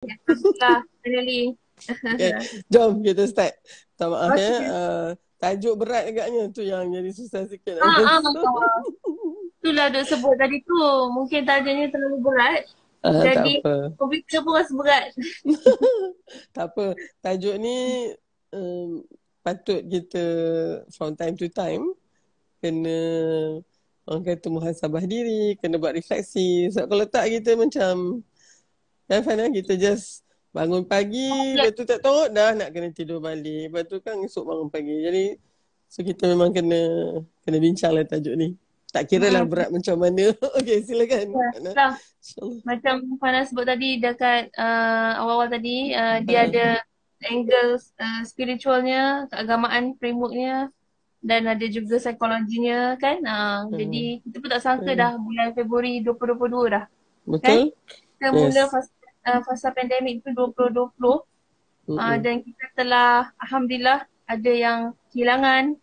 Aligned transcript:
Alhamdulillah, 0.00 0.78
finally. 1.04 1.42
Okay. 1.84 2.32
Jom 2.72 3.04
kita 3.04 3.24
start. 3.28 3.52
Minta 4.00 4.04
maaf 4.08 4.32
okay. 4.32 4.48
ya. 4.48 4.56
Uh, 4.64 5.08
tajuk 5.36 5.74
berat 5.76 6.08
agaknya 6.08 6.42
tu 6.48 6.64
yang 6.64 6.88
jadi 6.88 7.10
susah 7.12 7.44
sikit. 7.44 7.76
Ah, 7.84 8.16
ah, 8.16 8.20
Itulah 9.60 9.92
duk 9.92 10.04
sebut 10.08 10.34
tadi 10.40 10.64
tu. 10.64 10.80
Mungkin 11.12 11.44
tajuknya 11.44 11.92
terlalu 11.92 12.18
berat. 12.24 12.64
Uh, 13.04 13.20
jadi 13.20 13.54
komputer 14.00 14.40
pun 14.40 14.52
rasa 14.56 14.72
berat. 14.72 15.12
tak 16.56 16.72
apa. 16.72 16.96
Tajuk 17.20 17.60
ni 17.60 18.08
um, 18.56 19.04
patut 19.44 19.84
kita 19.84 20.24
from 20.96 21.12
time 21.12 21.36
to 21.36 21.44
time 21.52 21.92
kena 22.64 22.96
orang 24.08 24.24
kata 24.24 24.48
muhasabah 24.48 25.04
diri, 25.04 25.60
kena 25.60 25.76
buat 25.76 25.92
refleksi. 25.92 26.72
Sebab 26.72 26.88
kalau 26.88 27.04
tak 27.04 27.28
kita 27.28 27.52
macam 27.52 28.24
kan 29.10 29.26
Fana 29.26 29.50
kita 29.50 29.74
just 29.74 30.22
Bangun 30.50 30.82
pagi, 30.82 31.30
oh, 31.30 31.54
lepas 31.62 31.78
tu 31.78 31.86
tak 31.86 32.02
tahu 32.02 32.26
dah 32.34 32.50
nak 32.58 32.74
kena 32.74 32.90
tidur 32.90 33.22
balik. 33.22 33.70
Lepas 33.70 33.86
tu 33.86 34.02
kan 34.02 34.18
esok 34.18 34.50
bangun 34.50 34.66
pagi. 34.66 34.98
Jadi, 34.98 35.24
so 35.86 36.02
kita 36.02 36.26
memang 36.26 36.50
kena 36.50 36.82
kena 37.46 37.58
bincang 37.62 37.94
lah 37.94 38.02
tajuk 38.02 38.34
ni. 38.34 38.58
Tak 38.90 39.06
kira 39.06 39.30
lah 39.30 39.46
hmm. 39.46 39.50
berat 39.50 39.70
macam 39.70 39.94
mana. 39.94 40.34
okay, 40.58 40.82
silakan. 40.82 41.30
Ya, 41.62 41.94
macam 42.66 42.94
Fana 43.22 43.46
sebut 43.46 43.62
tadi 43.62 44.02
dekat 44.02 44.50
uh, 44.58 45.22
awal-awal 45.22 45.54
tadi, 45.54 45.94
uh, 45.94 46.18
dia 46.26 46.42
hmm. 46.42 46.48
ada 46.50 46.66
angle 47.30 47.72
uh, 47.78 48.22
spiritualnya, 48.26 49.30
keagamaan 49.30 49.94
frameworknya 50.02 50.74
dan 51.22 51.46
ada 51.46 51.66
juga 51.70 52.02
psikologinya 52.02 52.98
kan. 52.98 53.22
Uh, 53.22 53.70
hmm. 53.70 53.78
Jadi, 53.78 54.02
kita 54.26 54.36
pun 54.42 54.50
tak 54.50 54.62
sangka 54.66 54.90
hmm. 54.90 54.98
dah 54.98 55.12
bulan 55.14 55.48
Februari 55.54 56.02
2022 56.02 56.74
dah. 56.74 56.84
Betul. 57.22 57.38
Kan? 57.38 57.58
Kita 58.18 58.26
yes. 58.26 58.34
mula 58.34 58.64
fasa 58.66 58.99
uh, 59.26 59.40
fasa 59.44 59.72
pandemik 59.74 60.24
tu 60.24 60.30
2020 60.32 60.92
mm-hmm. 60.96 61.96
uh, 61.96 62.16
dan 62.20 62.34
kita 62.44 62.64
telah 62.76 63.30
alhamdulillah 63.40 64.06
ada 64.30 64.52
yang 64.52 64.80
kehilangan 65.10 65.74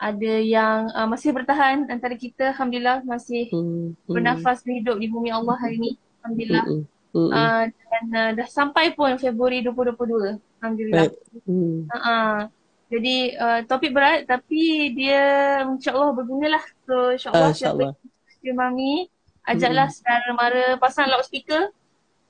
ada 0.00 0.34
yang 0.40 0.88
uh, 0.96 1.04
masih 1.04 1.36
bertahan 1.36 1.84
antara 1.92 2.16
kita 2.16 2.56
alhamdulillah 2.56 3.04
masih 3.04 3.52
mm-hmm. 3.52 4.08
bernafas 4.08 4.64
hidup 4.64 4.96
di 4.96 5.12
bumi 5.12 5.28
Allah 5.28 5.56
hari 5.60 5.76
ini 5.76 5.90
alhamdulillah 6.24 6.66
mm-hmm. 6.66 6.98
Uh, 7.10 7.66
dan 7.66 8.04
uh, 8.14 8.30
dah 8.38 8.46
sampai 8.46 8.94
pun 8.94 9.10
Februari 9.18 9.66
2022 9.66 10.38
alhamdulillah 10.62 11.10
mm-hmm. 11.42 11.90
uh-uh. 11.90 12.46
jadi 12.86 13.16
uh, 13.34 13.60
topik 13.66 13.90
berat 13.90 14.30
tapi 14.30 14.94
dia 14.94 15.58
insyaallah 15.66 16.14
bergunalah 16.14 16.62
so 16.86 17.10
insyaallah 17.10 17.50
uh, 17.50 17.50
insya 17.50 17.74
siapa 17.74 18.54
mami 18.54 19.10
ajaklah 19.42 19.90
mm-hmm. 19.90 20.06
saudara 20.06 20.30
mara 20.38 20.64
pasang 20.78 21.10
loudspeaker 21.10 21.74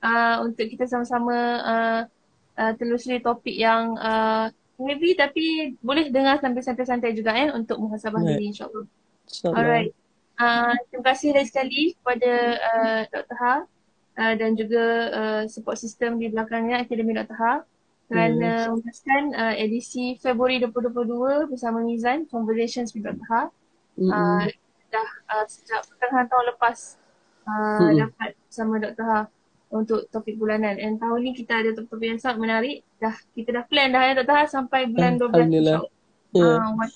uh, 0.01 0.35
untuk 0.43 0.65
kita 0.67 0.89
sama-sama 0.89 1.37
uh, 1.61 2.01
uh, 2.57 2.73
telusuri 2.75 3.21
topik 3.21 3.55
yang 3.55 3.95
uh, 3.97 4.49
heavy 4.81 5.13
tapi 5.13 5.77
boleh 5.79 6.09
dengar 6.09 6.41
sambil 6.41 6.65
santai-santai 6.65 7.13
juga 7.13 7.37
eh 7.37 7.53
untuk 7.53 7.77
muhasabah 7.77 8.21
diri 8.25 8.49
insyaAllah. 8.49 8.85
InsyaAllah. 9.29 9.57
Alright. 9.57 9.91
Uh, 10.41 10.73
terima 10.89 11.05
kasih 11.13 11.37
lagi 11.37 11.47
sekali 11.53 11.81
kepada 12.01 12.33
uh, 12.57 13.01
Dr. 13.13 13.37
Ha 13.37 13.55
uh, 14.17 14.33
dan 14.33 14.57
juga 14.57 14.85
uh, 15.13 15.43
support 15.45 15.77
system 15.77 16.17
di 16.17 16.33
belakangnya 16.33 16.81
Akademi 16.81 17.13
Dr. 17.13 17.37
Ha 17.37 17.53
kerana 18.11 18.67
hmm. 18.67 18.69
memuaskan 18.75 19.23
uh, 19.37 19.55
edisi 19.55 20.19
Februari 20.19 20.59
2022 20.59 21.47
bersama 21.47 21.79
Mizan 21.85 22.27
Conversations 22.27 22.91
with 22.91 23.05
Dr. 23.05 23.23
Ha. 23.29 23.41
Hmm. 24.01 24.09
Uh, 24.09 24.43
dah 24.91 25.09
uh, 25.31 25.45
sejak 25.47 25.87
pertengahan 25.87 26.27
tahun 26.27 26.45
lepas 26.57 26.77
uh, 27.47 27.79
hmm. 27.85 27.95
dapat 28.01 28.29
bersama 28.49 28.73
Dr. 28.81 29.05
Ha 29.05 29.21
untuk 29.71 30.05
topik 30.11 30.35
bulanan. 30.35 30.75
And 30.77 30.99
tahun 30.99 31.19
ni 31.23 31.31
kita 31.31 31.63
ada 31.63 31.71
topik-topik 31.71 32.07
yang 32.11 32.19
sangat 32.19 32.37
menarik. 32.43 32.83
Dah 32.99 33.15
kita 33.33 33.49
dah 33.55 33.63
plan 33.65 33.89
dah 33.95 34.03
ya 34.03 34.13
Dr. 34.19 34.47
sampai 34.51 34.91
bulan 34.91 35.15
12 35.17 35.31
Alhamdulillah. 35.31 35.79
Yeah. 36.31 36.59
Uh, 36.59 36.87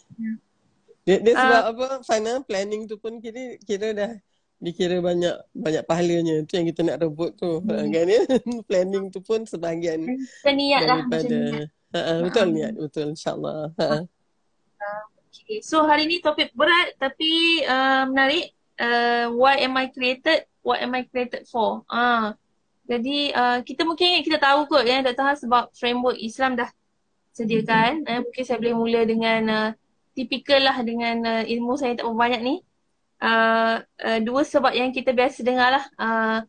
dia, 1.05 1.17
dia 1.21 1.33
sebab 1.37 1.61
uh, 1.61 1.69
apa 1.71 1.85
final 2.01 2.37
planning 2.43 2.89
tu 2.89 2.97
pun 2.97 3.21
kira 3.21 3.61
kira 3.61 3.93
dah 3.93 4.11
dikira 4.57 4.97
banyak 5.03 5.35
banyak 5.53 5.83
pahalanya 5.85 6.41
tu 6.47 6.57
yang 6.57 6.67
kita 6.71 6.81
nak 6.81 6.97
rebut 7.03 7.35
tu 7.37 7.61
hmm. 7.61 7.91
kan 7.93 8.07
ya 8.09 8.21
planning 8.67 9.13
tu 9.13 9.19
pun 9.21 9.45
sebahagian 9.45 10.01
kita 10.07 10.51
niat 10.55 10.81
lah 10.87 10.99
daripada 11.05 11.37
niat. 11.37 11.69
Ha, 11.93 11.99
ha, 12.01 12.13
betul 12.25 12.47
niat 12.55 12.73
betul 12.73 13.07
insyaallah 13.13 13.69
ha. 13.77 13.85
Uh, 13.85 15.03
okay. 15.29 15.59
so 15.61 15.85
hari 15.85 16.09
ni 16.09 16.23
topik 16.23 16.55
berat 16.57 16.95
tapi 16.97 17.61
uh, 17.67 18.09
menarik 18.09 18.55
uh, 18.79 19.29
why 19.35 19.61
am 19.61 19.77
I 19.77 19.91
created 19.91 20.47
what 20.65 20.81
am 20.81 20.95
I 20.97 21.05
created 21.05 21.45
for 21.45 21.85
ah 21.91 21.99
uh, 21.99 22.27
jadi 22.85 23.17
uh, 23.33 23.59
kita 23.65 23.81
mungkin 23.81 24.21
kita 24.21 24.37
tahu 24.37 24.69
kot 24.69 24.85
ya 24.85 25.01
Dr. 25.01 25.25
Han 25.25 25.37
sebab 25.37 25.63
framework 25.73 26.21
Islam 26.21 26.53
dah 26.53 26.69
sediakan. 27.33 28.05
Mm-hmm. 28.05 28.13
Eh, 28.13 28.19
mungkin 28.21 28.43
saya 28.45 28.57
boleh 28.61 28.75
mula 28.77 29.01
dengan 29.03 29.41
uh, 29.49 29.69
tipikal 30.13 30.61
lah 30.61 30.77
dengan 30.85 31.15
uh, 31.25 31.43
ilmu 31.43 31.73
saya 31.75 31.97
tak 31.97 32.05
banyak 32.05 32.41
ni. 32.45 32.55
Uh, 33.15 33.81
uh, 34.05 34.19
dua 34.21 34.45
sebab 34.45 34.75
yang 34.75 34.91
kita 34.93 35.15
biasa 35.15 35.41
dengar 35.41 35.81
lah 35.81 35.85
uh, 35.97 36.39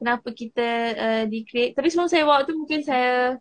kenapa 0.00 0.28
kita 0.32 0.68
uh, 0.96 1.24
di-create. 1.28 1.76
Tapi 1.76 1.86
sebelum 1.92 2.08
saya 2.08 2.24
bawa 2.24 2.48
tu 2.48 2.56
mungkin 2.56 2.80
saya 2.80 3.36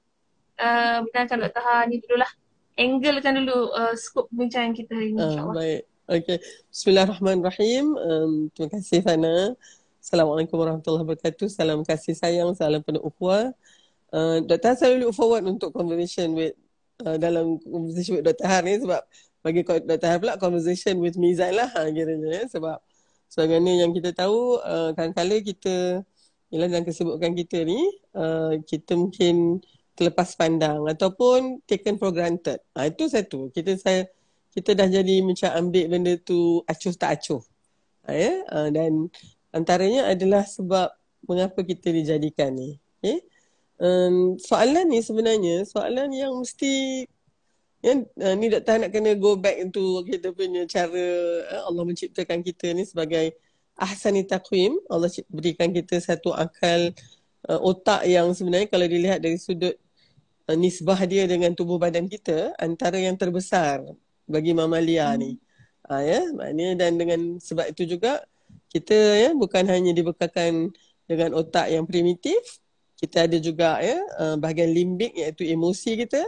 uh, 0.60 0.98
benarkan 1.08 1.48
Dr. 1.48 1.64
Han 1.64 1.88
ni 1.88 2.04
dulu 2.04 2.20
lah. 2.20 2.32
Anglekan 2.76 3.40
dulu 3.40 3.72
uh, 3.72 3.96
skop 3.96 4.28
perbincangan 4.28 4.76
kita 4.76 4.92
hari 4.96 5.16
ni 5.16 5.20
uh, 5.24 5.56
Baik. 5.56 5.82
Okay. 6.12 6.44
Bismillahirrahmanirrahim. 6.68 7.96
Um, 7.96 8.32
terima 8.52 8.70
kasih 8.76 9.00
Fana. 9.00 9.56
Assalamualaikum 10.02 10.58
warahmatullahi 10.58 11.06
wabarakatuh. 11.06 11.46
Salam 11.46 11.86
kasih 11.86 12.18
sayang, 12.18 12.58
salam 12.58 12.82
penuh 12.82 13.06
ukhuwah. 13.06 13.54
Uh. 14.10 14.42
Han 14.42 14.74
selalu 14.74 15.06
look 15.06 15.14
forward 15.14 15.46
untuk 15.46 15.70
conversation 15.78 16.34
with 16.34 16.58
uh, 17.06 17.22
dalam 17.22 17.62
conversation 17.62 18.18
with 18.18 18.26
Dr. 18.26 18.50
Han 18.50 18.66
ni 18.66 18.82
sebab 18.82 18.98
bagi 19.46 19.62
Dr. 19.62 20.08
Han 20.10 20.18
pula 20.18 20.42
conversation 20.42 20.98
with 21.06 21.22
Mizan 21.22 21.54
lah 21.54 21.70
ha, 21.70 21.86
kiranya 21.86 22.34
ya. 22.34 22.44
sebab 22.50 22.82
sebagaimana 23.30 23.86
yang 23.86 23.94
kita 23.94 24.10
tahu 24.18 24.58
uh, 24.66 24.90
kadang-kadang 24.98 25.46
kita 25.46 26.02
ialah 26.50 26.68
dalam 26.74 26.82
kesibukan 26.82 27.38
kita 27.38 27.62
ni 27.62 27.78
uh, 28.18 28.58
kita 28.66 28.98
mungkin 28.98 29.62
terlepas 29.94 30.34
pandang 30.34 30.82
ataupun 30.90 31.62
taken 31.70 32.02
for 32.02 32.10
granted. 32.10 32.58
Ha, 32.74 32.90
itu 32.90 33.06
satu. 33.06 33.54
Kita 33.54 33.78
saya 33.78 34.10
kita 34.50 34.74
dah 34.74 34.90
jadi 34.90 35.22
macam 35.22 35.70
ambil 35.70 35.86
benda 35.94 36.18
tu 36.18 36.66
acuh 36.66 36.94
tak 36.98 37.22
acuh. 37.22 37.46
Ha, 38.10 38.18
ya? 38.18 38.34
uh, 38.50 38.74
dan 38.74 39.14
Antaranya 39.52 40.08
adalah 40.08 40.48
sebab 40.48 40.92
mengapa 41.28 41.62
kita 41.62 41.92
dijadikan 41.92 42.56
ni. 42.56 42.80
Okay? 43.00 43.22
Um, 43.82 44.38
soalan 44.38 44.88
ni 44.88 45.02
sebenarnya 45.02 45.66
soalan 45.66 46.14
yang 46.14 46.38
mesti 46.38 47.06
yang 47.82 48.06
uh, 48.22 48.38
ni 48.38 48.46
doktor 48.54 48.78
nak 48.78 48.94
kena 48.94 49.18
go 49.18 49.34
back 49.34 49.58
into 49.58 50.06
kita 50.06 50.30
punya 50.38 50.70
cara 50.70 51.08
uh, 51.50 51.66
Allah 51.66 51.82
menciptakan 51.82 52.46
kita 52.46 52.78
ni 52.78 52.86
sebagai 52.86 53.34
ahsani 53.74 54.22
taqwim. 54.22 54.78
Allah 54.86 55.10
berikan 55.34 55.74
kita 55.74 55.98
satu 55.98 56.30
akal 56.30 56.94
uh, 57.50 57.60
otak 57.60 58.06
yang 58.06 58.30
sebenarnya 58.38 58.70
kalau 58.70 58.86
dilihat 58.86 59.18
dari 59.18 59.42
sudut 59.42 59.74
uh, 60.46 60.58
nisbah 60.58 61.02
dia 61.10 61.26
dengan 61.26 61.58
tubuh 61.58 61.82
badan 61.82 62.06
kita 62.06 62.54
antara 62.62 63.02
yang 63.02 63.18
terbesar 63.18 63.82
bagi 64.30 64.54
mamalia 64.54 65.10
hmm. 65.12 65.18
ni. 65.18 65.32
Ha, 65.90 66.06
ya, 66.06 66.22
maknanya 66.32 66.88
dan 66.88 66.96
dengan 66.96 67.42
sebab 67.42 67.68
itu 67.74 67.84
juga 67.98 68.24
kita 68.72 68.96
ya 68.96 69.30
bukan 69.36 69.68
hanya 69.68 69.92
dibekalkan 69.92 70.72
dengan 71.06 71.36
otak 71.36 71.68
yang 71.68 71.84
primitif 71.84 72.40
kita 73.02 73.26
ada 73.26 73.38
juga 73.42 73.82
ya 73.82 73.98
uh, 74.22 74.36
bahagian 74.38 74.70
limbik 74.70 75.18
iaitu 75.18 75.50
emosi 75.50 76.06
kita. 76.06 76.22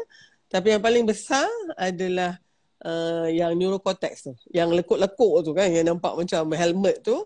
Tapi 0.50 0.74
yang 0.74 0.82
paling 0.82 1.06
besar 1.06 1.46
adalah 1.78 2.42
uh, 2.82 3.30
yang 3.30 3.54
neurocortex 3.54 4.26
tu 4.26 4.34
yang 4.50 4.74
lekuk-lekuk 4.74 5.46
tu 5.46 5.54
kan 5.54 5.70
yang 5.70 5.86
nampak 5.94 6.18
macam 6.18 6.50
helmet 6.58 7.06
tu 7.06 7.22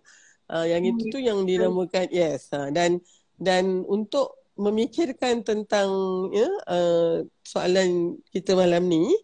uh, 0.51 0.65
yang 0.67 0.83
itu 0.83 1.07
tu 1.07 1.19
yang 1.23 1.47
dinamakan 1.47 2.11
yes 2.11 2.51
uh, 2.51 2.67
dan 2.75 2.99
dan 3.39 3.87
untuk 3.87 4.35
memikirkan 4.59 5.47
tentang 5.47 5.87
ya 6.35 6.49
uh, 6.67 7.23
soalan 7.47 8.19
kita 8.31 8.51
malam 8.51 8.83
ni 8.83 9.15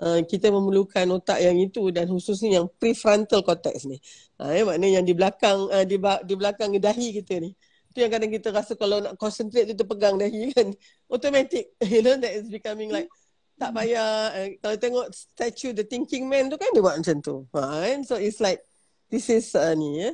Uh, 0.00 0.24
kita 0.24 0.48
memerlukan 0.48 1.04
otak 1.12 1.44
yang 1.44 1.60
itu 1.60 1.92
dan 1.92 2.08
khususnya 2.08 2.64
yang 2.64 2.66
prefrontal 2.80 3.44
cortex 3.44 3.84
ni. 3.84 4.00
Ha, 4.40 4.56
ya, 4.56 4.64
maknanya 4.64 5.04
yang 5.04 5.04
di 5.04 5.12
belakang 5.12 5.68
uh, 5.68 5.84
di, 5.84 6.00
di 6.00 6.34
belakang 6.40 6.72
dahi 6.72 7.20
kita 7.20 7.36
ni. 7.36 7.52
Itu 7.92 8.00
yang 8.00 8.08
kadang 8.08 8.32
kita 8.32 8.48
rasa 8.48 8.72
kalau 8.80 9.04
nak 9.04 9.20
concentrate 9.20 9.68
tu 9.68 9.76
terpegang 9.76 10.16
dahi 10.16 10.56
kan. 10.56 10.72
Automatic. 11.12 11.76
You 11.84 12.00
know 12.00 12.16
that 12.16 12.32
is 12.32 12.48
becoming 12.48 12.88
like 12.88 13.12
tak 13.60 13.76
payah. 13.76 14.32
Kalau 14.64 14.76
tengok 14.80 15.06
statue 15.12 15.76
The 15.76 15.84
Thinking 15.84 16.24
Man 16.24 16.48
tu 16.48 16.56
kan 16.56 16.72
dia 16.72 16.80
buat 16.80 16.96
macam 16.96 17.20
tu. 17.20 17.44
Ha, 17.52 17.84
kan? 17.84 18.00
So 18.08 18.16
it's 18.16 18.40
like 18.40 18.64
this 19.12 19.28
is 19.28 19.52
uh, 19.52 19.76
ni 19.76 20.00
ya. 20.00 20.10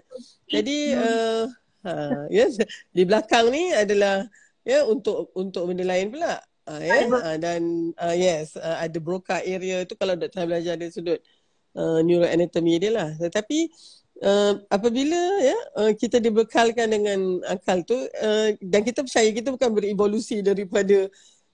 Jadi 0.50 0.78
uh, 0.98 1.46
ha, 1.86 2.26
yes, 2.26 2.58
di 2.90 3.06
belakang 3.06 3.54
ni 3.54 3.70
adalah 3.70 4.26
ya 4.66 4.82
untuk 4.82 5.30
untuk 5.38 5.70
benda 5.70 5.86
lain 5.86 6.10
pula. 6.10 6.42
Uh, 6.66 6.82
yeah? 6.82 7.06
uh, 7.06 7.38
dan 7.38 7.94
uh, 7.94 8.10
yes 8.10 8.58
uh, 8.58 8.82
ada 8.82 8.98
broca 8.98 9.38
area 9.38 9.86
tu 9.86 9.94
kalau 9.94 10.18
doktor 10.18 10.50
belajar 10.50 10.74
dari 10.74 10.90
sudut 10.90 11.22
uh, 11.78 12.02
neuroanatomy 12.02 12.82
dia 12.82 12.90
lah 12.90 13.08
tetapi 13.22 13.70
uh, 14.26 14.58
apabila 14.66 15.20
ya 15.46 15.58
uh, 15.78 15.92
kita 15.94 16.18
dibekalkan 16.18 16.90
dengan 16.90 17.38
akal 17.46 17.86
tu 17.86 17.94
uh, 17.94 18.50
dan 18.58 18.82
kita 18.82 19.06
percaya 19.06 19.30
kita 19.30 19.54
bukan 19.54 19.70
berevolusi 19.78 20.42
daripada 20.42 21.06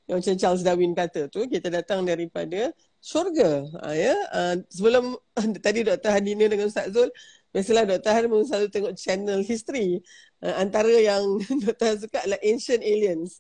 yang 0.09 0.19
macam 0.19 0.35
Charles 0.35 0.65
Darwin 0.65 0.97
kata 0.97 1.29
tu 1.29 1.45
kita 1.45 1.69
datang 1.69 2.09
daripada 2.09 2.73
syurga 3.03 3.69
uh, 3.85 3.95
ya 3.95 4.17
uh, 4.33 4.55
sebelum 4.73 5.21
tadi 5.65 5.85
Dr. 5.87 6.09
Hadina 6.09 6.49
dengan 6.49 6.73
Ustaz 6.73 6.89
Zul 6.89 7.13
biasalah 7.53 7.85
Dr. 7.85 8.13
Hadina 8.17 8.43
selalu 8.49 8.69
tengok 8.73 8.95
channel 8.97 9.41
history 9.45 10.01
uh, 10.41 10.57
antara 10.59 10.91
yang 10.91 11.23
Dr. 11.69 12.09
suka 12.09 12.25
adalah 12.25 12.41
ancient 12.41 12.81
aliens 12.81 13.39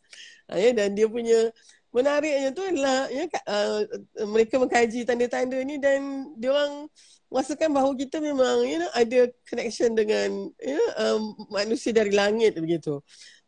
uh, 0.52 0.60
ya 0.60 0.70
dan 0.76 0.92
dia 0.92 1.08
punya 1.08 1.48
menariknya 1.92 2.56
tu 2.56 2.64
adalah 2.64 3.08
ya 3.12 3.28
uh, 3.48 3.84
mereka 4.28 4.56
mengkaji 4.56 5.04
tanda-tanda 5.04 5.60
ni 5.60 5.76
dan 5.76 6.32
dia 6.40 6.52
orang 6.52 6.88
merasakan 7.32 7.72
bahawa 7.72 7.92
kita 7.96 8.20
memang 8.20 8.64
you 8.68 8.80
know 8.80 8.92
ada 8.92 9.28
connection 9.48 9.96
dengan 9.96 10.52
you 10.60 10.76
know, 10.76 10.88
um, 11.00 11.22
manusia 11.48 11.92
dari 11.92 12.12
langit 12.12 12.56
begitu. 12.56 13.00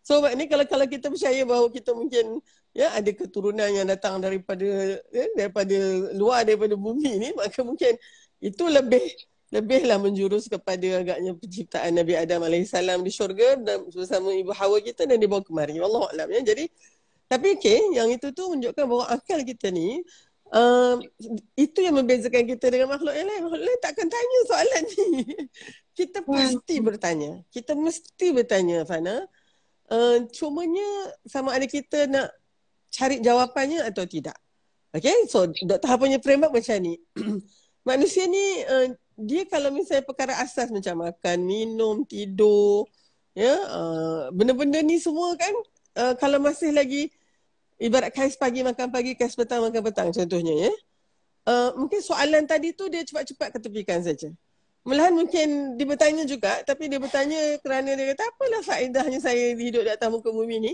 So 0.04 0.20
maknanya 0.20 0.52
kalau 0.52 0.64
kalau 0.68 0.86
kita 0.88 1.08
percaya 1.08 1.40
bahawa 1.48 1.72
kita 1.72 1.96
mungkin 1.96 2.44
ya 2.76 2.92
ada 2.92 3.08
keturunan 3.12 3.68
yang 3.72 3.88
datang 3.88 4.20
daripada 4.20 5.00
ya, 5.08 5.24
daripada 5.32 5.76
luar 6.12 6.44
daripada 6.44 6.76
bumi 6.76 7.16
ni 7.16 7.28
maka 7.32 7.64
mungkin 7.64 7.96
itu 8.44 8.64
lebih 8.68 9.00
lebihlah 9.52 10.00
menjurus 10.00 10.48
kepada 10.48 11.04
agaknya 11.04 11.36
penciptaan 11.36 11.92
Nabi 11.92 12.16
Adam 12.16 12.40
alaihissalam 12.44 13.04
di 13.04 13.10
syurga 13.12 13.60
dan 13.60 13.84
bersama 13.90 14.32
ibu 14.32 14.50
Hawa 14.56 14.80
kita 14.80 15.04
dan 15.04 15.20
dibawa 15.20 15.44
kemari. 15.44 15.76
Wallahu 15.78 16.08
a'lam 16.12 16.28
ya. 16.32 16.40
Jadi 16.54 16.70
tapi 17.28 17.56
okey 17.56 17.96
yang 17.96 18.08
itu 18.12 18.30
tu 18.30 18.52
menunjukkan 18.52 18.84
bahawa 18.84 19.04
akal 19.16 19.40
kita 19.42 19.72
ni 19.72 20.04
uh, 20.52 20.96
itu 21.58 21.78
yang 21.80 21.96
membezakan 21.98 22.44
kita 22.46 22.66
dengan 22.70 22.92
makhluk 22.94 23.14
yang 23.14 23.26
lain. 23.26 23.42
Makhluk 23.48 23.62
lain 23.64 23.80
takkan 23.80 24.06
tanya 24.06 24.38
soalan 24.46 24.82
ni. 24.92 25.04
kita 25.98 26.18
pasti 26.22 26.74
bertanya. 26.82 27.30
Kita 27.50 27.72
mesti 27.78 28.26
bertanya, 28.34 28.86
Fana. 28.86 29.24
Uh, 29.84 30.24
cumanya 30.32 30.88
sama 31.28 31.52
ada 31.52 31.68
kita 31.68 32.08
nak 32.08 32.32
cari 32.88 33.20
jawapannya 33.20 33.84
atau 33.84 34.04
tidak. 34.08 34.36
Okay, 34.94 35.26
so 35.26 35.50
Dr. 35.50 35.90
Ha 35.90 35.98
punya 35.98 36.22
framework 36.22 36.54
macam 36.54 36.78
ni. 36.78 36.94
Manusia 37.88 38.24
ni, 38.30 38.62
uh, 38.64 38.94
dia 39.14 39.46
kalau 39.46 39.70
misalnya 39.70 40.02
perkara 40.02 40.38
asas 40.42 40.70
macam 40.70 41.06
makan, 41.06 41.38
minum, 41.46 42.02
tidur, 42.06 42.86
ya, 43.34 43.54
uh, 43.70 44.22
benda-benda 44.34 44.82
ni 44.82 44.98
semua 44.98 45.34
kan, 45.38 45.54
uh, 45.98 46.14
kalau 46.18 46.42
masih 46.42 46.74
lagi 46.74 47.10
Ibarat 47.74 48.14
kais 48.14 48.38
pagi 48.38 48.62
makan 48.62 48.86
pagi, 48.94 49.18
kais 49.18 49.34
petang 49.34 49.66
makan 49.66 49.82
petang 49.82 50.08
contohnya 50.14 50.54
ya. 50.54 50.72
Uh, 51.44 51.70
mungkin 51.76 52.00
soalan 52.00 52.46
tadi 52.46 52.72
tu 52.72 52.86
dia 52.86 53.02
cepat-cepat 53.02 53.58
ketepikan 53.58 53.98
saja. 54.00 54.30
Malahan 54.86 55.12
mungkin 55.16 55.74
dia 55.74 55.86
bertanya 55.88 56.22
juga 56.28 56.62
tapi 56.62 56.86
dia 56.86 57.02
bertanya 57.02 57.58
kerana 57.60 57.98
dia 57.98 58.14
kata 58.14 58.22
apalah 58.30 58.62
faedahnya 58.62 59.18
saya 59.18 59.52
hidup 59.58 59.82
di 59.84 59.90
atas 59.90 60.08
muka 60.08 60.30
bumi 60.30 60.56
ni. 60.62 60.72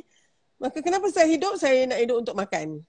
Maka 0.60 0.84
kenapa 0.84 1.08
saya 1.08 1.24
hidup? 1.24 1.56
Saya 1.56 1.88
nak 1.88 1.98
hidup 2.04 2.20
untuk 2.20 2.36
makan. 2.36 2.84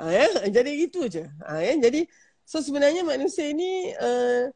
Ha, 0.00 0.08
ya? 0.08 0.26
Jadi 0.48 0.72
itu 0.88 1.04
je. 1.06 1.28
Ha, 1.44 1.60
ya? 1.60 1.76
Jadi 1.84 2.08
so 2.48 2.64
sebenarnya 2.64 3.04
manusia 3.04 3.44
ini 3.52 3.92
uh, 3.92 4.48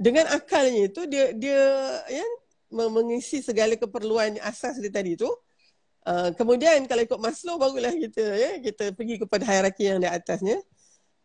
dengan 0.00 0.24
akalnya 0.32 0.88
itu 0.88 1.04
dia 1.04 1.36
dia 1.36 1.60
ya 2.08 2.24
mengisi 2.72 3.44
segala 3.44 3.76
keperluan 3.76 4.40
asas 4.40 4.80
dia 4.80 4.88
tadi 4.88 5.20
tu. 5.20 5.28
Uh, 6.00 6.32
kemudian 6.32 6.88
kalau 6.88 7.04
ikut 7.04 7.20
Maslow 7.20 7.60
barulah 7.60 7.92
kita 7.92 8.24
ya 8.24 8.56
kita 8.64 8.96
pergi 8.96 9.20
kepada 9.20 9.44
hierarki 9.44 9.92
yang 9.92 10.00
di 10.00 10.08
atasnya 10.08 10.56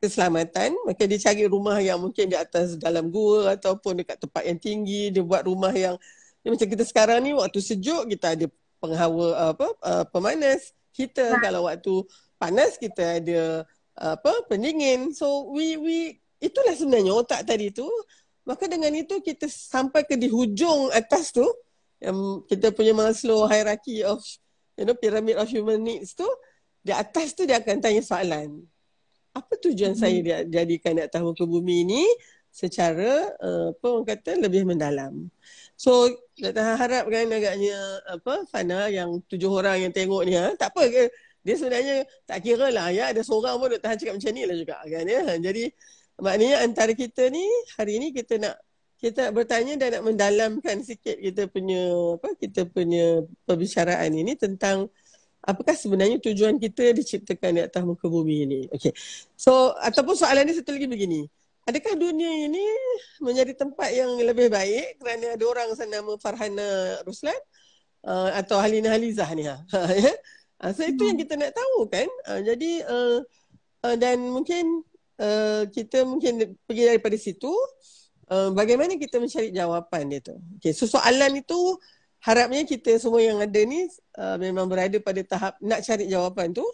keselamatan. 0.04 0.76
Maka 0.84 1.08
dia 1.08 1.20
cari 1.24 1.48
rumah 1.48 1.80
yang 1.80 2.04
mungkin 2.04 2.28
di 2.28 2.36
atas 2.36 2.76
dalam 2.76 3.08
gua 3.08 3.56
ataupun 3.56 4.04
dekat 4.04 4.20
tempat 4.20 4.44
yang 4.44 4.60
tinggi. 4.60 5.16
Dia 5.16 5.24
buat 5.24 5.48
rumah 5.48 5.72
yang 5.72 5.96
ya, 6.44 6.52
macam 6.52 6.68
kita 6.68 6.84
sekarang 6.84 7.24
ni 7.24 7.32
waktu 7.32 7.64
sejuk 7.64 8.12
kita 8.12 8.36
ada 8.36 8.52
penghawa 8.84 9.56
apa 9.56 9.68
uh, 9.88 10.04
pemanas. 10.12 10.76
Kita 10.92 11.40
kalau 11.40 11.72
waktu 11.72 12.04
panas 12.36 12.76
kita 12.76 13.24
ada 13.24 13.64
apa 13.96 14.44
pendingin. 14.52 15.16
So 15.16 15.48
we 15.56 15.80
we 15.80 16.20
itulah 16.44 16.76
sebenarnya 16.76 17.16
otak 17.16 17.48
tadi 17.48 17.72
tu 17.72 17.88
maka 18.46 18.70
dengan 18.70 18.94
itu 18.94 19.20
kita 19.20 19.50
sampai 19.50 20.06
ke 20.06 20.14
di 20.16 20.30
hujung 20.30 20.94
atas 20.94 21.34
tu 21.34 21.46
yang 21.98 22.46
kita 22.46 22.70
punya 22.70 22.94
Maslow 22.94 23.50
hierarchy 23.50 24.06
of 24.06 24.22
you 24.78 24.86
know 24.86 24.94
pyramid 24.94 25.36
of 25.36 25.50
human 25.50 25.82
needs 25.82 26.14
tu 26.14 26.28
di 26.86 26.94
atas 26.94 27.34
tu 27.34 27.50
dia 27.50 27.58
akan 27.58 27.82
tanya 27.82 28.06
soalan 28.06 28.62
apa 29.36 29.54
tujuan 29.60 29.98
hmm. 29.98 30.00
saya 30.00 30.18
dia 30.22 30.38
jadikan 30.46 30.96
nak 30.96 31.12
tahu 31.12 31.36
ke 31.36 31.44
bumi 31.44 31.84
ni 31.84 32.04
secara 32.54 33.36
uh, 33.44 33.76
apa 33.76 33.86
orang 33.92 34.08
kata 34.08 34.32
lebih 34.40 34.64
mendalam 34.64 35.28
so 35.76 36.08
kita 36.40 36.80
harapkan 36.80 37.28
agaknya 37.28 37.76
apa 38.08 38.48
Fana 38.48 38.88
yang 38.88 39.20
tujuh 39.28 39.52
orang 39.52 39.84
yang 39.84 39.92
tengok 39.92 40.24
ni 40.24 40.40
ha? 40.40 40.56
tak 40.56 40.72
apa 40.72 40.88
ke 40.88 41.04
dia 41.46 41.56
sebenarnya 41.60 42.08
tak 42.24 42.48
kira 42.48 42.72
lah 42.72 42.90
ya 42.96 43.12
ada 43.12 43.22
seorang 43.22 43.60
pun 43.60 43.70
Dr. 43.76 43.86
Han 43.92 43.98
cakap 44.00 44.14
macam 44.18 44.32
ni 44.32 44.44
lah 44.48 44.56
juga 44.56 44.76
kan 44.88 45.04
ya 45.04 45.24
jadi 45.36 45.64
maknanya 46.20 46.64
antara 46.64 46.96
kita 46.96 47.28
ni 47.28 47.44
hari 47.76 48.00
ni 48.00 48.16
kita 48.16 48.40
nak 48.40 48.56
kita 48.96 49.30
bertanya 49.36 49.76
dan 49.76 50.00
nak 50.00 50.04
mendalamkan 50.08 50.82
sikit 50.82 51.20
kita 51.20 51.52
punya 51.52 51.92
apa 52.16 52.34
kita 52.40 52.66
punya 52.66 53.22
perbicaraan 53.44 54.12
ini 54.16 54.34
tentang 54.40 54.88
apakah 55.46 55.78
sebenarnya 55.78 56.18
tujuan 56.18 56.58
kita 56.58 56.96
diciptakan 56.96 57.62
di 57.62 57.62
atas 57.62 57.86
muka 57.86 58.10
bumi 58.10 58.50
ini. 58.50 58.60
Okey. 58.74 58.92
So 59.38 59.78
ataupun 59.78 60.18
soalan 60.18 60.50
ini 60.50 60.54
satu 60.58 60.74
lagi 60.74 60.90
begini. 60.90 61.22
Adakah 61.66 61.98
dunia 61.98 62.46
ini 62.46 62.62
menjadi 63.22 63.58
tempat 63.58 63.90
yang 63.90 64.14
lebih 64.22 64.54
baik 64.54 65.02
kerana 65.02 65.34
ada 65.34 65.46
orang 65.50 65.70
senama 65.74 66.14
Farhana 66.22 67.02
Ruslan 67.06 67.38
uh, 68.06 68.30
atau 68.38 68.62
Halina 68.62 68.94
Halizah 68.94 69.30
ni 69.34 69.50
ha. 69.50 69.66
ya? 69.98 70.14
uh, 70.62 70.72
so 70.74 70.86
itu 70.86 71.10
yang 71.10 71.18
kita 71.18 71.34
nak 71.38 71.58
tahu 71.58 71.90
kan. 71.90 72.06
Uh, 72.30 72.42
jadi 72.46 72.72
uh, 72.86 73.18
uh, 73.86 73.96
dan 73.98 74.22
mungkin 74.30 74.86
uh, 75.20 75.64
kita 75.70 76.04
mungkin 76.04 76.58
pergi 76.66 76.84
daripada 76.96 77.16
situ 77.20 77.52
uh, 78.32 78.50
bagaimana 78.52 78.96
kita 78.98 79.20
mencari 79.22 79.50
jawapan 79.52 80.04
dia 80.12 80.20
tu. 80.22 80.36
Okay, 80.60 80.72
so 80.72 80.90
soalan 80.90 81.40
itu 81.40 81.58
harapnya 82.26 82.66
kita 82.66 82.98
semua 82.98 83.22
yang 83.22 83.38
ada 83.38 83.62
ni 83.62 83.86
uh, 84.18 84.36
memang 84.42 84.66
berada 84.66 84.98
pada 84.98 85.22
tahap 85.22 85.54
nak 85.62 85.86
cari 85.86 86.10
jawapan 86.10 86.52
tu. 86.52 86.66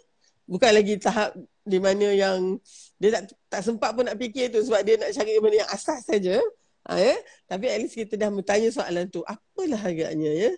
Bukan 0.48 0.70
lagi 0.74 0.98
tahap 0.98 1.38
di 1.62 1.78
mana 1.78 2.10
yang 2.10 2.58
dia 2.98 3.14
tak, 3.14 3.22
tak 3.46 3.62
sempat 3.62 3.94
pun 3.94 4.04
nak 4.04 4.18
fikir 4.18 4.50
tu 4.50 4.58
sebab 4.64 4.82
dia 4.82 4.98
nak 4.98 5.14
cari 5.14 5.38
benda 5.38 5.56
yang 5.62 5.70
asas 5.70 6.02
saja. 6.02 6.42
Ha, 6.82 6.98
ya? 6.98 7.14
Tapi 7.46 7.70
at 7.70 7.78
least 7.78 7.94
kita 7.94 8.18
dah 8.18 8.26
bertanya 8.26 8.68
soalan 8.74 9.06
tu. 9.06 9.22
Apalah 9.22 9.78
agaknya 9.78 10.32
ya? 10.34 10.52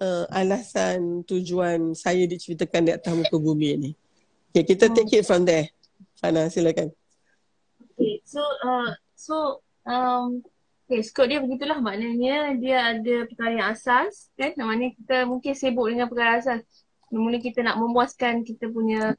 Uh, 0.00 0.24
alasan 0.32 1.22
tujuan 1.28 1.94
saya 1.94 2.24
diciptakan 2.26 2.88
di 2.88 2.92
atas 2.96 3.12
muka 3.14 3.36
bumi 3.38 3.68
ni. 3.78 3.90
Okay, 4.50 4.74
kita 4.74 4.90
take 4.90 5.12
it 5.14 5.24
from 5.24 5.46
there. 5.46 5.70
Fana, 6.18 6.50
silakan. 6.50 6.90
Okay, 8.02 8.18
so 8.26 8.42
uh, 8.42 8.90
so 9.14 9.36
um, 9.86 10.42
okay, 10.90 11.06
skop 11.06 11.30
dia 11.30 11.38
begitulah 11.38 11.78
maknanya 11.78 12.50
dia 12.58 12.98
ada 12.98 13.30
perkara 13.30 13.50
yang 13.54 13.68
asas 13.70 14.26
kan 14.34 14.58
maknanya 14.58 14.90
kita 14.98 15.16
mungkin 15.30 15.54
sibuk 15.54 15.86
dengan 15.86 16.10
perkara 16.10 16.42
asas 16.42 16.66
mula 17.14 17.38
kita 17.38 17.62
nak 17.62 17.78
memuaskan 17.78 18.42
kita 18.42 18.66
punya 18.74 19.14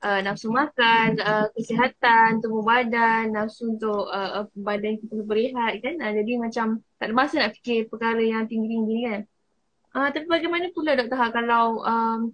uh, 0.00 0.20
nafsu 0.24 0.48
makan, 0.48 1.20
uh, 1.20 1.52
kesihatan, 1.52 2.40
tubuh 2.40 2.64
badan, 2.64 3.36
nafsu 3.36 3.76
untuk 3.76 4.08
uh, 4.08 4.48
badan 4.56 4.96
kita 5.04 5.20
berehat 5.20 5.84
kan 5.84 6.00
uh, 6.00 6.12
jadi 6.16 6.32
macam 6.40 6.80
tak 6.96 7.12
ada 7.12 7.12
masa 7.12 7.44
nak 7.44 7.52
fikir 7.60 7.92
perkara 7.92 8.24
yang 8.24 8.48
tinggi-tinggi 8.48 8.98
kan 9.04 9.20
uh, 10.00 10.08
tapi 10.08 10.24
bagaimana 10.32 10.72
pula 10.72 10.96
Dr. 10.96 11.12
Ha 11.12 11.28
kalau 11.28 11.84
um, 11.84 12.32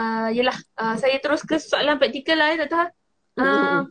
uh, 0.00 0.32
yelah 0.32 0.56
uh, 0.80 0.96
saya 0.96 1.20
terus 1.20 1.44
ke 1.44 1.60
soalan 1.60 2.00
praktikal 2.00 2.40
lah 2.40 2.56
ya 2.56 2.64
Dr. 2.64 2.78
Ha 2.80 2.86
uh, 3.44 3.84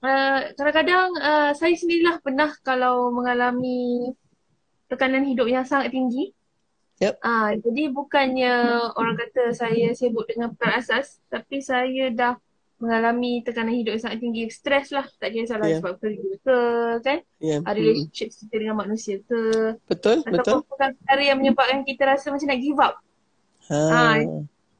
Uh, 0.00 0.48
kadang-kadang 0.56 1.12
uh, 1.20 1.52
saya 1.52 1.76
sendirilah 1.76 2.24
pernah 2.24 2.48
kalau 2.64 3.12
mengalami 3.12 4.16
tekanan 4.88 5.28
hidup 5.28 5.44
yang 5.44 5.68
sangat 5.68 5.92
tinggi. 5.92 6.32
Yep. 7.00 7.20
Uh, 7.20 7.56
jadi 7.60 7.82
bukannya 7.92 8.54
orang 8.96 9.16
kata 9.16 9.56
saya 9.56 9.92
sibuk 9.96 10.28
dengan 10.28 10.52
perkara 10.52 10.84
asas 10.84 11.20
tapi 11.32 11.64
saya 11.64 12.12
dah 12.12 12.36
mengalami 12.80 13.44
tekanan 13.44 13.76
hidup 13.76 13.96
yang 13.96 14.04
sangat 14.08 14.18
tinggi. 14.24 14.48
Stres 14.48 14.88
lah. 14.88 15.04
Tak 15.20 15.28
kira 15.36 15.44
salah 15.44 15.68
yeah. 15.68 15.78
sebab 15.84 16.00
kerja 16.00 16.30
ke 16.40 16.58
kan. 17.04 17.18
Yeah. 17.36 17.60
Uh, 17.60 17.72
relationship 17.76 18.32
kita 18.32 18.54
dengan 18.56 18.76
manusia 18.80 19.20
ke. 19.20 19.40
Betul, 19.84 20.24
Atau 20.24 20.32
betul. 20.32 20.54
Atau 20.64 20.76
perkara 20.80 21.22
yang 21.22 21.38
menyebabkan 21.44 21.84
kita 21.84 22.08
rasa 22.08 22.32
macam 22.32 22.48
nak 22.48 22.60
give 22.60 22.80
up. 22.80 22.94
Ha. 23.68 23.76
Uh, 23.76 24.16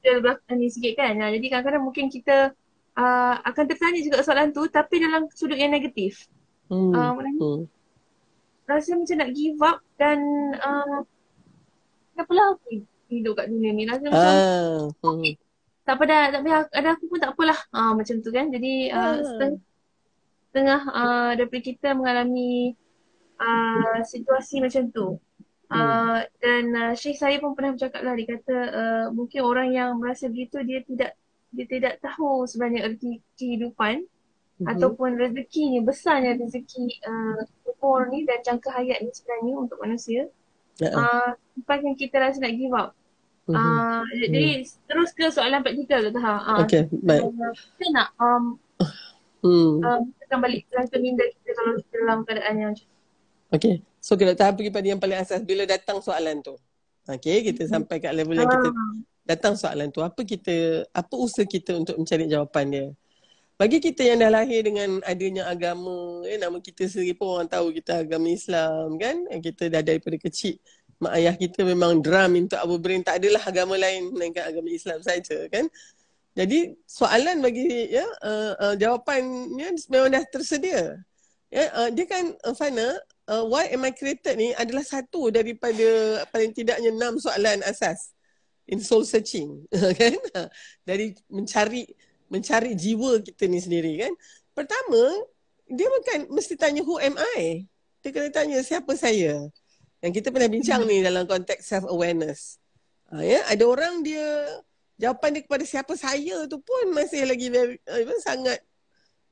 kita 0.00 0.10
belakang 0.24 0.56
ni 0.56 0.68
sikit 0.72 0.92
kan. 0.96 1.12
Uh, 1.12 1.30
jadi 1.36 1.46
kadang-kadang 1.52 1.84
mungkin 1.84 2.08
kita 2.08 2.56
uh, 3.00 3.34
akan 3.48 3.64
tertanya 3.64 4.00
juga 4.04 4.20
soalan 4.20 4.52
tu 4.52 4.68
tapi 4.68 5.00
dalam 5.00 5.24
sudut 5.32 5.56
yang 5.56 5.72
negatif. 5.72 6.28
Hmm. 6.68 6.92
Uh, 6.92 7.12
hmm. 7.16 7.60
Rasa 8.68 8.94
macam 8.94 9.16
nak 9.18 9.30
give 9.34 9.58
up 9.64 9.82
dan 9.96 10.18
uh, 10.60 11.02
kenapa 12.14 12.32
lah 12.36 12.46
aku 12.54 12.84
hidup 13.10 13.34
kat 13.40 13.46
dunia 13.48 13.70
ni. 13.72 13.88
Rasa 13.88 14.04
macam 14.06 14.36
uh, 14.36 15.16
hmm. 15.16 15.34
tak 15.82 15.94
apa 15.98 16.04
dah, 16.06 16.22
tak 16.30 16.40
payah, 16.44 16.60
ada 16.70 16.88
aku 16.94 17.04
pun 17.10 17.18
tak 17.18 17.32
apalah. 17.34 17.58
Uh, 17.74 17.92
macam 17.96 18.16
tu 18.22 18.30
kan. 18.30 18.46
Jadi 18.52 18.92
uh, 18.94 19.00
uh. 19.00 19.14
setengah, 19.24 19.60
setengah 20.50 20.80
uh, 20.92 21.30
daripada 21.34 21.62
kita 21.64 21.88
mengalami 21.96 22.76
uh, 23.40 23.98
situasi 24.06 24.62
macam 24.62 24.92
tu. 24.92 25.18
Uh, 25.70 26.26
dan 26.42 26.64
uh, 26.74 26.92
Syekh 26.98 27.22
saya 27.22 27.38
pun 27.38 27.54
pernah 27.54 27.70
bercakap 27.70 28.02
lah, 28.02 28.18
dia 28.18 28.26
kata 28.26 28.56
uh, 28.58 29.06
mungkin 29.14 29.46
orang 29.46 29.70
yang 29.70 30.02
merasa 30.02 30.26
begitu 30.26 30.58
dia 30.66 30.82
tidak 30.82 31.14
dia 31.50 31.66
tidak 31.66 31.94
tahu 31.98 32.46
sebenarnya 32.46 32.90
erti 32.90 33.18
kehidupan 33.34 34.06
mm-hmm. 34.06 34.66
ataupun 34.70 35.18
rezeki 35.18 35.62
ni 35.76 35.78
besarnya 35.82 36.38
rezeki 36.38 37.02
uh, 37.06 37.42
umur 37.66 38.06
ni 38.12 38.22
dan 38.28 38.38
jangka 38.44 38.70
hayat 38.70 39.02
ni 39.02 39.10
sebenarnya 39.10 39.54
untuk 39.56 39.78
manusia. 39.82 40.30
Uh, 40.80 41.34
uh, 41.36 41.76
yang 41.76 41.96
kita 41.98 42.16
rasa 42.16 42.40
nak 42.40 42.54
give 42.56 42.72
up. 42.72 42.96
Uh, 43.50 43.56
uh, 43.56 44.02
jadi 44.14 44.62
mm. 44.62 44.86
terus 44.86 45.10
ke 45.10 45.26
soalan 45.28 45.60
praktikal 45.60 46.00
tu 46.06 46.12
Taha. 46.14 46.34
Uh, 46.38 46.58
okay, 46.62 46.86
baik. 46.88 47.24
Uh, 47.26 47.52
kita 47.76 47.86
nak 47.90 48.08
um, 48.16 48.44
hmm. 49.42 49.82
um, 49.82 50.00
kita 50.22 50.34
balik 50.38 50.62
ke 50.70 50.96
minda 51.02 51.24
kita 51.26 51.50
kalau 51.52 51.72
kita 51.82 51.94
dalam 52.00 52.18
keadaan 52.24 52.54
yang 52.56 52.70
macam 52.72 52.88
Okay. 53.50 53.82
So 53.98 54.14
kita 54.14 54.38
tahap 54.38 54.56
pergi 54.56 54.70
pada 54.70 54.86
yang 54.86 55.02
paling 55.02 55.18
asas 55.18 55.42
bila 55.42 55.66
datang 55.66 55.98
soalan 56.00 56.40
tu. 56.40 56.54
Okay, 57.04 57.42
kita 57.42 57.66
hmm. 57.66 57.72
sampai 57.74 57.98
kat 57.98 58.14
level 58.14 58.38
yang 58.38 58.46
kita 58.46 58.70
ah. 58.70 58.92
Datang 59.24 59.54
soalan 59.54 59.88
tu. 59.92 60.00
Apa 60.00 60.22
kita, 60.24 60.84
apa 60.90 61.14
usaha 61.16 61.46
kita 61.46 61.76
untuk 61.76 61.96
mencari 61.96 62.26
jawapan 62.26 62.66
dia? 62.70 62.86
Bagi 63.60 63.76
kita 63.76 64.00
yang 64.00 64.24
dah 64.24 64.32
lahir 64.32 64.64
dengan 64.64 65.04
adanya 65.04 65.44
agama, 65.52 66.24
eh, 66.24 66.40
nama 66.40 66.56
kita 66.64 66.88
sendiri 66.88 67.12
pun 67.12 67.36
orang 67.36 67.48
tahu 67.52 67.76
kita 67.76 68.00
agama 68.08 68.32
Islam 68.32 68.96
kan. 68.96 69.28
Kita 69.36 69.68
dah 69.68 69.84
daripada 69.84 70.16
kecil, 70.16 70.56
mak 70.96 71.12
ayah 71.20 71.36
kita 71.36 71.60
memang 71.68 72.00
drum 72.00 72.40
into 72.40 72.56
our 72.56 72.80
brain. 72.80 73.04
Tak 73.04 73.20
adalah 73.20 73.44
agama 73.44 73.76
lain 73.76 74.16
melainkan 74.16 74.48
agama 74.48 74.72
Islam 74.72 75.04
saja 75.04 75.44
kan. 75.52 75.68
Jadi 76.32 76.72
soalan 76.88 77.44
bagi 77.44 77.92
ya 77.92 78.06
uh, 78.24 78.52
uh, 78.56 78.74
jawapannya 78.80 79.76
memang 79.92 80.08
dah 80.08 80.24
tersedia. 80.32 80.96
Ya, 81.52 81.68
uh, 81.76 81.90
dia 81.92 82.06
kan 82.08 82.32
uh, 82.46 82.54
Fana, 82.56 82.96
uh, 83.28 83.44
why 83.44 83.68
am 83.68 83.84
I 83.84 83.92
created 83.92 84.40
ni 84.40 84.56
adalah 84.56 84.86
satu 84.86 85.28
daripada 85.28 86.22
paling 86.32 86.56
tidaknya 86.56 86.96
enam 86.96 87.20
soalan 87.20 87.60
asas 87.66 88.14
in 88.70 88.78
soul 88.78 89.02
searching 89.02 89.66
kan? 90.00 90.14
Dari 90.86 91.12
mencari 91.26 91.90
mencari 92.30 92.78
jiwa 92.78 93.18
kita 93.20 93.50
ni 93.50 93.58
sendiri 93.58 93.92
kan? 94.06 94.12
Pertama 94.54 95.26
dia 95.66 95.90
bukan 95.90 96.30
mesti 96.30 96.54
tanya 96.54 96.86
who 96.86 96.96
am 97.02 97.18
I. 97.38 97.66
Dia 98.00 98.10
kena 98.14 98.30
tanya 98.30 98.62
siapa 98.62 98.94
saya. 98.94 99.50
Yang 100.00 100.12
kita 100.22 100.32
pernah 100.32 100.48
bincang 100.48 100.86
ni 100.88 101.04
dalam 101.04 101.28
konteks 101.28 101.66
self 101.66 101.84
awareness 101.90 102.56
uh, 103.12 103.20
ya? 103.20 103.42
Ada 103.50 103.66
orang 103.66 104.06
dia 104.06 104.24
jawapan 104.96 105.36
dia 105.36 105.42
kepada 105.44 105.64
siapa 105.66 105.92
saya 105.98 106.46
tu 106.46 106.62
pun 106.62 106.94
masih 106.94 107.26
lagi 107.26 107.50
very, 107.50 107.76
uh, 107.90 108.20
sangat 108.22 108.62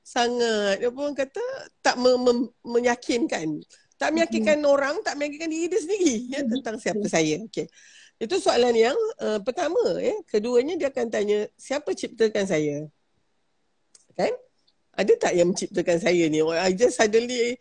sangat 0.03 0.81
apa 0.81 0.99
orang 0.99 1.17
kata 1.17 1.45
tak 1.81 1.97
me, 1.97 2.19
me, 2.19 2.33
meyakinkan. 2.67 3.63
Tak 3.99 4.15
meyakinkan 4.15 4.63
mm-hmm. 4.63 4.75
orang 4.75 4.95
tak 5.03 5.19
meyakinkan 5.19 5.51
diri 5.51 5.67
dia 5.71 5.81
sendiri 5.83 6.17
ya 6.31 6.41
tentang 6.47 6.77
siapa 6.83 7.07
saya. 7.07 7.39
Okey 7.47 7.67
itu 8.19 8.35
soalan 8.43 8.75
yang 8.75 8.99
uh, 9.23 9.39
pertama 9.39 9.79
ya 10.03 10.15
keduanya 10.27 10.75
dia 10.75 10.91
akan 10.91 11.07
tanya 11.07 11.47
siapa 11.55 11.95
ciptakan 11.95 12.45
saya 12.45 12.77
kan 14.19 14.35
ada 14.99 15.13
tak 15.15 15.39
yang 15.39 15.55
menciptakan 15.55 15.99
saya 16.03 16.27
ni 16.27 16.43
I 16.43 16.75
just 16.75 16.99
suddenly 16.99 17.55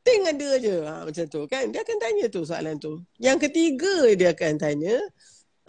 think 0.00 0.24
ada 0.24 0.46
aje 0.56 0.76
ha, 0.80 1.04
macam 1.04 1.24
tu 1.28 1.44
kan 1.44 1.68
dia 1.68 1.84
akan 1.84 1.98
tanya 2.00 2.24
tu 2.32 2.40
soalan 2.48 2.80
tu 2.80 3.04
yang 3.20 3.36
ketiga 3.36 4.08
dia 4.16 4.32
akan 4.32 4.56
tanya 4.56 4.96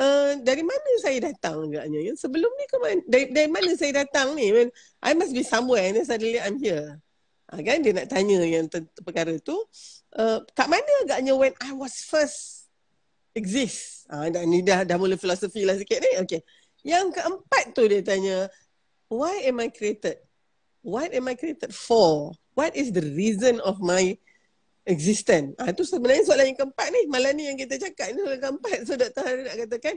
Uh, 0.01 0.33
dari 0.41 0.65
mana 0.65 0.89
saya 0.97 1.29
datang 1.29 1.69
agaknya 1.69 2.01
ya? 2.01 2.13
Sebelum 2.17 2.49
ni 2.57 2.65
ke 2.65 2.77
mana? 2.81 3.01
Dari, 3.05 3.25
dari 3.29 3.49
mana 3.51 3.69
saya 3.77 4.01
datang 4.01 4.33
ni? 4.33 4.49
When 4.49 4.73
I 4.97 5.13
must 5.13 5.29
be 5.29 5.45
somewhere 5.45 5.85
and 5.85 5.93
then 5.99 6.07
suddenly 6.09 6.41
I'm 6.41 6.57
here. 6.57 6.97
Ha, 7.53 7.61
kan 7.61 7.85
dia 7.85 7.93
nak 7.93 8.09
tanya 8.09 8.41
yang 8.41 8.65
perkara 9.05 9.37
tu. 9.37 9.53
Uh, 10.15 10.41
kat 10.57 10.65
mana 10.71 10.89
agaknya 11.05 11.37
when 11.37 11.53
I 11.61 11.77
was 11.77 12.01
first 12.01 12.60
exist? 13.33 14.07
Ha, 14.11 14.27
dah, 14.27 14.43
ni 14.43 14.59
dah, 14.61 14.83
dah 14.83 14.97
mula 14.99 15.15
filosofi 15.15 15.63
lah 15.63 15.79
sikit 15.79 15.99
ni. 16.03 16.11
Okay. 16.25 16.41
Yang 16.81 17.21
keempat 17.21 17.63
tu 17.77 17.85
dia 17.87 18.01
tanya, 18.01 18.51
why 19.07 19.45
am 19.47 19.61
I 19.61 19.69
created? 19.69 20.19
What 20.81 21.13
am 21.13 21.29
I 21.29 21.37
created 21.37 21.71
for? 21.71 22.33
What 22.57 22.73
is 22.73 22.91
the 22.91 23.05
reason 23.05 23.61
of 23.61 23.79
my 23.79 24.17
existent. 24.85 25.53
Ah 25.61 25.69
itu 25.69 25.85
sebenarnya 25.85 26.25
soalan 26.25 26.53
yang 26.53 26.59
keempat 26.65 26.87
ni. 26.89 27.01
Malam 27.09 27.31
ni 27.37 27.43
yang 27.49 27.57
kita 27.57 27.77
cakap 27.77 28.13
ni 28.13 28.21
soalan 28.21 28.41
keempat. 28.41 28.77
So 28.89 28.97
Dr. 28.97 29.21
Hari 29.21 29.41
nak 29.45 29.55
katakan 29.67 29.95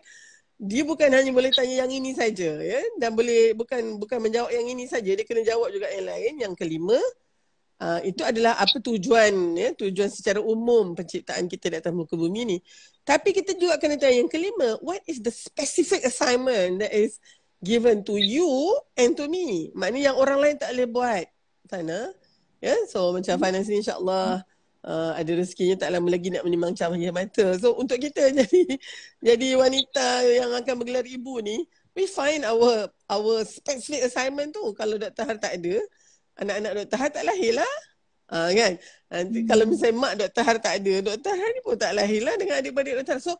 dia 0.54 0.82
bukan 0.86 1.10
hanya 1.10 1.30
boleh 1.34 1.50
tanya 1.50 1.82
yang 1.84 1.90
ini 1.90 2.14
saja 2.14 2.54
ya 2.62 2.80
dan 3.02 3.18
boleh 3.18 3.58
bukan 3.58 3.98
bukan 3.98 4.18
menjawab 4.22 4.54
yang 4.54 4.70
ini 4.70 4.86
saja 4.86 5.10
dia 5.10 5.24
kena 5.26 5.42
jawab 5.42 5.72
juga 5.72 5.88
yang 5.90 6.06
lain. 6.08 6.32
Yang 6.40 6.54
kelima 6.60 6.98
uh, 7.84 8.00
itu 8.00 8.24
adalah 8.24 8.56
apa 8.56 8.80
tujuan 8.80 9.52
ya 9.52 9.76
tujuan 9.76 10.08
secara 10.08 10.40
umum 10.40 10.96
penciptaan 10.96 11.44
kita 11.44 11.68
di 11.68 11.76
atas 11.84 11.92
muka 11.92 12.16
bumi 12.16 12.56
ni. 12.56 12.58
Tapi 13.04 13.36
kita 13.36 13.52
juga 13.60 13.76
kena 13.76 14.00
tanya 14.00 14.24
yang 14.24 14.32
kelima, 14.32 14.80
what 14.80 15.04
is 15.04 15.20
the 15.20 15.28
specific 15.28 16.00
assignment 16.08 16.80
that 16.80 16.88
is 16.96 17.20
given 17.60 18.00
to 18.00 18.16
you 18.16 18.48
and 18.96 19.12
to 19.12 19.28
me? 19.28 19.68
Maknanya 19.76 20.12
yang 20.12 20.16
orang 20.16 20.38
lain 20.40 20.56
tak 20.56 20.72
boleh 20.72 20.88
buat 20.88 21.26
sana. 21.68 22.08
Ya, 22.64 22.72
yeah? 22.72 22.80
so 22.88 23.12
macam 23.12 23.36
finance 23.36 23.68
ni 23.68 23.84
insya-Allah 23.84 24.40
hmm 24.40 24.52
uh, 24.84 25.12
ada 25.16 25.32
rezekinya 25.34 25.80
tak 25.80 25.90
lama 25.96 26.08
lagi 26.12 26.28
nak 26.30 26.44
menimang 26.44 26.76
cahaya 26.76 27.10
mata. 27.10 27.56
So 27.58 27.74
untuk 27.74 27.98
kita 27.98 28.30
jadi 28.44 28.62
jadi 29.24 29.48
wanita 29.56 30.06
yang 30.28 30.50
akan 30.52 30.74
bergelar 30.84 31.08
ibu 31.08 31.40
ni, 31.40 31.64
we 31.96 32.04
find 32.04 32.44
our 32.44 32.92
our 33.08 33.42
specific 33.48 34.04
assignment 34.04 34.52
tu. 34.52 34.62
Kalau 34.76 35.00
Dr. 35.00 35.24
Har 35.24 35.36
tak 35.40 35.58
ada, 35.58 35.80
anak-anak 36.38 36.72
Dr. 36.84 36.98
Har 36.98 37.10
tak 37.10 37.24
lahir 37.26 37.52
lah. 37.58 37.74
Uh, 38.24 38.50
kan? 38.56 38.72
Nanti 39.12 39.38
hmm. 39.44 39.48
kalau 39.48 39.64
misalnya 39.68 39.96
mak 40.00 40.12
Dr. 40.18 40.42
Har 40.42 40.58
tak 40.58 40.74
ada, 40.82 40.94
Dr. 41.12 41.34
Har 41.34 41.50
ni 41.52 41.60
pun 41.62 41.76
tak 41.76 41.92
lahir 41.94 42.20
lah 42.24 42.34
dengan 42.40 42.54
adik-adik 42.58 42.94
Dr. 43.04 43.14
Har. 43.18 43.22
So 43.22 43.32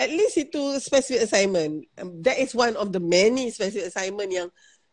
at 0.00 0.08
least 0.08 0.36
itu 0.40 0.62
specific 0.80 1.28
assignment. 1.28 1.84
Um, 2.00 2.24
that 2.24 2.40
is 2.40 2.56
one 2.56 2.74
of 2.80 2.90
the 2.90 3.02
many 3.02 3.52
specific 3.52 3.92
assignment 3.92 4.32
yang 4.32 4.48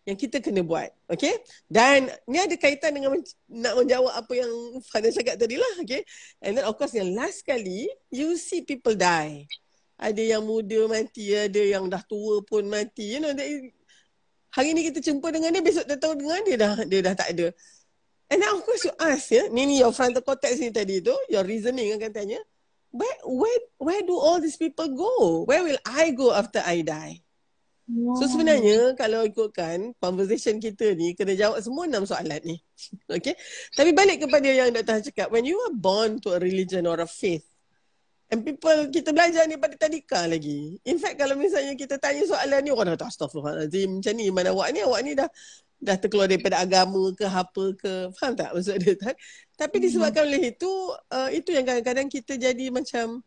yang 0.07 0.15
kita 0.15 0.39
kena 0.39 0.63
buat. 0.63 0.87
Okay? 1.11 1.35
Dan 1.67 2.07
ni 2.31 2.39
ada 2.39 2.55
kaitan 2.55 2.95
dengan 2.95 3.19
nak 3.51 3.73
menjawab 3.75 4.15
apa 4.15 4.33
yang 4.39 4.51
Fadil 4.87 5.11
cakap 5.11 5.35
tadi 5.35 5.59
lah. 5.59 5.73
Okay? 5.83 6.07
And 6.39 6.55
then 6.55 6.63
of 6.63 6.79
course 6.79 6.95
yang 6.95 7.11
last 7.11 7.43
kali, 7.43 7.91
you 8.07 8.39
see 8.39 8.63
people 8.63 8.95
die. 8.95 9.47
Ada 9.99 10.37
yang 10.37 10.47
muda 10.47 10.87
mati, 10.87 11.35
ada 11.35 11.59
yang 11.59 11.91
dah 11.91 11.99
tua 12.07 12.39
pun 12.45 12.69
mati. 12.71 13.17
You 13.17 13.19
know, 13.19 13.33
that 13.35 13.49
hari 14.57 14.73
ni 14.73 14.81
kita 14.89 14.99
jumpa 15.05 15.29
dengan 15.29 15.53
dia, 15.53 15.61
besok 15.61 15.85
kita 15.85 16.01
tahu 16.01 16.17
dengan 16.17 16.41
dia 16.41 16.57
dah, 16.57 16.73
dia 16.89 16.99
dah 17.05 17.13
tak 17.13 17.29
ada. 17.37 17.53
And 18.33 18.41
then 18.41 18.49
of 18.49 18.65
course 18.65 18.81
you 18.81 18.91
ask, 18.97 19.29
ya, 19.29 19.45
ni 19.53 19.69
ni 19.69 19.77
your 19.77 19.93
frontal 19.93 20.25
cortex 20.25 20.57
ni 20.57 20.73
tadi 20.73 20.99
tu, 20.99 21.13
your 21.29 21.45
reasoning 21.45 21.93
akan 21.93 22.09
tanya, 22.09 22.41
where, 22.89 23.17
where, 23.23 23.61
where 23.77 24.01
do 24.01 24.17
all 24.17 24.41
these 24.41 24.57
people 24.57 24.89
go? 24.97 25.45
Where 25.45 25.61
will 25.61 25.79
I 25.85 26.09
go 26.11 26.33
after 26.33 26.65
I 26.65 26.81
die? 26.81 27.21
So 27.87 28.27
sebenarnya 28.27 28.99
kalau 28.99 29.23
ikutkan 29.23 29.95
conversation 30.03 30.59
kita 30.59 30.91
ni 30.91 31.15
kena 31.15 31.39
jawab 31.39 31.63
semua 31.63 31.87
enam 31.87 32.03
soalan 32.03 32.43
ni. 32.43 32.59
okay. 33.15 33.31
Tapi 33.71 33.95
balik 33.95 34.27
kepada 34.27 34.43
yang 34.43 34.75
Dr. 34.75 35.07
cakap. 35.07 35.31
When 35.31 35.47
you 35.47 35.55
are 35.63 35.71
born 35.71 36.19
to 36.27 36.35
a 36.35 36.39
religion 36.43 36.83
or 36.83 36.99
a 36.99 37.07
faith. 37.07 37.47
And 38.27 38.43
people, 38.43 38.91
kita 38.91 39.15
belajar 39.15 39.47
ni 39.47 39.55
pada 39.55 39.79
tadika 39.79 40.27
lagi. 40.27 40.75
In 40.83 40.99
fact 40.99 41.15
kalau 41.15 41.39
misalnya 41.39 41.79
kita 41.79 41.95
tanya 41.95 42.27
soalan 42.27 42.59
ni. 42.59 42.71
Orang 42.75 42.91
kata 42.99 43.07
astagfirullahaladzim 43.07 44.03
macam 44.03 44.13
ni. 44.19 44.27
Mana 44.27 44.51
awak 44.51 44.75
ni? 44.75 44.83
Awak 44.83 45.01
ni 45.07 45.11
dah 45.15 45.29
dah 45.77 45.95
terkeluar 45.95 46.27
daripada 46.27 46.59
agama 46.59 47.15
ke 47.15 47.23
apa 47.23 47.65
ke. 47.79 47.91
Faham 48.19 48.33
tak 48.35 48.51
maksud 48.51 48.75
dia? 48.83 48.95
Tak? 48.99 49.15
Tapi 49.55 49.75
hmm. 49.79 49.83
disebabkan 49.87 50.23
oleh 50.27 50.43
itu. 50.51 50.71
Uh, 51.07 51.29
itu 51.31 51.55
yang 51.55 51.63
kadang-kadang 51.63 52.07
kita 52.11 52.35
jadi 52.35 52.65
macam 52.67 53.23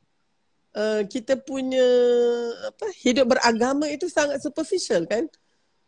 uh, 0.76 1.02
kita 1.08 1.40
punya 1.40 1.86
apa 2.68 2.86
hidup 3.00 3.32
beragama 3.32 3.88
itu 3.88 4.06
sangat 4.06 4.44
superficial 4.44 5.08
kan 5.08 5.26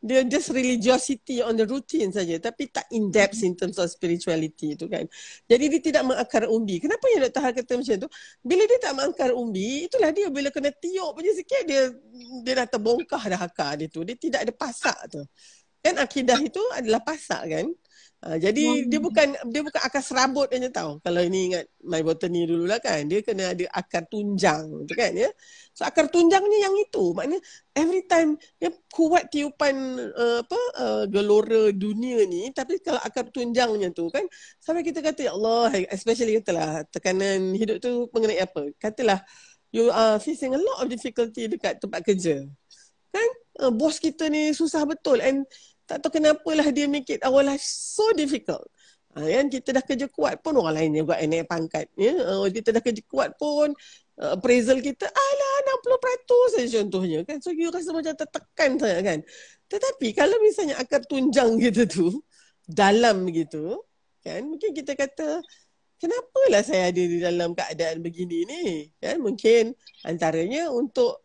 dia 0.02 0.26
just 0.26 0.50
religiosity 0.50 1.38
on 1.46 1.54
the 1.54 1.62
routine 1.62 2.10
saja 2.10 2.34
tapi 2.42 2.66
tak 2.74 2.90
in 2.90 3.06
depth 3.06 3.38
in 3.46 3.54
terms 3.54 3.78
of 3.78 3.86
spirituality 3.86 4.74
itu 4.74 4.90
kan. 4.90 5.06
Jadi 5.46 5.64
dia 5.70 5.80
tidak 5.80 6.02
mengakar 6.10 6.50
umbi. 6.50 6.82
Kenapa 6.82 7.06
ya 7.06 7.22
Dr. 7.30 7.38
Har 7.38 7.52
kata 7.54 7.72
macam 7.78 7.96
tu? 8.02 8.08
Bila 8.42 8.62
dia 8.66 8.78
tak 8.82 8.92
mengakar 8.98 9.30
umbi 9.30 9.86
itulah 9.86 10.10
dia. 10.10 10.26
Bila 10.26 10.50
kena 10.50 10.74
tiup 10.74 11.14
punya 11.14 11.32
sikit 11.38 11.62
dia 11.70 11.94
dia 12.42 12.52
dah 12.58 12.66
terbongkar 12.66 13.22
dah 13.30 13.40
akar 13.46 13.78
dia 13.78 13.86
tu. 13.86 14.02
Dia 14.02 14.18
tidak 14.18 14.40
ada 14.42 14.52
pasak 14.52 14.98
tu. 15.06 15.22
Kan 15.82 15.94
akidah 16.02 16.38
itu 16.42 16.62
adalah 16.74 16.98
pasak 16.98 17.42
kan 17.46 17.66
Uh, 18.22 18.38
jadi 18.38 18.62
hmm. 18.62 18.86
dia 18.86 19.00
bukan 19.02 19.34
dia 19.50 19.62
bukan 19.66 19.82
akar 19.82 19.98
serabut 19.98 20.46
aja 20.46 20.70
tahu. 20.70 21.02
Kalau 21.02 21.18
ini 21.26 21.50
ingat 21.50 21.66
my 21.82 22.06
botany 22.06 22.46
dulu 22.46 22.70
lah 22.70 22.78
kan. 22.78 23.02
Dia 23.10 23.18
kena 23.18 23.50
ada 23.50 23.66
akar 23.74 24.06
tunjang 24.06 24.86
tu 24.86 24.94
kan 24.94 25.10
ya. 25.10 25.26
So 25.74 25.82
akar 25.82 26.06
tunjangnya 26.06 26.58
yang 26.62 26.74
itu. 26.78 27.10
Maknanya 27.18 27.42
every 27.74 28.06
time 28.06 28.38
dia 28.62 28.70
kuat 28.94 29.26
tiupan 29.26 29.74
uh, 30.14 30.38
apa 30.46 30.60
uh, 30.78 31.04
gelora 31.10 31.74
dunia 31.74 32.22
ni 32.30 32.54
tapi 32.54 32.78
kalau 32.78 33.02
akar 33.02 33.26
tunjangnya 33.34 33.90
tu 33.90 34.06
kan 34.06 34.22
sampai 34.62 34.86
kita 34.86 35.02
kata 35.02 35.26
ya 35.26 35.34
Allah 35.34 35.82
especially 35.90 36.38
katalah 36.38 36.86
tekanan 36.94 37.58
hidup 37.58 37.82
tu 37.82 38.06
mengenai 38.14 38.38
apa? 38.38 38.70
Katalah 38.78 39.18
you 39.74 39.90
are 39.90 40.22
facing 40.22 40.54
a 40.54 40.60
lot 40.62 40.78
of 40.78 40.86
difficulty 40.86 41.50
dekat 41.50 41.82
tempat 41.82 42.06
kerja. 42.06 42.46
Kan? 43.10 43.30
Uh, 43.58 43.74
bos 43.74 43.98
kita 43.98 44.30
ni 44.30 44.54
susah 44.54 44.86
betul 44.86 45.18
and 45.18 45.42
tak 45.86 46.02
tahu 46.02 46.22
kenapa 46.22 46.50
lah 46.54 46.68
dia 46.70 46.86
make 46.86 47.08
it 47.10 47.20
our 47.26 47.42
life 47.42 47.62
so 47.62 48.04
difficult. 48.14 48.64
Ha, 49.12 49.28
kan 49.28 49.46
kita 49.52 49.76
dah 49.76 49.84
kerja 49.84 50.08
kuat 50.08 50.40
pun 50.40 50.56
orang 50.56 50.72
lain 50.72 50.90
yang 50.96 51.04
buat 51.04 51.20
naik 51.20 51.44
pangkat. 51.44 51.84
Ya? 52.00 52.16
Uh, 52.16 52.48
kita 52.48 52.72
dah 52.72 52.80
kerja 52.80 53.02
kuat 53.04 53.36
pun 53.36 53.76
uh, 54.16 54.30
appraisal 54.40 54.80
kita 54.80 55.04
alah 55.04 55.54
60% 55.68 56.56
saja 56.56 56.68
contohnya 56.80 57.20
kan. 57.28 57.36
So 57.44 57.52
you 57.52 57.68
rasa 57.68 57.92
macam 57.92 58.16
tertekan 58.16 58.80
sangat 58.80 59.02
kan. 59.04 59.18
Tetapi 59.68 60.16
kalau 60.16 60.36
misalnya 60.40 60.80
akar 60.80 61.04
tunjang 61.04 61.60
kita 61.60 61.84
tu 61.84 62.08
dalam 62.80 63.28
begitu 63.28 63.76
kan 64.22 64.46
mungkin 64.46 64.70
kita 64.70 64.94
kata 64.94 65.42
kenapalah 65.98 66.62
saya 66.62 66.90
ada 66.90 67.02
di 67.02 67.18
dalam 67.18 67.54
keadaan 67.58 68.02
begini 68.02 68.46
ni 68.46 68.62
kan 69.02 69.18
mungkin 69.18 69.74
antaranya 70.06 70.70
untuk 70.70 71.21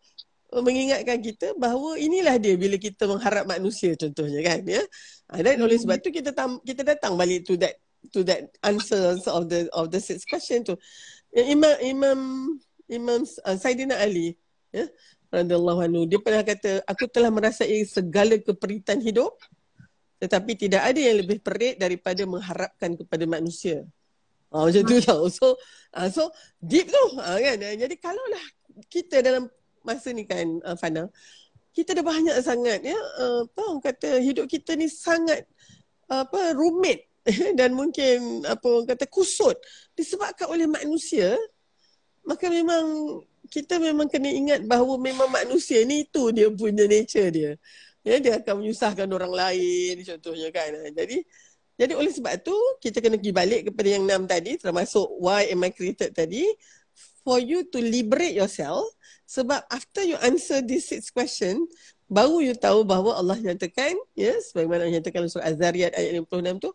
mengingatkan 0.47 1.19
kita 1.19 1.51
bahawa 1.59 1.99
inilah 1.99 2.39
dia 2.39 2.55
bila 2.55 2.79
kita 2.79 3.03
mengharap 3.03 3.43
manusia 3.43 3.91
contohnya 3.99 4.39
kan 4.39 4.63
ya 4.63 4.79
ah, 5.27 5.43
dan 5.43 5.59
oleh 5.59 5.75
sebab 5.75 5.99
tu 5.99 6.07
kita 6.07 6.31
tam, 6.31 6.63
kita 6.63 6.87
datang 6.87 7.19
balik 7.19 7.43
to 7.43 7.59
that 7.59 7.75
to 8.15 8.23
that 8.23 8.47
answers 8.63 9.27
of 9.27 9.51
the 9.51 9.67
of 9.75 9.91
the 9.91 9.99
six 9.99 10.23
question 10.23 10.63
tu 10.63 10.79
Imam 11.35 11.75
Imam 11.83 12.19
Imam 12.87 13.27
uh, 13.43 13.57
Saidina 13.59 13.99
Ali 13.99 14.39
ya 14.71 14.87
radhiyallahu 15.27 15.83
anhu 15.83 16.07
dia 16.07 16.19
pernah 16.23 16.39
kata 16.47 16.79
aku 16.87 17.11
telah 17.11 17.27
merasai 17.27 17.83
segala 17.83 18.39
keperitan 18.39 19.03
hidup 19.03 19.35
tetapi 20.23 20.55
tidak 20.55 20.81
ada 20.81 20.97
yang 20.97 21.19
lebih 21.19 21.43
perit 21.43 21.75
daripada 21.75 22.23
mengharapkan 22.23 22.95
kepada 22.95 23.27
manusia 23.27 23.83
Ah 24.47 24.63
macam 24.63 24.83
tu 24.87 24.97
tau. 25.03 25.27
So 25.27 25.59
uh, 25.91 26.07
so 26.07 26.31
deep 26.63 26.87
tu 26.87 27.03
uh, 27.19 27.35
kan. 27.35 27.59
Jadi 27.59 27.95
kalaulah 27.99 28.45
kita 28.87 29.19
dalam 29.19 29.51
masa 29.87 30.11
ni 30.11 30.27
kan 30.27 30.59
uh, 30.67 30.75
Fana? 30.75 31.07
Kita 31.71 31.95
dah 31.95 32.03
banyak 32.03 32.35
sangat 32.43 32.83
ya. 32.83 32.99
Uh, 33.23 33.47
apa 33.47 33.61
orang 33.63 33.83
kata 33.83 34.19
hidup 34.19 34.45
kita 34.51 34.75
ni 34.75 34.91
sangat 34.91 35.47
uh, 36.11 36.27
apa 36.27 36.51
rumit. 36.51 37.07
Dan 37.59 37.79
mungkin 37.79 38.43
apa 38.43 38.65
orang 38.67 38.87
kata 38.91 39.07
kusut. 39.07 39.55
Disebabkan 39.95 40.51
oleh 40.51 40.67
manusia 40.67 41.39
maka 42.27 42.51
memang 42.51 42.85
kita 43.47 43.79
memang 43.79 44.11
kena 44.11 44.27
ingat 44.27 44.67
bahawa 44.67 44.99
memang 44.99 45.31
manusia 45.31 45.79
ni 45.87 46.03
itu 46.03 46.35
dia 46.35 46.51
punya 46.51 46.83
nature 46.83 47.31
dia. 47.31 47.51
Ya 48.03 48.19
dia 48.19 48.33
akan 48.43 48.63
menyusahkan 48.63 49.07
orang 49.07 49.31
lain 49.31 50.03
contohnya 50.03 50.51
kan. 50.51 50.75
Jadi 50.91 51.23
jadi 51.79 51.93
oleh 51.95 52.11
sebab 52.11 52.35
tu 52.43 52.55
kita 52.83 52.99
kena 52.99 53.15
pergi 53.15 53.31
balik 53.31 53.61
kepada 53.71 53.87
yang 53.87 54.03
enam 54.03 54.27
tadi 54.27 54.59
termasuk 54.59 55.07
why 55.23 55.47
am 55.47 55.63
I 55.63 55.71
created 55.71 56.11
tadi? 56.11 56.43
For 57.23 57.39
you 57.39 57.67
to 57.71 57.79
liberate 57.79 58.35
yourself 58.35 58.83
sebab 59.27 59.59
after 59.67 60.07
you 60.07 60.15
answer 60.23 60.63
this 60.63 60.87
six 60.87 61.11
question, 61.11 61.67
baru 62.07 62.39
you 62.39 62.55
tahu 62.55 62.87
bahawa 62.87 63.19
Allah 63.19 63.35
nyatakan, 63.35 63.99
ya, 64.15 64.31
yes, 64.31 64.55
sebagaimana 64.55 64.87
Allah 64.87 65.03
nyatakan 65.03 65.27
dalam 65.27 65.31
surah 65.31 65.47
Az-Zariyat 65.51 65.91
ayat 65.99 66.23
56 66.23 66.63
tu, 66.63 66.71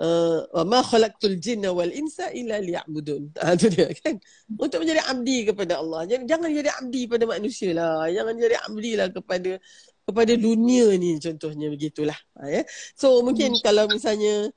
uh, 0.00 0.40
wa 0.48 0.64
ma 0.64 0.80
khalaqtul 0.80 1.36
jinna 1.36 1.70
wal 1.70 1.92
insa 1.92 2.32
illa 2.32 2.58
liya'budun. 2.58 3.34
Ah 3.44 3.54
tu 3.54 3.68
dia 3.68 3.92
kan. 3.92 4.16
Untuk 4.56 4.82
menjadi 4.82 5.04
abdi 5.06 5.44
kepada 5.46 5.78
Allah. 5.78 6.08
Jangan 6.08 6.26
jangan 6.26 6.48
jadi 6.50 6.70
abdi 6.72 7.02
pada 7.06 7.24
manusia 7.28 7.70
lah. 7.76 8.08
Jangan 8.10 8.34
jadi 8.40 8.56
abdi 8.64 8.92
lah 8.96 9.08
kepada 9.12 9.52
kepada 10.04 10.32
dunia 10.36 10.86
ni 10.96 11.16
contohnya 11.20 11.66
begitulah. 11.68 12.18
Ha, 12.40 12.48
ya. 12.48 12.62
So 12.96 13.20
mungkin 13.20 13.56
hmm. 13.56 13.62
kalau 13.62 13.84
misalnya 13.86 14.50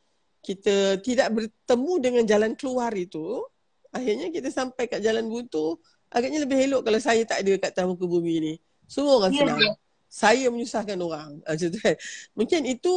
kita 0.43 1.03
tidak 1.03 1.27
bertemu 1.35 1.93
dengan 1.99 2.23
jalan 2.23 2.51
keluar 2.55 2.95
itu, 2.95 3.43
akhirnya 3.91 4.31
kita 4.31 4.47
sampai 4.47 4.87
kat 4.87 5.03
jalan 5.03 5.27
buntu, 5.27 5.75
agaknya 6.11 6.39
lebih 6.43 6.57
elok 6.67 6.81
kalau 6.87 6.99
saya 7.01 7.21
tak 7.27 7.43
ada 7.43 7.53
kat 7.59 7.71
tamu 7.75 7.99
ke 7.99 8.05
bumi 8.07 8.35
ni. 8.39 8.53
Semua 8.87 9.19
orang 9.19 9.33
yeah, 9.35 9.41
senang. 9.43 9.59
Yeah. 9.59 9.75
Saya 10.07 10.45
menyusahkan 10.47 10.97
orang. 10.99 11.29
Macam 11.43 11.67
tu 11.67 11.79
kan. 11.83 11.95
Mungkin 12.33 12.61
itu 12.63 12.95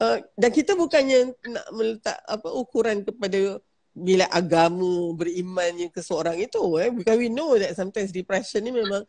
uh, 0.00 0.18
dan 0.34 0.50
kita 0.50 0.72
bukannya 0.74 1.36
nak 1.46 1.66
meletak 1.76 2.18
apa 2.24 2.48
ukuran 2.48 3.04
kepada 3.04 3.60
bila 3.90 4.24
agama 4.32 5.12
berimannya 5.12 5.92
ke 5.92 6.00
seorang 6.00 6.38
itu 6.38 6.62
eh 6.78 6.88
because 6.94 7.18
we 7.18 7.28
know 7.28 7.58
that 7.58 7.74
sometimes 7.74 8.14
depression 8.14 8.62
ni 8.62 8.70
memang 8.70 9.02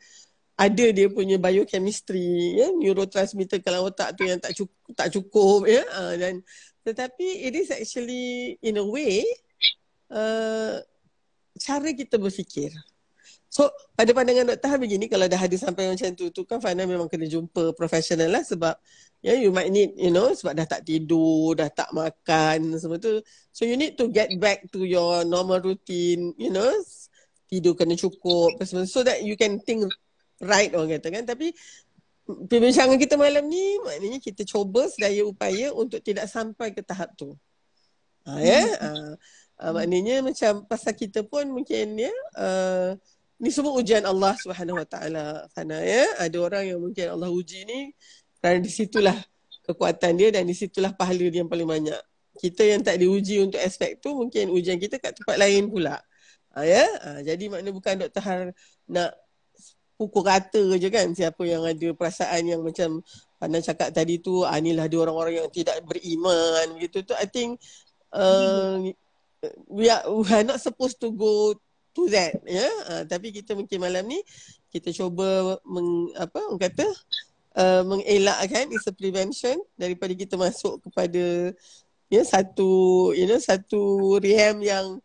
ada 0.58 0.86
dia 0.90 1.08
punya 1.08 1.38
biochemistry 1.38 2.60
ya 2.60 2.68
neurotransmitter 2.74 3.62
kalau 3.62 3.88
otak 3.88 4.18
tu 4.18 4.26
yang 4.26 4.42
tak 4.42 4.58
cukup 4.58 4.92
tak 4.98 5.10
cukup 5.14 5.70
ya 5.70 5.86
uh, 5.96 6.14
dan 6.18 6.42
tetapi 6.82 7.46
it 7.46 7.54
is 7.54 7.70
actually 7.70 8.58
in 8.66 8.82
a 8.82 8.86
way 8.86 9.22
uh, 10.10 10.82
cara 11.62 11.90
kita 11.94 12.18
berfikir 12.18 12.74
So 13.52 13.68
pada 14.00 14.16
pandangan 14.16 14.56
Dr. 14.56 14.68
Han 14.72 14.80
begini 14.80 15.12
kalau 15.12 15.28
dah 15.28 15.36
ada 15.36 15.58
sampai 15.60 15.92
macam 15.92 16.08
tu 16.16 16.32
tu 16.32 16.48
kan 16.48 16.64
Fana 16.64 16.88
memang 16.88 17.12
kena 17.12 17.28
jumpa 17.28 17.76
profesional 17.76 18.32
lah 18.32 18.48
sebab 18.48 18.80
yeah, 19.20 19.36
you 19.36 19.52
might 19.52 19.68
need 19.68 19.92
you 20.00 20.08
know 20.08 20.32
sebab 20.32 20.56
dah 20.56 20.64
tak 20.64 20.88
tidur, 20.88 21.52
dah 21.60 21.68
tak 21.68 21.92
makan 21.92 22.80
semua 22.80 22.96
tu. 22.96 23.20
So 23.52 23.68
you 23.68 23.76
need 23.76 24.00
to 24.00 24.08
get 24.08 24.32
back 24.40 24.72
to 24.72 24.88
your 24.88 25.28
normal 25.28 25.60
routine, 25.60 26.32
you 26.40 26.48
know. 26.48 26.72
Tidur 27.52 27.76
kena 27.76 28.00
cukup 28.00 28.56
so 28.88 29.04
that 29.04 29.20
you 29.28 29.36
can 29.36 29.60
think 29.60 29.84
right 30.40 30.72
orang 30.72 30.96
kata 30.96 31.12
kan 31.12 31.28
tapi 31.28 31.52
perbincangan 32.24 32.96
kita 32.96 33.20
malam 33.20 33.44
ni 33.52 33.76
maknanya 33.84 34.24
kita 34.24 34.48
cuba 34.48 34.88
sedaya 34.88 35.28
upaya 35.28 35.76
untuk 35.76 36.00
tidak 36.00 36.32
sampai 36.32 36.72
ke 36.72 36.80
tahap 36.80 37.12
tu. 37.20 37.36
Ha, 38.24 38.40
ya. 38.40 38.48
Yeah? 38.48 38.68
Hmm. 38.80 39.12
Ha, 39.60 39.64
uh, 39.68 39.72
maknanya 39.76 40.26
macam 40.26 40.66
pasal 40.66 40.96
kita 40.98 41.22
pun 41.28 41.52
mungkin 41.52 42.00
ya 42.00 42.14
uh, 42.40 42.98
ni 43.42 43.50
semua 43.50 43.74
ujian 43.74 44.06
Allah 44.06 44.38
Subhanahu 44.38 44.78
Wa 44.78 44.88
Taala 44.88 45.26
Fana 45.50 45.82
ya. 45.82 46.06
Ada 46.22 46.38
orang 46.38 46.64
yang 46.70 46.80
mungkin 46.80 47.10
Allah 47.10 47.34
uji 47.34 47.66
ni 47.66 47.90
kerana 48.38 48.62
di 48.62 48.70
situlah 48.70 49.18
kekuatan 49.66 50.14
dia 50.14 50.30
dan 50.30 50.46
di 50.46 50.54
situlah 50.54 50.94
pahala 50.94 51.26
dia 51.26 51.42
yang 51.42 51.50
paling 51.50 51.66
banyak. 51.66 52.02
Kita 52.38 52.62
yang 52.62 52.86
tak 52.86 53.02
diuji 53.02 53.42
untuk 53.42 53.58
aspek 53.58 53.98
tu 53.98 54.14
mungkin 54.14 54.54
ujian 54.54 54.78
kita 54.78 55.02
kat 55.02 55.18
tempat 55.18 55.42
lain 55.42 55.74
pula. 55.74 55.98
Ha, 56.54 56.64
ya? 56.64 56.86
Ha, 56.86 57.10
jadi 57.26 57.50
makna 57.50 57.70
bukan 57.74 58.06
doktor 58.06 58.22
Har 58.22 58.40
nak 58.86 59.12
pukul 59.98 60.26
rata 60.26 60.64
je 60.78 60.90
kan 60.90 61.14
siapa 61.14 61.42
yang 61.46 61.62
ada 61.66 61.88
perasaan 61.94 62.46
yang 62.46 62.62
macam 62.62 63.02
Fana 63.42 63.58
cakap 63.58 63.90
tadi 63.90 64.22
tu 64.22 64.46
ah, 64.46 64.54
inilah 64.62 64.86
dia 64.86 65.02
orang-orang 65.02 65.42
yang 65.42 65.50
tidak 65.50 65.82
beriman 65.82 66.78
gitu 66.78 67.02
tu. 67.02 67.18
I 67.18 67.26
think 67.26 67.58
uh, 68.14 68.78
we, 69.66 69.90
are, 69.90 70.06
we 70.06 70.30
are 70.30 70.46
not 70.46 70.62
supposed 70.62 71.02
to 71.02 71.10
go 71.10 71.58
to 71.92 72.08
that 72.12 72.36
ya 72.48 72.64
yeah? 72.64 72.74
uh, 72.88 73.04
tapi 73.08 73.32
kita 73.36 73.56
mungkin 73.56 73.80
malam 73.80 74.04
ni 74.08 74.20
kita 74.72 74.92
cuba 74.96 75.60
meng, 75.68 76.12
apa 76.16 76.40
orang 76.48 76.62
kata 76.62 76.88
uh, 77.60 77.84
mengelakkan 77.84 78.72
is 78.72 78.88
a 78.88 78.94
prevention 78.96 79.60
daripada 79.76 80.16
kita 80.16 80.40
masuk 80.40 80.80
kepada 80.88 81.52
ya 82.12 82.22
yeah, 82.22 82.26
satu 82.28 83.12
you 83.16 83.28
know 83.28 83.40
satu 83.40 84.16
rehab 84.20 84.60
yang 84.64 85.00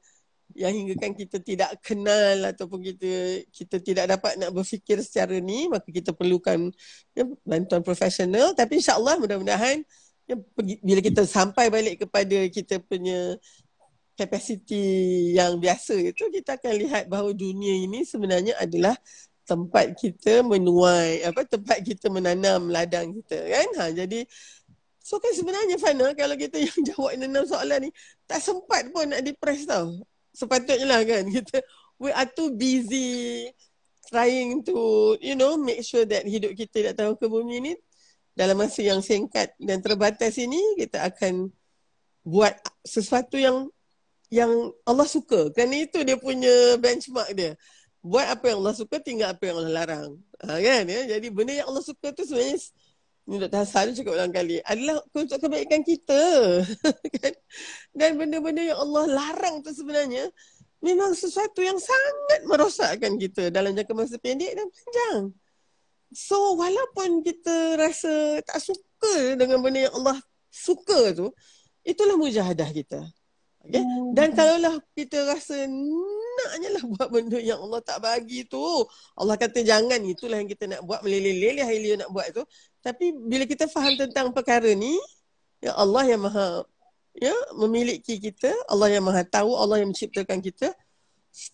yang 0.56 0.72
hingga 0.72 0.96
kan 0.96 1.12
kita 1.12 1.36
tidak 1.38 1.70
kenal 1.84 2.48
ataupun 2.48 2.80
kita 2.80 3.44
kita 3.52 3.76
tidak 3.78 4.04
dapat 4.16 4.40
nak 4.40 4.50
berfikir 4.56 4.98
secara 5.04 5.36
ni 5.36 5.68
maka 5.68 5.84
kita 5.92 6.16
perlukan 6.16 6.72
ya, 7.12 7.28
bantuan 7.44 7.84
profesional 7.84 8.56
tapi 8.56 8.80
insyaallah 8.80 9.20
mudah-mudahan 9.20 9.84
ya, 10.24 10.34
bila 10.80 11.00
kita 11.04 11.28
sampai 11.28 11.68
balik 11.68 12.08
kepada 12.08 12.48
kita 12.48 12.80
punya 12.80 13.36
kapasiti 14.16 14.84
yang 15.36 15.60
biasa 15.60 15.94
itu 16.00 16.32
kita 16.32 16.56
akan 16.56 16.72
lihat 16.80 17.04
bahawa 17.06 17.36
dunia 17.36 17.84
ini 17.84 18.02
sebenarnya 18.02 18.56
adalah 18.56 18.96
tempat 19.46 19.94
kita 19.94 20.42
menuai 20.42 21.22
apa 21.22 21.46
tempat 21.46 21.84
kita 21.84 22.10
menanam 22.10 22.66
ladang 22.72 23.14
kita 23.22 23.38
kan? 23.46 23.68
Ha 23.78 23.84
jadi 23.94 24.26
so 24.98 25.22
kan 25.22 25.30
sebenarnya 25.30 25.78
Fana 25.78 26.10
kalau 26.18 26.34
kita 26.34 26.58
yang 26.58 26.80
jawab 26.90 27.14
enam 27.14 27.44
soalan 27.46 27.86
ni 27.86 27.90
tak 28.26 28.42
sempat 28.42 28.90
pun 28.90 29.06
nak 29.06 29.22
depress 29.22 29.68
tau. 29.68 30.02
Sepatutnya 30.34 30.84
lah 30.84 31.00
kan? 31.06 31.24
Kita 31.36 31.64
we 31.96 32.12
are 32.12 32.28
too 32.28 32.52
busy 32.52 33.48
trying 34.10 34.60
to 34.62 35.16
you 35.20 35.32
know 35.32 35.56
make 35.56 35.80
sure 35.80 36.04
that 36.04 36.28
hidup 36.28 36.52
kita 36.54 36.92
datang 36.92 37.16
ke 37.16 37.26
bumi 37.26 37.58
ni 37.58 37.72
dalam 38.36 38.54
masa 38.60 38.84
yang 38.84 39.00
singkat 39.00 39.56
dan 39.56 39.80
terbatas 39.80 40.36
ini 40.36 40.60
kita 40.76 41.08
akan 41.08 41.48
buat 42.22 42.52
sesuatu 42.84 43.40
yang 43.40 43.66
yang 44.32 44.50
Allah 44.86 45.06
suka. 45.06 45.50
Kerana 45.54 45.86
itu 45.86 46.02
dia 46.02 46.16
punya 46.18 46.80
benchmark 46.80 47.30
dia. 47.36 47.54
Buat 48.02 48.38
apa 48.38 48.54
yang 48.54 48.62
Allah 48.62 48.76
suka, 48.78 49.02
tinggal 49.02 49.34
apa 49.34 49.42
yang 49.50 49.56
Allah 49.62 49.74
larang. 49.82 50.10
Ha, 50.46 50.58
kan? 50.62 50.84
Ya? 50.86 51.18
Jadi 51.18 51.26
benda 51.30 51.52
yang 51.54 51.66
Allah 51.70 51.82
suka 51.82 52.14
tu 52.14 52.22
sebenarnya 52.22 52.58
ni 53.26 53.42
Dr. 53.42 53.58
Hassan 53.66 53.90
cakap 53.90 54.14
ulang 54.14 54.30
kali 54.30 54.62
adalah 54.62 55.02
untuk 55.10 55.38
kebaikan 55.42 55.82
kita. 55.82 56.22
kan? 57.18 57.34
Dan 57.90 58.10
benda-benda 58.14 58.62
yang 58.62 58.78
Allah 58.78 59.04
larang 59.10 59.66
tu 59.66 59.74
sebenarnya 59.74 60.30
memang 60.78 61.10
sesuatu 61.18 61.58
yang 61.58 61.76
sangat 61.82 62.46
merosakkan 62.46 63.18
kita 63.18 63.50
dalam 63.50 63.74
jangka 63.74 63.92
masa 63.98 64.16
pendek 64.22 64.54
dan 64.54 64.66
panjang. 64.70 65.22
So 66.14 66.54
walaupun 66.54 67.26
kita 67.26 67.74
rasa 67.74 68.38
tak 68.46 68.62
suka 68.62 69.34
dengan 69.34 69.58
benda 69.58 69.90
yang 69.90 69.94
Allah 69.98 70.22
suka 70.46 71.10
tu, 71.10 71.34
itulah 71.82 72.14
mujahadah 72.14 72.70
kita. 72.70 73.02
Okay? 73.66 73.82
Hmm. 73.82 74.14
Dan 74.14 74.28
kalaulah 74.32 74.78
kita 74.94 75.26
rasa 75.26 75.66
naknya 75.66 76.68
lah 76.78 76.84
buat 76.94 77.08
benda 77.10 77.38
yang 77.42 77.58
Allah 77.58 77.82
tak 77.82 77.98
bagi 77.98 78.46
tu. 78.46 78.62
Allah 79.18 79.34
kata 79.34 79.66
jangan 79.66 79.98
itulah 80.06 80.38
yang 80.38 80.50
kita 80.50 80.70
nak 80.70 80.80
buat 80.86 81.02
meleleh-leleh 81.02 81.66
Hilia 81.66 81.94
nak 82.06 82.10
buat 82.14 82.30
tu. 82.30 82.46
Tapi 82.80 83.10
bila 83.12 83.44
kita 83.44 83.66
faham 83.66 83.98
tentang 83.98 84.30
perkara 84.30 84.70
ni, 84.70 84.94
ya 85.58 85.74
Allah 85.74 86.06
yang 86.06 86.22
maha 86.22 86.62
ya 87.16 87.34
memiliki 87.56 88.20
kita, 88.20 88.52
Allah 88.68 88.92
yang 88.92 89.04
Maha 89.04 89.24
tahu, 89.24 89.56
Allah 89.56 89.80
yang 89.82 89.90
menciptakan 89.90 90.38
kita, 90.44 90.70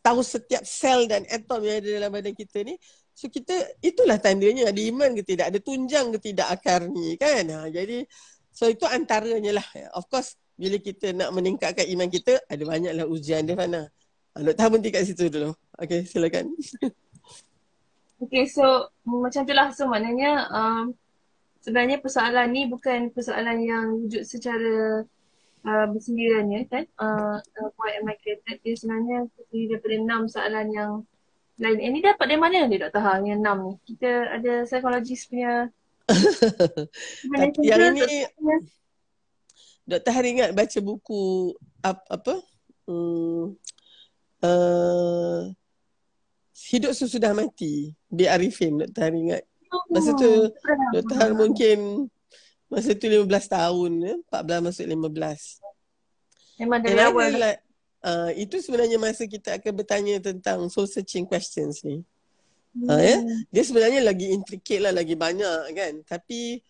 tahu 0.03 0.21
setiap 0.23 0.63
sel 0.67 1.07
dan 1.07 1.23
atom 1.31 1.63
yang 1.63 1.83
ada 1.83 1.89
dalam 2.03 2.11
badan 2.11 2.35
kita 2.35 2.67
ni. 2.67 2.75
So 3.15 3.31
kita 3.31 3.55
itulah 3.85 4.19
tandanya 4.19 4.73
ada 4.73 4.81
iman 4.83 5.15
ke 5.15 5.23
tidak, 5.23 5.55
ada 5.55 5.59
tunjang 5.63 6.11
ke 6.17 6.19
tidak 6.19 6.49
akar 6.51 6.91
ni 6.91 7.15
kan. 7.15 7.47
Ha, 7.47 7.71
jadi 7.71 8.03
so 8.51 8.67
itu 8.67 8.83
antaranya 8.89 9.63
lah. 9.63 9.67
Of 9.95 10.11
course 10.11 10.35
bila 10.63 10.79
kita 10.79 11.11
nak 11.11 11.35
meningkatkan 11.35 11.91
iman 11.91 12.07
kita 12.07 12.39
ada 12.47 12.63
banyaklah 12.63 13.07
ujian 13.11 13.43
dia 13.43 13.59
Fana. 13.59 13.91
Ha, 14.33 14.47
Doktor 14.47 14.71
berhenti 14.71 14.95
kat 14.95 15.03
situ 15.11 15.27
dulu. 15.27 15.51
Okay 15.75 16.07
silakan. 16.07 16.55
Okay 18.23 18.47
so 18.47 18.87
macam 19.03 19.43
itulah 19.43 19.75
so 19.75 19.91
maknanya 19.91 20.47
um, 20.55 20.95
sebenarnya 21.59 21.99
persoalan 21.99 22.55
ni 22.55 22.71
bukan 22.71 23.11
persoalan 23.11 23.59
yang 23.67 23.99
wujud 23.99 24.23
secara 24.23 25.03
uh, 25.67 25.87
bersendirian 25.91 26.47
ya 26.55 26.63
kan. 26.71 26.87
Uh, 27.03 27.43
uh, 27.43 27.69
why 27.75 27.99
am 27.99 28.07
I 28.07 28.15
created 28.23 28.63
dia 28.63 28.79
sebenarnya 28.79 29.27
terdiri 29.35 29.75
daripada 29.75 29.95
enam 29.99 30.23
soalan 30.31 30.71
yang 30.71 30.93
lain. 31.59 31.83
Ini 31.83 31.99
eh, 31.99 32.03
dapat 32.15 32.27
dari 32.31 32.39
mana 32.39 32.71
ni 32.71 32.79
Dr. 32.79 33.03
Ha 33.03 33.19
yang 33.27 33.43
enam 33.43 33.57
ni? 33.67 33.73
Kita 33.91 34.39
ada 34.39 34.71
psikologis 34.71 35.27
punya 35.27 35.67
yang 37.59 37.99
ini 37.99 38.31
Dr. 39.83 40.13
Hari 40.15 40.29
ingat 40.39 40.51
baca 40.55 40.79
buku 40.79 41.53
apa, 41.83 42.03
apa? 42.07 42.35
Hmm, 42.87 43.55
uh, 44.43 45.41
Hidup 46.73 46.95
Sesudah 46.95 47.35
Mati 47.35 47.95
Bi 48.11 48.27
Arifin 48.27 48.83
Dr. 48.83 49.03
Hari 49.11 49.19
ingat 49.31 49.43
Masa 49.91 50.15
tu 50.15 50.29
oh, 50.29 50.51
Dr. 50.95 51.17
Hari 51.19 51.35
mungkin 51.35 52.09
Masa 52.71 52.95
tu 52.95 53.07
15 53.07 53.27
tahun 53.29 53.91
ya? 54.03 54.15
14 54.31 54.67
masuk 54.67 54.87
15 54.87 55.63
Memang 56.63 56.79
dari 56.79 57.01
awal 57.03 57.31
like, 57.35 57.61
uh, 58.05 58.31
itu 58.39 58.63
sebenarnya 58.63 58.99
masa 59.01 59.25
kita 59.27 59.59
akan 59.59 59.73
bertanya 59.73 60.23
tentang 60.23 60.69
soul 60.69 60.87
searching 60.87 61.27
questions 61.27 61.83
ni. 61.83 62.05
Hmm. 62.77 62.87
Uh, 62.87 63.01
ya? 63.03 63.17
Dia 63.51 63.63
sebenarnya 63.67 64.01
lagi 64.05 64.31
intricate 64.31 64.83
lah, 64.83 64.93
lagi 64.93 65.19
banyak 65.19 65.75
kan. 65.75 65.95
Tapi 66.05 66.61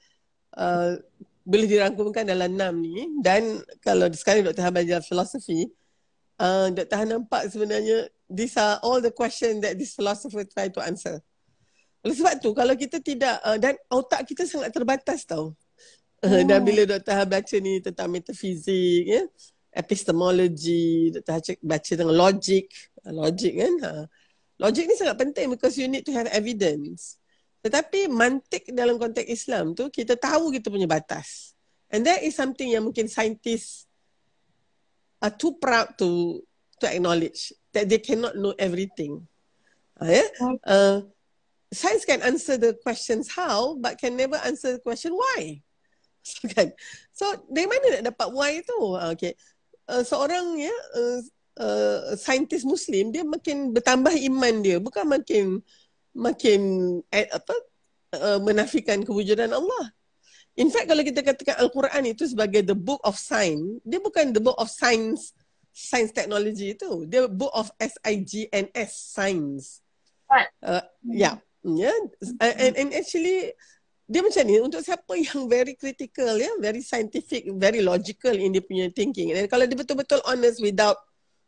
uh, 0.56 0.96
boleh 1.42 1.66
dirangkumkan 1.66 2.26
dalam 2.26 2.54
enam 2.54 2.74
ni. 2.80 3.06
Dan 3.20 3.62
kalau 3.82 4.08
sekarang 4.10 4.46
Dr. 4.50 4.62
Han 4.62 4.72
belajar 4.74 5.00
filosofi, 5.02 5.68
uh, 6.38 6.70
Dr. 6.70 6.96
Han 6.98 7.08
nampak 7.18 7.50
sebenarnya 7.50 8.10
these 8.30 8.54
are 8.58 8.78
all 8.82 8.98
the 8.98 9.12
questions 9.12 9.60
that 9.62 9.76
this 9.76 9.94
philosopher 9.94 10.46
try 10.46 10.70
to 10.70 10.80
answer. 10.82 11.20
Oleh 12.02 12.18
sebab 12.18 12.34
tu 12.42 12.50
kalau 12.50 12.74
kita 12.74 12.98
tidak, 12.98 13.38
uh, 13.46 13.58
dan 13.58 13.78
otak 13.86 14.26
kita 14.26 14.42
sangat 14.46 14.74
terbatas 14.74 15.22
tau. 15.22 15.54
Uh, 16.22 16.38
oh. 16.40 16.42
Dan 16.42 16.62
bila 16.66 16.82
Dr. 16.86 17.14
Han 17.14 17.28
baca 17.30 17.56
ni 17.62 17.78
tentang 17.78 18.08
metafizik, 18.10 19.02
ya, 19.06 19.22
epistemology, 19.72 21.14
baca 21.62 21.90
tentang 21.94 22.12
logic, 22.12 22.68
logic 23.06 23.54
kan. 23.56 23.74
Ha. 23.86 23.92
Logic 24.60 24.84
ni 24.86 24.94
sangat 24.94 25.16
penting 25.18 25.46
because 25.50 25.74
you 25.80 25.88
need 25.88 26.06
to 26.06 26.12
have 26.14 26.28
evidence. 26.30 27.21
Tetapi 27.62 28.10
mantik 28.10 28.68
dalam 28.74 28.98
konteks 28.98 29.30
Islam 29.30 29.72
tu 29.78 29.86
kita 29.88 30.18
tahu 30.18 30.50
kita 30.50 30.68
punya 30.68 30.90
batas. 30.90 31.54
And 31.92 32.02
that 32.08 32.24
is 32.26 32.34
something 32.34 32.66
yang 32.66 32.88
mungkin 32.88 33.06
scientists 33.06 33.86
are 35.22 35.30
too 35.30 35.54
proud 35.62 35.94
to 36.02 36.40
to 36.82 36.90
acknowledge 36.90 37.54
that 37.70 37.86
they 37.86 38.02
cannot 38.02 38.34
know 38.34 38.56
everything. 38.58 39.22
Ha, 40.02 40.08
yeah? 40.10 40.28
uh, 40.66 41.06
science 41.70 42.02
can 42.02 42.18
answer 42.26 42.58
the 42.58 42.74
questions 42.82 43.30
how 43.30 43.78
but 43.78 44.00
can 44.00 44.18
never 44.18 44.40
answer 44.42 44.74
the 44.76 44.82
question 44.82 45.14
why. 45.14 45.62
So, 46.22 46.46
kan? 46.46 46.70
so 47.10 47.26
dari 47.50 47.66
mana 47.66 47.98
nak 47.98 48.14
dapat 48.14 48.28
why 48.30 48.62
tu? 48.62 48.94
Ha, 48.94 49.10
okay 49.10 49.34
uh, 49.88 50.04
seorang 50.04 50.58
ya 50.58 50.74
uh, 50.96 51.18
uh, 51.58 52.00
saintis 52.14 52.62
muslim 52.62 53.10
dia 53.10 53.24
makin 53.26 53.72
bertambah 53.74 54.14
iman 54.32 54.54
dia 54.62 54.76
bukan 54.78 55.06
makin 55.08 55.60
makin 56.12 56.60
eh, 57.08 57.28
apa 57.28 57.54
uh, 58.16 58.38
menafikan 58.40 59.00
kewujudan 59.02 59.52
Allah. 59.52 59.92
In 60.60 60.68
fact 60.68 60.92
kalau 60.92 61.00
kita 61.00 61.24
katakan 61.24 61.56
al-Quran 61.56 62.12
itu 62.12 62.28
sebagai 62.28 62.60
the 62.60 62.76
book 62.76 63.00
of 63.08 63.16
science, 63.16 63.80
dia 63.88 63.96
bukan 64.00 64.36
the 64.36 64.42
book 64.42 64.56
of 64.60 64.68
science 64.68 65.32
science 65.72 66.12
technology 66.12 66.76
itu. 66.76 67.08
Dia 67.08 67.24
book 67.24 67.52
of 67.56 67.72
S 67.80 67.96
I 68.04 68.20
G 68.20 68.52
N 68.52 68.68
S 68.76 68.92
science. 68.92 69.80
Uh, 70.60 70.84
yeah. 71.04 71.40
Yeah. 71.64 71.94
And, 72.40 72.74
and 72.76 72.88
actually 72.92 73.54
dia 74.12 74.20
macam 74.20 74.44
ni 74.44 74.60
untuk 74.60 74.84
siapa 74.84 75.14
yang 75.16 75.48
very 75.48 75.72
critical 75.72 76.36
ya 76.36 76.52
very 76.60 76.84
scientific 76.84 77.48
very 77.56 77.80
logical 77.80 78.34
in 78.34 78.52
dia 78.52 78.60
punya 78.60 78.90
thinking 78.92 79.32
dan 79.32 79.48
kalau 79.48 79.64
dia 79.64 79.78
betul-betul 79.78 80.20
honest 80.28 80.60
without 80.60 81.00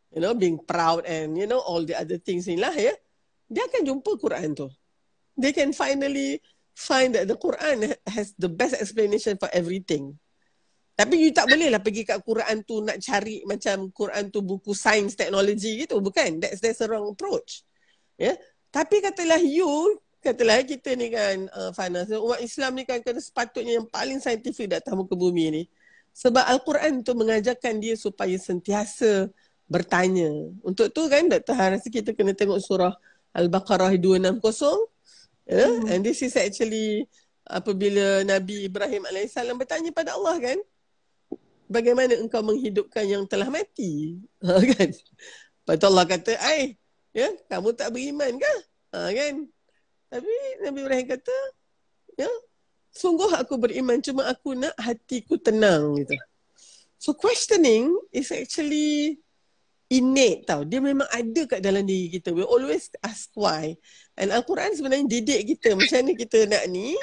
you 0.09 0.23
know 0.23 0.33
being 0.33 0.57
proud 0.65 1.05
and 1.05 1.35
you 1.37 1.45
know 1.45 1.61
all 1.61 1.83
the 1.83 1.93
other 1.93 2.17
things 2.17 2.47
ni 2.49 2.57
lah 2.57 2.73
ya 2.73 2.95
dia 3.49 3.63
akan 3.65 3.81
jumpa 3.85 4.11
Quran 4.17 4.49
tu 4.53 4.67
they 5.37 5.51
can 5.51 5.71
finally 5.71 6.39
find 6.75 7.15
that 7.15 7.29
the 7.29 7.37
Quran 7.37 7.93
has 8.09 8.35
the 8.35 8.51
best 8.51 8.75
explanation 8.77 9.39
for 9.39 9.47
everything 9.55 10.15
tapi 10.95 11.19
you 11.19 11.35
tak 11.35 11.51
boleh 11.51 11.67
lah 11.67 11.83
pergi 11.83 12.07
kat 12.07 12.23
Quran 12.23 12.63
tu 12.63 12.79
nak 12.79 13.03
cari 13.03 13.43
macam 13.43 13.91
Quran 13.91 14.31
tu 14.31 14.39
buku 14.39 14.71
science 14.71 15.19
technology 15.19 15.83
gitu 15.83 15.99
bukan 15.99 16.39
that's 16.39 16.63
that's 16.63 16.79
the 16.79 16.87
wrong 16.87 17.11
approach 17.11 17.67
ya 18.15 18.31
yeah? 18.31 18.35
tapi 18.71 19.03
katalah 19.03 19.39
you 19.39 19.99
katalah 20.25 20.65
kita 20.65 20.97
ni 20.97 21.13
kan 21.13 21.45
uh, 21.53 21.69
Fana, 21.69 22.01
umat 22.17 22.41
Islam 22.41 22.81
ni 22.81 22.83
kan 22.89 22.97
kena 23.05 23.21
sepatutnya 23.21 23.77
yang 23.77 23.85
paling 23.85 24.17
saintifik 24.17 24.73
datang 24.73 24.97
muka 24.97 25.13
bumi 25.13 25.45
ni. 25.53 25.63
Sebab 26.17 26.41
Al-Quran 26.41 27.05
tu 27.05 27.13
mengajarkan 27.13 27.77
dia 27.77 27.93
supaya 27.93 28.33
sentiasa 28.41 29.29
bertanya. 29.69 30.33
Untuk 30.65 30.89
tu 30.89 31.05
kan 31.05 31.29
Dr. 31.29 31.53
Han 31.53 31.77
rasa 31.77 31.87
kita 31.93 32.17
kena 32.17 32.33
tengok 32.33 32.57
surah 32.57 32.97
Al-Baqarah 33.35 33.91
260. 33.99 34.39
Yeah? 35.45 35.67
Hmm. 35.67 35.91
And 35.91 36.01
this 36.07 36.23
is 36.23 36.33
actually 36.39 37.05
apabila 37.45 38.23
Nabi 38.23 38.71
Ibrahim 38.71 39.05
AS 39.11 39.35
bertanya 39.35 39.91
pada 39.91 40.15
Allah 40.15 40.39
kan. 40.39 40.59
Bagaimana 41.65 42.13
engkau 42.21 42.45
menghidupkan 42.45 43.03
yang 43.09 43.25
telah 43.25 43.49
mati? 43.49 44.21
Ha, 44.45 44.61
kan? 44.61 44.89
Lepas 45.65 45.81
Allah 45.81 46.05
kata, 46.05 46.37
ay, 46.45 46.77
ya, 47.09 47.33
kamu 47.49 47.73
tak 47.73 47.89
beriman 47.89 48.37
kah? 48.37 48.59
Ha, 48.93 49.09
kan? 49.09 49.49
Tapi 50.13 50.33
Nabi 50.61 50.77
Ibrahim 50.85 51.07
kata, 51.09 51.37
ya, 52.21 52.29
sungguh 52.95 53.33
aku 53.33 53.59
beriman 53.59 53.99
cuma 53.99 54.29
aku 54.29 54.53
nak 54.55 54.77
hatiku 54.79 55.35
tenang 55.41 55.97
gitu. 55.99 56.15
So 57.01 57.11
questioning 57.17 57.91
is 58.15 58.31
actually 58.31 59.19
innate 59.89 60.49
tau. 60.49 60.65
Dia 60.65 60.81
memang 60.81 61.05
ada 61.13 61.41
kat 61.45 61.61
dalam 61.61 61.85
diri 61.85 62.09
kita. 62.17 62.33
We 62.33 62.41
always 62.41 62.89
ask 63.05 63.29
why. 63.37 63.77
And 64.17 64.33
Al-Quran 64.33 64.73
sebenarnya 64.73 65.05
didik 65.05 65.41
kita 65.57 65.77
macam 65.77 65.97
mana 66.01 66.11
kita 66.17 66.39
nak 66.49 66.63
ni 66.73 66.97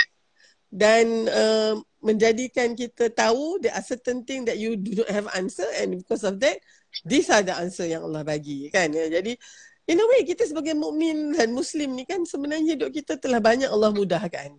dan 0.73 1.29
uh, 1.29 1.77
menjadikan 2.01 2.73
kita 2.73 3.12
tahu 3.12 3.61
there 3.61 3.77
are 3.77 3.85
certain 3.85 4.25
thing 4.25 4.49
that 4.49 4.57
you 4.57 4.75
do 4.75 5.05
not 5.05 5.11
have 5.12 5.29
answer 5.37 5.68
and 5.79 6.01
because 6.01 6.25
of 6.25 6.40
that 6.40 6.57
these 7.05 7.29
are 7.29 7.45
the 7.45 7.53
answer 7.53 7.85
yang 7.85 8.03
Allah 8.03 8.25
bagi 8.25 8.73
kan 8.73 8.90
ya. 8.90 9.07
Jadi 9.07 9.37
in 9.87 10.01
a 10.01 10.07
way 10.09 10.27
kita 10.27 10.49
sebagai 10.49 10.75
mukmin 10.75 11.37
dan 11.37 11.53
muslim 11.53 11.95
ni 11.95 12.09
kan 12.09 12.25
sebenarnya 12.25 12.75
hidup 12.75 12.90
kita 12.90 13.21
telah 13.21 13.38
banyak 13.38 13.68
Allah 13.68 13.92
mudahkan. 13.95 14.59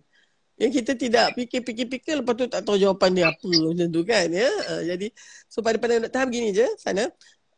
Yang 0.54 0.72
kita 0.80 0.92
tidak 0.94 1.26
fikir-fikir-fikir 1.34 2.22
lepas 2.22 2.34
tu 2.38 2.46
tak 2.46 2.62
tahu 2.62 2.78
jawapan 2.78 3.10
dia 3.10 3.26
apa 3.34 3.50
macam 3.50 3.88
tu 3.90 4.02
kan 4.06 4.26
ya. 4.30 4.48
Uh, 4.70 4.82
jadi 4.86 5.06
so 5.50 5.60
pada 5.60 5.76
pada 5.82 5.98
nak 5.98 6.14
tahap 6.14 6.30
gini 6.30 6.54
je 6.54 6.64
sana. 6.78 7.10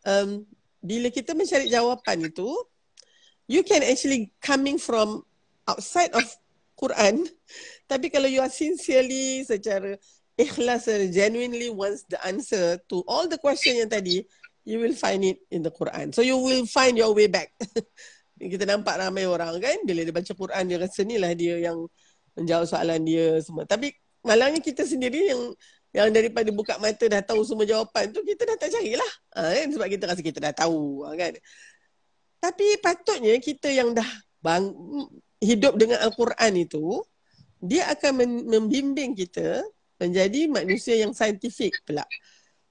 Um, 0.07 0.49
bila 0.87 1.11
kita 1.11 1.35
mencari 1.35 1.67
jawapan 1.67 2.31
itu 2.31 2.47
you 3.51 3.67
can 3.67 3.83
actually 3.83 4.31
coming 4.39 4.79
from 4.79 5.27
outside 5.67 6.15
of 6.15 6.23
Quran 6.79 7.27
tapi 7.91 8.07
kalau 8.07 8.31
you 8.31 8.39
are 8.39 8.53
sincerely 8.53 9.43
secara 9.43 9.99
ikhlas 10.39 10.87
genuinely 11.11 11.73
wants 11.73 12.07
the 12.07 12.21
answer 12.23 12.79
to 12.87 13.03
all 13.11 13.27
the 13.27 13.41
question 13.41 13.75
yang 13.75 13.91
tadi 13.91 14.23
you 14.67 14.83
will 14.83 14.93
find 14.93 15.23
it 15.23 15.39
in 15.55 15.63
the 15.63 15.71
Quran. 15.71 16.11
So 16.11 16.21
you 16.27 16.37
will 16.37 16.67
find 16.67 16.99
your 16.99 17.15
way 17.15 17.31
back. 17.31 17.55
kita 18.37 18.69
nampak 18.69 19.01
ramai 19.01 19.25
orang 19.25 19.57
kan 19.63 19.79
bila 19.87 20.05
dia 20.05 20.13
baca 20.13 20.33
Quran 20.37 20.69
dia 20.69 20.77
rasa 20.77 21.01
ni 21.09 21.17
lah 21.17 21.33
dia 21.33 21.57
yang 21.57 21.89
menjawab 22.37 22.67
soalan 22.69 23.01
dia 23.07 23.41
semua. 23.41 23.65
Tapi 23.65 23.95
malangnya 24.27 24.61
kita 24.61 24.83
sendiri 24.83 25.31
yang 25.31 25.55
yang 25.97 26.13
daripada 26.13 26.53
buka 26.53 26.77
mata 26.77 27.09
dah 27.09 27.25
tahu 27.25 27.41
semua 27.41 27.65
jawapan 27.65 28.13
tu 28.13 28.21
kita 28.21 28.45
dah 28.45 28.57
tak 28.61 28.69
carilah. 28.77 29.13
Ha, 29.33 29.41
kan? 29.57 29.69
Sebab 29.73 29.87
kita 29.89 30.05
rasa 30.05 30.21
kita 30.21 30.39
dah 30.45 30.53
tahu 30.53 31.09
ha, 31.09 31.17
kan. 31.17 31.33
Tapi 32.37 32.67
patutnya 32.85 33.33
kita 33.41 33.73
yang 33.73 33.97
dah 33.97 34.05
bang, 34.45 34.69
hidup 35.41 35.81
dengan 35.81 36.05
Al-Quran 36.05 36.53
itu 36.61 37.01
dia 37.65 37.89
akan 37.89 38.45
membimbing 38.45 39.17
kita 39.17 39.65
menjadi 39.97 40.53
manusia 40.53 41.01
yang 41.01 41.17
saintifik 41.17 41.73
pula. 41.89 42.05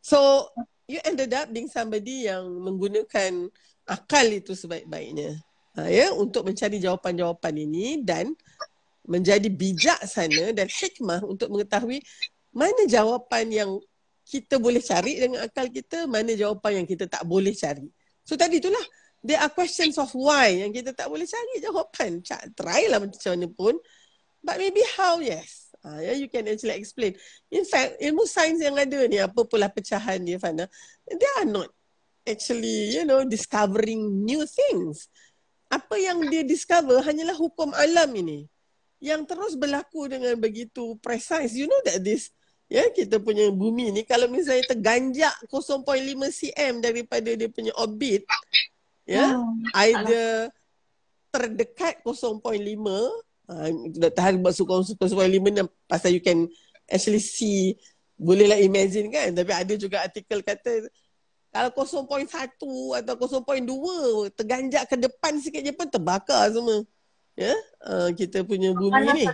So 0.06 0.46
you 0.86 1.02
ended 1.02 1.34
up 1.34 1.50
being 1.50 1.66
somebody 1.66 2.30
yang 2.30 2.46
menggunakan 2.62 3.50
akal 3.90 4.26
itu 4.30 4.54
sebaik-baiknya 4.54 5.42
ha, 5.82 5.90
ya 5.90 6.14
untuk 6.14 6.46
mencari 6.46 6.78
jawapan-jawapan 6.78 7.54
ini 7.58 8.06
dan 8.06 8.38
menjadi 9.06 9.50
bijak 9.50 10.02
sana 10.06 10.54
dan 10.54 10.66
hikmah 10.66 11.22
untuk 11.26 11.54
mengetahui 11.54 12.02
mana 12.56 12.88
jawapan 12.88 13.46
yang 13.52 13.72
kita 14.26 14.58
boleh 14.58 14.82
cari 14.82 15.22
dengan 15.22 15.46
akal 15.46 15.70
kita, 15.70 16.08
mana 16.10 16.34
jawapan 16.34 16.82
yang 16.82 16.88
kita 16.88 17.06
tak 17.06 17.28
boleh 17.28 17.54
cari. 17.54 17.86
So 18.26 18.34
tadi 18.34 18.58
itulah, 18.58 18.82
there 19.22 19.38
are 19.38 19.54
questions 19.54 20.02
of 20.02 20.10
why 20.18 20.66
yang 20.66 20.74
kita 20.74 20.96
tak 20.96 21.06
boleh 21.12 21.30
cari 21.30 21.62
jawapan. 21.62 22.24
Try 22.58 22.90
lah 22.90 22.98
macam 23.04 23.38
mana 23.38 23.48
pun. 23.52 23.78
But 24.42 24.58
maybe 24.58 24.82
how, 24.98 25.22
yes. 25.22 25.70
Uh, 25.86 26.02
yeah, 26.02 26.18
you 26.18 26.26
can 26.26 26.50
actually 26.50 26.82
explain. 26.82 27.14
In 27.54 27.62
fact, 27.62 28.02
ilmu 28.02 28.26
sains 28.26 28.58
yang 28.58 28.74
ada 28.74 29.06
ni, 29.06 29.22
apa 29.22 29.46
pula 29.46 29.70
pecahan 29.70 30.18
dia, 30.26 30.42
Fana, 30.42 30.66
they 31.06 31.30
are 31.38 31.46
not 31.46 31.70
actually, 32.26 32.98
you 32.98 33.06
know, 33.06 33.22
discovering 33.22 34.26
new 34.26 34.42
things. 34.50 35.06
Apa 35.70 36.02
yang 36.02 36.26
dia 36.34 36.42
discover 36.42 36.98
hanyalah 37.06 37.38
hukum 37.38 37.70
alam 37.78 38.10
ini. 38.18 38.50
Yang 38.98 39.30
terus 39.30 39.54
berlaku 39.54 40.10
dengan 40.10 40.34
begitu 40.42 40.98
precise. 41.06 41.54
You 41.54 41.70
know 41.70 41.82
that 41.86 42.02
this, 42.02 42.34
ya, 42.68 42.90
kita 42.94 43.22
punya 43.22 43.50
bumi 43.54 43.92
ni, 43.94 44.02
kalau 44.04 44.30
misalnya 44.30 44.66
terganjak 44.70 45.34
0.5 45.48 45.86
cm 46.32 46.74
daripada 46.82 47.30
dia 47.34 47.50
punya 47.50 47.74
orbit, 47.78 48.26
ya, 49.06 49.38
hmm, 49.38 49.70
either 49.90 50.50
terdekat 51.36 52.00
0.5 52.02 52.40
uh, 53.52 53.70
tahan 54.16 54.40
masuk 54.40 54.66
kau 54.66 54.82
suka 54.82 55.28
lima 55.28 55.52
enam 55.52 55.68
pasal 55.86 56.16
you 56.16 56.24
can 56.24 56.48
actually 56.88 57.20
see 57.20 57.76
bolehlah 58.16 58.56
imagine 58.64 59.12
kan 59.12 59.36
tapi 59.36 59.52
ada 59.52 59.74
juga 59.76 60.08
artikel 60.08 60.40
kata 60.40 60.88
kalau 61.52 61.72
0.1 62.08 62.28
atau 63.04 63.16
0.2 63.16 64.32
terganjak 64.36 64.84
ke 64.88 64.96
depan 65.00 65.34
sikit 65.40 65.62
je 65.64 65.72
pun 65.76 65.88
terbakar 65.88 66.52
semua 66.52 66.84
ya 67.36 67.52
yeah? 67.52 67.58
uh, 67.84 68.10
kita 68.16 68.48
punya 68.48 68.72
bumi 68.72 68.96
Panas 68.96 69.16
ni 69.16 69.26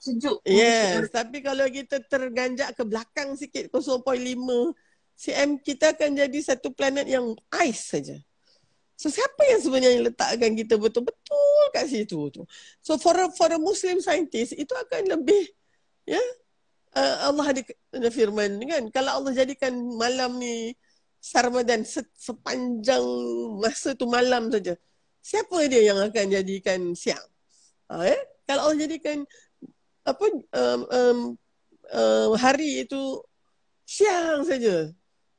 sejuk 0.00 0.36
yes 0.48 1.08
tapi 1.12 1.44
kalau 1.44 1.68
kita 1.68 2.00
terganjak 2.00 2.72
ke 2.72 2.82
belakang 2.84 3.36
sikit 3.36 3.68
0.5 3.68 4.02
cm 5.12 5.50
kita 5.60 5.92
akan 5.92 6.10
jadi 6.16 6.38
satu 6.40 6.72
planet 6.72 7.06
yang 7.08 7.36
ice 7.64 7.96
saja 7.96 8.16
So 9.02 9.10
siapa 9.10 9.42
yang 9.50 9.58
sebenarnya 9.58 10.00
letakkan 10.14 10.54
kita 10.54 10.78
betul-betul 10.78 11.74
kat 11.74 11.90
situ 11.90 12.30
tu? 12.30 12.46
So 12.78 13.02
for 13.02 13.18
a, 13.18 13.26
for 13.34 13.50
a 13.50 13.58
Muslim 13.58 13.98
scientist 13.98 14.54
itu 14.54 14.70
akan 14.70 15.18
lebih 15.18 15.50
ya 16.06 16.14
yeah? 16.14 16.28
uh, 16.94 17.16
Allah 17.34 17.50
ada, 17.50 17.62
ada 17.90 18.08
firman 18.14 18.62
kan 18.62 18.86
kalau 18.94 19.18
Allah 19.18 19.34
jadikan 19.34 19.74
malam 19.98 20.38
ni 20.38 20.78
Sarmadan 21.22 21.86
se, 21.86 22.02
sepanjang 22.18 23.02
masa 23.58 23.94
tu 23.94 24.10
malam 24.10 24.50
saja. 24.50 24.74
Siapa 25.22 25.54
dia 25.70 25.94
yang 25.94 25.98
akan 26.02 26.26
jadikan 26.34 26.98
siang? 26.98 27.22
Ha, 27.92 28.08
eh? 28.08 28.20
Kalau 28.48 28.72
Allah 28.72 28.80
jadikan 28.80 29.28
apa 30.02 30.24
um, 30.32 30.80
um, 30.88 31.18
um, 31.92 32.30
hari 32.40 32.88
itu 32.88 33.20
siang 33.84 34.48
saja. 34.48 34.88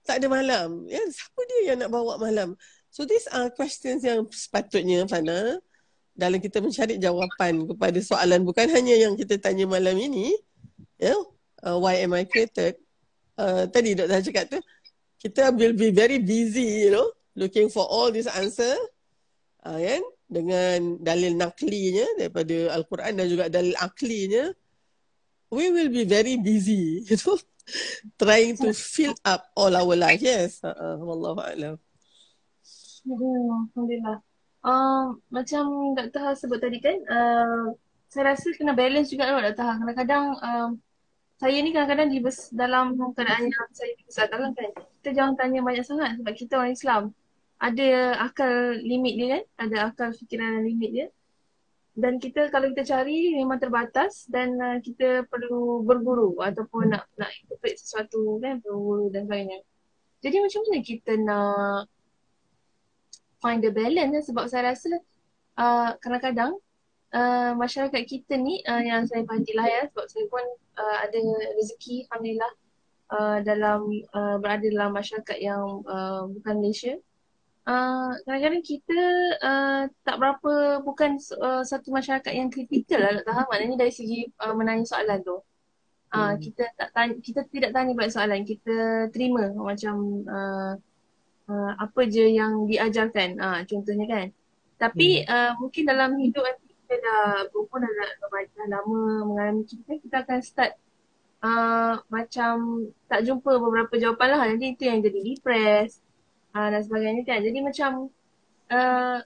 Tak 0.06 0.22
ada 0.22 0.28
malam. 0.30 0.86
Ya, 0.86 1.02
siapa 1.10 1.42
dia 1.50 1.74
yang 1.74 1.78
nak 1.82 1.90
bawa 1.90 2.22
malam? 2.22 2.54
So 2.94 3.10
these 3.10 3.26
are 3.34 3.50
questions 3.50 4.06
yang 4.06 4.30
sepatutnya 4.30 5.10
Fana 5.10 5.58
dalam 6.14 6.38
kita 6.38 6.62
mencari 6.62 7.02
jawapan 7.02 7.66
kepada 7.66 8.00
soalan 8.06 8.46
bukan 8.46 8.70
hanya 8.70 8.94
yang 8.94 9.18
kita 9.18 9.42
tanya 9.42 9.66
malam 9.66 9.98
ini 9.98 10.30
ya 11.02 11.18
uh, 11.66 11.78
why 11.82 11.98
am 11.98 12.14
I 12.14 12.22
created 12.30 12.78
uh, 13.34 13.66
tadi 13.66 13.98
doktor 13.98 14.22
cakap 14.22 14.46
tu 14.54 14.60
kita 15.18 15.50
will 15.58 15.74
be 15.74 15.90
very 15.90 16.22
busy 16.22 16.86
you 16.86 16.94
know 16.94 17.10
looking 17.34 17.66
for 17.66 17.90
all 17.90 18.14
this 18.14 18.30
answer 18.30 18.78
uh, 19.66 19.78
kan 19.82 20.06
dengan 20.34 20.98
dalil 20.98 21.38
naklinya 21.38 22.08
daripada 22.18 22.74
al-Quran 22.74 23.14
dan 23.22 23.26
juga 23.30 23.46
dalil 23.54 23.78
aklinya 23.78 24.50
we 25.54 25.70
will 25.70 25.94
be 25.94 26.04
very 26.04 26.36
busy 26.42 27.00
you 27.08 27.18
know 27.22 27.38
trying 28.18 28.58
to 28.58 28.74
fill 28.74 29.14
up 29.24 29.48
all 29.54 29.72
our 29.72 29.96
life 29.96 30.20
yes 30.20 30.60
uh, 30.66 30.74
uh, 30.74 30.98
wallahu 30.98 31.40
a'lam 31.40 31.78
Alhamdulillah. 33.04 34.24
Uh, 34.64 35.20
macam 35.28 35.92
Dr. 35.92 36.24
Ha 36.24 36.32
sebut 36.40 36.56
tadi 36.64 36.80
kan, 36.80 36.96
uh, 37.12 37.76
saya 38.08 38.32
rasa 38.32 38.48
kena 38.56 38.72
balance 38.72 39.12
juga 39.12 39.28
lah 39.28 39.52
Dr. 39.52 39.60
Ha. 39.60 39.74
Kadang-kadang 39.84 40.26
uh, 40.40 40.70
saya 41.36 41.58
ni 41.60 41.76
kadang-kadang 41.76 42.10
di 42.16 42.20
dalam 42.56 42.96
keadaan 43.12 43.52
yang 43.52 43.68
saya 43.76 43.92
dibesarkan 44.00 44.56
kan. 44.56 44.72
Kita 45.04 45.10
jangan 45.12 45.34
tanya 45.36 45.60
banyak 45.60 45.84
sangat 45.84 46.16
sebab 46.16 46.34
kita 46.40 46.54
orang 46.56 46.72
Islam. 46.72 47.04
Ada 47.64 48.20
akal 48.20 48.84
limit 48.84 49.14
dia 49.16 49.28
kan, 49.40 49.44
ada 49.56 49.78
akal 49.88 50.10
fikiran 50.12 50.68
limit 50.68 50.92
dia. 50.92 51.08
Dan 51.96 52.20
kita 52.20 52.52
kalau 52.52 52.74
kita 52.76 52.84
cari 52.84 53.38
memang 53.38 53.62
terbatas 53.62 54.28
dan 54.28 54.58
uh, 54.60 54.78
kita 54.84 55.24
perlu 55.32 55.86
berguru 55.88 56.42
ataupun 56.44 56.92
nak 56.92 57.08
nak 57.16 57.32
interpret 57.32 57.80
sesuatu 57.80 58.42
kan, 58.44 58.60
berguru 58.60 59.08
dan 59.14 59.24
sebagainya. 59.30 59.64
Jadi 60.20 60.38
macam 60.44 60.62
mana 60.68 60.80
kita 60.84 61.12
nak 61.20 61.86
find 63.44 63.60
the 63.60 63.72
balance 63.72 64.16
eh, 64.16 64.24
sebab 64.24 64.46
saya 64.48 64.72
rasa 64.72 64.92
uh, 65.60 66.00
kadang-kadang 66.00 66.56
uh, 67.12 67.52
masyarakat 67.60 68.04
kita 68.08 68.40
ni 68.40 68.64
uh, 68.64 68.80
yang 68.80 69.04
saya 69.04 69.28
lah 69.28 69.68
ya 69.68 69.82
sebab 69.92 70.06
saya 70.08 70.26
pun 70.32 70.46
uh, 70.80 70.98
ada 71.04 71.20
rezeki 71.60 72.08
Alhamdulillah 72.08 72.54
uh, 73.12 73.38
dalam 73.44 73.80
uh, 74.16 74.36
berada 74.40 74.64
dalam 74.72 74.96
masyarakat 74.96 75.38
yang 75.44 75.84
uh, 75.84 76.32
bukan 76.32 76.56
Malaysia. 76.64 76.96
Uh, 77.64 78.12
kadang-kadang 78.28 78.60
kita 78.60 79.02
uh, 79.40 79.82
tak 80.04 80.20
berapa 80.20 80.84
bukan 80.84 81.16
uh, 81.40 81.64
satu 81.64 81.96
masyarakat 81.96 82.36
yang 82.36 82.52
kritikal 82.52 83.00
lah 83.00 83.16
nak 83.16 83.24
tahu 83.24 83.48
maknanya 83.48 83.88
dari 83.88 83.94
segi 83.96 84.28
uh, 84.44 84.52
menanya 84.52 84.84
soalan 84.84 85.24
tu. 85.24 85.40
Uh, 86.14 86.36
hmm. 86.36 86.46
kita 86.46 86.64
tak 86.78 86.90
tanya, 86.94 87.16
kita 87.24 87.42
tidak 87.50 87.72
tanya 87.74 87.92
banyak 87.98 88.14
soalan 88.14 88.44
kita 88.46 89.08
terima 89.10 89.50
macam 89.56 90.22
uh, 90.28 90.76
uh, 91.50 91.72
apa 91.80 92.02
je 92.06 92.38
yang 92.38 92.68
diajarkan 92.70 93.40
uh, 93.40 93.60
contohnya 93.66 94.06
kan 94.06 94.28
tapi 94.78 95.24
hmm. 95.24 95.32
uh, 95.32 95.52
mungkin 95.58 95.84
dalam 95.88 96.12
hidup 96.20 96.44
nanti 96.44 96.70
kita 96.70 96.94
dah 97.00 97.48
berpun 97.50 97.82
dah, 97.82 97.92
dah 98.20 98.68
lama 98.68 99.02
mengalami 99.26 99.64
kita 99.64 99.92
kita 100.04 100.16
akan 100.28 100.40
start 100.44 100.72
uh, 101.40 101.98
macam 102.12 102.86
tak 103.08 103.24
jumpa 103.24 103.52
beberapa 103.58 103.96
jawapan 103.96 104.28
lah 104.36 104.42
nanti 104.52 104.76
itu 104.76 104.84
yang 104.86 105.00
jadi 105.00 105.20
depressed 105.24 106.03
uh, 106.56 106.68
dan 106.72 106.82
sebagainya 106.86 107.22
kan 107.26 107.40
jadi 107.42 107.60
macam 107.60 107.92
uh, 108.72 109.18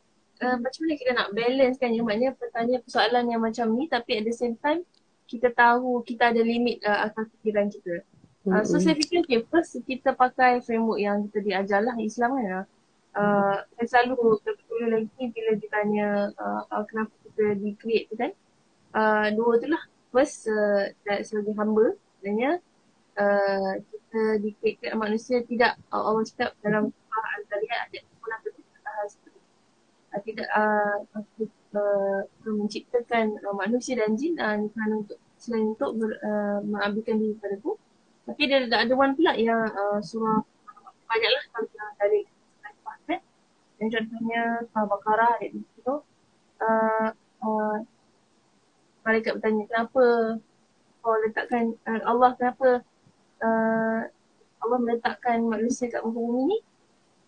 uh, 0.41 0.57
macam 0.57 0.79
mana 0.83 0.95
kita 0.97 1.11
nak 1.13 1.29
balance 1.33 1.77
kan 1.77 1.91
yang 1.93 2.05
maknanya 2.07 2.33
pertanyaan 2.35 2.81
persoalan 2.83 3.25
yang 3.29 3.41
macam 3.41 3.67
ni 3.75 3.85
tapi 3.87 4.19
at 4.19 4.23
the 4.25 4.33
same 4.33 4.57
time 4.59 4.83
kita 5.27 5.51
tahu 5.51 6.01
kita 6.07 6.31
ada 6.31 6.39
limit 6.39 6.79
uh, 6.87 7.11
atas 7.11 7.27
fikiran 7.37 7.67
kita. 7.67 8.01
Uh, 8.47 8.63
so 8.63 8.79
saya 8.79 8.95
fikir 8.95 9.27
okay, 9.27 9.43
first 9.51 9.75
kita 9.83 10.15
pakai 10.15 10.63
framework 10.63 11.03
yang 11.03 11.27
kita 11.27 11.43
diajar 11.43 11.83
lah 11.83 11.99
Islam 11.99 12.39
kan. 12.39 12.63
Uh, 13.17 13.59
saya 13.75 14.07
selalu 14.07 14.39
terpetul 14.45 14.87
lagi 14.87 15.23
bila 15.35 15.51
ditanya 15.59 16.31
uh, 16.39 16.83
kenapa 16.87 17.11
kita 17.27 17.59
di-create 17.59 18.07
tu 18.07 18.15
kan. 18.15 18.31
Uh, 18.95 19.27
dua 19.35 19.59
tu 19.59 19.67
lah. 19.67 19.83
First 20.15 20.47
uh, 20.47 20.95
sebagai 21.27 21.59
hamba 21.59 21.91
sebenarnya 22.17 22.63
uh, 23.19 23.73
kita 23.83 24.21
di-create 24.39 24.95
manusia 24.95 25.43
tidak 25.43 25.75
Allah 25.91 26.23
cakap 26.23 26.55
dalam 26.63 26.95
surah 27.17 27.33
Al-Zariyat 27.41 27.79
ada 27.89 27.97
ke 27.97 28.61
uh, 30.13 30.21
tidak 30.21 30.49
uh, 30.53 30.97
uh, 31.73 32.21
menciptakan 32.45 33.41
uh, 33.41 33.55
manusia 33.57 33.97
dan 33.97 34.13
jin 34.13 34.37
uh, 34.37 34.53
untuk 34.93 35.17
selain 35.37 35.73
untuk 35.73 35.97
ber, 35.97 36.17
uh, 36.21 36.61
mengabdikan 36.61 37.17
diri 37.17 37.33
kepada 37.37 37.55
aku 37.57 37.73
tapi 38.27 38.41
dia 38.45 38.57
ada, 38.65 38.85
ada 38.85 38.93
one 38.93 39.13
pula 39.17 39.33
yang 39.33 39.65
uh, 39.65 39.99
surah 40.03 40.43
banyaklah 41.07 41.43
kalau 41.55 41.65
kita 41.71 41.85
dari 41.97 42.21
kan. 43.07 43.19
Yang 43.79 43.89
contohnya 43.95 44.41
surah 44.67 44.85
Baqarah 44.89 45.31
ayat 45.39 45.51
itu 45.55 45.95
uh, 46.59 47.09
uh, 47.41 47.77
mereka 49.07 49.39
bertanya 49.39 49.63
kenapa 49.71 50.05
kau 50.99 51.15
letakkan 51.23 51.71
uh, 51.87 52.01
Allah 52.03 52.35
kenapa 52.35 52.83
uh, 53.39 54.01
Allah 54.59 54.77
meletakkan 54.83 55.47
manusia 55.47 55.87
kat 55.87 56.03
muka 56.03 56.19
bumi 56.19 56.41
ni 56.51 56.57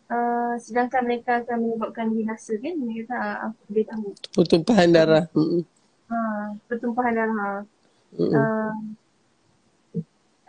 uh, 0.10 0.54
sedangkan 0.60 1.02
mereka 1.06 1.46
akan 1.46 1.58
menyebabkan 1.64 2.12
binasa 2.12 2.58
kan 2.58 2.74
mereka 2.78 3.16
kata 3.16 3.20
aku 3.50 3.62
boleh 3.70 3.86
tahu. 3.88 4.08
Pertumpahan 4.36 4.90
darah 4.92 5.26
uh, 6.10 6.46
pertumpahan 6.68 7.14
darah. 7.16 7.64
Uh, 8.18 8.74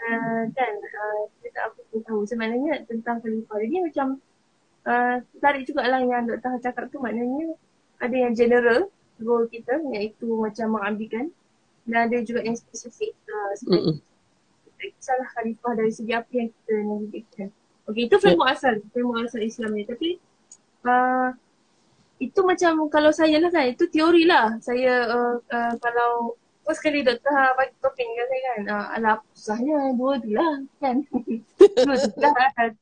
uh, 0.01 0.43
kan 0.57 0.73
uh, 0.81 1.21
kita 1.39 1.49
tak 1.53 1.65
apa 1.71 1.81
pun 1.93 2.01
tahu. 2.05 2.21
Sebenarnya 2.25 2.85
tentang 2.89 3.21
khalifah 3.21 3.59
jadi 3.61 3.77
macam 3.85 4.07
uh, 4.89 5.17
tarik 5.39 5.69
juga 5.69 5.85
lah 5.87 6.01
yang 6.01 6.27
Dr. 6.27 6.59
cakap 6.65 6.89
tu. 6.89 6.99
Maknanya 6.99 7.55
ada 8.01 8.17
yang 8.17 8.33
general 8.33 8.89
role 9.21 9.47
kita 9.53 9.77
iaitu 9.93 10.27
macam 10.33 10.81
mengabdikan 10.81 11.29
dan 11.85 12.09
ada 12.09 12.17
juga 12.25 12.41
yang 12.41 12.57
spesifik 12.57 13.13
uh, 13.29 13.53
seperti 13.53 14.97
salah 14.97 15.29
khalifah 15.37 15.73
dari 15.77 15.93
segi 15.93 16.13
apa 16.17 16.31
yang 16.33 16.49
kita 16.49 16.75
navigatekan 16.89 17.49
Okay, 17.91 18.07
itu 18.07 18.17
framework 18.23 18.55
yeah. 18.55 18.59
asal, 18.59 18.75
framework 18.95 19.27
asal 19.27 19.43
Islam 19.43 19.71
ni. 19.75 19.83
Tapi 19.85 20.09
uh, 20.87 21.29
itu 22.21 22.41
macam 22.47 22.87
kalau 22.93 23.11
saya 23.11 23.37
lah 23.43 23.51
kan, 23.51 23.67
itu 23.69 23.85
teori 23.91 24.25
lah. 24.25 24.57
Saya 24.63 25.11
uh, 25.11 25.37
uh, 25.43 25.75
kalau 25.83 26.41
First 26.71 26.87
sekali 26.87 27.03
doktor 27.03 27.35
ha, 27.35 27.51
bagi 27.59 27.75
topik 27.83 28.07
dengan 28.07 28.27
saya 28.31 28.43
kan. 28.47 28.61
Uh, 28.69 28.87
alah 28.95 29.17
susahnya 29.35 29.77
dua 29.97 30.23
tu 30.23 30.31
lah 30.31 30.55
kan. 30.79 30.97
dua 31.89 31.95
tu 31.99 32.11
lah 32.21 32.33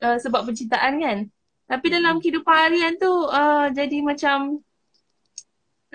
uh, 0.05 0.19
sebab 0.21 0.45
percintaan 0.45 1.01
kan. 1.01 1.19
Tapi 1.73 1.87
dalam 1.89 2.21
kehidupan 2.21 2.53
harian 2.53 3.01
tu 3.01 3.09
uh, 3.09 3.73
jadi 3.73 4.05
macam 4.05 4.61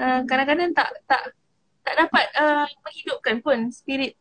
uh, 0.02 0.22
kadang-kadang 0.26 0.74
tak 0.74 0.90
tak 1.06 1.38
tak 1.86 1.96
dapat 2.02 2.26
uh, 2.34 2.66
menghidupkan 2.82 3.36
pun 3.46 3.70
spirit 3.70 4.18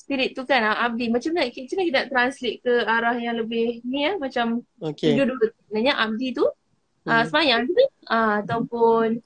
spirit 0.00 0.32
tu 0.32 0.48
kan 0.48 0.64
uh, 0.64 0.76
abdi 0.88 1.12
macam 1.12 1.36
mana 1.36 1.52
kita 1.52 1.76
nak 1.76 1.86
kita 1.92 2.00
translate 2.08 2.58
ke 2.64 2.74
arah 2.88 3.16
yang 3.20 3.36
lebih 3.36 3.84
ni 3.84 4.08
ya 4.08 4.16
macam 4.16 4.64
okay. 4.80 5.12
dulu 5.12 5.36
sebenarnya 5.68 5.92
abdi 6.00 6.32
tu 6.32 6.48
uh, 6.48 6.52
hmm. 7.04 7.24
semayang 7.28 7.68
tu 7.68 7.84
uh, 8.08 8.40
ataupun 8.40 9.20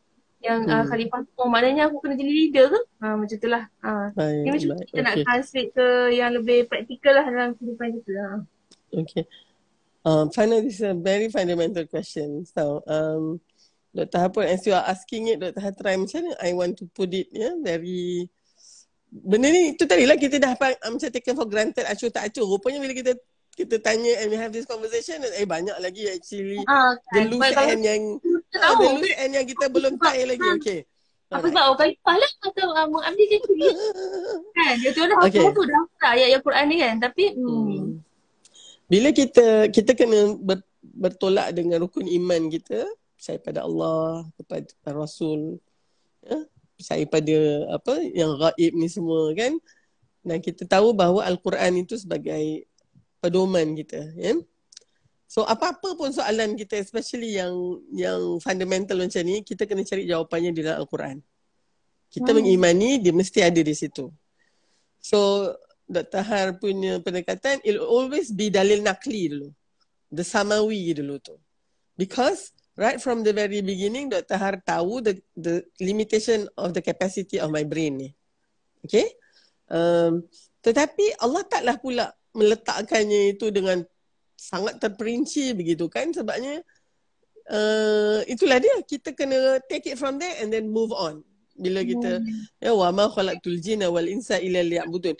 yang 0.45 0.61
uh, 0.69 0.83
hmm. 0.83 0.89
khalifah 0.91 1.21
tu 1.25 1.33
oh 1.41 1.49
maknanya 1.49 1.89
aku 1.89 2.03
kena 2.05 2.19
jadi 2.19 2.33
leader 2.35 2.67
ke 2.69 2.81
uh, 3.07 3.15
macam 3.17 3.37
tu 3.39 3.49
lah 3.49 3.65
uh. 3.81 4.09
baik, 4.13 4.43
ni 4.43 4.49
macam 4.51 4.69
baik. 4.75 4.87
kita 4.91 4.99
okay. 4.99 5.07
nak 5.07 5.17
translate 5.25 5.71
ke 5.73 5.87
yang 6.13 6.31
lebih 6.35 6.59
praktikal 6.69 7.13
lah 7.17 7.27
dalam 7.31 7.51
kehidupan 7.57 7.89
kita 8.03 8.13
uh. 8.19 8.41
okay 8.99 9.25
um, 10.05 10.29
final 10.35 10.59
this 10.61 10.83
is 10.83 10.85
a 10.85 10.93
very 10.93 11.31
fundamental 11.31 11.87
question 11.87 12.45
so 12.45 12.83
um, 12.91 13.39
Dr. 13.95 14.27
Hapun, 14.27 14.51
as 14.51 14.67
you 14.67 14.75
are 14.75 14.83
asking 14.91 15.31
it, 15.31 15.39
Dr. 15.39 15.63
Hatrai, 15.63 15.95
macam 15.95 16.27
mana 16.27 16.35
I 16.43 16.51
want 16.51 16.75
to 16.83 16.91
put 16.91 17.15
it, 17.15 17.31
ya, 17.31 17.47
yeah, 17.47 17.55
very 17.63 18.27
benda 19.15 19.47
ni 19.47 19.79
itu 19.79 19.87
tadi 19.87 20.03
lah 20.11 20.19
kita 20.19 20.43
dah 20.43 20.59
um, 20.59 20.99
macam 20.99 21.11
taken 21.15 21.35
for 21.39 21.47
granted 21.47 21.87
acuh 21.87 22.11
tak 22.11 22.27
acuh. 22.27 22.43
Rupanya 22.43 22.83
bila 22.83 22.91
kita 22.91 23.15
kita 23.55 23.79
tanya 23.79 24.19
and 24.19 24.35
we 24.35 24.37
have 24.37 24.51
this 24.51 24.67
conversation 24.67 25.23
eh 25.23 25.47
banyak 25.47 25.79
lagi 25.79 26.11
actually. 26.11 26.59
Uh, 26.67 26.99
the 27.15 27.31
loose 27.31 27.55
end 27.55 27.83
yang 27.87 28.03
uh, 28.59 28.75
the 28.75 28.89
loose 28.99 29.15
end 29.15 29.33
yang 29.39 29.47
kita 29.47 29.71
belum 29.71 29.95
tie 30.03 30.27
lagi. 30.27 30.49
okay. 30.59 30.81
Apa 31.31 31.47
sebab 31.51 31.63
orang 31.67 31.79
kalipah 31.79 32.17
lah 32.19 32.31
atau 32.47 32.69
uh, 32.75 32.87
mengambil 32.91 33.27
je 33.27 33.39
tu. 33.43 33.53
Kan? 34.55 34.75
Dia 34.83 34.91
tu 34.91 35.03
dah 35.07 35.17
okay. 35.23 35.43
apa 35.43 35.51
tu 35.55 35.63
dah 35.67 35.83
ayat-ayat 36.15 36.41
Quran 36.43 36.65
ni 36.67 36.77
kan? 36.83 36.95
Tapi 36.99 37.25
hmm. 37.39 37.47
hmm. 37.47 37.87
bila 38.91 39.09
kita 39.15 39.47
kita 39.71 39.91
kena 39.95 40.35
ber, 40.39 40.59
bertolak 40.83 41.55
dengan 41.55 41.87
rukun 41.87 42.07
iman 42.11 42.51
kita 42.51 42.87
percaya 43.15 43.39
pada 43.41 43.61
Allah 43.65 44.29
kepada 44.37 44.91
Rasul 44.91 45.63
ya 46.21 46.39
percaya 46.75 47.05
pada 47.07 47.39
apa 47.75 47.95
yang 48.15 48.35
gaib 48.39 48.73
ni 48.75 48.89
semua 48.91 49.31
kan? 49.33 49.57
Dan 50.25 50.41
kita 50.41 50.65
tahu 50.65 50.97
bahawa 50.97 51.29
al-Quran 51.29 51.85
itu 51.85 52.01
sebagai 52.01 52.65
pedoman 53.25 53.73
kita 53.73 54.13
ya 54.21 54.37
so 55.25 55.43
apa-apa 55.49 55.97
pun 55.97 56.13
soalan 56.13 56.55
kita 56.55 56.77
especially 56.77 57.41
yang 57.41 57.57
yang 57.91 58.21
fundamental 58.39 59.01
macam 59.01 59.25
ni 59.25 59.41
kita 59.41 59.65
kena 59.65 59.83
cari 59.83 60.05
jawapannya 60.07 60.55
di 60.55 60.61
dalam 60.63 60.85
al-Quran. 60.85 61.19
Kita 62.13 62.31
hmm. 62.31 62.37
mengimani 62.39 63.03
dia 63.03 63.11
mesti 63.11 63.43
ada 63.43 63.59
di 63.59 63.75
situ. 63.75 64.15
So 65.03 65.51
Dr. 65.91 66.23
Har 66.23 66.55
punya 66.63 67.03
pendekatan 67.03 67.59
it 67.67 67.83
always 67.83 68.31
be 68.31 68.47
dalil 68.47 68.79
nakli 68.85 69.33
dulu. 69.33 69.51
The 70.15 70.23
samawi 70.23 70.95
dulu 70.95 71.19
tu. 71.19 71.35
Because 71.99 72.55
right 72.75 72.99
from 72.99 73.23
the 73.23 73.31
very 73.31 73.63
beginning 73.63 74.11
Dr. 74.11 74.39
Har 74.39 74.59
tahu 74.63 75.03
the 75.03 75.15
the 75.39 75.63
limitation 75.79 76.47
of 76.59 76.75
the 76.75 76.83
capacity 76.83 77.39
of 77.39 77.51
my 77.51 77.63
brain 77.63 77.99
ni. 77.99 78.11
Okay? 78.85 79.09
Um, 79.71 80.27
tetapi 80.61 81.19
Allah 81.23 81.43
taklah 81.47 81.77
pula 81.81 82.07
meletakkannya 82.35 83.39
itu 83.39 83.49
dengan 83.55 83.81
sangat 84.35 84.83
terperinci 84.83 85.55
begitu 85.55 85.87
kan 85.87 86.11
sebabnya 86.11 86.61
uh, 87.49 88.21
itulah 88.27 88.59
dia 88.59 88.75
kita 88.83 89.15
kena 89.15 89.63
take 89.71 89.95
it 89.95 89.97
from 89.97 90.19
there 90.19 90.35
and 90.43 90.51
then 90.51 90.69
move 90.69 90.91
on 90.91 91.23
bila 91.55 91.87
kita 91.87 92.19
hmm. 92.19 92.59
ya 92.59 92.75
wa 92.75 92.91
ma 92.91 93.07
khalaqtul 93.07 93.57
jinna 93.63 93.87
wal 93.87 94.05
insa 94.05 94.43
illa 94.43 94.61
liya'budun 94.61 95.15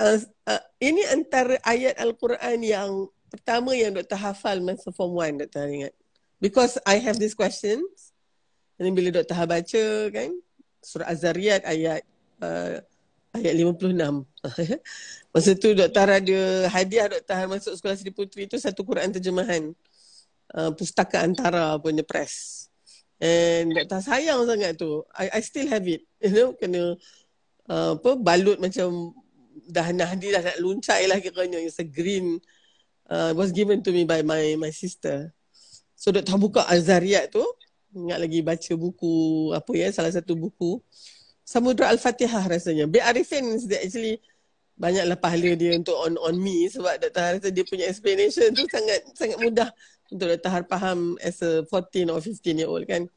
uh, 0.00 0.18
uh, 0.48 0.62
ini 0.80 1.04
antara 1.12 1.60
ayat 1.60 2.00
al-Quran 2.00 2.64
yang 2.64 2.90
pertama 3.28 3.76
yang 3.76 3.92
Dr. 3.92 4.16
hafal 4.16 4.64
masa 4.64 4.88
form 4.96 5.20
1 5.20 5.44
Dr. 5.44 5.68
ingat 5.68 5.92
because 6.40 6.78
I 6.84 7.00
have 7.00 7.18
these 7.18 7.34
questions. 7.34 8.12
Then 8.76 8.92
bila 8.92 9.20
Dr. 9.22 9.36
Ha 9.36 9.44
baca 9.48 9.84
kan, 10.12 10.30
surah 10.84 11.08
Az-Zariyat 11.08 11.64
ayat 11.64 12.04
uh, 12.44 12.78
ayat 13.32 13.54
56. 13.56 13.96
Masa 15.32 15.50
tu 15.56 15.72
Dr. 15.72 16.06
Ada 16.08 16.40
hadiah 16.68 17.08
Dr. 17.08 17.34
Ha 17.36 17.44
masuk 17.48 17.72
sekolah 17.76 17.96
Sri 17.96 18.12
Putri 18.12 18.44
tu 18.44 18.60
satu 18.60 18.84
Quran 18.84 19.12
terjemahan. 19.12 19.72
Uh, 20.52 20.70
pustaka 20.76 21.24
antara 21.24 21.74
punya 21.80 22.04
press. 22.04 22.68
And 23.16 23.72
Dr. 23.72 24.00
Ha 24.00 24.04
sayang 24.12 24.44
sangat 24.44 24.76
tu. 24.76 25.04
I, 25.16 25.40
I 25.40 25.40
still 25.40 25.68
have 25.72 25.84
it. 25.88 26.04
You 26.26 26.32
know, 26.32 26.50
kena 26.56 26.96
uh, 27.68 27.92
apa 27.96 28.16
balut 28.16 28.60
macam 28.60 29.12
dah 29.68 29.88
Nahdi 29.92 30.32
dah 30.32 30.42
nak 30.44 30.60
luncai 30.60 31.08
lah 31.08 31.16
kiranya. 31.20 31.60
It's 31.60 31.80
a 31.80 31.86
green 31.86 32.40
uh, 33.08 33.32
was 33.36 33.52
given 33.52 33.80
to 33.84 33.90
me 33.92 34.04
by 34.04 34.20
my 34.20 34.56
my 34.60 34.72
sister. 34.72 35.35
So 36.06 36.14
Dr. 36.14 36.38
buka 36.38 36.62
Azariat 36.70 37.34
tu 37.34 37.42
Ingat 37.90 38.22
lagi 38.22 38.38
baca 38.38 38.72
buku 38.78 39.50
Apa 39.50 39.74
ya 39.74 39.90
Salah 39.90 40.14
satu 40.14 40.38
buku 40.38 40.78
Samudra 41.42 41.90
Al-Fatihah 41.90 42.46
rasanya 42.46 42.86
Bi 42.86 43.02
Arifin 43.02 43.58
Dia 43.66 43.82
actually 43.82 44.22
Banyaklah 44.78 45.18
pahala 45.18 45.58
dia 45.58 45.74
Untuk 45.74 45.98
on 45.98 46.14
on 46.22 46.38
me 46.38 46.70
Sebab 46.70 47.02
Dr. 47.02 47.18
Har 47.18 47.32
rasa 47.42 47.50
Dia 47.50 47.66
punya 47.66 47.90
explanation 47.90 48.54
tu 48.54 48.70
Sangat 48.70 49.02
sangat 49.18 49.38
mudah 49.42 49.66
Untuk 50.14 50.30
Dr. 50.30 50.46
Har 50.46 50.62
faham 50.70 51.18
As 51.18 51.42
a 51.42 51.66
14 51.66 52.06
or 52.14 52.22
15 52.22 52.54
year 52.54 52.70
old 52.70 52.86
kan 52.86 53.10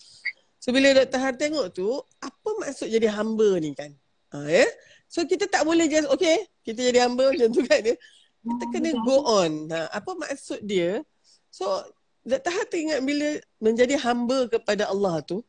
So 0.57 0.73
bila 0.73 0.89
Dr. 0.97 1.21
Har 1.21 1.37
tengok 1.37 1.69
tu 1.69 1.93
Apa 2.25 2.49
maksud 2.57 2.89
jadi 2.89 3.05
hamba 3.13 3.53
ni 3.61 3.77
kan 3.77 3.93
ha, 4.33 4.49
ya? 4.49 4.65
So 5.05 5.29
kita 5.29 5.45
tak 5.45 5.61
boleh 5.61 5.85
just 5.85 6.09
Okay 6.09 6.41
Kita 6.65 6.81
jadi 6.81 7.05
hamba 7.05 7.37
macam 7.37 7.53
tu 7.53 7.61
kan 7.69 7.85
ya? 7.85 7.93
Kita 8.41 8.65
kena 8.73 8.97
go 9.05 9.29
on 9.29 9.69
ha, 9.69 9.93
Apa 9.93 10.17
maksud 10.17 10.65
dia 10.65 11.05
So 11.53 11.85
Dr. 12.29 12.51
Har 12.53 12.69
ingat 12.69 13.01
bila 13.01 13.41
menjadi 13.57 13.97
hamba 13.97 14.45
kepada 14.45 14.85
Allah 14.85 15.25
tu, 15.25 15.41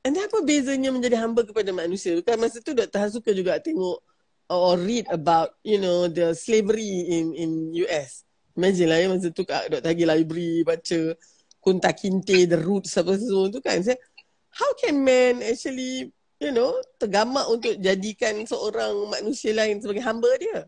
and 0.00 0.16
apa 0.16 0.40
bezanya 0.40 0.88
menjadi 0.88 1.20
hamba 1.20 1.44
kepada 1.44 1.68
manusia? 1.76 2.16
Kan 2.24 2.40
masa 2.40 2.64
tu 2.64 2.72
Dr. 2.72 2.96
Har 2.96 3.10
suka 3.12 3.36
juga 3.36 3.60
tengok 3.60 4.00
or 4.48 4.78
read 4.78 5.04
about, 5.10 5.58
you 5.66 5.76
know, 5.76 6.06
the 6.08 6.32
slavery 6.32 7.04
in 7.10 7.34
in 7.36 7.50
US. 7.84 8.24
Imagine 8.56 8.88
lah 8.88 8.98
ya 9.04 9.06
masa 9.12 9.28
tu 9.28 9.44
Kak 9.44 9.68
Dr. 9.68 9.84
Hagi 9.92 10.08
library 10.08 10.64
baca 10.64 11.00
Kunta 11.60 11.90
Kinte, 11.92 12.46
The 12.46 12.56
Roots 12.62 12.94
apa 12.96 13.18
semua 13.18 13.50
tu 13.50 13.58
kan. 13.58 13.82
Saya, 13.82 13.98
how 14.54 14.70
can 14.78 15.02
man 15.02 15.42
actually, 15.42 16.14
you 16.38 16.52
know, 16.54 16.78
tergamak 16.96 17.44
untuk 17.50 17.74
jadikan 17.82 18.38
seorang 18.46 18.94
manusia 19.10 19.50
lain 19.50 19.82
sebagai 19.82 20.06
hamba 20.06 20.30
dia? 20.38 20.64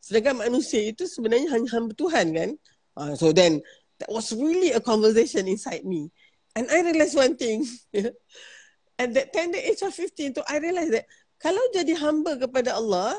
Sedangkan 0.00 0.40
manusia 0.40 0.80
itu 0.80 1.04
sebenarnya 1.04 1.52
hanya 1.52 1.68
hamba 1.76 1.92
Tuhan 1.92 2.26
kan? 2.32 2.50
Uh, 2.96 3.12
so 3.14 3.30
then, 3.36 3.60
that 4.00 4.08
was 4.08 4.32
really 4.32 4.72
a 4.72 4.80
conversation 4.80 5.46
inside 5.46 5.84
me. 5.84 6.08
And 6.56 6.66
I 6.72 6.82
realized 6.82 7.14
one 7.14 7.36
thing. 7.36 7.68
At 9.00 9.14
that 9.16 9.32
tender 9.32 9.60
age 9.60 9.80
of 9.80 9.94
15 9.94 10.34
tu, 10.34 10.42
I 10.44 10.60
realized 10.60 10.92
that 10.92 11.06
kalau 11.40 11.60
jadi 11.72 11.96
hamba 11.96 12.36
kepada 12.36 12.76
Allah, 12.76 13.16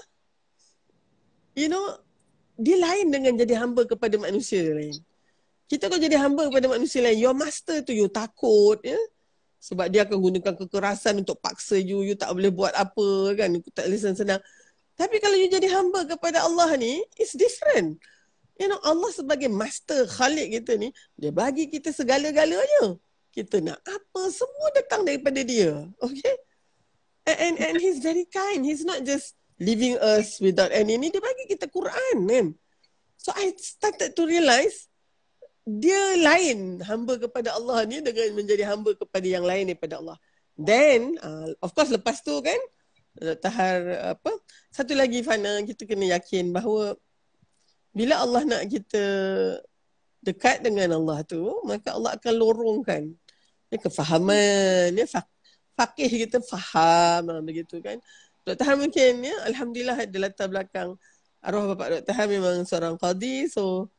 you 1.58 1.70
know, 1.70 1.98
dia 2.54 2.78
lain 2.78 3.10
dengan 3.10 3.34
jadi 3.34 3.58
hamba 3.58 3.90
kepada 3.90 4.14
manusia 4.22 4.62
lain. 4.62 4.94
Kita 5.66 5.88
kalau 5.90 5.98
jadi 5.98 6.20
hamba 6.22 6.52
kepada 6.52 6.70
manusia 6.70 7.02
lain, 7.02 7.18
your 7.18 7.34
master 7.34 7.82
tu 7.82 7.96
you 7.96 8.06
takut, 8.12 8.78
ya. 8.86 9.00
Sebab 9.62 9.90
dia 9.90 10.06
akan 10.06 10.18
gunakan 10.18 10.54
kekerasan 10.58 11.22
untuk 11.22 11.38
paksa 11.42 11.78
you, 11.78 12.02
you 12.06 12.18
tak 12.18 12.34
boleh 12.34 12.50
buat 12.50 12.74
apa 12.78 13.38
kan, 13.38 13.50
you 13.50 13.62
tak 13.74 13.90
listen 13.90 14.14
senang. 14.14 14.42
Tapi 14.98 15.18
kalau 15.18 15.34
you 15.38 15.50
jadi 15.50 15.66
hamba 15.72 16.06
kepada 16.06 16.46
Allah 16.46 16.78
ni, 16.78 17.02
it's 17.18 17.34
different. 17.34 17.98
You 18.62 18.70
know, 18.70 18.78
Allah 18.86 19.10
sebagai 19.10 19.50
master 19.50 20.06
khalik 20.06 20.54
kita 20.54 20.78
ni, 20.78 20.94
dia 21.18 21.34
bagi 21.34 21.66
kita 21.66 21.90
segala-galanya. 21.90 22.94
Kita 23.34 23.58
nak 23.58 23.82
apa, 23.82 24.22
semua 24.30 24.70
datang 24.78 25.02
daripada 25.02 25.42
dia. 25.42 25.82
Okay? 25.98 26.36
And, 27.26 27.38
and, 27.42 27.56
and 27.58 27.76
he's 27.82 27.98
very 27.98 28.30
kind. 28.30 28.62
He's 28.62 28.86
not 28.86 29.02
just 29.02 29.34
leaving 29.58 29.98
us 29.98 30.38
without 30.38 30.70
any 30.70 31.02
ni. 31.02 31.10
Dia 31.10 31.18
bagi 31.18 31.50
kita 31.50 31.74
Quran 31.74 32.30
kan. 32.30 32.46
So 33.18 33.34
I 33.34 33.50
started 33.58 34.14
to 34.14 34.24
realize, 34.30 34.86
dia 35.66 36.22
lain 36.22 36.86
hamba 36.86 37.18
kepada 37.18 37.58
Allah 37.58 37.82
ni 37.90 37.98
dengan 37.98 38.30
menjadi 38.38 38.70
hamba 38.70 38.94
kepada 38.94 39.26
yang 39.26 39.42
lain 39.42 39.74
daripada 39.74 39.98
Allah. 39.98 40.22
Then, 40.54 41.18
uh, 41.18 41.50
of 41.66 41.74
course 41.74 41.90
lepas 41.90 42.22
tu 42.22 42.38
kan, 42.46 42.62
tahar 43.42 44.14
apa, 44.18 44.38
satu 44.70 44.94
lagi 44.94 45.26
Fana, 45.26 45.66
kita 45.66 45.90
kena 45.90 46.14
yakin 46.14 46.54
bahawa 46.54 46.94
bila 47.92 48.24
Allah 48.24 48.42
nak 48.48 48.64
kita 48.72 49.04
dekat 50.24 50.64
dengan 50.64 50.96
Allah 50.96 51.26
tu, 51.28 51.44
maka 51.68 51.92
Allah 51.92 52.16
akan 52.16 52.34
lorongkan 52.38 53.12
ya, 53.74 53.78
kefahaman, 53.82 54.96
ya, 54.96 55.06
fakih 55.76 56.28
kita 56.28 56.40
faham 56.44 57.32
ah, 57.32 57.42
begitu 57.42 57.82
kan. 57.82 57.98
Dr. 58.42 58.66
Ham 58.66 58.78
mungkin 58.86 59.22
ya, 59.22 59.36
Alhamdulillah 59.50 59.98
ada 60.02 60.18
latar 60.18 60.50
belakang 60.50 60.98
arwah 61.42 61.74
Bapak 61.74 62.02
Dr. 62.02 62.14
Ham 62.18 62.30
memang 62.30 62.58
seorang 62.66 62.96
qadi. 62.98 63.50
So, 63.50 63.90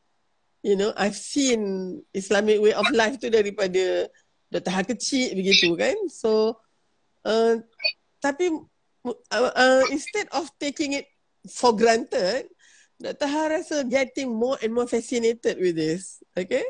you 0.63 0.75
know, 0.79 0.95
I've 0.95 1.15
seen 1.15 1.99
Islamic 2.15 2.59
way 2.59 2.75
of 2.75 2.87
life 2.91 3.19
tu 3.19 3.27
daripada 3.27 4.07
Dr. 4.51 4.71
Ham 4.71 4.85
kecil 4.87 5.35
begitu 5.35 5.75
kan. 5.75 5.95
So, 6.07 6.59
uh, 7.27 7.59
tapi 8.23 8.51
uh, 9.07 9.51
uh, 9.51 9.83
instead 9.91 10.27
of 10.31 10.47
taking 10.59 10.95
it 10.95 11.07
for 11.51 11.75
granted, 11.75 12.47
Dr. 13.03 13.27
Ha 13.27 13.41
rasa 13.51 13.83
getting 13.83 14.31
more 14.31 14.55
and 14.63 14.71
more 14.71 14.87
fascinated 14.87 15.59
with 15.59 15.75
this. 15.75 16.23
Okay. 16.39 16.63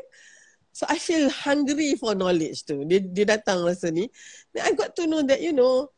So 0.74 0.82
I 0.90 0.98
feel 0.98 1.30
hungry 1.30 1.94
for 1.94 2.18
knowledge 2.18 2.66
tu. 2.66 2.82
Dia, 2.82 2.98
dia 2.98 3.38
datang 3.38 3.62
rasa 3.62 3.94
ni. 3.94 4.10
Then 4.50 4.66
I 4.66 4.74
got 4.74 4.98
to 4.98 5.06
know 5.06 5.22
that, 5.22 5.38
you 5.38 5.54
know, 5.54 5.94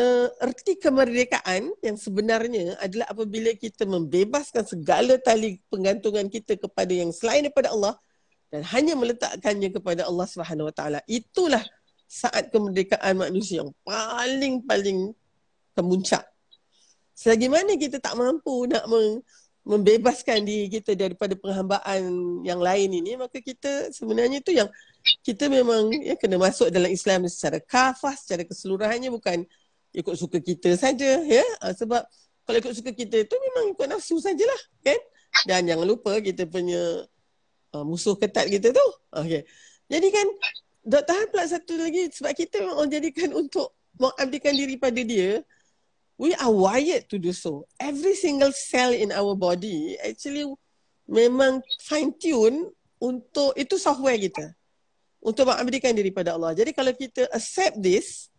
uh, 0.00 0.32
erti 0.40 0.80
kemerdekaan 0.80 1.68
yang 1.84 2.00
sebenarnya 2.00 2.80
adalah 2.80 3.12
apabila 3.12 3.52
kita 3.52 3.84
membebaskan 3.84 4.64
segala 4.64 5.20
tali 5.20 5.60
penggantungan 5.68 6.32
kita 6.32 6.56
kepada 6.56 6.88
yang 6.88 7.12
selain 7.12 7.44
daripada 7.44 7.76
Allah 7.76 8.00
dan 8.48 8.64
hanya 8.72 8.96
meletakkannya 8.96 9.68
kepada 9.68 10.08
Allah 10.08 10.24
Subhanahu 10.24 10.72
Wa 10.72 10.74
Taala. 10.76 11.00
Itulah 11.04 11.60
saat 12.08 12.48
kemerdekaan 12.48 13.16
manusia 13.16 13.64
yang 13.64 13.72
paling-paling 13.84 15.12
kemuncak. 15.76 16.24
Selagi 17.12 17.48
mana 17.48 17.76
kita 17.76 18.00
tak 18.00 18.16
mampu 18.16 18.68
nak 18.68 18.84
meng, 18.88 19.20
membebaskan 19.62 20.42
diri 20.42 20.66
kita 20.66 20.98
daripada 20.98 21.38
penghambaan 21.38 22.02
yang 22.42 22.58
lain 22.58 22.90
ini, 22.98 23.14
maka 23.14 23.38
kita 23.38 23.94
sebenarnya 23.94 24.42
itu 24.42 24.50
yang 24.58 24.66
kita 25.22 25.46
memang 25.46 25.90
ya, 26.02 26.18
kena 26.18 26.34
masuk 26.34 26.66
dalam 26.74 26.90
Islam 26.90 27.30
secara 27.30 27.62
kafah, 27.62 28.14
secara 28.18 28.42
keseluruhannya 28.42 29.14
bukan 29.14 29.46
ikut 29.94 30.14
suka 30.18 30.42
kita 30.42 30.74
saja 30.74 31.22
ya. 31.22 31.46
Uh, 31.62 31.70
sebab 31.78 32.02
kalau 32.42 32.58
ikut 32.58 32.74
suka 32.74 32.90
kita 32.90 33.22
itu 33.22 33.34
memang 33.38 33.78
ikut 33.78 33.86
nafsu 33.86 34.18
sajalah 34.18 34.60
kan? 34.82 34.98
Dan 35.46 35.70
jangan 35.70 35.86
lupa 35.86 36.18
kita 36.18 36.42
punya 36.50 37.06
uh, 37.70 37.84
musuh 37.86 38.18
ketat 38.18 38.50
kita 38.50 38.74
tu. 38.74 38.86
Okey. 39.14 39.46
Jadi 39.86 40.08
kan 40.10 40.26
Dr. 40.82 41.06
tahan 41.06 41.26
pula 41.30 41.44
satu 41.46 41.78
lagi 41.78 42.10
sebab 42.10 42.34
kita 42.34 42.58
memang 42.66 42.90
jadikan 42.90 43.30
untuk 43.30 43.78
mengabdikan 43.94 44.58
diri 44.58 44.74
pada 44.74 44.98
dia 44.98 45.38
we 46.22 46.30
are 46.38 46.54
wired 46.54 47.10
to 47.10 47.18
do 47.18 47.34
so. 47.34 47.66
Every 47.82 48.14
single 48.14 48.54
cell 48.54 48.94
in 48.94 49.10
our 49.10 49.34
body 49.34 49.98
actually 49.98 50.46
memang 51.10 51.66
fine 51.82 52.14
tune 52.14 52.70
untuk 53.02 53.58
itu 53.58 53.74
software 53.74 54.14
kita. 54.14 54.54
Untuk 55.18 55.50
mengabdikan 55.50 55.90
diri 55.90 56.14
pada 56.14 56.38
Allah. 56.38 56.54
Jadi 56.54 56.70
kalau 56.70 56.94
kita 56.94 57.26
accept 57.34 57.82
this, 57.82 58.30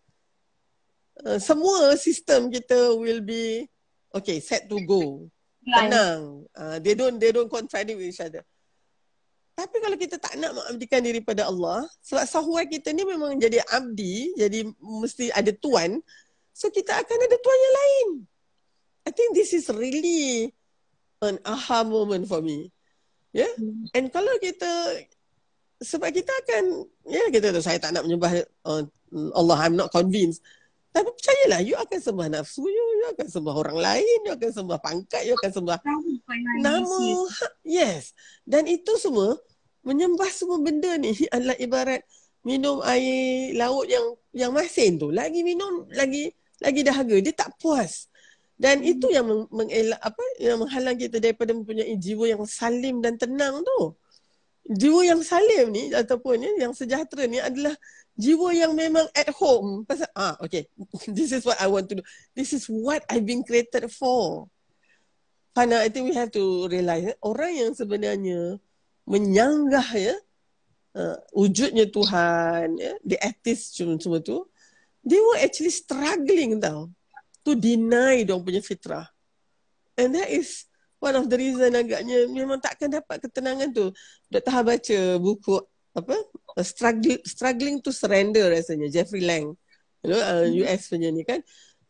uh, 1.28 1.40
semua 1.40 2.00
sistem 2.00 2.48
kita 2.48 2.96
will 2.96 3.20
be 3.20 3.68
okay, 4.16 4.40
set 4.40 4.72
to 4.72 4.80
go. 4.88 5.28
Tenang. 5.64 6.48
Uh, 6.56 6.80
they 6.80 6.96
don't 6.96 7.20
they 7.20 7.36
don't 7.36 7.52
contradict 7.52 8.00
with 8.00 8.12
each 8.12 8.24
other. 8.24 8.44
Tapi 9.54 9.78
kalau 9.80 9.96
kita 10.00 10.18
tak 10.18 10.34
nak 10.42 10.50
mengabdikan 10.56 11.00
diri 11.06 11.22
pada 11.22 11.46
Allah, 11.46 11.86
sebab 12.02 12.26
software 12.26 12.66
kita 12.66 12.90
ni 12.90 13.06
memang 13.06 13.38
jadi 13.38 13.62
abdi, 13.70 14.34
jadi 14.34 14.66
mesti 14.82 15.30
ada 15.30 15.54
tuan, 15.54 16.02
So 16.54 16.70
kita 16.70 16.93
akan 17.01 17.18
ada 17.18 17.36
tuan 17.41 17.60
yang 17.60 17.76
lain. 17.76 18.08
I 19.04 19.12
think 19.12 19.36
this 19.36 19.51
is 19.51 19.68
really 19.74 20.54
an 21.20 21.41
aha 21.43 21.84
moment 21.84 22.30
for 22.30 22.39
me. 22.39 22.72
Yeah. 23.34 23.51
Hmm. 23.58 23.89
And 23.97 24.06
kalau 24.14 24.38
kita 24.39 24.70
sebab 25.84 26.14
kita 26.14 26.32
akan 26.32 26.88
ya 27.10 27.20
yeah, 27.20 27.28
kita 27.28 27.51
tu 27.51 27.60
saya 27.60 27.82
tak 27.82 27.91
nak 27.91 28.08
menyembah 28.08 28.45
uh, 28.64 28.86
Allah 29.36 29.58
I'm 29.66 29.76
not 29.76 29.91
convinced. 29.91 30.39
Tapi 30.93 31.10
percayalah 31.10 31.66
you 31.66 31.74
akan 31.74 31.99
sembah 31.99 32.28
nafsu 32.30 32.62
you, 32.70 32.86
you 33.01 33.08
akan 33.18 33.26
sembah 33.26 33.54
orang 33.58 33.78
lain, 33.82 34.18
you 34.30 34.32
akan 34.38 34.51
sembah 34.54 34.78
pangkat, 34.78 35.26
you 35.26 35.34
akan 35.34 35.51
sembah 35.51 35.78
nama. 36.62 37.01
Yes. 37.66 38.14
Dan 38.45 38.70
itu 38.70 38.93
semua 39.01 39.36
menyembah 39.84 40.30
semua 40.30 40.62
benda 40.62 40.95
ni 40.95 41.12
adalah 41.36 41.58
ibarat 41.58 42.06
minum 42.45 42.80
air 42.86 43.58
laut 43.58 43.89
yang 43.89 44.06
yang 44.32 44.51
masin 44.54 45.01
tu. 45.01 45.10
Lagi 45.10 45.41
minum 45.41 45.89
lagi 45.91 46.30
lagi 46.64 46.82
dahaga. 46.82 47.16
Dia 47.20 47.36
tak 47.36 47.51
puas. 47.59 48.07
Dan 48.55 48.80
hmm. 48.80 48.91
itu 48.95 49.07
yang 49.11 49.26
meng, 49.28 49.43
mengelak 49.51 49.99
apa 49.99 50.24
yang 50.39 50.57
menghalang 50.64 50.95
kita 50.95 51.20
daripada 51.20 51.51
mempunyai 51.51 51.99
jiwa 51.99 52.32
yang 52.32 52.43
salim 52.47 53.03
dan 53.03 53.20
tenang 53.20 53.59
tu. 53.59 53.91
Jiwa 54.64 55.03
yang 55.03 55.20
salim 55.20 55.76
ni 55.76 55.91
ataupun 55.91 56.39
ni 56.39 56.47
yang 56.55 56.72
sejahtera 56.72 57.28
ni 57.28 57.43
adalah 57.43 57.76
jiwa 58.16 58.55
yang 58.55 58.72
memang 58.72 59.03
at 59.11 59.28
home. 59.36 59.84
Pasal 59.84 60.07
ah 60.16 60.39
okay. 60.39 60.72
This 61.11 61.36
is 61.36 61.43
what 61.43 61.59
i 61.59 61.68
want 61.68 61.91
to 61.91 61.99
do. 61.99 62.03
This 62.32 62.55
is 62.55 62.72
what 62.72 63.03
i've 63.11 63.28
been 63.28 63.43
created 63.43 63.91
for. 63.91 64.47
Fana, 65.53 65.86
I 65.86 65.91
think 65.91 66.09
we 66.09 66.16
have 66.18 66.34
to 66.34 66.66
realize 66.72 67.14
orang 67.22 67.53
yang 67.53 67.72
sebenarnya 67.78 68.57
menyanggah 69.05 69.86
ya 69.99 70.16
uh, 70.97 71.18
wujudnya 71.36 71.89
Tuhan 71.91 72.80
ya 72.80 72.93
the 73.03 73.18
atheist 73.20 73.78
semua 73.78 74.24
tu 74.24 74.47
they 75.04 75.20
were 75.20 75.39
actually 75.43 75.72
struggling 75.72 76.58
tau 76.58 76.88
to 77.43 77.54
deny 77.60 78.24
dong 78.24 78.41
punya 78.41 78.64
fitrah. 78.64 79.08
And 79.99 80.16
that 80.16 80.32
is 80.32 80.66
one 80.97 81.20
of 81.20 81.28
the 81.28 81.38
reason 81.38 81.76
agaknya 81.76 82.26
memang 82.32 82.64
takkan 82.64 82.89
dapat 82.89 83.20
ketenangan 83.20 83.76
tu. 83.76 83.91
Dr. 84.32 84.51
Ha 84.51 84.60
baca 84.64 84.99
buku 85.20 85.60
apa? 85.93 86.16
Struggling, 86.64 87.22
struggling 87.28 87.78
to 87.84 87.91
surrender 87.91 88.49
rasanya 88.49 88.89
Jeffrey 88.89 89.22
Lang. 89.22 89.54
You 90.01 90.16
know, 90.16 90.22
uh, 90.24 90.47
mm-hmm. 90.47 90.64
US 90.66 90.89
punya 90.89 91.12
ni 91.12 91.28
kan. 91.28 91.43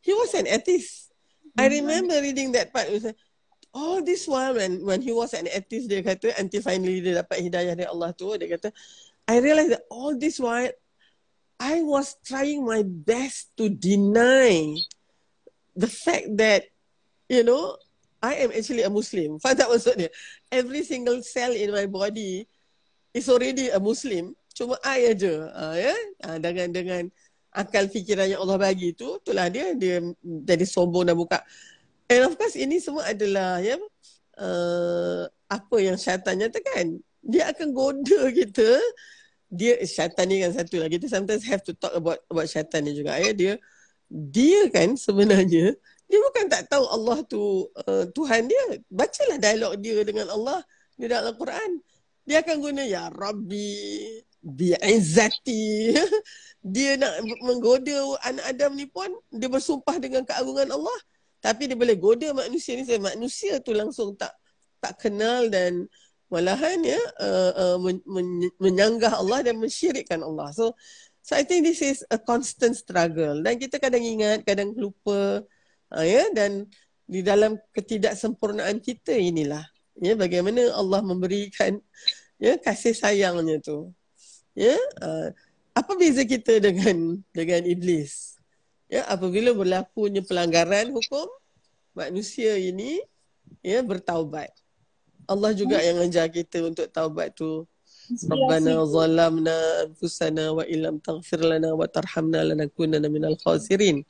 He 0.03 0.11
was 0.11 0.33
an 0.35 0.49
atheist. 0.49 1.13
I 1.55 1.69
remember 1.69 2.17
reading 2.17 2.51
that 2.57 2.73
part. 2.73 2.89
Was, 2.89 3.13
all 3.73 4.05
this 4.05 4.29
while 4.29 4.53
when 4.53 4.85
when 4.85 5.01
he 5.01 5.09
was 5.09 5.33
an 5.33 5.49
atheist 5.49 5.89
dia 5.89 6.05
kata 6.05 6.29
until 6.37 6.61
finally 6.61 7.01
dia 7.01 7.25
dapat 7.25 7.41
hidayah 7.41 7.73
dari 7.73 7.89
Allah 7.89 8.13
tu 8.13 8.29
dia 8.37 8.45
kata 8.53 8.69
I 9.25 9.41
realized 9.41 9.73
that 9.73 9.85
all 9.89 10.13
this 10.13 10.37
while 10.37 10.69
I 11.59 11.81
was 11.81 12.17
trying 12.25 12.65
my 12.65 12.83
best 12.83 13.53
to 13.57 13.69
deny 13.69 14.77
the 15.75 15.89
fact 15.89 16.33
that, 16.37 16.69
you 17.29 17.43
know, 17.43 17.77
I 18.23 18.47
am 18.47 18.55
actually 18.55 18.87
a 18.87 18.91
Muslim. 18.93 19.37
Faham 19.43 19.59
tak 19.59 19.69
maksudnya? 19.69 20.09
Every 20.47 20.87
single 20.87 21.19
cell 21.25 21.51
in 21.51 21.75
my 21.75 21.85
body 21.89 22.47
is 23.11 23.27
already 23.27 23.67
a 23.69 23.79
Muslim. 23.79 24.31
Cuma 24.55 24.77
I 24.85 25.11
aja, 25.11 25.49
uh, 25.51 25.75
ya, 25.75 25.95
uh, 26.29 26.37
dengan 26.37 26.67
dengan 26.71 27.03
akal 27.53 27.89
fikiran 27.89 28.29
yang 28.29 28.41
Allah 28.41 28.57
bagi 28.57 28.93
tu, 28.93 29.17
itulah 29.17 29.49
dia 29.49 29.73
dia 29.73 29.99
jadi 30.21 30.65
sombong 30.65 31.09
dan 31.09 31.17
buka. 31.17 31.41
And 32.07 32.29
of 32.29 32.37
course 32.37 32.53
ini 32.53 32.77
semua 32.77 33.09
adalah 33.09 33.57
ya 33.61 33.77
uh, 34.37 35.25
apa 35.49 35.75
yang 35.81 35.97
syaitan 35.97 36.37
nyatakan. 36.37 37.01
Dia 37.23 37.49
akan 37.49 37.71
goda 37.73 38.29
kita 38.39 38.77
dia 39.53 39.77
syaitan 39.85 40.25
ni 40.25 40.41
kan 40.41 40.51
satu 40.57 40.81
lah. 40.81 40.89
Kita 40.89 41.05
sometimes 41.05 41.45
have 41.45 41.61
to 41.61 41.77
talk 41.77 41.93
about 41.93 42.17
about 42.25 42.49
syaitan 42.49 42.81
ni 42.81 42.97
juga. 42.97 43.21
Ya. 43.21 43.31
Dia 43.37 43.53
dia 44.09 44.65
kan 44.73 44.97
sebenarnya 44.97 45.77
dia 46.09 46.19
bukan 46.29 46.45
tak 46.49 46.69
tahu 46.69 46.85
Allah 46.89 47.21
tu 47.29 47.69
uh, 47.85 48.05
Tuhan 48.09 48.49
dia. 48.49 48.81
Bacalah 48.89 49.37
dialog 49.37 49.77
dia 49.77 50.01
dengan 50.01 50.33
Allah 50.33 50.65
di 50.97 51.05
dalam 51.05 51.33
Al-Quran. 51.33 51.81
Dia 52.25 52.41
akan 52.41 52.55
guna 52.57 52.81
ya 52.81 53.13
Rabbi 53.13 53.77
bi'izzati. 54.41 55.93
dia 56.73 56.97
nak 56.97 57.21
menggoda 57.45 58.17
anak 58.25 58.45
Adam 58.57 58.73
ni 58.73 58.89
pun 58.89 59.09
dia 59.29 59.47
bersumpah 59.47 60.01
dengan 60.01 60.25
keagungan 60.25 60.73
Allah. 60.73 60.97
Tapi 61.43 61.69
dia 61.69 61.77
boleh 61.77 61.97
goda 61.99 62.31
manusia 62.33 62.73
ni. 62.73 62.85
Manusia 62.97 63.59
tu 63.59 63.75
langsung 63.75 64.15
tak 64.17 64.33
tak 64.83 64.99
kenal 64.99 65.47
dan 65.47 65.87
malahan 66.33 66.81
ya 66.81 66.97
uh, 67.21 67.51
uh, 67.53 67.77
men- 67.77 68.05
men- 68.09 68.55
menyanggah 68.57 69.21
Allah 69.21 69.45
dan 69.45 69.61
mensyirikkan 69.61 70.25
Allah. 70.25 70.49
So 70.57 70.73
so 71.21 71.37
I 71.37 71.45
think 71.45 71.69
this 71.69 71.85
is 71.85 72.01
a 72.09 72.17
constant 72.17 72.73
struggle 72.73 73.45
dan 73.45 73.61
kita 73.61 73.77
kadang 73.77 74.01
ingat, 74.01 74.41
kadang 74.41 74.73
lupa 74.73 75.45
uh, 75.93 76.05
ya 76.05 76.25
dan 76.33 76.65
di 77.05 77.21
dalam 77.21 77.61
ketidaksempurnaan 77.77 78.81
kita 78.81 79.13
inilah 79.13 79.61
ya 80.01 80.17
bagaimana 80.17 80.73
Allah 80.73 81.05
memberikan 81.05 81.77
ya 82.41 82.57
kasih 82.57 82.97
sayangnya 82.97 83.61
tu. 83.61 83.93
Ya 84.57 84.73
uh, 85.05 85.29
apa 85.77 85.93
beza 85.97 86.25
kita 86.25 86.57
dengan 86.57 87.21
dengan 87.29 87.61
iblis? 87.65 88.41
Ya 88.89 89.05
apabila 89.09 89.53
berlakunya 89.53 90.25
pelanggaran 90.25 90.89
hukum 90.93 91.29
manusia 91.93 92.57
ini 92.57 93.01
ya 93.61 93.85
bertaubat. 93.85 94.49
Allah 95.27 95.51
juga 95.55 95.79
yang 95.79 95.99
ajar 96.03 96.27
kita 96.27 96.63
untuk 96.63 96.87
taubat 96.91 97.35
tu. 97.35 97.63
Rabbana 98.27 98.83
zalamna 98.83 99.57
anfusana 99.87 100.51
wa 100.51 100.63
illam 100.67 100.99
taghfir 100.99 101.39
lana 101.39 101.71
wa 101.71 101.87
tarhamna 101.87 102.43
lanakunanna 102.43 103.07
minal 103.07 103.39
khasirin. 103.39 104.03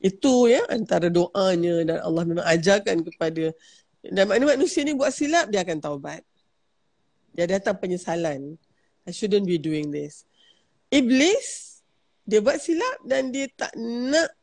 Itu 0.00 0.48
ya 0.48 0.64
antara 0.68 1.08
doanya 1.08 1.84
dan 1.84 1.98
Allah 2.04 2.22
memang 2.28 2.44
ajarkan 2.44 3.04
kepada 3.04 3.52
dan 4.00 4.24
maknanya 4.28 4.56
manusia 4.56 4.80
ni 4.80 4.96
buat 4.96 5.12
silap 5.12 5.52
dia 5.52 5.60
akan 5.64 5.80
taubat. 5.80 6.24
Dia 7.36 7.48
datang 7.48 7.76
penyesalan. 7.76 8.56
I 9.04 9.12
shouldn't 9.12 9.48
be 9.48 9.60
doing 9.60 9.92
this. 9.92 10.24
Iblis 10.92 11.80
dia 12.24 12.40
buat 12.44 12.60
silap 12.60 13.00
dan 13.04 13.32
dia 13.32 13.48
tak 13.52 13.72
nak 13.76 14.39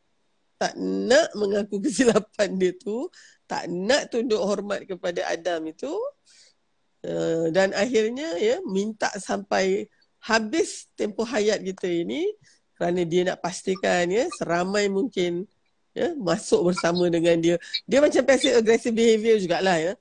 tak 0.58 0.74
nak 0.76 1.30
mengaku 1.38 1.78
kesilapan 1.86 2.58
dia 2.58 2.74
tu 2.74 3.06
tak 3.46 3.70
nak 3.70 4.10
tunduk 4.10 4.42
hormat 4.42 4.84
kepada 4.84 5.24
Adam 5.30 5.70
itu 5.70 5.94
uh, 7.06 7.48
dan 7.54 7.72
akhirnya 7.72 8.36
ya 8.36 8.60
minta 8.66 9.08
sampai 9.16 9.86
habis 10.18 10.90
tempoh 10.98 11.24
hayat 11.24 11.62
kita 11.62 11.86
ini 11.86 12.26
kerana 12.74 13.02
dia 13.06 13.22
nak 13.26 13.38
pastikan 13.42 14.10
ya 14.10 14.26
seramai 14.38 14.90
mungkin 14.90 15.46
ya 15.94 16.14
masuk 16.14 16.70
bersama 16.70 17.10
dengan 17.10 17.34
dia. 17.42 17.56
Dia 17.90 17.98
macam 17.98 18.22
passive 18.22 18.54
aggressive 18.54 18.94
behavior 18.94 19.38
jugalah 19.42 19.78
ya. 19.78 19.92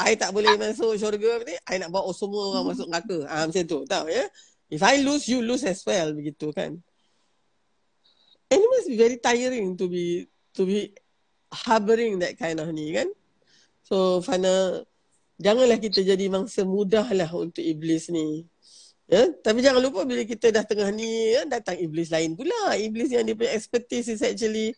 I 0.00 0.16
tak 0.16 0.32
boleh 0.32 0.56
masuk 0.56 0.96
syurga 0.96 1.44
ni 1.44 1.54
I 1.68 1.76
nak 1.76 1.92
bawa 1.92 2.10
semua 2.16 2.56
orang 2.56 2.72
masuk 2.72 2.88
neraka. 2.88 3.18
Ah 3.28 3.44
macam 3.44 3.62
tu 3.68 3.78
tahu 3.84 4.06
ya. 4.08 4.24
If 4.72 4.80
I 4.80 5.04
lose 5.04 5.28
you 5.28 5.44
lose 5.44 5.68
as 5.68 5.84
well 5.84 6.16
begitu 6.16 6.48
kan 6.56 6.80
and 8.52 8.60
it 8.60 8.68
must 8.68 8.88
be 8.92 8.96
very 9.00 9.16
tiring 9.16 9.72
to 9.80 9.88
be 9.88 10.28
to 10.52 10.68
be 10.68 10.92
harboring 11.48 12.20
that 12.20 12.36
kind 12.36 12.60
of 12.60 12.68
ni 12.68 12.92
kan 12.92 13.08
so 13.80 14.20
Fana 14.20 14.84
janganlah 15.40 15.80
kita 15.80 16.04
jadi 16.04 16.28
mangsa 16.28 16.68
mudah 16.68 17.08
lah 17.16 17.32
untuk 17.32 17.64
iblis 17.64 18.12
ni 18.12 18.44
Ya, 19.12 19.28
tapi 19.44 19.60
jangan 19.60 19.84
lupa 19.84 20.08
bila 20.08 20.24
kita 20.24 20.48
dah 20.48 20.64
tengah 20.64 20.88
ni 20.88 21.36
ya, 21.36 21.44
datang 21.44 21.76
iblis 21.76 22.08
lain 22.08 22.32
pula. 22.32 22.72
Iblis 22.80 23.12
yang 23.12 23.28
dia 23.28 23.36
punya 23.36 23.52
expertise 23.52 24.08
is 24.08 24.24
actually 24.24 24.72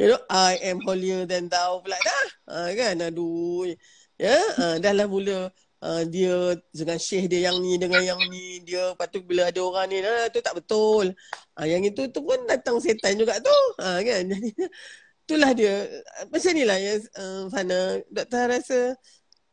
you 0.00 0.08
know 0.08 0.16
I 0.32 0.56
am 0.72 0.80
holier 0.80 1.28
than 1.28 1.52
thou 1.52 1.84
pula 1.84 2.00
dah. 2.00 2.26
Ha, 2.48 2.72
kan 2.72 2.96
aduh. 3.04 3.68
Ya, 4.16 4.40
ha, 4.56 4.80
dah 4.80 4.94
lah 4.96 5.04
mula 5.04 5.52
uh, 5.84 6.02
dia 6.08 6.56
dengan 6.72 6.96
syekh 6.96 7.28
dia 7.28 7.52
yang 7.52 7.60
ni 7.60 7.76
dengan 7.76 8.00
yang 8.00 8.20
ni 8.32 8.64
dia 8.64 8.96
patut 8.96 9.20
bila 9.20 9.52
ada 9.52 9.60
orang 9.60 9.86
ni 9.92 10.00
nah, 10.00 10.32
tu 10.32 10.40
tak 10.40 10.56
betul. 10.56 11.12
Ha, 11.54 11.68
yang 11.68 11.84
itu 11.84 12.08
tu 12.08 12.24
pun 12.24 12.40
datang 12.48 12.80
setan 12.80 13.20
juga 13.20 13.36
tu. 13.44 13.58
Ha, 13.84 14.00
kan. 14.00 14.22
Jadi 14.32 14.50
itulah 15.24 15.56
dia 15.56 15.88
macam 16.28 16.52
inilah 16.52 16.76
ya 16.76 16.94
uh, 17.16 17.48
Fana 17.48 17.96
doktor 18.12 18.44
rasa 18.44 18.80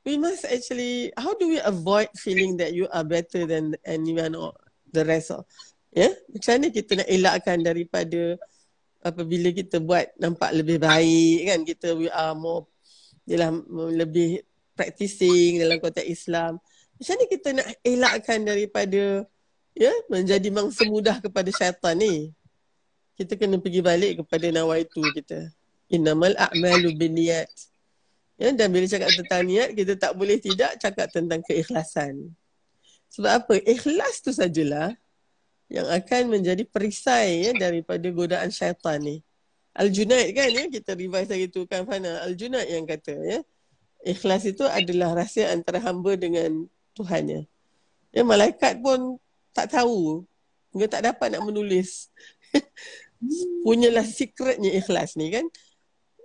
we 0.03 0.19
must 0.19 0.43
actually 0.43 1.15
how 1.15 1.31
do 1.39 1.47
we 1.47 1.63
avoid 1.63 2.11
feeling 2.19 2.59
that 2.59 2.75
you 2.75 2.91
are 2.91 3.07
better 3.07 3.47
than 3.47 3.71
anyone 3.87 4.35
or 4.35 4.51
the 4.91 5.07
rest 5.07 5.31
of 5.31 5.47
ya 5.95 6.11
yeah? 6.11 6.13
macam 6.27 6.51
mana 6.59 6.67
kita 6.75 6.91
nak 6.99 7.07
elakkan 7.07 7.57
daripada 7.63 8.35
apabila 8.99 9.49
kita 9.55 9.79
buat 9.79 10.11
nampak 10.19 10.51
lebih 10.51 10.75
baik 10.75 11.39
kan 11.47 11.59
kita 11.63 11.95
we 11.95 12.11
are 12.11 12.35
more 12.35 12.67
dalam 13.23 13.63
lebih 13.95 14.43
practicing 14.81 15.61
dalam 15.61 15.77
konteks 15.77 16.09
Islam 16.09 16.57
macam 16.97 17.13
mana 17.13 17.25
kita 17.29 17.49
nak 17.53 17.67
elakkan 17.85 18.39
daripada 18.41 19.03
ya 19.77 19.93
menjadi 20.09 20.49
mangsa 20.49 20.81
mudah 20.89 21.21
kepada 21.21 21.53
syaitan 21.53 21.93
ni 21.93 22.33
kita 23.13 23.37
kena 23.37 23.61
pergi 23.61 23.85
balik 23.85 24.25
kepada 24.25 24.49
nawaitu 24.49 25.05
kita 25.13 25.53
innamal 25.93 26.33
a'malu 26.33 26.97
binniyat 26.97 27.49
Ya, 28.41 28.49
dan 28.57 28.73
bila 28.73 28.89
cakap 28.89 29.13
tentang 29.13 29.45
niat, 29.45 29.69
kita 29.77 29.93
tak 30.01 30.17
boleh 30.17 30.41
tidak 30.41 30.73
cakap 30.81 31.13
tentang 31.13 31.45
keikhlasan. 31.45 32.33
Sebab 33.13 33.31
apa? 33.37 33.53
Ikhlas 33.61 34.17
tu 34.25 34.33
sajalah 34.33 34.97
yang 35.69 35.85
akan 35.85 36.33
menjadi 36.33 36.65
perisai 36.65 37.45
ya, 37.45 37.51
daripada 37.53 38.01
godaan 38.09 38.49
syaitan 38.49 38.97
ni. 38.97 39.21
Al-Junaid 39.77 40.33
kan 40.33 40.49
ya, 40.49 40.65
kita 40.73 40.97
revise 40.97 41.29
lagi 41.29 41.47
tu 41.53 41.69
kan 41.69 41.85
Fana. 41.85 42.25
Al-Junaid 42.25 42.65
yang 42.65 42.89
kata 42.89 43.13
ya, 43.21 43.39
ikhlas 44.05 44.45
itu 44.49 44.65
adalah 44.65 45.13
rahsia 45.13 45.53
antara 45.53 45.77
hamba 45.81 46.17
dengan 46.17 46.65
Tuhannya. 46.97 47.47
Ya, 48.11 48.21
malaikat 48.27 48.81
pun 48.83 49.21
tak 49.55 49.71
tahu. 49.71 50.25
Dia 50.75 50.87
tak 50.87 51.07
dapat 51.07 51.31
nak 51.31 51.43
menulis. 51.47 52.11
Punyalah 53.65 54.03
secretnya 54.07 54.71
ikhlas 54.73 55.15
ni 55.15 55.31
kan. 55.31 55.45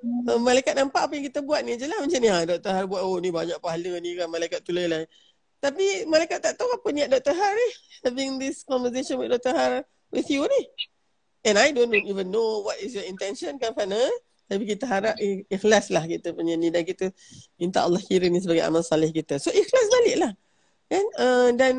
Uh, 0.07 0.39
malaikat 0.39 0.77
nampak 0.77 1.09
apa 1.09 1.13
yang 1.19 1.25
kita 1.27 1.41
buat 1.41 1.65
ni 1.65 1.75
je 1.81 1.89
lah 1.89 1.99
macam 2.05 2.21
ni 2.21 2.29
ha. 2.29 2.45
Dr. 2.45 2.69
Har 2.69 2.85
buat 2.85 3.01
oh 3.01 3.17
ni 3.19 3.33
banyak 3.33 3.59
pahala 3.59 3.97
ni 3.99 4.15
kan 4.15 4.29
malaikat 4.29 4.61
tu 4.63 4.71
lain 4.71 5.09
Tapi 5.59 6.05
malaikat 6.05 6.39
tak 6.39 6.55
tahu 6.61 6.69
apa 6.69 6.89
niat 6.93 7.09
Dr. 7.11 7.33
Har 7.33 7.53
ni 7.57 7.69
Having 8.05 8.31
this 8.39 8.61
conversation 8.63 9.17
with 9.19 9.33
Dr. 9.35 9.57
Har 9.57 9.73
with 10.13 10.29
you 10.29 10.45
ni 10.45 10.63
And 11.49 11.57
I 11.57 11.73
don't 11.73 11.91
even 11.91 12.29
know 12.29 12.61
what 12.61 12.77
is 12.79 12.93
your 12.93 13.09
intention 13.09 13.57
kan 13.57 13.73
Fana 13.73 13.99
Tapi 14.47 14.63
kita 14.63 14.87
harap 14.87 15.19
ikhlas 15.51 15.91
lah 15.91 16.07
kita 16.07 16.31
punya 16.31 16.55
ni 16.55 16.71
Dan 16.71 16.87
kita. 16.87 17.11
Minta 17.59 17.83
Allah 17.83 17.99
kira 17.99 18.31
ni 18.31 18.39
sebagai 18.39 18.63
amal 18.63 18.87
salih 18.87 19.11
kita. 19.11 19.43
So 19.43 19.51
ikhlas 19.51 19.87
balik 19.91 20.17
lah 20.23 20.33
kan? 20.91 21.05
Uh, 21.19 21.49
dan 21.55 21.75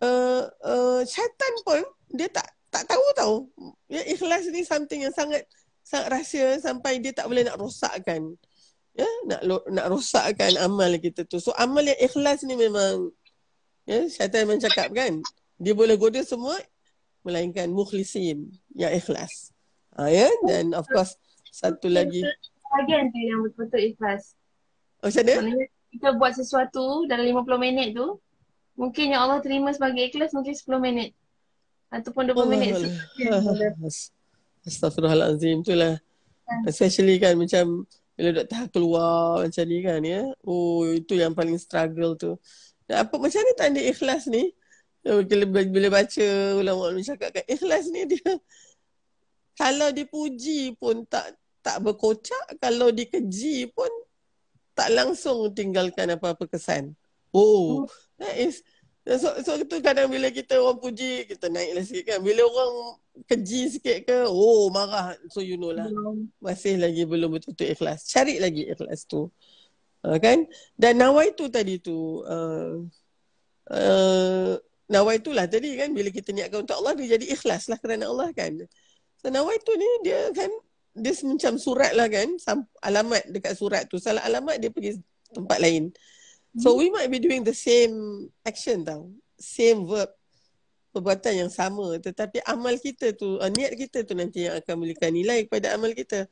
uh, 0.00 0.48
uh, 0.64 1.00
syaitan 1.04 1.52
pun 1.64 1.80
dia 2.10 2.26
tak 2.32 2.48
tak 2.70 2.86
tahu 2.86 3.04
tahu 3.18 3.36
ya, 3.90 4.02
ikhlas 4.06 4.46
ni 4.50 4.62
something 4.62 5.02
yang 5.02 5.14
sangat 5.14 5.42
sangat 5.82 6.08
rahsia 6.10 6.58
sampai 6.62 7.02
dia 7.02 7.10
tak 7.10 7.26
boleh 7.26 7.44
nak 7.46 7.58
rosakkan. 7.58 8.34
Ya 8.94 9.06
nak 9.26 9.40
nak 9.70 9.86
rosakkan 9.90 10.56
amal 10.58 10.90
kita 10.98 11.26
tu. 11.26 11.38
So 11.38 11.54
amal 11.56 11.84
yang 11.84 11.98
ikhlas 12.00 12.42
ni 12.46 12.56
memang 12.58 13.10
ya 13.86 14.06
syaitan 14.10 14.46
memang 14.46 14.62
cakap 14.62 14.90
kan? 14.94 15.20
Dia 15.60 15.76
boleh 15.76 16.00
goda 16.00 16.24
semua 16.24 16.56
melainkan 17.20 17.68
mukhlisin 17.68 18.48
yang 18.72 18.96
ikhlas. 18.96 19.52
Ha, 19.98 20.08
ya? 20.08 20.30
Dan 20.48 20.72
of 20.72 20.88
course 20.88 21.18
satu 21.50 21.86
lagi 21.90 22.22
bahagian 22.70 23.10
tu 23.10 23.18
yang 23.18 23.40
betul-betul 23.42 23.82
ikhlas 23.94 24.38
oh, 25.02 25.10
macam 25.10 25.50
mana 25.50 25.66
kita 25.90 26.08
buat 26.14 26.32
sesuatu 26.38 27.04
dalam 27.10 27.26
50 27.26 27.58
minit 27.58 27.88
tu 27.98 28.22
mungkin 28.78 29.12
yang 29.12 29.26
Allah 29.26 29.42
terima 29.42 29.74
sebagai 29.74 30.06
ikhlas 30.08 30.32
mungkin 30.32 30.54
10 30.54 30.66
minit 30.78 31.10
ataupun 31.90 32.30
20 32.30 32.38
Allah 32.38 32.46
minit 32.48 32.72
Allah. 33.28 33.74
Astaghfirullahalazim 34.68 35.64
tu 35.64 35.72
lah. 35.72 35.96
Ya. 35.96 36.56
Especially 36.68 37.16
kan 37.16 37.34
macam 37.34 37.88
bila 38.14 38.44
doktor 38.44 38.68
keluar 38.68 39.48
macam 39.48 39.64
ni 39.64 39.78
kan 39.80 40.00
ya. 40.04 40.22
Oh 40.44 40.84
itu 40.84 41.16
yang 41.16 41.32
paling 41.32 41.56
struggle 41.56 42.14
tu. 42.14 42.36
Dan 42.84 43.08
apa 43.08 43.14
macam 43.16 43.40
ni 43.40 43.52
tanda 43.56 43.80
ikhlas 43.80 44.28
ni? 44.28 44.52
Bila, 45.00 45.48
bila 45.48 45.88
baca 45.88 46.26
ulama 46.60 46.92
ulama 46.92 47.00
cakap 47.00 47.32
kan 47.32 47.44
ikhlas 47.48 47.88
ni 47.88 48.04
dia 48.04 48.20
kalau 49.60 49.88
dipuji 49.96 50.76
pun 50.76 51.08
tak 51.08 51.39
tak 51.60 51.84
berkocak, 51.84 52.56
kalau 52.60 52.88
dikeji 52.90 53.68
pun 53.72 53.88
tak 54.72 54.92
langsung 54.96 55.52
tinggalkan 55.52 56.12
apa-apa 56.16 56.48
kesan. 56.48 56.96
Oh, 57.30 57.86
that 58.18 58.34
is 58.34 58.64
So, 59.08 59.32
so 59.40 59.56
itu 59.56 59.80
kadang 59.80 60.12
bila 60.12 60.28
kita 60.28 60.60
orang 60.60 60.76
puji, 60.76 61.24
kita 61.24 61.48
naiklah 61.48 61.82
sikit 61.82 62.04
kan. 62.04 62.18
Bila 62.20 62.44
orang 62.44 62.72
keji 63.24 63.72
sikit 63.72 64.04
ke, 64.04 64.18
oh 64.28 64.68
marah. 64.68 65.16
So 65.32 65.40
you 65.40 65.56
know 65.56 65.72
lah. 65.72 65.88
Masih 66.38 66.76
lagi 66.76 67.08
belum 67.08 67.32
betul-betul 67.32 67.72
ikhlas. 67.72 68.04
Cari 68.12 68.36
lagi 68.36 68.68
ikhlas 68.68 69.08
tu. 69.08 69.32
Uh, 70.04 70.20
kan? 70.20 70.44
Dan 70.76 71.00
nawai 71.00 71.32
tu 71.32 71.48
tadi 71.48 71.80
tu. 71.80 72.20
Uh, 72.28 72.84
uh, 73.72 74.60
nawai 74.92 75.16
tu 75.24 75.32
lah 75.32 75.48
tadi 75.48 75.80
kan. 75.80 75.96
Bila 75.96 76.12
kita 76.12 76.36
niatkan 76.36 76.68
untuk 76.68 76.76
Allah, 76.84 76.92
dia 77.00 77.16
jadi 77.16 77.34
ikhlas 77.34 77.72
lah 77.72 77.80
kerana 77.80 78.04
Allah 78.12 78.28
kan. 78.36 78.52
So 79.16 79.32
nawai 79.32 79.56
tu 79.64 79.72
ni 79.80 79.90
dia 80.04 80.28
kan, 80.36 80.52
dia 80.94 81.12
macam 81.22 81.54
surat 81.56 81.92
lah 81.94 82.10
kan. 82.10 82.28
Alamat 82.82 83.30
dekat 83.30 83.54
surat 83.54 83.86
tu. 83.86 83.96
Salah 84.02 84.26
alamat 84.26 84.58
dia 84.58 84.70
pergi 84.70 84.98
tempat 85.30 85.58
lain. 85.62 85.94
So 86.58 86.74
we 86.74 86.90
might 86.90 87.06
be 87.06 87.22
doing 87.22 87.46
the 87.46 87.54
same 87.54 88.26
action 88.42 88.82
tau. 88.82 89.10
Same 89.38 89.86
verb. 89.86 90.10
Perbuatan 90.90 91.46
yang 91.46 91.50
sama. 91.52 91.94
Tetapi 92.02 92.42
amal 92.42 92.74
kita 92.82 93.14
tu, 93.14 93.38
uh, 93.38 93.46
niat 93.46 93.78
kita 93.78 94.02
tu 94.02 94.18
nanti 94.18 94.50
yang 94.50 94.58
akan 94.58 94.74
memberikan 94.74 95.14
nilai 95.14 95.46
kepada 95.46 95.78
amal 95.78 95.94
kita. 95.94 96.26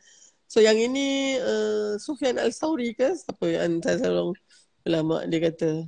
So 0.51 0.59
yang 0.59 0.75
ini 0.75 1.39
uh, 1.39 1.95
Sufyan 2.03 2.43
Al-Sawri 2.43 2.99
ke? 2.99 3.15
Siapa 3.15 3.45
yang 3.47 3.79
antara 3.79 4.03
seorang 4.03 4.35
ulama 4.83 5.23
dia 5.31 5.41
kata. 5.47 5.87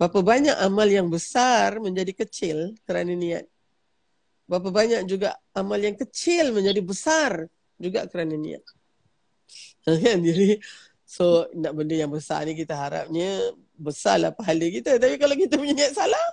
Berapa 0.00 0.24
banyak 0.24 0.56
amal 0.64 0.88
yang 0.88 1.12
besar 1.12 1.76
menjadi 1.78 2.24
kecil 2.24 2.72
kerana 2.88 3.12
niat. 3.12 3.44
Berapa 4.48 4.72
banyak 4.72 5.04
juga 5.04 5.36
amal 5.52 5.80
yang 5.84 6.00
kecil 6.00 6.56
menjadi 6.56 6.80
besar 6.80 7.52
juga 7.78 8.06
kerana 8.10 8.34
niat. 8.38 8.64
Kan? 9.84 10.18
Jadi 10.28 10.58
So 11.14 11.46
nak 11.54 11.78
benda 11.78 11.94
yang 11.94 12.10
besar 12.10 12.42
ni 12.42 12.58
kita 12.58 12.74
harapnya 12.74 13.54
besarlah 13.78 14.34
pahala 14.34 14.66
kita. 14.66 14.98
Tapi 14.98 15.14
kalau 15.14 15.38
kita 15.38 15.54
punya 15.54 15.86
niat 15.86 15.94
salah, 15.94 16.26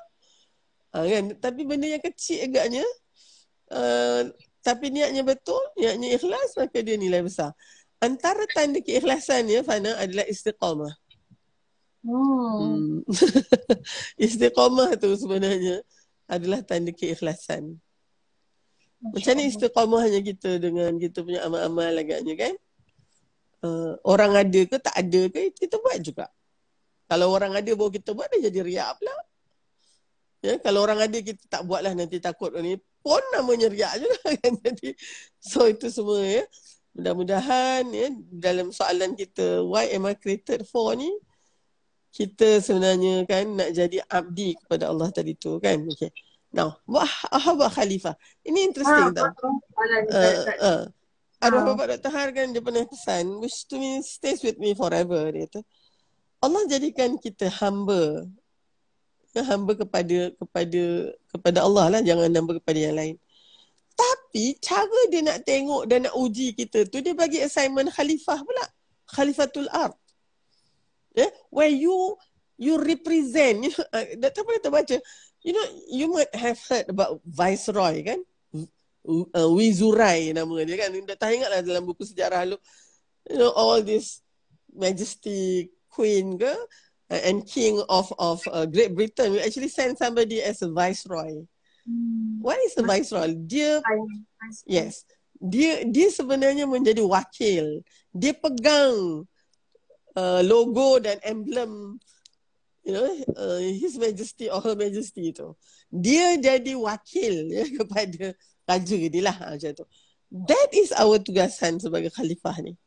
uh, 0.97 1.05
kan? 1.05 1.37
Tapi 1.37 1.61
benda 1.69 1.85
yang 1.85 2.01
kecil 2.01 2.49
agaknya, 2.49 2.81
uh, 3.69 4.25
tapi 4.65 4.89
niatnya 4.89 5.21
betul, 5.21 5.61
niatnya 5.77 6.17
ikhlas, 6.17 6.57
maka 6.57 6.81
dia 6.81 6.97
nilai 6.97 7.21
besar. 7.21 7.53
Antara 8.01 8.49
tanda 8.49 8.81
keikhlasan 8.81 9.45
ya 9.53 9.61
Fana 9.61 9.93
adalah 10.01 10.25
istiqamah. 10.25 10.93
Hmm. 12.01 13.05
istiqamah 14.25 14.97
tu 14.97 15.13
sebenarnya 15.13 15.85
adalah 16.25 16.65
tanda 16.65 16.89
keikhlasan. 16.89 17.77
Macam 19.01 19.33
ni 19.33 19.49
istiqamahnya 19.49 20.21
kita 20.21 20.61
dengan 20.61 20.93
kita 21.01 21.25
punya 21.25 21.41
amal-amal 21.45 21.89
agaknya 21.97 22.37
kan? 22.37 22.53
uh, 23.65 23.93
orang 24.05 24.33
ada 24.37 24.61
ke 24.65 24.77
tak 24.81 24.95
ada 24.97 25.21
ke 25.29 25.53
kita 25.55 25.77
buat 25.79 25.97
juga. 26.01 26.25
Kalau 27.07 27.27
orang 27.33 27.53
ada 27.59 27.71
baru 27.75 27.91
kita 27.91 28.15
buat 28.15 28.31
dia 28.31 28.49
jadi 28.49 28.59
riak 28.63 28.89
pula. 28.99 29.15
Ya, 30.41 30.53
kalau 30.57 30.81
orang 30.81 31.05
ada 31.05 31.17
kita 31.21 31.43
tak 31.45 31.61
buatlah 31.69 31.93
nanti 31.93 32.17
takut 32.17 32.49
ni 32.65 32.79
pun 33.05 33.21
namanya 33.35 33.69
riak 33.69 34.01
juga 34.01 34.21
kan. 34.41 34.53
Jadi 34.57 34.95
so 35.37 35.67
itu 35.69 35.91
semua 35.91 36.21
ya. 36.23 36.43
Mudah-mudahan 36.91 37.87
ya 37.95 38.07
dalam 38.27 38.73
soalan 38.75 39.15
kita 39.15 39.63
why 39.63 39.87
am 39.95 40.07
I 40.07 40.15
created 40.17 40.67
for 40.67 40.91
ni 40.97 41.07
kita 42.11 42.59
sebenarnya 42.59 43.23
kan 43.23 43.47
nak 43.55 43.71
jadi 43.71 44.03
abdi 44.11 44.59
kepada 44.59 44.91
Allah 44.91 45.07
tadi 45.13 45.35
tu 45.35 45.59
kan. 45.63 45.79
Okay. 45.95 46.11
Now, 46.51 46.83
wah, 46.83 47.07
apa 47.31 47.71
khalifah? 47.71 48.15
Ini 48.43 48.59
interesting 48.67 49.15
ha, 49.15 49.15
tau. 49.15 49.31
Uh, 50.11 50.43
uh, 50.59 50.83
arwah 51.41 51.73
bapak 51.73 51.97
Dr. 51.97 52.11
Har 52.13 52.29
kan 52.31 52.53
dia 52.53 52.61
pernah 52.61 52.85
pesan 52.85 53.41
which 53.41 53.65
to 53.65 53.81
me 53.81 53.97
stays 54.05 54.45
with 54.45 54.61
me 54.61 54.77
forever 54.77 55.25
dia 55.33 55.49
kata 55.49 55.65
Allah 56.41 56.61
jadikan 56.69 57.17
kita 57.17 57.49
hamba 57.49 58.29
ya, 59.33 59.41
hamba 59.49 59.73
kepada 59.73 60.29
kepada 60.37 60.83
kepada 61.33 61.59
Allah 61.65 61.97
lah 61.97 62.01
jangan 62.05 62.29
hamba 62.29 62.61
kepada 62.61 62.77
yang 62.77 62.93
lain 62.93 63.17
tapi 63.97 64.53
cara 64.61 65.01
dia 65.09 65.21
nak 65.25 65.41
tengok 65.41 65.89
dan 65.89 66.05
nak 66.05 66.13
uji 66.13 66.53
kita 66.53 66.85
tu 66.85 67.01
dia 67.01 67.17
bagi 67.17 67.41
assignment 67.41 67.89
khalifah 67.89 68.37
pula 68.37 68.63
khalifatul 69.09 69.67
ard 69.73 69.97
yeah? 71.17 71.29
where 71.49 71.73
you 71.73 72.13
you 72.61 72.77
represent 72.77 73.65
you 73.65 73.73
know, 73.73 73.85
uh, 73.97 74.05
Dr. 74.13 74.45
pernah 74.45 74.61
terbaca 74.61 74.97
you 75.41 75.53
know 75.53 75.65
you 75.89 76.07
might 76.13 76.33
have 76.37 76.57
heard 76.69 76.87
about 76.89 77.21
viceroy 77.25 78.01
kan 78.05 78.21
uh, 79.07 79.49
Wizurai 79.49 80.33
nama 80.33 80.65
dia 80.65 80.77
kan. 80.77 80.93
Tak 81.17 81.29
ingatlah 81.33 81.61
dalam 81.65 81.83
buku 81.85 82.05
sejarah 82.05 82.45
lu. 82.45 82.57
You 83.29 83.37
know 83.37 83.51
all 83.53 83.81
this 83.81 84.21
majesty 84.71 85.69
queen 85.91 86.39
ke 86.39 86.49
uh, 87.11 87.21
and 87.27 87.45
king 87.45 87.81
of 87.89 88.09
of 88.17 88.41
uh, 88.49 88.65
Great 88.65 88.95
Britain 88.95 89.35
we 89.35 89.39
actually 89.43 89.69
send 89.69 89.97
somebody 89.97 90.41
as 90.41 90.61
a 90.61 90.69
viceroy. 90.69 91.45
Hmm. 91.85 92.41
What 92.41 92.61
is 92.61 92.77
a 92.77 92.85
viceroy? 92.85 93.33
Dia 93.35 93.81
Yes. 94.65 95.05
Dia 95.41 95.85
dia 95.89 96.09
sebenarnya 96.13 96.69
menjadi 96.69 97.01
wakil. 97.01 97.81
Dia 98.13 98.37
pegang 98.37 99.25
uh, 100.13 100.41
logo 100.45 101.01
dan 101.01 101.17
emblem 101.25 101.97
you 102.81 102.93
know 102.93 103.05
uh, 103.37 103.59
his 103.61 103.97
majesty 103.97 104.49
or 104.49 104.61
her 104.61 104.73
majesty 104.73 105.33
itu. 105.33 105.53
Dia 105.89 106.37
jadi 106.37 106.73
wakil 106.77 107.47
ya 107.57 107.65
kepada 107.69 108.33
raja 108.65 108.95
dia 108.95 109.21
lah 109.21 109.35
ha, 109.35 109.45
macam 109.53 109.71
tu. 109.73 109.85
That 110.31 110.71
is 110.71 110.95
our 110.95 111.19
tugasan 111.19 111.77
sebagai 111.83 112.09
khalifah 112.15 112.63
ni. 112.63 112.79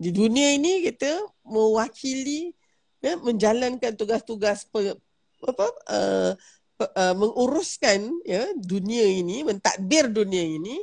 Di 0.00 0.10
dunia 0.10 0.56
ini 0.56 0.82
kita 0.82 1.22
mewakili 1.44 2.56
ya, 3.04 3.20
menjalankan 3.20 3.94
tugas-tugas 3.94 4.66
pe, 4.66 4.96
apa 5.44 5.66
uh, 5.92 6.32
pe, 6.74 6.84
uh, 6.88 7.14
menguruskan 7.14 8.10
ya 8.26 8.48
dunia 8.56 9.06
ini, 9.06 9.44
mentadbir 9.44 10.10
dunia 10.10 10.42
ini 10.42 10.82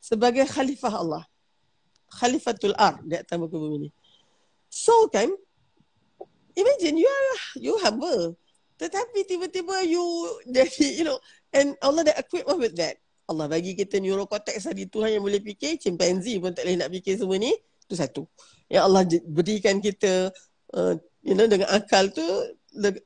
sebagai 0.00 0.46
khalifah 0.48 0.94
Allah. 0.96 1.24
Khalifatul 2.14 2.78
Ar 2.78 3.02
di 3.02 3.18
atas 3.18 3.34
muka 3.34 3.58
bumi 3.58 3.88
ni. 3.88 3.90
So 4.70 5.10
kan 5.10 5.28
imagine 6.54 6.96
you 6.98 7.10
are 7.10 7.30
you 7.58 7.74
humble 7.82 8.34
tetapi 8.74 9.22
tiba-tiba 9.22 9.86
you 9.86 10.02
jadi 10.50 10.86
you 10.98 11.04
know 11.06 11.18
and 11.54 11.78
Allah 11.78 12.10
dah 12.10 12.16
equip 12.18 12.44
us 12.50 12.58
with 12.58 12.74
that. 12.76 12.98
Allah 13.24 13.48
bagi 13.48 13.72
kita 13.72 14.02
neurocortex 14.02 14.68
tadi 14.68 14.84
Tuhan 14.84 15.16
yang 15.16 15.24
boleh 15.24 15.40
fikir, 15.40 15.80
chimpanzee 15.80 16.36
pun 16.36 16.52
tak 16.52 16.68
boleh 16.68 16.76
nak 16.76 16.90
fikir 16.92 17.16
semua 17.16 17.40
ni. 17.40 17.54
Itu 17.86 17.94
satu. 17.96 18.22
Ya 18.68 18.84
Allah 18.84 19.06
berikan 19.24 19.80
kita 19.80 20.28
uh, 20.76 20.94
you 21.24 21.32
know 21.32 21.48
dengan 21.48 21.70
akal 21.72 22.10
tu 22.10 22.26
the 22.74 22.98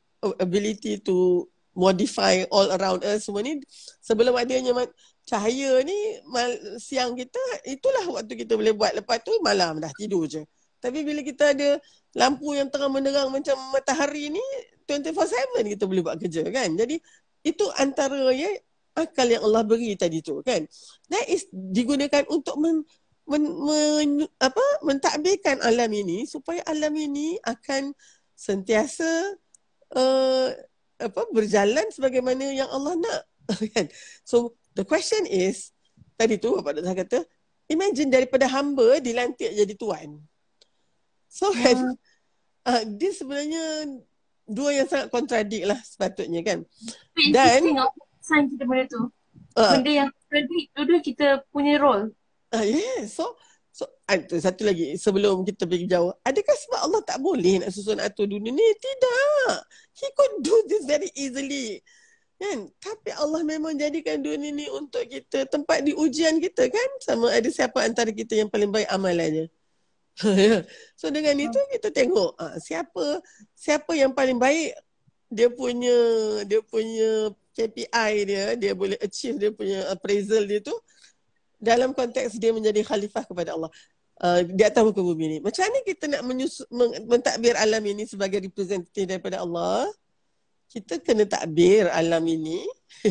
ability 0.43 0.99
to 0.99 1.47
modify 1.79 2.43
all 2.51 2.67
around 2.75 3.07
us 3.07 3.31
semua 3.31 3.45
ni 3.47 3.63
sebelum 4.03 4.35
adanya 4.35 4.75
cahaya 5.23 5.79
ni 5.87 5.95
mal, 6.27 6.51
siang 6.81 7.15
kita 7.15 7.39
itulah 7.63 8.03
waktu 8.19 8.35
kita 8.35 8.59
boleh 8.59 8.75
buat 8.75 8.99
lepas 8.99 9.23
tu 9.23 9.31
malam 9.47 9.79
dah 9.79 9.93
tidur 9.95 10.27
je 10.27 10.43
tapi 10.83 11.07
bila 11.07 11.23
kita 11.23 11.55
ada 11.55 11.79
lampu 12.19 12.59
yang 12.59 12.67
tengah 12.67 12.91
menerang 12.91 13.31
macam 13.31 13.55
matahari 13.71 14.35
ni 14.35 14.43
24/7 14.91 15.79
kita 15.79 15.85
boleh 15.87 16.03
buat 16.03 16.19
kerja 16.19 16.43
kan? 16.51 16.75
Jadi 16.75 16.99
itu 17.47 17.65
antara 17.79 18.35
ya 18.35 18.51
akal 18.99 19.31
yang 19.31 19.47
Allah 19.47 19.63
beri 19.63 19.95
tadi 19.95 20.19
tu 20.19 20.43
kan? 20.43 20.67
That 21.07 21.31
is 21.31 21.47
digunakan 21.53 22.27
untuk 22.27 22.59
men, 22.59 22.83
men, 23.29 23.45
men, 23.47 24.11
apa 24.43 24.65
mentadbirkan 24.83 25.63
alam 25.63 25.93
ini 25.95 26.27
supaya 26.27 26.65
alam 26.67 26.91
ini 26.99 27.39
akan 27.47 27.95
sentiasa 28.35 29.39
uh, 29.95 30.49
apa 30.99 31.23
berjalan 31.31 31.87
sebagaimana 31.95 32.51
yang 32.51 32.67
Allah 32.75 32.99
nak 32.99 33.21
kan? 33.77 33.87
So 34.27 34.59
the 34.75 34.83
question 34.83 35.29
is 35.31 35.71
tadi 36.19 36.43
tu 36.43 36.59
Bapak 36.59 36.83
Doktor 36.83 36.97
kata 36.99 37.19
imagine 37.71 38.11
daripada 38.11 38.51
hamba 38.51 38.99
dilantik 38.99 39.55
jadi 39.55 39.75
tuan. 39.79 40.19
So 41.29 41.53
kan 41.53 41.95
uh, 42.67 42.83
dia 42.89 43.11
sebenarnya 43.15 43.65
dua 44.49 44.71
yang 44.73 44.89
sangat 44.89 45.13
kontradik 45.13 45.63
lah 45.69 45.77
sepatutnya 45.85 46.41
kan 46.41 46.59
dan 47.31 47.61
sign 48.29 48.45
kita 48.53 48.65
benda 48.69 48.85
tu. 48.93 49.03
Uh. 49.57 49.73
Benda 49.81 49.91
yang 50.05 50.09
credit 50.29 50.65
dua-dua 50.77 51.01
kita 51.01 51.27
punya 51.49 51.81
role. 51.81 52.13
Ah 52.53 52.61
uh, 52.61 52.65
yeah. 52.65 53.09
So 53.09 53.33
so 53.73 53.89
ada 54.05 54.37
satu 54.37 54.69
lagi 54.69 54.95
sebelum 55.01 55.43
kita 55.49 55.65
pergi 55.65 55.89
jauh. 55.89 56.13
Adakah 56.21 56.57
sebab 56.69 56.81
Allah 56.85 57.01
tak 57.09 57.19
boleh 57.25 57.65
nak 57.65 57.73
susun 57.73 57.99
atur 57.99 58.29
dunia 58.29 58.53
ni? 58.53 58.67
Tidak. 58.77 59.57
He 59.97 60.07
could 60.13 60.35
do 60.45 60.55
this 60.69 60.85
very 60.85 61.09
easily. 61.17 61.81
Kan? 62.39 62.71
Tapi 62.79 63.11
Allah 63.19 63.43
memang 63.43 63.75
jadikan 63.75 64.23
dunia 64.23 64.55
ni 64.55 64.71
untuk 64.71 65.03
kita 65.11 65.43
tempat 65.51 65.83
di 65.83 65.91
ujian 65.91 66.39
kita 66.39 66.71
kan? 66.71 66.89
Sama 67.03 67.35
ada 67.35 67.51
siapa 67.51 67.83
antara 67.83 68.15
kita 68.15 68.39
yang 68.39 68.47
paling 68.47 68.71
baik 68.71 68.87
amalannya. 68.95 69.51
so 70.99 71.11
dengan 71.15 71.37
itu 71.39 71.59
kita 71.71 71.95
tengok 71.95 72.35
uh, 72.35 72.57
siapa 72.59 73.23
siapa 73.55 73.95
yang 73.95 74.11
paling 74.11 74.39
baik 74.39 74.75
dia 75.31 75.47
punya 75.53 75.97
dia 76.49 76.61
punya 76.65 77.31
KPI 77.55 78.13
dia, 78.27 78.45
dia 78.55 78.73
boleh 78.75 78.99
achieve 79.03 79.39
dia 79.39 79.51
punya 79.51 79.87
appraisal 79.91 80.43
dia 80.47 80.59
tu 80.63 80.75
dalam 81.59 81.91
konteks 81.91 82.39
dia 82.39 82.55
menjadi 82.55 82.87
khalifah 82.87 83.27
kepada 83.27 83.59
Allah 83.59 83.71
uh, 84.23 84.41
di 84.47 84.63
atas 84.63 84.83
muka 84.83 85.03
bumi 85.03 85.27
ni. 85.27 85.39
Macam 85.43 85.67
mana 85.67 85.79
kita 85.83 86.05
nak 86.11 86.23
menyusu, 86.27 86.63
mentakbir 87.07 87.55
alam 87.59 87.83
ini 87.83 88.07
sebagai 88.07 88.43
representative 88.43 89.07
daripada 89.07 89.43
Allah? 89.43 89.87
Kita 90.69 91.01
kena 91.01 91.25
takbir 91.25 91.89
alam 91.89 92.23
ini 92.29 92.61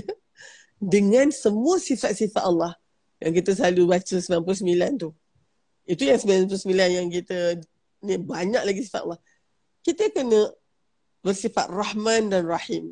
dengan 0.94 1.34
semua 1.34 1.82
sifat-sifat 1.82 2.44
Allah 2.46 2.78
yang 3.18 3.34
kita 3.34 3.58
selalu 3.58 3.98
baca 3.98 4.16
99 4.16 5.02
tu. 5.02 5.10
Itu 5.88 6.04
yang 6.04 6.20
99 6.20 6.52
yang 6.70 7.08
kita 7.08 7.58
ni 8.04 8.20
banyak 8.20 8.62
lagi 8.62 8.84
sifat 8.84 9.08
Allah. 9.08 9.22
Kita 9.82 10.12
kena 10.12 10.52
bersifat 11.24 11.72
Rahman 11.72 12.30
dan 12.30 12.44
Rahim 12.44 12.92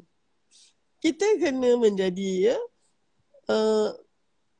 kita 1.06 1.38
kena 1.38 1.78
menjadi 1.78 2.50
ya 2.50 2.58
uh, 3.54 3.94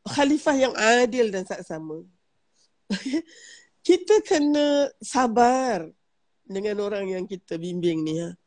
khalifah 0.06 0.54
yang 0.54 0.74
adil 0.78 1.34
dan 1.34 1.42
saksama. 1.42 2.06
kita 3.88 4.22
kena 4.22 4.94
sabar 5.02 5.90
dengan 6.46 6.78
orang 6.86 7.10
yang 7.10 7.26
kita 7.26 7.58
bimbing 7.58 8.06
ni 8.06 8.22
ha. 8.22 8.38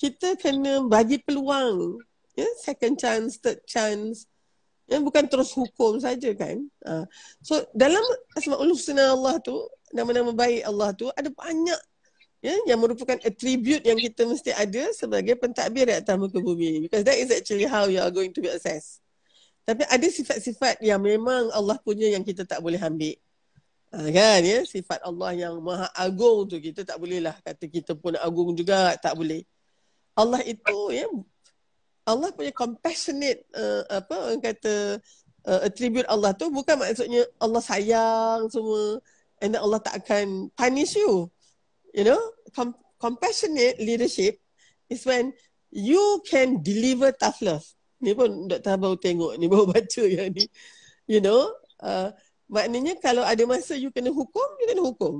Kita 0.00 0.32
kena 0.40 0.80
bagi 0.88 1.20
peluang 1.20 2.00
ya 2.32 2.48
second 2.56 2.96
chance, 2.96 3.36
third 3.36 3.60
chance. 3.68 4.24
Ya 4.90 4.98
bukan 4.98 5.22
terus 5.30 5.54
hukum 5.54 6.02
saja 6.02 6.34
kan. 6.34 6.66
Uh, 6.82 7.06
so 7.38 7.62
dalam 7.70 8.02
asmaul 8.34 8.74
husna 8.74 9.14
Allah 9.14 9.38
tu 9.38 9.54
nama-nama 9.94 10.34
baik 10.34 10.66
Allah 10.66 10.90
tu 10.98 11.06
ada 11.14 11.30
banyak 11.30 11.80
ya, 12.42 12.56
yang 12.66 12.82
merupakan 12.82 13.14
attribute 13.22 13.86
yang 13.86 13.94
kita 13.94 14.26
mesti 14.26 14.50
ada 14.50 14.90
sebagai 14.90 15.38
pentadbir 15.38 15.86
di 15.86 15.94
atas 15.94 16.18
muka 16.18 16.42
bumi. 16.42 16.90
Because 16.90 17.06
that 17.06 17.14
is 17.14 17.30
actually 17.30 17.70
how 17.70 17.86
you 17.86 18.02
are 18.02 18.10
going 18.10 18.34
to 18.34 18.42
be 18.42 18.50
assessed. 18.50 18.98
Tapi 19.62 19.86
ada 19.86 20.06
sifat-sifat 20.10 20.82
yang 20.82 20.98
memang 20.98 21.54
Allah 21.54 21.78
punya 21.78 22.10
yang 22.10 22.26
kita 22.26 22.42
tak 22.42 22.58
boleh 22.58 22.82
ambil. 22.82 23.14
Ha, 23.94 24.10
kan 24.10 24.42
ya? 24.42 24.66
Sifat 24.66 25.06
Allah 25.06 25.30
yang 25.38 25.54
maha 25.62 25.86
agung 25.94 26.50
tu 26.50 26.58
kita 26.58 26.82
tak 26.82 26.98
boleh 26.98 27.22
lah 27.22 27.38
kata 27.46 27.70
kita 27.70 27.94
pun 27.94 28.18
agung 28.18 28.58
juga 28.58 28.98
tak 28.98 29.14
boleh. 29.14 29.46
Allah 30.18 30.42
itu 30.42 30.78
ya 30.90 31.06
Allah 32.10 32.34
punya 32.34 32.50
compassionate 32.50 33.46
uh, 33.54 33.86
apa 33.86 34.14
orang 34.18 34.42
kata 34.42 34.98
uh, 35.46 35.60
attribute 35.62 36.08
Allah 36.10 36.34
tu 36.34 36.50
bukan 36.50 36.74
maksudnya 36.74 37.22
Allah 37.38 37.62
sayang 37.62 38.50
semua 38.50 38.98
and 39.40 39.54
Allah 39.54 39.78
tak 39.78 40.02
akan 40.02 40.50
punish 40.58 40.98
you 40.98 41.30
you 41.94 42.04
know, 42.04 42.20
com- 42.54 42.76
compassionate 42.98 43.78
leadership 43.78 44.38
is 44.88 45.04
when 45.06 45.32
you 45.70 46.22
can 46.26 46.62
deliver 46.62 47.12
tough 47.12 47.38
love. 47.42 47.66
Ni 48.00 48.16
pun 48.16 48.48
Dr. 48.48 48.80
baru 48.80 48.96
tengok 48.96 49.36
ni, 49.36 49.46
baru 49.50 49.68
baca 49.74 50.02
yang 50.06 50.32
ni. 50.32 50.48
You 51.10 51.20
know, 51.20 51.52
uh, 51.82 52.14
maknanya 52.46 52.96
kalau 53.02 53.26
ada 53.26 53.42
masa 53.44 53.74
you 53.74 53.90
kena 53.90 54.10
hukum, 54.14 54.48
you 54.62 54.66
kena 54.70 54.82
hukum. 54.82 55.14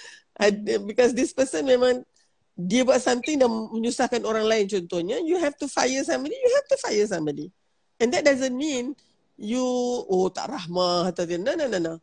Because 0.88 1.16
this 1.16 1.32
person 1.32 1.66
memang 1.68 2.04
dia 2.52 2.84
buat 2.84 3.00
something 3.00 3.40
dan 3.40 3.48
menyusahkan 3.48 4.22
orang 4.28 4.44
lain 4.44 4.64
contohnya, 4.68 5.16
you 5.24 5.40
have 5.40 5.56
to 5.56 5.64
fire 5.64 6.04
somebody, 6.04 6.36
you 6.36 6.52
have 6.52 6.68
to 6.68 6.76
fire 6.76 7.06
somebody. 7.08 7.48
And 7.96 8.12
that 8.12 8.28
doesn't 8.28 8.52
mean 8.52 8.92
you, 9.40 9.64
oh 10.08 10.28
tak 10.28 10.52
rahmah 10.52 11.10
atau 11.10 11.24
dia, 11.24 11.40
no, 11.40 11.56
no, 11.56 11.66
no, 11.66 11.78
no. 11.80 11.94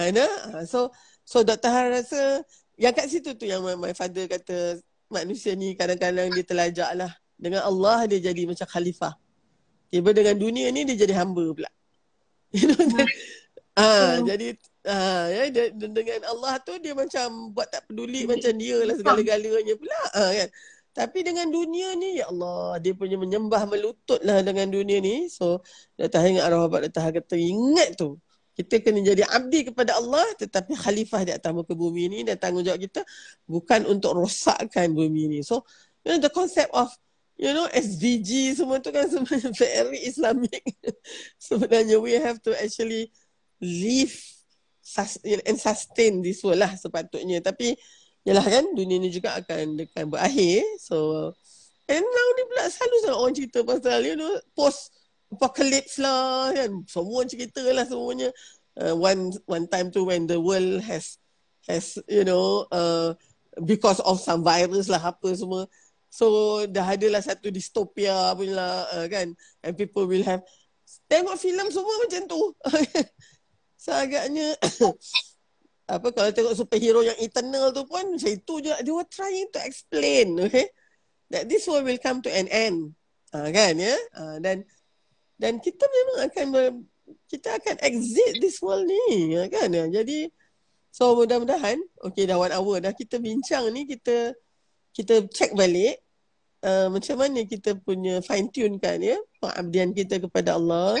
Ana, 0.00 0.24
so, 0.64 0.88
so 1.28 1.44
Dr. 1.44 1.68
Har 1.68 1.92
rasa 1.92 2.40
yang 2.80 2.96
kat 2.96 3.12
situ 3.12 3.36
tu 3.36 3.44
yang 3.44 3.60
my 3.60 3.92
father 3.92 4.24
kata 4.24 4.80
manusia 5.12 5.52
ni 5.52 5.76
kadang-kadang 5.76 6.32
dia 6.32 6.44
terlajak 6.46 6.90
lah. 6.96 7.12
Dengan 7.36 7.68
Allah 7.68 8.08
dia 8.08 8.32
jadi 8.32 8.48
macam 8.48 8.64
khalifah. 8.64 9.12
Tiba 9.92 10.16
dengan 10.16 10.36
dunia 10.40 10.72
ni 10.72 10.88
dia 10.88 10.96
jadi 10.96 11.20
hamba 11.20 11.44
pula. 11.52 11.70
You 12.50 12.66
know, 12.66 12.82
ah, 13.78 14.18
hmm. 14.18 14.26
jadi 14.26 14.58
Ha, 14.80 15.28
ya, 15.28 15.42
dia, 15.52 15.64
dengan 15.76 16.24
Allah 16.24 16.56
tu 16.64 16.72
dia 16.80 16.96
macam 16.96 17.52
buat 17.52 17.68
tak 17.68 17.84
peduli 17.84 18.24
macam 18.24 18.56
dia 18.56 18.80
lah 18.80 18.96
segala-galanya 18.96 19.74
pula. 19.76 20.00
Ha, 20.16 20.22
kan? 20.32 20.48
Tapi 20.90 21.22
dengan 21.22 21.46
dunia 21.52 21.94
ni, 21.94 22.18
ya 22.18 22.32
Allah, 22.32 22.80
dia 22.82 22.96
punya 22.96 23.14
menyembah 23.14 23.62
melutut 23.68 24.18
lah 24.26 24.42
dengan 24.42 24.66
dunia 24.72 24.98
ni. 24.98 25.30
So, 25.30 25.62
Datah 25.94 26.24
ingat 26.26 26.48
arwah 26.48 26.66
Bapak 26.66 26.90
Datah 26.90 27.12
kata, 27.12 27.36
ingat 27.38 28.00
tu. 28.00 28.18
Kita 28.56 28.82
kena 28.82 29.00
jadi 29.00 29.24
abdi 29.24 29.72
kepada 29.72 29.96
Allah 29.96 30.26
tetapi 30.36 30.76
khalifah 30.76 31.24
di 31.24 31.32
atas 31.32 31.48
muka 31.54 31.72
bumi 31.72 32.12
ni 32.12 32.18
dan 32.26 32.36
tanggungjawab 32.36 32.76
kita 32.82 33.00
bukan 33.48 33.88
untuk 33.88 34.18
rosakkan 34.20 34.92
bumi 34.92 35.32
ni. 35.32 35.40
So, 35.40 35.64
you 36.04 36.12
know, 36.12 36.20
the 36.20 36.28
concept 36.28 36.68
of 36.76 36.92
you 37.40 37.56
know 37.56 37.64
SDG 37.72 38.52
semua 38.52 38.76
tu 38.84 38.92
kan 38.92 39.08
sebenarnya 39.08 39.54
very 39.64 40.04
Islamic. 40.04 40.60
sebenarnya 41.48 41.96
we 42.02 42.20
have 42.20 42.36
to 42.44 42.52
actually 42.60 43.08
live 43.64 44.12
and 45.46 45.58
sustain 45.58 46.20
this 46.24 46.42
world 46.42 46.60
lah 46.62 46.72
sepatutnya. 46.74 47.40
Tapi 47.40 47.76
yalah 48.26 48.44
kan 48.44 48.64
dunia 48.76 49.00
ni 49.00 49.08
juga 49.12 49.38
akan 49.38 49.80
akan 49.86 50.04
berakhir. 50.10 50.64
So 50.82 51.30
and 51.90 52.04
now 52.04 52.28
ni 52.36 52.42
pula 52.48 52.64
selalu 52.70 52.96
sangat 53.02 53.18
orang 53.18 53.34
cerita 53.36 53.58
pasal 53.66 54.00
you 54.06 54.16
know 54.16 54.32
post 54.54 54.92
apocalypse 55.30 55.96
lah 56.00 56.52
kan. 56.54 56.70
Semua 56.86 57.26
cerita 57.26 57.62
lah 57.70 57.86
semuanya. 57.86 58.30
Uh, 58.78 58.94
one 58.96 59.34
one 59.50 59.66
time 59.66 59.90
tu 59.90 60.06
when 60.06 60.30
the 60.30 60.38
world 60.38 60.80
has 60.86 61.18
has 61.66 61.98
you 62.06 62.22
know 62.22 62.64
uh, 62.70 63.12
because 63.66 63.98
of 64.06 64.22
some 64.22 64.40
virus 64.46 64.86
lah 64.86 65.02
apa 65.02 65.28
semua 65.34 65.66
So 66.10 66.26
dah 66.66 66.98
ada 66.98 67.06
lah 67.06 67.22
satu 67.22 67.54
distopia 67.54 68.34
pun 68.34 68.50
lah 68.50 68.82
uh, 68.98 69.06
kan. 69.06 69.30
And 69.62 69.78
people 69.78 70.10
will 70.10 70.26
have 70.26 70.42
tengok 71.06 71.38
filem 71.38 71.70
semua 71.70 71.94
macam 72.02 72.22
tu. 72.26 72.42
so 73.80 73.96
agaknya 73.96 74.52
apa 75.96 76.08
kalau 76.12 76.30
tengok 76.30 76.54
superhero 76.54 77.00
yang 77.00 77.16
eternal 77.18 77.72
tu 77.72 77.82
pun 77.88 78.14
macam 78.14 78.30
itu 78.30 78.54
je. 78.62 78.70
They 78.84 78.92
were 78.92 79.08
trying 79.08 79.48
to 79.50 79.58
explain 79.64 80.38
okay. 80.38 80.70
That 81.32 81.50
this 81.50 81.66
world 81.66 81.88
will 81.88 81.98
come 81.98 82.22
to 82.26 82.30
an 82.30 82.46
end. 82.46 82.94
Uh, 83.32 83.50
kan 83.50 83.74
ya. 83.74 83.96
Uh, 84.14 84.36
dan 84.38 84.62
dan 85.40 85.58
kita 85.58 85.82
memang 85.82 86.18
akan 86.30 86.46
kita 87.26 87.58
akan 87.58 87.76
exit 87.82 88.38
this 88.38 88.62
world 88.62 88.86
ni 88.86 89.34
ya, 89.34 89.50
kan. 89.50 89.72
Ya. 89.72 89.90
Jadi 89.90 90.30
so 90.90 91.14
mudah-mudahan 91.14 91.78
okay 92.02 92.26
dah 92.26 92.38
one 92.38 92.54
hour 92.54 92.82
dah 92.82 92.90
kita 92.94 93.22
bincang 93.22 93.70
ni 93.70 93.86
kita 93.86 94.34
kita 94.90 95.22
check 95.30 95.54
balik 95.54 96.02
uh, 96.66 96.90
macam 96.90 97.14
mana 97.14 97.46
kita 97.46 97.78
punya 97.78 98.18
fine 98.26 98.50
tune 98.50 98.74
kan 98.82 98.98
ya 98.98 99.14
pengabdian 99.38 99.94
kita 99.94 100.18
kepada 100.18 100.58
Allah 100.58 100.98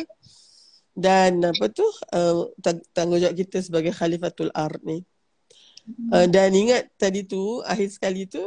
dan 0.94 1.40
apa 1.44 1.70
tu 1.70 1.86
uh, 2.14 2.50
tanggungjawab 2.92 3.34
kita 3.38 3.62
sebagai 3.62 3.94
khalifatul 3.94 4.50
ard 4.52 4.82
ni. 4.82 5.02
Uh, 6.12 6.28
dan 6.30 6.54
ingat 6.54 6.86
tadi 7.00 7.26
tu 7.26 7.64
akhir 7.66 7.90
sekali 7.90 8.28
tu 8.28 8.42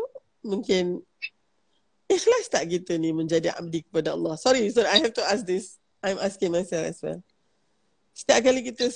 mungkin 0.45 1.01
ikhlas 2.07 2.47
tak 2.47 2.69
kita 2.71 2.95
ni 2.95 3.11
menjadi 3.11 3.51
abdi 3.55 3.83
kepada 3.83 4.15
Allah? 4.15 4.35
Sorry 4.39 4.69
sorry 4.71 4.91
I 4.91 5.01
have 5.03 5.15
to 5.15 5.23
ask 5.25 5.43
this. 5.43 5.79
I'm 6.03 6.19
asking 6.19 6.51
myself 6.51 6.83
as 6.83 6.99
well. 6.99 7.19
Setiap 8.13 8.45
kali 8.45 8.61
kita 8.61 8.93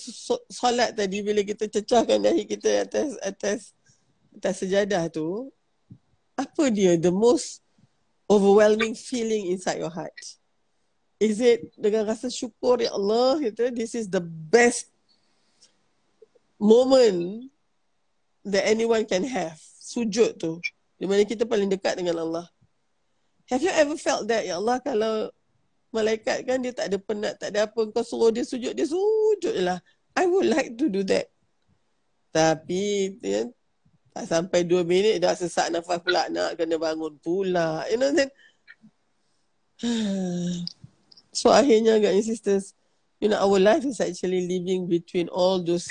solat 0.53 0.93
tadi 0.93 1.25
bila 1.25 1.41
kita 1.41 1.65
cecahkan 1.65 2.21
dahi 2.21 2.45
kita 2.45 2.85
atas 2.85 3.17
atas 3.25 3.59
atas 4.37 4.55
sejadah 4.61 5.09
tu 5.09 5.49
apa 6.37 6.69
dia 6.69 6.93
the 7.01 7.09
most 7.09 7.65
overwhelming 8.29 8.93
feeling 8.93 9.49
inside 9.49 9.81
your 9.81 9.89
heart? 9.89 10.13
Is 11.17 11.41
it 11.41 11.73
dengan 11.73 12.05
rasa 12.05 12.29
syukur 12.29 12.77
ya 12.77 12.93
Allah 12.93 13.41
gitu, 13.41 13.73
this 13.73 13.97
is 13.97 14.05
the 14.05 14.21
best 14.21 14.93
moment 16.61 17.49
that 18.45 18.69
anyone 18.69 19.01
can 19.05 19.25
have. 19.25 19.57
Sujud 19.81 20.37
tu. 20.37 20.61
Di 20.97 21.05
mana 21.09 21.25
kita 21.25 21.45
paling 21.45 21.69
dekat 21.69 21.97
dengan 21.97 22.21
Allah. 22.21 22.45
Have 23.49 23.63
you 23.63 23.71
ever 23.73 23.95
felt 23.97 24.27
that 24.29 24.43
ya 24.45 24.61
Allah 24.61 24.77
kalau 24.83 25.31
malaikat 25.89 26.43
kan 26.43 26.59
dia 26.59 26.75
tak 26.75 26.91
ada 26.91 26.97
penat, 26.99 27.33
tak 27.39 27.55
ada 27.55 27.65
apa 27.65 27.79
kau 27.89 28.03
suruh 28.03 28.29
dia 28.29 28.43
sujud, 28.43 28.75
dia 28.75 28.85
sujud 28.85 29.55
lah. 29.63 29.79
I 30.13 30.27
would 30.27 30.49
like 30.49 30.75
to 30.77 30.91
do 30.91 31.01
that. 31.07 31.31
Tapi 32.33 33.15
ya, 33.23 33.47
tak 34.11 34.25
sampai 34.27 34.65
dua 34.65 34.81
minit 34.81 35.21
dah 35.21 35.33
sesak 35.37 35.69
nafas 35.69 36.01
pula 36.01 36.27
nak 36.29 36.57
kena 36.57 36.75
bangun 36.75 37.15
pula. 37.21 37.85
You 37.87 37.97
know 37.97 38.11
then. 38.13 38.29
So 41.37 41.53
akhirnya 41.53 42.01
guys 42.01 42.25
sisters, 42.25 42.73
you 43.21 43.29
know 43.29 43.37
our 43.37 43.61
life 43.61 43.85
is 43.85 44.01
actually 44.01 44.49
living 44.49 44.89
between 44.89 45.29
all 45.29 45.61
those 45.61 45.85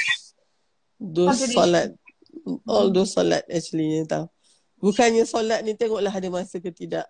those 0.99 1.38
solat. 1.55 1.94
All 2.66 2.90
those 2.90 3.14
solat 3.14 3.47
actually 3.47 4.03
you 4.03 4.07
tahu. 4.11 4.26
Bukannya 4.82 5.22
solat 5.22 5.62
ni 5.62 5.78
tengoklah 5.78 6.11
ada 6.11 6.26
masa 6.26 6.59
ke 6.59 6.74
tidak. 6.74 7.07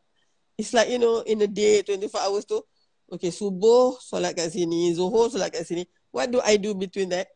It's 0.61 0.76
like 0.76 0.93
you 0.93 1.01
know 1.01 1.24
in 1.24 1.41
a 1.41 1.49
day 1.49 1.80
24 1.80 2.28
hours 2.28 2.45
tu. 2.45 2.61
Okay 3.09 3.32
subuh 3.32 3.97
solat 4.05 4.37
kat 4.37 4.53
sini, 4.53 4.93
zuhur 4.93 5.32
solat 5.32 5.49
kat 5.49 5.64
sini. 5.64 5.89
What 6.12 6.28
do 6.28 6.45
I 6.45 6.61
do 6.61 6.76
between 6.76 7.09
that? 7.16 7.32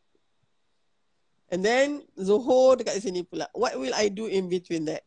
And 1.51 1.59
then 1.59 2.07
Zohor 2.15 2.79
dekat 2.79 3.03
sini 3.03 3.27
pula. 3.27 3.51
What 3.51 3.75
will 3.75 3.91
I 3.91 4.07
do 4.07 4.31
in 4.31 4.47
between 4.47 4.87
that? 4.87 5.03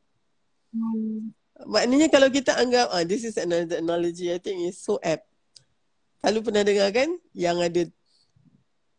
Hmm. 0.76 1.32
Maknanya 1.64 2.12
kalau 2.12 2.28
kita 2.28 2.52
anggap, 2.52 2.92
ah, 2.92 3.00
this 3.06 3.24
is 3.24 3.40
another 3.40 3.80
analogy, 3.80 4.28
I 4.28 4.36
think 4.36 4.68
is 4.68 4.76
so 4.76 5.00
apt. 5.00 5.24
Kalau 6.24 6.40
pernah 6.40 6.64
dengar 6.64 6.88
kan, 6.88 7.12
yang 7.36 7.60
ada 7.60 7.84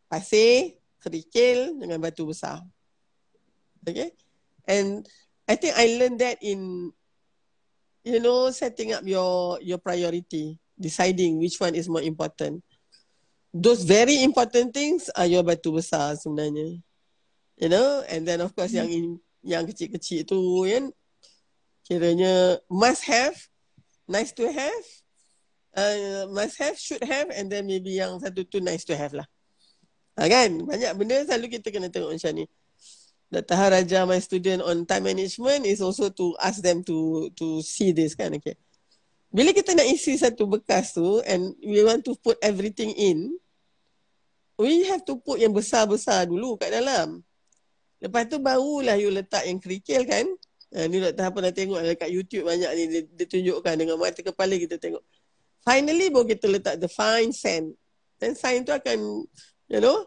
pasir, 0.06 0.78
kerikil 1.02 1.74
dengan 1.74 1.98
batu 1.98 2.22
besar. 2.22 2.62
Okay? 3.82 4.14
And 4.70 5.02
I 5.50 5.58
think 5.58 5.74
I 5.74 5.98
learned 5.98 6.22
that 6.22 6.38
in, 6.38 6.90
you 8.06 8.22
know, 8.22 8.54
setting 8.54 8.94
up 8.94 9.02
your 9.02 9.58
your 9.58 9.82
priority, 9.82 10.62
deciding 10.78 11.42
which 11.42 11.58
one 11.58 11.74
is 11.74 11.90
more 11.90 12.02
important. 12.02 12.62
Those 13.50 13.82
very 13.82 14.22
important 14.22 14.70
things 14.70 15.10
are 15.10 15.26
your 15.26 15.42
batu 15.42 15.74
besar 15.74 16.14
sebenarnya 16.14 16.86
you 17.56 17.68
know 17.68 18.04
and 18.08 18.28
then 18.28 18.40
of 18.40 18.54
course 18.54 18.70
hmm. 18.70 18.84
yang 18.84 18.90
in, 18.92 19.04
yang 19.40 19.64
kecil-kecil 19.64 20.28
tu 20.28 20.68
kan 20.68 20.92
kiranya 21.88 22.60
must 22.68 23.08
have 23.08 23.34
nice 24.04 24.30
to 24.30 24.44
have 24.46 24.84
uh, 25.76 26.24
must 26.32 26.56
have 26.58 26.76
should 26.80 27.02
have 27.04 27.28
and 27.30 27.52
then 27.52 27.68
maybe 27.68 27.94
yang 27.96 28.18
satu 28.18 28.42
tu 28.48 28.58
nice 28.58 28.82
to 28.82 28.96
have 28.96 29.12
lah 29.14 29.28
ha, 30.18 30.26
kan 30.26 30.64
banyak 30.64 30.90
benda 30.96 31.22
selalu 31.28 31.60
kita 31.60 31.70
kena 31.70 31.92
tengok 31.92 32.16
macam 32.16 32.32
ni 32.34 32.46
Dr. 33.26 33.58
Haraja, 33.58 34.06
my 34.06 34.22
student 34.22 34.62
on 34.62 34.86
time 34.86 35.10
management 35.10 35.66
is 35.66 35.82
also 35.82 36.06
to 36.14 36.38
ask 36.38 36.62
them 36.62 36.86
to 36.86 37.26
to 37.34 37.58
see 37.60 37.90
this 37.90 38.14
kan 38.14 38.32
okay 38.34 38.56
bila 39.30 39.52
kita 39.52 39.76
nak 39.76 39.86
isi 39.86 40.16
satu 40.16 40.48
bekas 40.48 40.96
tu 40.96 41.20
and 41.26 41.52
we 41.60 41.82
want 41.84 42.00
to 42.02 42.16
put 42.24 42.38
everything 42.40 42.94
in 42.96 43.34
we 44.56 44.88
have 44.88 45.04
to 45.04 45.20
put 45.20 45.36
yang 45.36 45.52
besar-besar 45.52 46.24
dulu 46.24 46.56
kat 46.56 46.72
dalam 46.72 47.26
Lepas 48.00 48.28
tu 48.28 48.36
barulah 48.36 48.96
you 49.00 49.08
letak 49.08 49.48
yang 49.48 49.56
kerikil 49.56 50.04
kan. 50.04 50.26
Uh, 50.74 50.84
ni 50.90 51.00
Dr. 51.00 51.30
Apa 51.30 51.38
nak 51.40 51.54
tengok 51.56 51.80
dekat 51.80 52.10
YouTube 52.10 52.44
banyak 52.44 52.70
ni 52.76 52.82
dia, 52.90 53.00
dia 53.06 53.26
tunjukkan 53.30 53.74
dengan 53.78 53.96
mata 53.96 54.20
kepala 54.20 54.54
kita 54.58 54.76
tengok. 54.76 55.00
Finally 55.66 56.14
baru 56.14 56.30
kita 56.30 56.46
letak 56.46 56.78
the 56.78 56.86
fine 56.86 57.34
sand. 57.34 57.74
Dan 58.22 58.38
sand 58.38 58.62
tu 58.62 58.70
akan 58.70 59.26
you 59.66 59.80
know. 59.82 60.06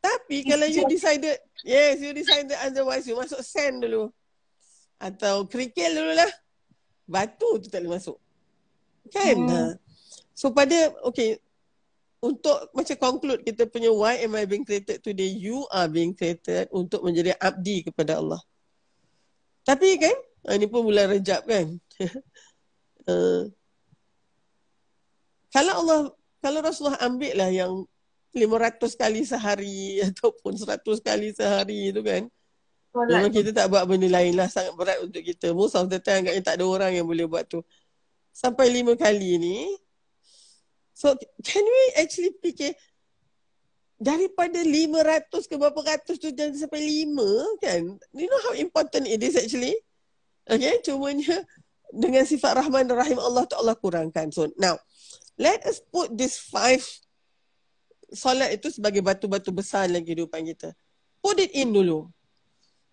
Tapi 0.00 0.40
kalau 0.48 0.64
you 0.64 0.88
decided 0.88 1.36
yes 1.64 2.00
you 2.00 2.16
decided 2.16 2.56
otherwise 2.64 3.04
you 3.04 3.12
masuk 3.12 3.44
sand 3.44 3.84
dulu. 3.84 4.08
Atau 4.96 5.44
kerikil 5.44 5.92
dulu 5.92 6.16
lah. 6.16 6.32
Batu 7.04 7.60
tu 7.60 7.68
tak 7.68 7.84
boleh 7.84 8.00
masuk. 8.00 8.16
Kan? 9.12 9.36
Hmm. 9.36 9.52
Ha. 9.52 9.60
So 10.32 10.48
pada 10.56 10.96
okay 11.04 11.36
untuk 12.24 12.56
macam 12.72 12.96
conclude 12.96 13.44
kita 13.44 13.68
punya 13.68 13.92
why 13.92 14.16
am 14.24 14.32
I 14.32 14.48
being 14.48 14.64
created 14.64 15.04
today 15.04 15.28
you 15.28 15.68
are 15.68 15.92
being 15.92 16.16
created 16.16 16.72
untuk 16.72 17.04
menjadi 17.04 17.36
abdi 17.36 17.84
kepada 17.84 18.16
Allah 18.16 18.40
tapi 19.60 20.00
kan 20.00 20.16
ini 20.56 20.64
pun 20.64 20.88
bulan 20.88 21.12
rejab 21.12 21.44
kan 21.44 21.76
uh, 23.12 23.44
kalau 25.54 25.72
Allah 25.86 26.00
kalau 26.42 26.58
Rasulullah 26.60 26.98
ambil 27.06 27.32
lah 27.38 27.50
yang 27.54 27.86
500 28.34 28.98
kali 28.98 29.22
sehari 29.22 29.96
ataupun 30.10 30.58
100 30.58 30.82
kali 30.98 31.30
sehari 31.30 31.94
tu 31.94 32.02
kan 32.02 32.26
Memang 32.94 33.34
kita 33.34 33.50
tak 33.50 33.74
buat 33.74 33.90
benda 33.90 34.06
lain 34.06 34.38
lah 34.38 34.46
Sangat 34.46 34.70
berat 34.78 35.02
untuk 35.02 35.18
kita 35.18 35.50
Most 35.50 35.74
of 35.74 35.90
the 35.90 35.98
time 35.98 36.22
Agaknya 36.22 36.46
tak 36.46 36.62
ada 36.62 36.64
orang 36.70 36.94
yang 36.94 37.02
boleh 37.10 37.26
buat 37.26 37.42
tu 37.42 37.58
Sampai 38.30 38.70
lima 38.70 38.94
kali 38.94 39.34
ni 39.34 39.66
So 40.94 41.10
can 41.42 41.66
we 41.66 41.84
actually 41.98 42.30
fikir 42.38 42.78
daripada 43.98 44.62
500 44.62 45.50
ke 45.50 45.54
berapa 45.58 45.80
ratus 45.82 46.22
tu 46.22 46.30
jadi 46.30 46.54
sampai 46.54 47.08
5 47.10 47.62
kan? 47.62 47.82
You 48.14 48.30
know 48.30 48.40
how 48.46 48.54
important 48.54 49.10
it 49.10 49.18
is 49.18 49.34
actually? 49.34 49.74
Okay, 50.46 50.78
cumanya 50.86 51.42
dengan 51.90 52.22
sifat 52.22 52.62
Rahman 52.62 52.86
dan 52.86 53.00
Rahim 53.00 53.18
Allah 53.18 53.42
tu 53.48 53.58
Allah 53.58 53.74
kurangkan. 53.74 54.30
So 54.30 54.46
now, 54.54 54.78
let 55.38 55.62
us 55.66 55.82
put 55.82 56.14
this 56.14 56.38
five 56.38 56.82
solat 58.14 58.54
itu 58.54 58.70
sebagai 58.70 59.02
batu-batu 59.02 59.50
besar 59.50 59.90
dalam 59.90 60.06
kehidupan 60.06 60.46
kita. 60.54 60.72
put 61.24 61.40
it 61.40 61.50
in 61.56 61.72
dulu. 61.72 62.04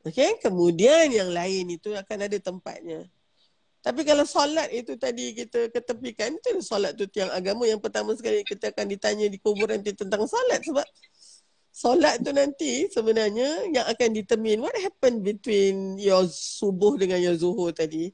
Okay, 0.01 0.39
kemudian 0.41 1.13
yang 1.13 1.29
lain 1.29 1.77
itu 1.77 1.93
akan 1.93 2.25
ada 2.25 2.37
tempatnya. 2.41 3.05
Tapi 3.81 4.01
kalau 4.05 4.25
solat 4.25 4.69
itu 4.73 4.93
tadi 4.97 5.33
kita 5.33 5.69
ketepikan, 5.69 6.37
itu 6.37 6.61
solat 6.61 6.93
tu 6.97 7.05
tiang 7.09 7.29
agama 7.33 7.65
yang 7.65 7.77
pertama 7.77 8.13
sekali 8.13 8.45
kita 8.45 8.69
akan 8.73 8.85
ditanya 8.87 9.25
di 9.29 9.41
kuburan 9.41 9.81
nanti 9.81 9.93
tentang 9.93 10.25
solat 10.25 10.61
sebab 10.61 10.85
solat 11.73 12.21
tu 12.21 12.29
nanti 12.29 12.89
sebenarnya 12.93 13.73
yang 13.73 13.85
akan 13.89 14.09
determine 14.13 14.61
what 14.61 14.73
happened 14.77 15.25
between 15.25 15.97
your 15.97 16.25
subuh 16.29 16.93
dengan 16.97 17.17
your 17.21 17.33
zuhur 17.33 17.73
tadi. 17.73 18.13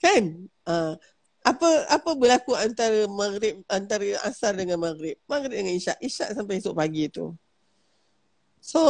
Kan? 0.00 0.48
Uh, 0.64 0.96
apa 1.48 1.68
apa 1.88 2.10
berlaku 2.12 2.52
antara 2.52 3.08
maghrib 3.08 3.64
antara 3.72 4.04
asar 4.28 4.52
dengan 4.52 4.76
maghrib? 4.76 5.16
Maghrib 5.24 5.56
dengan 5.56 5.72
isyak, 5.72 5.96
isyak 6.04 6.36
sampai 6.36 6.60
esok 6.60 6.76
pagi 6.76 7.08
tu. 7.08 7.32
So 8.60 8.80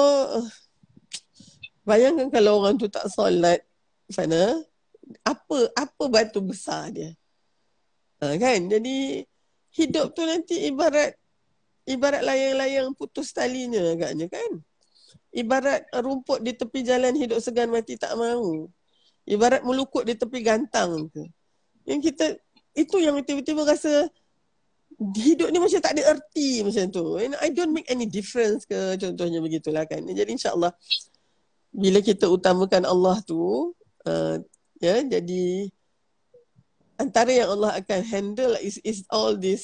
bayangkan 1.87 2.35
kalau 2.35 2.59
orang 2.59 2.75
tu 2.75 2.91
tak 2.91 3.07
solat 3.15 3.63
sana 4.11 4.59
apa 5.23 5.59
apa 5.79 6.05
batu 6.11 6.43
besar 6.43 6.91
dia. 6.91 7.15
Ha, 8.19 8.35
kan? 8.35 8.61
Jadi 8.67 9.23
hidup 9.79 10.11
tu 10.19 10.27
nanti 10.27 10.67
ibarat 10.67 11.15
ibarat 11.87 12.27
layang-layang 12.27 12.91
putus 12.99 13.31
talinya 13.31 13.95
agaknya 13.95 14.27
kan. 14.27 14.59
Ibarat 15.31 15.87
rumput 15.95 16.43
di 16.43 16.57
tepi 16.59 16.83
jalan 16.83 17.15
hidup 17.15 17.39
segan 17.39 17.71
mati 17.71 17.95
tak 17.95 18.19
mau. 18.19 18.67
Ibarat 19.29 19.63
melukut 19.63 20.03
di 20.03 20.19
tepi 20.19 20.43
gantang 20.43 21.07
tu. 21.13 21.23
Yang 21.89 22.13
kita 22.13 22.27
itu 22.75 22.97
yang 23.01 23.17
tiba-tiba 23.25 23.65
rasa 23.65 24.09
hidup 24.99 25.55
ni 25.55 25.63
macam 25.63 25.79
tak 25.79 25.95
ada 25.95 26.17
erti 26.17 26.67
macam 26.67 26.85
tu. 26.91 27.17
And 27.23 27.39
I 27.39 27.55
don't 27.55 27.71
make 27.71 27.87
any 27.87 28.05
difference 28.05 28.67
ke 28.67 28.99
contohnya 28.99 29.39
begitulah 29.39 29.87
kan. 29.87 30.03
Jadi 30.05 30.35
insyaAllah 30.35 30.75
bila 31.71 32.03
kita 32.03 32.27
utamakan 32.27 32.89
Allah 32.89 33.21
tu 33.23 33.73
uh, 34.09 34.37
Ya, 34.79 35.03
jadi 35.03 35.75
antara 37.03 37.35
yang 37.35 37.51
Allah 37.59 37.83
akan 37.83 38.01
handle 38.07 38.55
is 38.63 38.79
is 38.87 39.03
all 39.11 39.35
this 39.35 39.59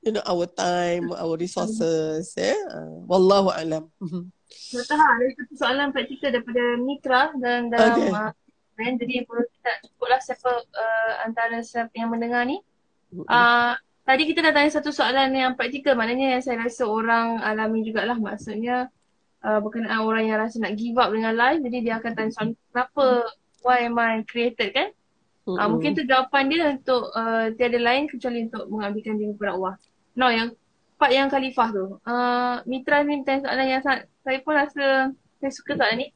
you 0.00 0.12
know 0.12 0.24
our 0.24 0.48
time, 0.48 1.12
our 1.12 1.36
resources, 1.36 2.32
ya. 2.32 2.56
Uh, 2.72 3.04
wallahu 3.04 3.52
alam. 3.52 3.88
Betul 4.72 4.96
ha, 4.96 5.06
ada 5.16 5.24
satu 5.36 5.54
soalan 5.60 5.88
praktikal 5.92 6.32
daripada 6.32 6.62
Mitra 6.80 7.22
dan 7.36 7.68
dalam 7.68 7.96
okay. 8.00 8.08
uh, 8.12 8.32
jadi 8.78 9.22
perlu 9.24 9.46
kita 9.46 9.70
cukuplah 9.86 10.20
siapa 10.20 10.50
uh, 10.62 11.12
antara 11.22 11.62
siapa 11.62 11.94
yang 11.94 12.10
mendengar 12.10 12.42
ni. 12.46 12.58
Uh, 13.14 13.78
tadi 14.02 14.26
kita 14.26 14.42
dah 14.42 14.52
tanya 14.52 14.70
satu 14.74 14.90
soalan 14.90 15.30
yang 15.30 15.54
praktikal 15.54 15.94
maknanya 15.94 16.38
yang 16.38 16.42
saya 16.42 16.66
rasa 16.66 16.82
orang 16.84 17.38
alami 17.38 17.86
jugalah 17.86 18.18
maksudnya 18.18 18.90
uh, 19.46 19.62
berkenaan 19.62 20.02
orang 20.02 20.26
yang 20.26 20.42
rasa 20.42 20.58
nak 20.58 20.74
give 20.74 20.98
up 20.98 21.14
dengan 21.14 21.38
life 21.38 21.62
jadi 21.62 21.78
dia 21.78 21.94
akan 22.02 22.10
tanya 22.18 22.30
soalan 22.34 22.58
kenapa 22.74 23.06
why 23.64 23.80
am 23.86 23.96
I 23.96 24.22
created 24.28 24.76
kan? 24.76 24.92
Mm-hmm. 25.44 25.60
Uh, 25.60 25.68
mungkin 25.72 25.90
tu 25.96 26.04
jawapan 26.04 26.42
dia 26.52 26.64
untuk 26.72 27.12
uh, 27.16 27.52
tiada 27.56 27.80
lain 27.80 28.08
kecuali 28.08 28.48
untuk 28.48 28.64
mengambilkan 28.68 29.16
diri 29.16 29.32
kepada 29.36 29.52
Allah. 29.56 29.74
No, 30.16 30.28
yang 30.32 30.48
part 31.00 31.12
yang 31.12 31.28
khalifah 31.32 31.68
tu. 31.72 31.84
Uh, 32.04 32.64
Mitra 32.68 33.04
ni 33.04 33.20
bertanya 33.20 33.40
soalan 33.44 33.66
yang 33.68 33.82
sangat, 33.84 34.08
saya 34.24 34.38
pun 34.40 34.52
rasa 34.56 34.84
saya 35.40 35.50
suka 35.52 35.72
soalan 35.76 35.96
ni. 36.00 36.08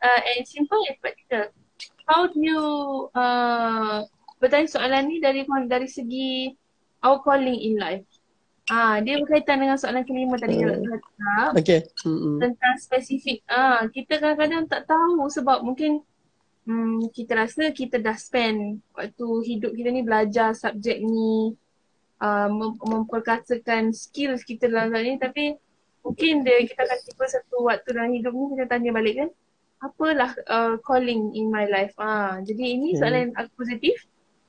Uh, 0.00 0.20
and 0.32 0.48
simple 0.48 0.80
and 0.88 0.96
practical. 1.00 1.52
How 2.10 2.26
do 2.26 2.42
you 2.42 2.62
uh, 3.14 4.02
bertanya 4.42 4.66
soalan 4.66 5.06
ni 5.06 5.22
dari 5.22 5.46
dari 5.70 5.86
segi 5.86 6.50
our 7.06 7.22
calling 7.22 7.54
in 7.54 7.78
life? 7.78 8.02
Ah, 8.66 8.98
dia 8.98 9.18
berkaitan 9.22 9.62
dengan 9.62 9.78
soalan 9.78 10.02
kelima 10.02 10.38
tadi 10.38 10.62
uh, 10.62 10.74
uh, 10.74 11.50
okay. 11.54 11.86
mm-hmm. 12.02 12.38
tentang 12.42 12.74
spesifik. 12.82 13.46
Ah, 13.46 13.86
kita 13.86 14.18
kadang-kadang 14.18 14.66
tak 14.66 14.90
tahu 14.90 15.26
sebab 15.30 15.62
mungkin 15.62 16.02
hmm, 16.70 17.10
kita 17.10 17.46
rasa 17.46 17.70
kita 17.70 17.98
dah 17.98 18.14
spend 18.14 18.82
waktu 18.94 19.26
hidup 19.46 19.74
kita 19.74 19.90
ni 19.90 20.02
belajar 20.06 20.54
subjek 20.54 21.02
ni 21.02 21.54
uh, 22.22 22.48
mem- 22.50 22.78
memperkasakan 22.78 23.90
skills 23.90 24.46
kita 24.46 24.70
dalam 24.70 24.94
hal 24.94 25.02
ni 25.02 25.18
tapi 25.18 25.58
mungkin 26.06 26.46
dia 26.46 26.62
kita 26.64 26.86
akan 26.86 26.98
tiba 27.06 27.24
satu 27.26 27.56
waktu 27.66 27.88
dalam 27.90 28.12
hidup 28.14 28.32
ni 28.32 28.44
kita 28.54 28.66
tanya 28.70 28.90
balik 28.94 29.14
kan 29.18 29.30
apalah 29.80 30.36
uh, 30.46 30.76
calling 30.84 31.32
in 31.32 31.48
my 31.48 31.64
life 31.68 31.96
ah 31.96 32.36
jadi 32.44 32.76
ini 32.76 32.94
okay. 32.94 33.00
soalan 33.00 33.28
aku 33.36 33.64
positif 33.64 33.96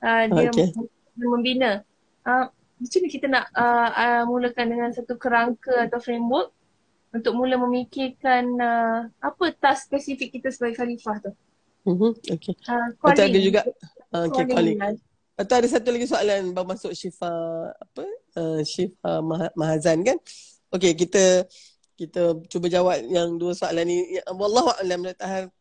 uh, 0.04 0.28
dia 0.28 0.52
okay. 0.52 0.68
membina 1.16 1.80
uh, 2.28 2.52
macam 2.82 2.98
ni 2.98 3.08
kita 3.08 3.26
nak 3.30 3.46
uh, 3.54 3.90
uh, 3.94 4.22
mulakan 4.26 4.66
dengan 4.66 4.90
satu 4.90 5.14
kerangka 5.14 5.86
atau 5.86 6.02
framework 6.02 6.50
untuk 7.12 7.36
mula 7.36 7.60
memikirkan 7.60 8.44
uh, 8.58 8.98
apa 9.20 9.44
task 9.60 9.92
spesifik 9.92 10.40
kita 10.40 10.48
sebagai 10.48 10.80
khalifah 10.80 11.16
tu. 11.20 11.30
Mm-hmm. 11.84 12.12
Okay. 12.40 12.54
Uh, 12.66 12.88
Atau 13.04 13.24
ada 13.28 13.38
juga 13.38 13.60
uh, 14.16 14.26
okay, 14.32 14.48
calling. 14.48 14.78
calling. 14.80 14.98
Atau 15.36 15.54
ada 15.60 15.68
satu 15.68 15.88
lagi 15.92 16.06
soalan 16.08 16.56
baru 16.56 16.72
masuk 16.72 16.92
Syifa 16.96 17.32
apa? 17.76 18.04
Uh, 18.32 18.60
Syifa 18.64 19.20
Mah- 19.20 19.54
Mahazan 19.54 20.00
kan? 20.02 20.18
Okay, 20.72 20.96
kita 20.96 21.44
kita 22.02 22.42
cuba 22.50 22.66
jawab 22.66 22.98
yang 23.06 23.38
dua 23.38 23.54
soalan 23.54 23.86
ni. 23.86 24.18
Ya, 24.18 24.26
wallahu 24.34 24.74
a'lam 24.82 25.06
tahar 25.14 25.54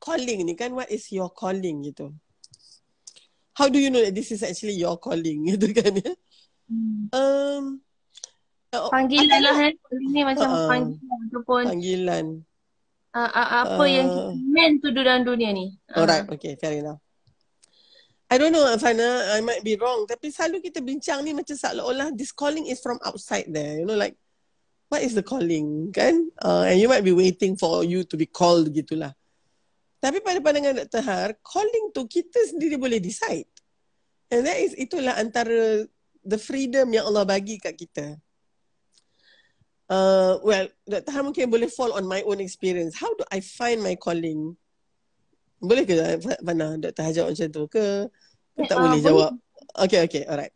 calling 0.00 0.48
ni 0.48 0.56
kan 0.56 0.72
what 0.72 0.88
is 0.88 1.04
your 1.12 1.28
calling 1.28 1.84
gitu. 1.84 2.10
How 3.52 3.68
do 3.68 3.76
you 3.76 3.92
know 3.92 4.00
that 4.00 4.16
this 4.16 4.32
is 4.32 4.40
actually 4.40 4.80
your 4.80 4.96
calling 4.96 5.44
gitu 5.52 5.68
kan 5.76 5.92
ya? 5.92 6.12
Hmm. 6.72 7.04
Um, 7.12 7.64
panggilan 8.72 9.40
lah 9.44 9.54
kan. 9.68 9.72
Ini 9.92 10.20
macam 10.24 10.48
uh, 10.48 10.68
panggilan 10.72 11.18
ataupun 11.28 11.62
panggilan 11.68 12.24
uh, 13.12 13.30
uh, 13.30 13.48
apa 13.68 13.84
uh, 13.84 13.88
yang 13.88 14.06
kita 14.08 14.32
meant 14.48 14.76
to 14.80 14.88
do 14.90 15.00
dalam 15.04 15.22
dunia 15.22 15.52
ni. 15.52 15.76
Uh. 15.92 16.02
Alright, 16.02 16.24
okay, 16.32 16.56
fair 16.56 16.80
enough. 16.80 17.00
I 18.32 18.40
don't 18.40 18.48
know, 18.48 18.64
Fana, 18.80 19.36
I 19.36 19.44
might 19.44 19.60
be 19.60 19.76
wrong. 19.76 20.08
Tapi 20.08 20.32
selalu 20.32 20.64
kita 20.64 20.80
bincang 20.80 21.20
ni 21.20 21.36
macam 21.36 21.52
seolah-olah 21.52 22.16
this 22.16 22.32
calling 22.32 22.64
is 22.64 22.80
from 22.80 22.96
outside 23.04 23.44
there. 23.52 23.76
You 23.76 23.84
know, 23.84 23.92
like, 23.92 24.16
what 24.92 25.00
is 25.00 25.16
the 25.16 25.24
calling, 25.24 25.88
kan? 25.88 26.28
Uh, 26.36 26.68
and 26.68 26.76
you 26.76 26.84
might 26.84 27.00
be 27.00 27.16
waiting 27.16 27.56
for 27.56 27.80
you 27.80 28.04
to 28.04 28.12
be 28.12 28.28
called 28.28 28.68
gitulah. 28.76 29.16
Tapi 30.04 30.20
pada 30.20 30.36
pandangan 30.44 30.84
Dr. 30.84 31.00
Har, 31.00 31.32
calling 31.40 31.96
tu 31.96 32.04
kita 32.04 32.36
sendiri 32.52 32.76
boleh 32.76 33.00
decide. 33.00 33.48
And 34.28 34.44
that 34.44 34.60
is, 34.60 34.76
itulah 34.76 35.16
antara 35.16 35.88
the 36.20 36.36
freedom 36.36 36.92
yang 36.92 37.08
Allah 37.08 37.24
bagi 37.24 37.56
kat 37.56 37.72
kita. 37.72 38.20
Uh, 39.88 40.36
well, 40.44 40.68
Dr. 40.84 41.08
Han 41.08 41.32
mungkin 41.32 41.48
boleh 41.48 41.72
fall 41.72 41.96
on 41.96 42.04
my 42.04 42.20
own 42.28 42.44
experience. 42.44 42.92
How 42.92 43.08
do 43.16 43.24
I 43.32 43.40
find 43.40 43.80
my 43.80 43.96
calling? 43.96 44.60
Boleh 45.56 45.88
ke 45.88 45.96
Fana 46.20 46.76
Dr. 46.76 47.00
Han 47.00 47.12
jawab 47.16 47.28
macam 47.32 47.48
tu 47.48 47.64
ke? 47.72 47.86
ke 48.60 48.60
tak 48.68 48.76
uh, 48.76 48.82
boleh 48.84 49.00
jawab? 49.00 49.32
Okay, 49.88 50.04
okay, 50.04 50.28
alright. 50.28 50.52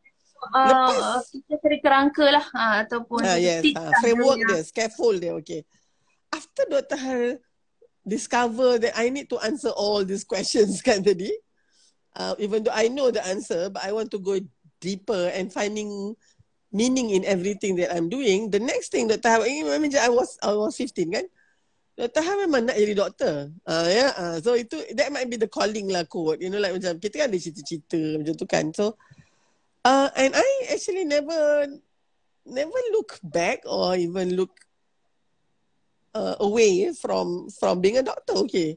Uh, 0.53 0.89
Lepas, 0.93 1.27
kita 1.33 1.55
cari 1.59 1.79
kerangka 1.81 2.27
lah 2.29 2.47
uh, 2.55 2.75
ataupun 2.87 3.21
uh, 3.25 3.39
yes, 3.41 3.65
uh, 3.75 3.93
framework 4.05 4.39
dia, 4.45 4.63
scaffold 4.63 5.19
dia, 5.19 5.33
okay. 5.35 5.65
After 6.31 6.69
Dr. 6.69 6.99
Han 7.01 7.41
discover 8.07 8.79
that 8.79 8.95
I 8.95 9.11
need 9.11 9.27
to 9.35 9.41
answer 9.43 9.75
all 9.75 10.07
these 10.07 10.23
questions 10.23 10.79
kan 10.87 11.03
tadi, 11.03 11.33
uh, 12.15 12.37
even 12.39 12.63
though 12.63 12.77
I 12.77 12.93
know 12.93 13.11
the 13.11 13.25
answer, 13.27 13.69
but 13.73 13.83
I 13.83 13.91
want 13.91 14.15
to 14.15 14.21
go 14.23 14.39
deeper 14.79 15.33
and 15.35 15.51
finding 15.51 16.15
meaning 16.71 17.17
in 17.17 17.25
everything 17.25 17.81
that 17.81 17.91
I'm 17.91 18.13
doing, 18.13 18.53
the 18.53 18.61
next 18.61 18.93
thing 18.93 19.09
Dr. 19.09 19.29
Ham, 19.29 19.43
ini 19.49 19.65
memang 19.65 19.97
I 19.97 20.11
was 20.13 20.37
I 20.45 20.53
was 20.53 20.77
15 20.77 21.17
kan? 21.17 21.27
Dr. 21.97 22.21
Ham 22.21 22.37
memang 22.45 22.69
nak 22.69 22.77
jadi 22.77 22.93
doktor. 22.93 23.35
Uh, 23.65 23.89
yeah, 23.89 24.13
uh, 24.21 24.37
so 24.37 24.53
itu, 24.53 24.77
that 24.93 25.09
might 25.09 25.33
be 25.33 25.41
the 25.41 25.49
calling 25.49 25.89
lah 25.89 26.05
quote. 26.05 26.45
You 26.45 26.53
know, 26.53 26.61
like 26.61 26.77
macam 26.77 27.01
kita 27.01 27.25
kan 27.25 27.33
ada 27.33 27.41
cita-cita 27.41 28.21
macam 28.21 28.35
tu 28.37 28.45
kan. 28.45 28.69
So, 28.77 29.01
uh, 29.87 30.09
and 30.19 30.35
I 30.35 30.49
actually 30.75 31.07
never, 31.07 31.71
never 32.43 32.81
look 32.91 33.23
back 33.23 33.63
or 33.63 33.95
even 33.95 34.35
look 34.35 34.51
uh, 36.15 36.35
away 36.43 36.91
from 36.91 37.47
from 37.55 37.79
being 37.79 37.99
a 37.99 38.03
doctor. 38.03 38.35
Okay. 38.51 38.75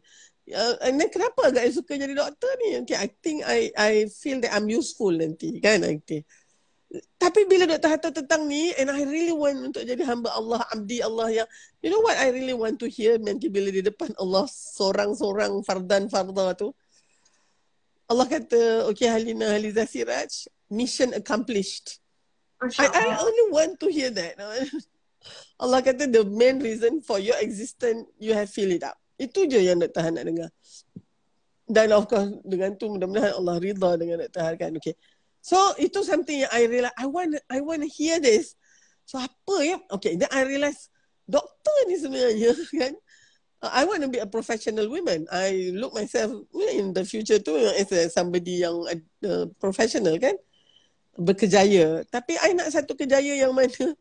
Uh, 0.50 0.74
and 0.82 0.98
then 0.98 1.10
kenapa 1.14 1.54
agak 1.54 1.70
suka 1.74 1.94
jadi 1.98 2.14
doktor 2.14 2.50
ni? 2.66 2.82
Okay, 2.86 2.98
I 2.98 3.10
think 3.22 3.46
I 3.46 3.70
I 3.78 3.92
feel 4.10 4.42
that 4.42 4.54
I'm 4.54 4.66
useful 4.66 5.14
nanti 5.14 5.62
kan 5.62 5.86
nanti 5.86 6.26
tapi 7.22 7.46
bila 7.46 7.70
doktor 7.70 7.90
Hatta 7.94 8.10
tentang 8.10 8.50
ni 8.50 8.74
and 8.74 8.90
I 8.90 9.06
really 9.06 9.30
want 9.36 9.62
untuk 9.62 9.86
jadi 9.86 10.02
hamba 10.10 10.34
Allah 10.34 10.66
abdi 10.74 11.06
Allah 11.06 11.30
yang 11.30 11.48
you 11.86 11.94
know 11.94 12.02
what 12.02 12.18
I 12.18 12.34
really 12.34 12.58
want 12.58 12.82
to 12.82 12.90
hear 12.90 13.22
nanti 13.22 13.46
bila 13.46 13.70
di 13.70 13.86
depan 13.86 14.10
Allah 14.18 14.50
seorang-seorang 14.50 15.62
fardan 15.62 16.10
farda 16.10 16.58
tu 16.58 16.74
Allah 18.10 18.26
kata 18.26 18.90
okay 18.90 19.06
Halina 19.06 19.54
Haliza 19.54 19.86
Siraj 19.86 20.50
mission 20.70 21.14
accomplished. 21.14 22.00
I, 22.62 22.88
I 22.88 23.06
only 23.20 23.46
want 23.52 23.80
to 23.80 23.88
hear 23.90 24.10
that. 24.10 24.38
Allah 25.60 25.84
kata 25.84 26.08
the 26.08 26.24
main 26.24 26.64
reason 26.64 27.04
for 27.04 27.20
your 27.20 27.36
existence 27.44 28.08
you 28.20 28.32
have 28.32 28.48
fill 28.48 28.72
it 28.72 28.84
up. 28.84 28.96
Itu 29.20 29.44
je 29.52 29.60
yang 29.60 29.84
doktor 29.84 30.08
nak 30.08 30.24
dengar. 30.24 30.50
Dan 31.68 31.92
of 31.92 32.08
course 32.08 32.40
dengan 32.48 32.80
tu 32.80 32.88
mudah-mudahan 32.88 33.36
Allah 33.36 33.56
rida 33.60 33.92
dengan 34.00 34.24
doktor 34.24 34.56
kan. 34.56 34.72
Okay. 34.80 34.96
So 35.44 35.60
itu 35.76 36.04
something 36.08 36.48
yang 36.48 36.52
I 36.56 36.68
realize. 36.68 36.96
I 36.96 37.08
want 37.08 37.36
I 37.52 37.60
want 37.60 37.84
to 37.84 37.90
hear 37.92 38.24
this. 38.24 38.56
So 39.04 39.20
apa 39.20 39.56
ya? 39.64 39.78
Okay, 40.00 40.16
then 40.16 40.32
I 40.32 40.48
realize 40.48 40.88
doktor 41.28 41.76
ni 41.92 42.00
sebenarnya 42.00 42.56
kan? 42.80 42.94
I 43.60 43.84
want 43.84 44.08
to 44.08 44.08
be 44.08 44.24
a 44.24 44.30
professional 44.30 44.88
woman. 44.88 45.28
I 45.28 45.76
look 45.76 45.92
myself 45.92 46.32
in 46.56 46.96
the 46.96 47.04
future 47.04 47.44
tu 47.44 47.60
as 47.60 47.92
a, 47.92 48.08
somebody 48.08 48.64
yang 48.64 48.80
uh, 49.28 49.52
professional 49.60 50.16
kan. 50.16 50.40
Berkejaya. 51.20 52.08
Tapi 52.08 52.40
I 52.40 52.56
nak 52.56 52.72
satu 52.72 52.96
kejaya 52.96 53.36
yang 53.44 53.52
mana 53.52 53.94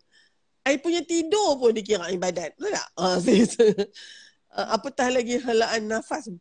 I 0.68 0.76
punya 0.76 1.00
tidur 1.00 1.56
pun 1.56 1.72
dikira 1.72 2.12
ibadat. 2.12 2.54
Betul 2.54 2.72
tak? 2.76 2.88
Uh, 2.98 4.64
uh, 4.64 4.80
apatah 4.80 5.12
lagi 5.12 5.36
helaan 5.36 5.92
nafas. 5.92 6.32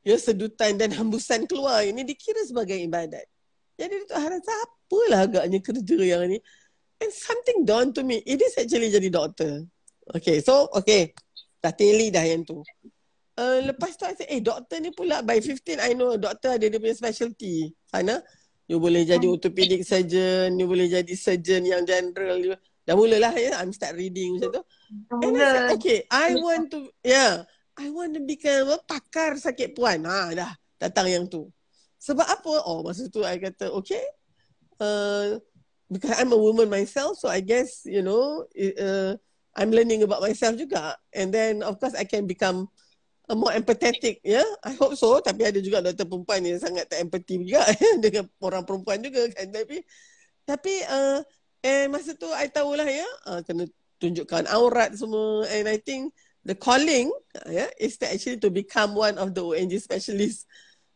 Ya, 0.00 0.16
sedutan 0.16 0.80
dan 0.80 0.88
hembusan 0.96 1.44
keluar 1.44 1.84
ini 1.84 2.00
dikira 2.06 2.40
sebagai 2.48 2.74
ibadat. 2.80 3.28
Jadi 3.76 3.94
tu 4.08 4.14
rasa 4.16 4.52
apalah 4.64 5.28
agaknya 5.28 5.60
kerja 5.60 5.98
yang 6.02 6.24
ni. 6.26 6.40
And 6.98 7.12
something 7.14 7.62
dawned 7.68 7.94
to 7.94 8.02
me. 8.02 8.24
It 8.26 8.42
is 8.42 8.58
actually 8.58 8.90
jadi 8.90 9.12
doktor. 9.12 9.68
Okay, 10.18 10.40
so 10.40 10.66
okay. 10.74 11.14
Dah 11.60 11.70
teli 11.70 12.10
dah 12.10 12.24
yang 12.24 12.42
tu. 12.42 12.64
Uh, 13.38 13.62
lepas 13.70 13.94
tu, 13.94 14.02
saya 14.02 14.26
eh 14.26 14.42
doktor 14.42 14.82
ni 14.82 14.90
pula 14.90 15.22
by 15.22 15.38
15, 15.38 15.78
I 15.78 15.94
know 15.94 16.18
doktor 16.18 16.58
ada 16.58 16.66
dia 16.66 16.80
punya 16.82 16.96
specialty. 16.98 17.70
Sana, 17.86 18.18
you 18.68 18.76
boleh 18.76 19.02
jadi 19.08 19.24
oh. 19.24 19.34
orthopedic 19.34 19.82
surgeon, 19.82 20.60
you 20.60 20.68
boleh 20.68 20.86
jadi 20.86 21.14
surgeon 21.16 21.64
yang 21.64 21.82
general. 21.88 22.36
You, 22.36 22.52
dah 22.84 22.94
mulalah 22.94 23.32
ya, 23.34 23.58
I'm 23.58 23.72
start 23.72 23.96
reading 23.96 24.36
macam 24.36 24.60
tu. 24.60 24.62
And 25.24 25.34
I 25.36 25.40
said, 25.40 25.66
okay, 25.80 25.98
I 26.12 26.36
want 26.36 26.68
to, 26.76 26.92
yeah, 27.00 27.48
I 27.80 27.88
want 27.88 28.12
to 28.14 28.22
become 28.22 28.68
a 28.68 28.78
pakar 28.84 29.40
sakit 29.40 29.72
puan. 29.72 30.04
Ha, 30.04 30.36
dah, 30.36 30.52
datang 30.76 31.08
yang 31.08 31.24
tu. 31.26 31.48
Sebab 31.98 32.28
apa? 32.28 32.52
Oh, 32.68 32.84
masa 32.84 33.08
tu 33.08 33.24
I 33.24 33.40
kata, 33.40 33.72
okay, 33.72 34.04
uh, 34.78 35.40
because 35.88 36.14
I'm 36.20 36.30
a 36.30 36.38
woman 36.38 36.68
myself, 36.68 37.16
so 37.16 37.32
I 37.32 37.40
guess, 37.40 37.88
you 37.88 38.04
know, 38.04 38.44
uh, 38.54 39.16
I'm 39.56 39.72
learning 39.72 40.04
about 40.04 40.22
myself 40.22 40.54
juga. 40.54 40.94
And 41.10 41.32
then 41.32 41.64
of 41.64 41.80
course 41.80 41.96
I 41.96 42.04
can 42.04 42.28
become 42.28 42.68
more 43.36 43.52
empathetic, 43.52 44.24
ya. 44.24 44.40
Yeah? 44.40 44.48
I 44.64 44.72
hope 44.78 44.96
so. 44.96 45.20
Tapi 45.20 45.44
ada 45.44 45.60
juga 45.60 45.84
doktor 45.84 46.08
perempuan 46.08 46.40
yang 46.46 46.56
sangat 46.56 46.88
tak 46.88 47.04
empathy 47.04 47.44
juga 47.44 47.68
dengan 48.04 48.24
orang 48.40 48.64
perempuan 48.64 49.04
juga 49.04 49.28
kan. 49.34 49.52
Tapi 49.52 49.84
tapi 50.48 50.74
uh, 50.88 51.20
eh 51.60 51.84
masa 51.92 52.16
tu 52.16 52.30
I 52.32 52.48
tahulah 52.48 52.88
ya, 52.88 53.08
uh, 53.28 53.40
kena 53.44 53.68
tunjukkan 54.00 54.48
aurat 54.48 54.96
semua. 54.96 55.44
And 55.52 55.68
I 55.68 55.76
think 55.76 56.16
the 56.46 56.56
calling 56.56 57.12
ya 57.44 57.66
yeah, 57.66 57.70
is 57.76 58.00
to 58.00 58.08
actually 58.08 58.40
to 58.40 58.48
become 58.48 58.96
one 58.96 59.20
of 59.20 59.36
the 59.36 59.44
ONG 59.44 59.76
specialists. 59.76 60.48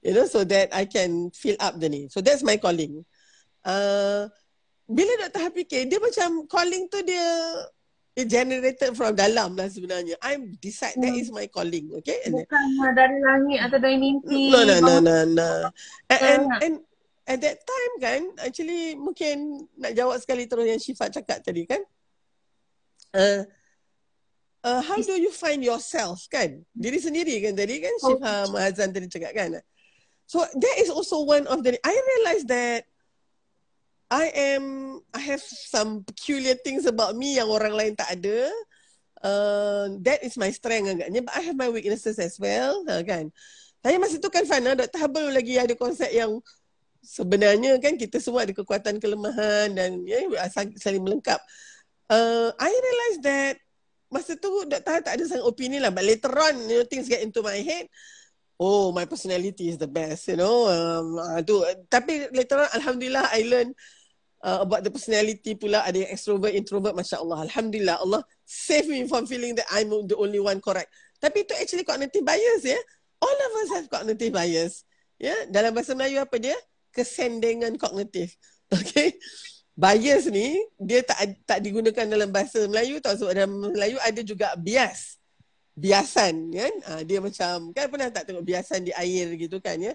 You 0.03 0.18
know, 0.18 0.26
so 0.26 0.43
that 0.43 0.74
I 0.74 0.83
can 0.83 1.30
fill 1.30 1.55
up 1.62 1.78
the 1.78 1.87
ni. 1.87 2.11
So 2.11 2.18
that's 2.18 2.43
my 2.43 2.59
calling. 2.59 3.07
Uh, 3.62 4.26
bila 4.91 5.14
Dr. 5.26 5.47
Hafike, 5.47 5.87
dia 5.87 5.99
macam 6.03 6.45
calling 6.51 6.91
tu 6.91 6.99
dia 7.07 7.22
it 8.13 8.29
generated 8.29 8.93
from 8.93 9.17
dalam 9.17 9.57
lah 9.57 9.69
sebenarnya. 9.73 10.21
I'm 10.21 10.53
decide 10.61 11.01
that 11.01 11.15
is 11.17 11.33
my 11.33 11.49
calling, 11.49 11.89
okay? 12.01 12.29
Bukan 12.29 12.65
dari 12.93 13.19
langit 13.25 13.59
atau 13.65 13.79
dari 13.81 13.97
mimpi. 13.97 14.53
No, 14.53 14.69
no, 14.69 14.77
no, 14.85 15.01
no, 15.01 15.17
no. 15.25 15.51
And, 16.13 16.21
and, 16.21 16.45
and 16.61 16.75
at 17.25 17.41
that 17.41 17.59
time 17.65 17.93
kan, 17.97 18.21
actually 18.45 19.01
mungkin 19.01 19.65
nak 19.81 19.97
jawab 19.97 20.21
sekali 20.21 20.45
terus 20.45 20.69
yang 20.69 20.81
Syifa 20.83 21.09
cakap 21.09 21.41
tadi 21.41 21.65
kan. 21.65 21.81
Uh, 23.17 23.49
uh, 24.65 24.81
how 24.85 25.01
do 25.01 25.17
you 25.17 25.33
find 25.33 25.65
yourself 25.65 26.29
kan? 26.29 26.61
Diri 26.77 27.01
sendiri 27.01 27.41
kan 27.41 27.57
tadi 27.57 27.81
kan 27.81 27.95
Syifa 27.97 28.33
oh. 28.45 28.53
Mahazan 28.53 28.93
tadi 28.93 29.09
cakap 29.09 29.33
kan. 29.33 29.57
So 30.29 30.45
that 30.45 30.77
is 30.81 30.93
also 30.93 31.25
one 31.25 31.49
of 31.49 31.65
the, 31.65 31.81
I 31.81 31.93
realize 31.97 32.45
that 32.49 32.91
I 34.13 34.29
am 34.53 35.01
I 35.17 35.21
have 35.25 35.41
some 35.41 36.05
peculiar 36.05 36.53
things 36.61 36.85
about 36.85 37.17
me 37.17 37.41
yang 37.41 37.49
orang 37.49 37.73
lain 37.73 37.97
tak 37.97 38.13
ada. 38.13 38.53
Uh, 39.25 39.97
that 40.05 40.21
is 40.21 40.37
my 40.37 40.53
strength 40.53 40.93
agaknya. 40.93 41.25
But 41.25 41.33
I 41.33 41.49
have 41.49 41.57
my 41.57 41.73
weaknesses 41.73 42.21
as 42.21 42.37
well. 42.37 42.85
Uh, 42.85 43.01
kan? 43.01 43.33
Tapi 43.81 43.97
masa 43.97 44.21
tu 44.21 44.29
kan 44.29 44.45
Fana, 44.45 44.77
Dr. 44.77 45.01
Hubble 45.01 45.33
lagi 45.33 45.57
ada 45.57 45.73
konsep 45.73 46.13
yang 46.13 46.45
sebenarnya 47.01 47.81
kan 47.81 47.97
kita 47.97 48.21
semua 48.21 48.45
ada 48.45 48.53
kekuatan 48.53 49.01
kelemahan 49.01 49.73
dan 49.73 50.05
ya, 50.05 50.29
saling 50.77 51.01
melengkap. 51.01 51.41
Uh, 52.13 52.53
I 52.61 52.69
realise 52.69 53.19
that 53.25 53.57
masa 54.13 54.37
tu. 54.37 54.69
Hubble 54.69 55.01
tak 55.01 55.17
ada 55.17 55.25
sangat 55.25 55.49
opini 55.49 55.81
lah. 55.81 55.89
But 55.89 56.05
later 56.05 56.37
on, 56.37 56.69
you 56.69 56.85
know, 56.85 56.87
things 56.87 57.09
get 57.09 57.25
into 57.25 57.41
my 57.41 57.57
head. 57.65 57.89
Oh, 58.61 58.93
my 58.93 59.09
personality 59.09 59.73
is 59.73 59.81
the 59.81 59.89
best, 59.89 60.29
you 60.29 60.37
know. 60.37 60.69
Um, 60.69 61.17
uh, 61.17 61.41
tu. 61.41 61.65
Tapi 61.89 62.29
later 62.29 62.61
on, 62.61 62.71
Alhamdulillah, 62.77 63.33
I 63.33 63.49
learn 63.49 63.73
uh, 64.43 64.61
about 64.66 64.82
the 64.82 64.90
personality 64.90 65.55
pula 65.55 65.86
ada 65.86 66.03
yang 66.03 66.11
extrovert 66.11 66.53
introvert 66.53 66.93
masya-Allah. 66.93 67.47
Alhamdulillah 67.47 67.97
Allah 68.03 68.22
save 68.45 68.90
me 68.90 69.07
from 69.07 69.24
feeling 69.24 69.55
that 69.57 69.66
I'm 69.70 69.88
the 70.11 70.18
only 70.18 70.43
one 70.43 70.59
correct. 70.59 70.90
Tapi 71.22 71.47
itu 71.47 71.55
actually 71.55 71.86
cognitive 71.86 72.26
bias 72.26 72.66
ya. 72.66 72.78
All 73.22 73.38
of 73.38 73.53
us 73.62 73.68
have 73.78 73.86
cognitive 73.86 74.34
bias 74.34 74.82
ya. 75.16 75.30
Yeah? 75.30 75.40
dalam 75.49 75.70
bahasa 75.72 75.95
Melayu 75.95 76.18
apa 76.20 76.36
dia? 76.43 76.59
Kesendengan 76.93 77.78
kognitif. 77.78 78.34
Okay? 78.72 79.20
Bias 79.76 80.32
ni 80.32 80.57
dia 80.80 81.05
tak 81.05 81.45
tak 81.45 81.61
digunakan 81.61 82.09
dalam 82.09 82.32
bahasa 82.32 82.64
Melayu 82.64 83.05
tau. 83.05 83.12
Sebab 83.12 83.36
dalam 83.36 83.53
Melayu 83.72 84.01
ada 84.01 84.20
juga 84.24 84.57
bias. 84.57 85.20
Biasan 85.76 86.49
kan? 86.53 86.74
Uh, 86.88 87.03
dia 87.05 87.20
macam 87.20 87.68
kan 87.76 87.84
pernah 87.93 88.09
tak 88.09 88.32
tengok 88.32 88.45
biasan 88.45 88.80
di 88.88 88.93
air 88.97 89.28
gitu 89.36 89.61
kan 89.61 89.76
ya? 89.76 89.93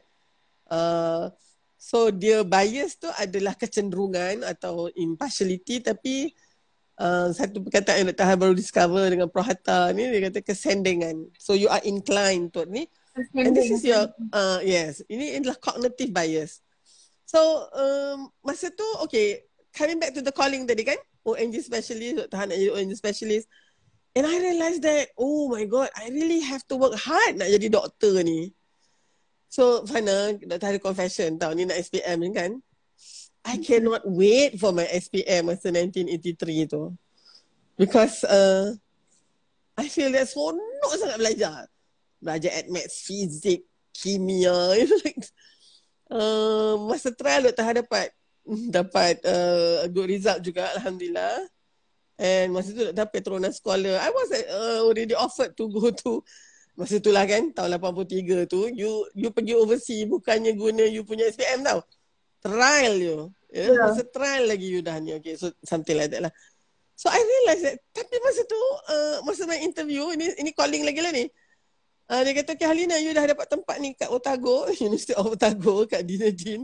Uh, 0.70 1.34
So 1.78 2.10
dia 2.10 2.42
bias 2.42 2.98
tu 2.98 3.06
adalah 3.14 3.54
kecenderungan 3.54 4.42
atau 4.42 4.90
impartiality 4.98 5.80
tapi 5.86 6.34
uh, 6.98 7.30
satu 7.30 7.62
perkataan 7.62 8.04
yang 8.04 8.10
Dr. 8.12 8.38
baru 8.38 8.54
discover 8.58 9.06
dengan 9.14 9.30
Prohata 9.30 9.94
ni 9.94 10.10
dia 10.10 10.28
kata 10.28 10.42
kesendengan. 10.42 11.30
So 11.38 11.54
you 11.54 11.70
are 11.70 11.82
inclined 11.86 12.52
to 12.58 12.66
ni. 12.66 12.90
And 13.34 13.54
this 13.54 13.74
is 13.74 13.82
your, 13.82 14.14
uh, 14.30 14.62
yes, 14.62 15.02
ini 15.10 15.42
adalah 15.42 15.58
cognitive 15.58 16.14
bias. 16.14 16.62
So 17.26 17.40
um, 17.74 18.30
masa 18.46 18.70
tu, 18.74 18.86
okay, 19.06 19.46
coming 19.74 20.02
back 20.02 20.14
to 20.18 20.22
the 20.22 20.34
calling 20.34 20.66
tadi 20.66 20.86
kan, 20.86 20.98
ONG 21.26 21.62
specialist, 21.62 22.30
Dr. 22.30 22.46
nak 22.50 22.58
jadi 22.58 22.74
ONG 22.74 22.94
specialist. 22.98 23.46
And 24.18 24.26
I 24.26 24.34
realised 24.34 24.82
that, 24.82 25.14
oh 25.14 25.46
my 25.54 25.70
God, 25.70 25.94
I 25.94 26.10
really 26.10 26.42
have 26.42 26.66
to 26.74 26.76
work 26.78 26.98
hard 26.98 27.38
nak 27.38 27.54
jadi 27.54 27.70
doktor 27.70 28.18
ni. 28.26 28.50
So 29.48 29.88
Fana, 29.88 30.36
dah 30.44 30.60
ada 30.60 30.80
confession 30.80 31.40
tau 31.40 31.56
ni 31.56 31.64
nak 31.64 31.80
SPM 31.80 32.20
ni 32.20 32.32
kan. 32.36 32.52
I 33.48 33.56
cannot 33.64 34.04
wait 34.04 34.60
for 34.60 34.76
my 34.76 34.84
SPM 34.92 35.48
masa 35.48 35.72
1983 35.72 36.68
tu. 36.68 36.92
Because 37.80 38.28
uh, 38.28 38.76
I 39.80 39.88
feel 39.88 40.12
that 40.12 40.28
seronok 40.28 40.94
sangat 41.00 41.18
belajar. 41.22 41.58
Belajar 42.20 42.52
at 42.52 42.68
maths, 42.68 43.08
fizik, 43.08 43.64
kimia. 43.96 44.52
You 44.84 45.00
like, 45.00 45.24
uh, 46.12 46.76
masa 46.92 47.16
trial 47.16 47.48
Dr. 47.48 47.86
dapat 47.86 48.12
dapat 48.78 49.16
uh, 49.24 49.88
good 49.92 50.12
result 50.12 50.44
juga 50.44 50.68
Alhamdulillah. 50.76 51.48
And 52.18 52.52
masa 52.52 52.74
tu 52.76 52.84
Dr. 52.92 53.08
Petronas 53.14 53.64
Scholar. 53.64 53.96
I 54.02 54.10
was 54.12 54.28
uh, 54.34 54.82
already 54.84 55.16
offered 55.16 55.56
to 55.56 55.72
go 55.72 55.94
to 55.94 56.26
Masa 56.78 57.02
tu 57.02 57.10
lah 57.10 57.26
kan, 57.26 57.50
tahun 57.58 57.82
83 57.82 58.46
tu, 58.46 58.70
you 58.70 59.10
you 59.18 59.34
pergi 59.34 59.58
overseas 59.58 60.06
bukannya 60.06 60.54
guna 60.54 60.86
you 60.86 61.02
punya 61.02 61.26
SPM 61.26 61.66
tau. 61.66 61.82
Trial 62.38 62.96
you. 63.02 63.18
Yeah? 63.50 63.74
Yeah. 63.74 63.90
Masa 63.90 64.06
trial 64.06 64.46
lagi 64.46 64.70
you 64.70 64.86
dah 64.86 65.02
ni. 65.02 65.18
Okay, 65.18 65.34
so 65.34 65.50
something 65.66 65.98
like 65.98 66.14
that 66.14 66.30
lah. 66.30 66.34
So 66.94 67.10
I 67.10 67.18
realise 67.18 67.62
that, 67.66 67.78
tapi 67.94 68.18
masa 68.22 68.42
tu, 68.46 68.62
uh, 68.90 69.18
masa 69.26 69.50
main 69.50 69.66
interview, 69.66 70.14
ini 70.14 70.34
ini 70.38 70.54
calling 70.54 70.86
lagi 70.86 71.02
lah 71.02 71.14
ni. 71.14 71.26
Uh, 72.08 72.22
dia 72.24 72.34
kata, 72.40 72.56
okay 72.56 72.66
Halina, 72.70 72.96
you 73.02 73.12
dah 73.12 73.26
dapat 73.26 73.46
tempat 73.52 73.76
ni 73.84 73.98
kat 73.98 74.08
Otago, 74.08 74.70
University 74.86 75.18
of 75.18 75.34
Otago, 75.34 75.86
kat 75.86 76.06
Dinedin. 76.06 76.64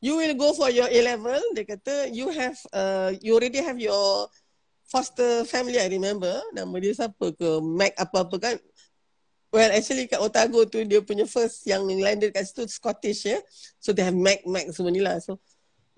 You 0.00 0.16
will 0.16 0.32
go 0.38 0.56
for 0.56 0.72
your 0.72 0.88
A-level. 0.88 1.42
Dia 1.52 1.66
kata, 1.68 2.08
you 2.08 2.32
have, 2.32 2.56
uh, 2.72 3.12
you 3.20 3.36
already 3.36 3.60
have 3.60 3.76
your 3.76 4.26
foster 4.88 5.44
family, 5.46 5.76
I 5.76 5.86
remember. 5.86 6.32
Nama 6.56 6.74
dia 6.80 6.96
siapa 6.96 7.30
ke, 7.36 7.60
Mac 7.60 7.92
apa-apa 7.94 8.36
kan. 8.40 8.56
Well, 9.50 9.70
actually 9.74 10.06
kat 10.06 10.22
Otago 10.22 10.62
tu 10.70 10.86
dia 10.86 11.02
punya 11.02 11.26
first 11.26 11.66
yang 11.66 11.82
landed 11.82 12.30
kat 12.30 12.46
situ 12.46 12.70
Scottish 12.70 13.26
ya. 13.26 13.42
So 13.82 13.90
they 13.90 14.06
have 14.06 14.14
Mac 14.14 14.46
Mac 14.46 14.70
semua 14.70 14.94
ni 14.94 15.02
lah. 15.02 15.18
So 15.18 15.42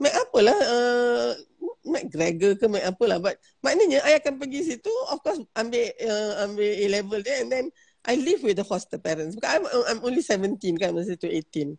Mac 0.00 0.16
apalah 0.16 0.56
uh, 0.56 1.36
Mac 1.84 2.08
Gregor 2.08 2.56
ke 2.56 2.64
Mac 2.64 2.80
apalah 2.88 3.20
but 3.20 3.36
maknanya 3.60 4.00
I 4.08 4.16
akan 4.16 4.40
pergi 4.40 4.72
situ 4.72 4.92
of 5.12 5.20
course 5.20 5.44
ambil 5.52 5.84
uh, 5.84 6.48
ambil 6.48 6.64
A 6.64 6.86
level 6.88 7.20
dia 7.20 7.44
and 7.44 7.52
then 7.52 7.66
I 8.02 8.16
live 8.16 8.40
with 8.40 8.56
the 8.56 8.64
foster 8.64 8.96
parents. 8.96 9.36
Because 9.36 9.52
I'm 9.52 9.64
I'm 9.68 10.00
only 10.00 10.24
17 10.24 10.56
kan 10.80 10.96
masa 10.96 11.12
tu 11.20 11.28
18. 11.28 11.76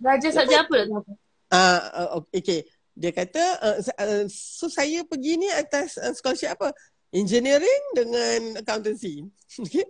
Belajar 0.00 0.30
saja 0.32 0.64
apa 0.64 0.88
tak 0.88 1.04
Ah 1.52 2.16
uh, 2.16 2.24
okay. 2.32 2.64
Dia 2.96 3.12
kata 3.12 3.44
uh, 3.60 3.76
uh, 3.76 4.24
so 4.32 4.72
saya 4.72 5.04
pergi 5.04 5.36
ni 5.36 5.52
atas 5.52 6.00
uh, 6.00 6.16
scholarship 6.16 6.56
apa? 6.56 6.72
Engineering 7.12 7.82
dengan 7.92 8.56
accountancy. 8.56 9.20
Okay. 9.60 9.84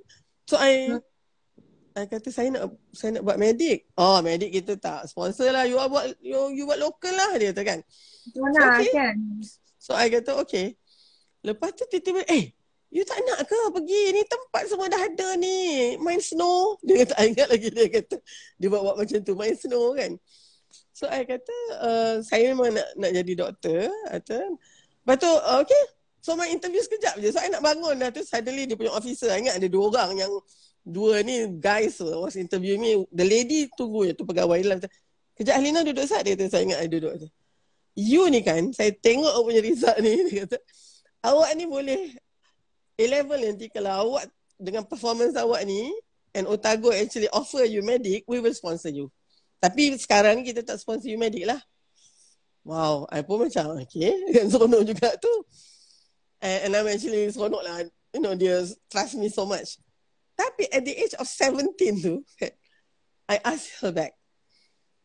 So 0.48 0.58
I 0.58 0.90
hmm. 0.90 1.09
I 2.00 2.08
kata 2.08 2.28
saya 2.32 2.48
nak 2.48 2.72
saya 2.96 3.20
nak 3.20 3.22
buat 3.28 3.36
medik. 3.36 3.92
Oh, 3.94 4.18
medik 4.24 4.50
kita 4.56 4.80
tak 4.80 5.06
sponsor 5.06 5.52
lah. 5.52 5.68
You 5.68 5.76
buat 5.76 6.16
you, 6.24 6.56
you 6.56 6.64
buat 6.64 6.80
lokal 6.80 7.12
lah 7.12 7.36
dia 7.36 7.52
kata 7.52 7.62
kan. 7.62 7.78
Mana 8.36 8.80
okay. 8.80 8.92
kan. 8.92 9.16
So 9.76 9.92
I 9.92 10.08
kata 10.08 10.40
okay. 10.40 10.76
Lepas 11.40 11.72
tu 11.76 11.88
tiba-tiba 11.88 12.24
eh 12.28 12.52
You 12.90 13.06
tak 13.06 13.22
nak 13.22 13.46
ke 13.46 13.54
pergi 13.70 14.18
ni 14.18 14.22
tempat 14.26 14.66
semua 14.66 14.90
dah 14.90 14.98
ada 14.98 15.38
ni. 15.38 15.94
Main 16.02 16.18
snow. 16.18 16.74
Dia 16.82 17.06
kata, 17.06 17.22
ingat 17.22 17.46
lagi 17.46 17.70
dia 17.70 17.86
kata. 17.86 18.18
Dia 18.58 18.66
buat-buat 18.66 18.98
macam 18.98 19.18
tu. 19.22 19.38
Main 19.38 19.54
snow 19.54 19.94
kan. 19.94 20.18
So, 20.90 21.06
I 21.06 21.22
kata, 21.22 21.56
uh, 21.78 22.14
saya 22.26 22.50
memang 22.50 22.74
nak, 22.74 22.88
nak 22.98 23.10
jadi 23.14 23.32
doktor. 23.46 23.86
Kata. 24.10 24.42
Lepas 25.06 25.16
tu, 25.22 25.30
uh, 25.30 25.62
okay. 25.62 25.82
So, 26.18 26.34
my 26.34 26.50
interview 26.50 26.82
sekejap 26.82 27.22
je. 27.22 27.30
So, 27.30 27.38
I 27.38 27.54
nak 27.54 27.62
bangun 27.62 27.94
dah 27.94 28.10
tu. 28.10 28.26
Suddenly, 28.26 28.66
dia 28.66 28.74
punya 28.74 28.90
officer. 28.90 29.30
Ingat 29.38 29.62
ada 29.62 29.68
dua 29.70 29.86
orang 29.94 30.26
yang 30.26 30.32
dua 30.84 31.20
ni 31.20 31.46
guys 31.60 32.00
was 32.00 32.36
interview 32.36 32.76
me. 32.80 33.04
The 33.12 33.24
lady 33.24 33.68
tunggu 33.74 34.08
je 34.08 34.12
tu 34.16 34.24
pegawai 34.24 34.60
lah. 34.66 34.78
Kejap 35.36 35.56
Alina 35.56 35.80
duduk 35.80 36.04
saat 36.04 36.28
dia 36.28 36.36
kata, 36.36 36.52
saya 36.52 36.68
ingat 36.68 36.78
I 36.84 36.88
duduk 36.88 37.14
je. 37.16 37.28
You 37.96 38.28
ni 38.28 38.44
kan, 38.44 38.70
saya 38.76 38.92
tengok 38.92 39.32
awak 39.32 39.44
punya 39.50 39.62
result 39.64 39.98
ni. 40.04 40.14
Dia 40.30 40.46
kata, 40.46 40.58
awak 41.26 41.50
ni 41.58 41.64
boleh 41.66 42.14
A-level 43.00 43.40
nanti 43.40 43.72
kalau 43.72 43.92
awak 44.12 44.28
dengan 44.60 44.84
performance 44.84 45.32
awak 45.40 45.64
ni 45.64 45.88
and 46.36 46.44
Otago 46.44 46.92
actually 46.92 47.32
offer 47.32 47.64
you 47.64 47.80
medic, 47.80 48.28
we 48.28 48.38
will 48.38 48.52
sponsor 48.52 48.92
you. 48.92 49.08
Tapi 49.56 49.96
sekarang 49.96 50.44
kita 50.44 50.60
tak 50.60 50.76
sponsor 50.76 51.08
you 51.08 51.16
medic 51.16 51.48
lah. 51.48 51.60
Wow, 52.60 53.08
I 53.08 53.24
pun 53.24 53.48
macam 53.48 53.80
okay. 53.80 54.12
Kan 54.36 54.52
seronok 54.52 54.84
juga 54.84 55.16
tu. 55.16 55.32
And, 56.44 56.68
and 56.68 56.72
I'm 56.76 56.88
actually 56.92 57.32
seronok 57.32 57.64
lah. 57.64 57.88
You 58.12 58.20
know, 58.20 58.36
dia 58.36 58.68
trust 58.92 59.16
me 59.16 59.32
so 59.32 59.48
much. 59.48 59.80
Tapi 60.40 60.72
at 60.72 60.82
the 60.88 60.96
age 60.96 61.12
of 61.20 61.28
17 61.28 61.76
tu, 62.00 62.24
I 63.32 63.36
ask 63.44 63.68
her 63.84 63.92
back. 63.92 64.16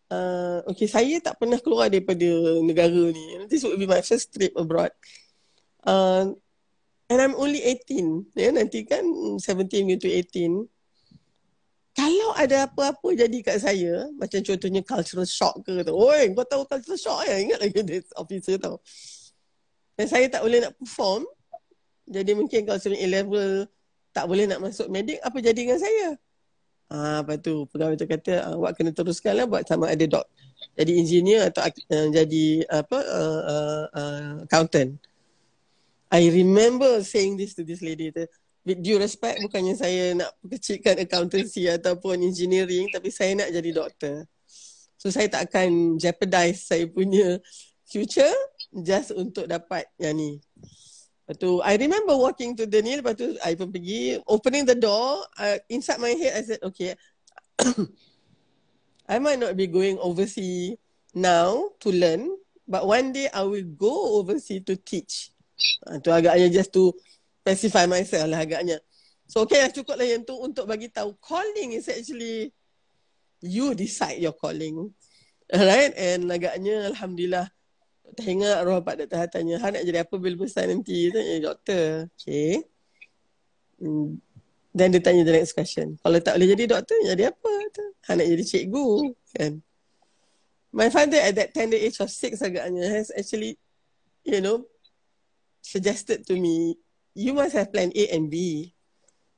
Uh, 0.07 0.63
okay, 0.71 0.87
saya 0.87 1.19
tak 1.19 1.35
pernah 1.43 1.59
keluar 1.59 1.91
daripada 1.91 2.23
negara 2.63 3.11
ni. 3.11 3.51
This 3.51 3.67
would 3.67 3.75
be 3.75 3.89
my 3.89 3.99
first 3.99 4.31
trip 4.31 4.55
abroad. 4.55 4.95
Uh, 5.83 6.31
And 7.05 7.21
I'm 7.21 7.37
only 7.37 7.61
18. 7.61 8.33
Ya, 8.33 8.49
nanti 8.49 8.81
kan 8.81 9.05
17 9.37 10.01
to 10.01 10.09
18. 10.09 10.65
Kalau 11.95 12.29
ada 12.35 12.67
apa-apa 12.67 13.07
jadi 13.15 13.37
kat 13.39 13.61
saya, 13.61 14.09
macam 14.19 14.41
contohnya 14.43 14.81
cultural 14.83 15.23
shock 15.23 15.63
ke, 15.63 15.79
kata, 15.79 15.95
oi, 15.95 16.33
kau 16.35 16.43
tahu 16.43 16.67
cultural 16.67 16.99
shock 16.99 17.23
ya? 17.23 17.39
Ingat 17.39 17.59
lagi 17.61 17.79
dia 17.87 18.01
officer 18.19 18.57
tahu. 18.59 18.75
Dan 19.95 20.05
saya 20.11 20.25
tak 20.27 20.43
boleh 20.43 20.59
nak 20.65 20.73
perform. 20.75 21.23
Jadi 22.09 22.31
mungkin 22.35 22.67
kalau 22.67 22.81
suruh 22.81 22.99
A-level 22.99 23.69
tak 24.15 24.31
boleh 24.31 24.47
nak 24.47 24.63
masuk 24.63 24.87
medik, 24.87 25.19
apa 25.19 25.35
jadi 25.43 25.59
dengan 25.59 25.75
saya? 25.75 26.15
Ah, 26.87 27.19
apa 27.19 27.35
tu? 27.35 27.67
Pegawai 27.67 27.99
tu 27.99 28.07
kata, 28.07 28.31
ah, 28.47 28.55
awak 28.55 28.79
kena 28.79 28.95
teruskan 28.95 29.35
lah 29.35 29.43
buat 29.43 29.67
sama 29.67 29.91
ada 29.91 30.07
dok. 30.07 30.23
Jadi 30.79 30.91
engineer 30.95 31.51
atau 31.51 31.67
uh, 31.67 32.07
jadi 32.11 32.47
apa 32.71 32.99
uh, 32.99 33.41
uh, 33.43 33.83
uh, 33.91 34.31
accountant. 34.47 34.95
I 36.07 36.31
remember 36.31 37.03
saying 37.03 37.35
this 37.35 37.55
to 37.59 37.67
this 37.67 37.83
lady. 37.83 38.11
With 38.65 38.79
due 38.79 38.97
respect, 38.97 39.43
bukannya 39.43 39.75
saya 39.75 40.15
nak 40.15 40.31
kecilkan 40.47 41.03
accountancy 41.03 41.67
ataupun 41.67 42.23
engineering, 42.23 42.87
tapi 42.87 43.11
saya 43.11 43.35
nak 43.35 43.51
jadi 43.51 43.69
doktor. 43.71 44.15
So 44.95 45.11
saya 45.11 45.27
tak 45.27 45.51
akan 45.51 45.99
jeopardize 45.99 46.65
saya 46.65 46.87
punya 46.87 47.37
future 47.85 48.33
just 48.71 49.13
untuk 49.13 49.45
dapat 49.45 49.85
yang 49.99 50.17
ni. 50.17 50.41
Lepas 51.25 51.41
tu, 51.41 51.57
I 51.65 51.73
remember 51.81 52.13
walking 52.13 52.53
to 52.53 52.69
the 52.69 52.85
ni, 52.85 53.01
lepas 53.01 53.17
tu 53.17 53.33
I 53.41 53.57
pun 53.57 53.73
pergi, 53.73 54.21
opening 54.29 54.61
the 54.61 54.77
door, 54.77 55.25
uh, 55.41 55.57
inside 55.73 55.97
my 55.97 56.13
head 56.13 56.37
I 56.37 56.41
said, 56.45 56.61
okay, 56.61 56.93
I 59.09 59.17
might 59.17 59.41
not 59.41 59.57
be 59.57 59.65
going 59.65 59.97
overseas 59.97 60.77
now 61.17 61.73
to 61.81 61.89
learn, 61.89 62.29
but 62.69 62.85
one 62.85 63.09
day 63.09 63.25
I 63.33 63.41
will 63.41 63.65
go 63.65 64.21
overseas 64.21 64.61
to 64.69 64.77
teach. 64.77 65.33
Ha, 65.89 65.97
tu 65.97 66.13
agaknya 66.13 66.45
just 66.53 66.69
to 66.77 66.93
specify 67.41 67.89
myself 67.89 68.29
lah 68.29 68.45
agaknya. 68.45 68.77
So 69.25 69.49
okay 69.49 69.65
lah 69.65 69.73
cukup 69.73 69.97
lah 69.97 70.05
yang 70.05 70.21
tu 70.21 70.37
untuk 70.37 70.69
bagi 70.69 70.93
tahu 70.93 71.17
calling 71.17 71.73
is 71.73 71.89
actually 71.89 72.53
you 73.41 73.73
decide 73.73 74.21
your 74.21 74.37
calling. 74.37 74.93
Alright 75.49 75.97
and 75.97 76.29
agaknya 76.29 76.93
Alhamdulillah 76.93 77.49
ingat 78.21 78.63
roh 78.63 78.79
Pak 78.79 79.05
Dr. 79.05 79.27
tanya 79.27 79.55
Ha 79.59 79.73
nak 79.73 79.83
jadi 79.83 80.05
apa 80.05 80.15
bila 80.15 80.47
besar 80.47 80.69
nanti 80.69 81.11
Tanya 81.11 81.51
doktor 81.51 82.07
Okay 82.15 82.63
hmm. 83.81 84.21
dia 84.71 84.99
tanya 85.03 85.21
the 85.27 85.33
next 85.35 85.53
question 85.57 85.99
Kalau 85.99 86.19
tak 86.23 86.39
boleh 86.39 86.53
jadi 86.55 86.63
doktor 86.69 86.95
Jadi 87.03 87.23
apa 87.27 87.51
Ha 88.07 88.15
nak 88.15 88.27
jadi 88.27 88.43
cikgu 88.45 88.87
Kan 89.35 89.59
My 90.75 90.91
father 90.91 91.19
at 91.19 91.35
that 91.39 91.51
tender 91.55 91.79
age 91.79 91.99
of 91.99 92.07
six 92.07 92.39
agaknya 92.39 92.87
Has 92.87 93.11
actually 93.11 93.59
You 94.23 94.39
know 94.39 94.63
suggested 95.65 96.29
to 96.29 96.37
me, 96.37 96.77
you 97.17 97.33
must 97.33 97.57
have 97.57 97.73
plan 97.73 97.89
A 97.97 98.03
and 98.13 98.29
B. 98.29 98.69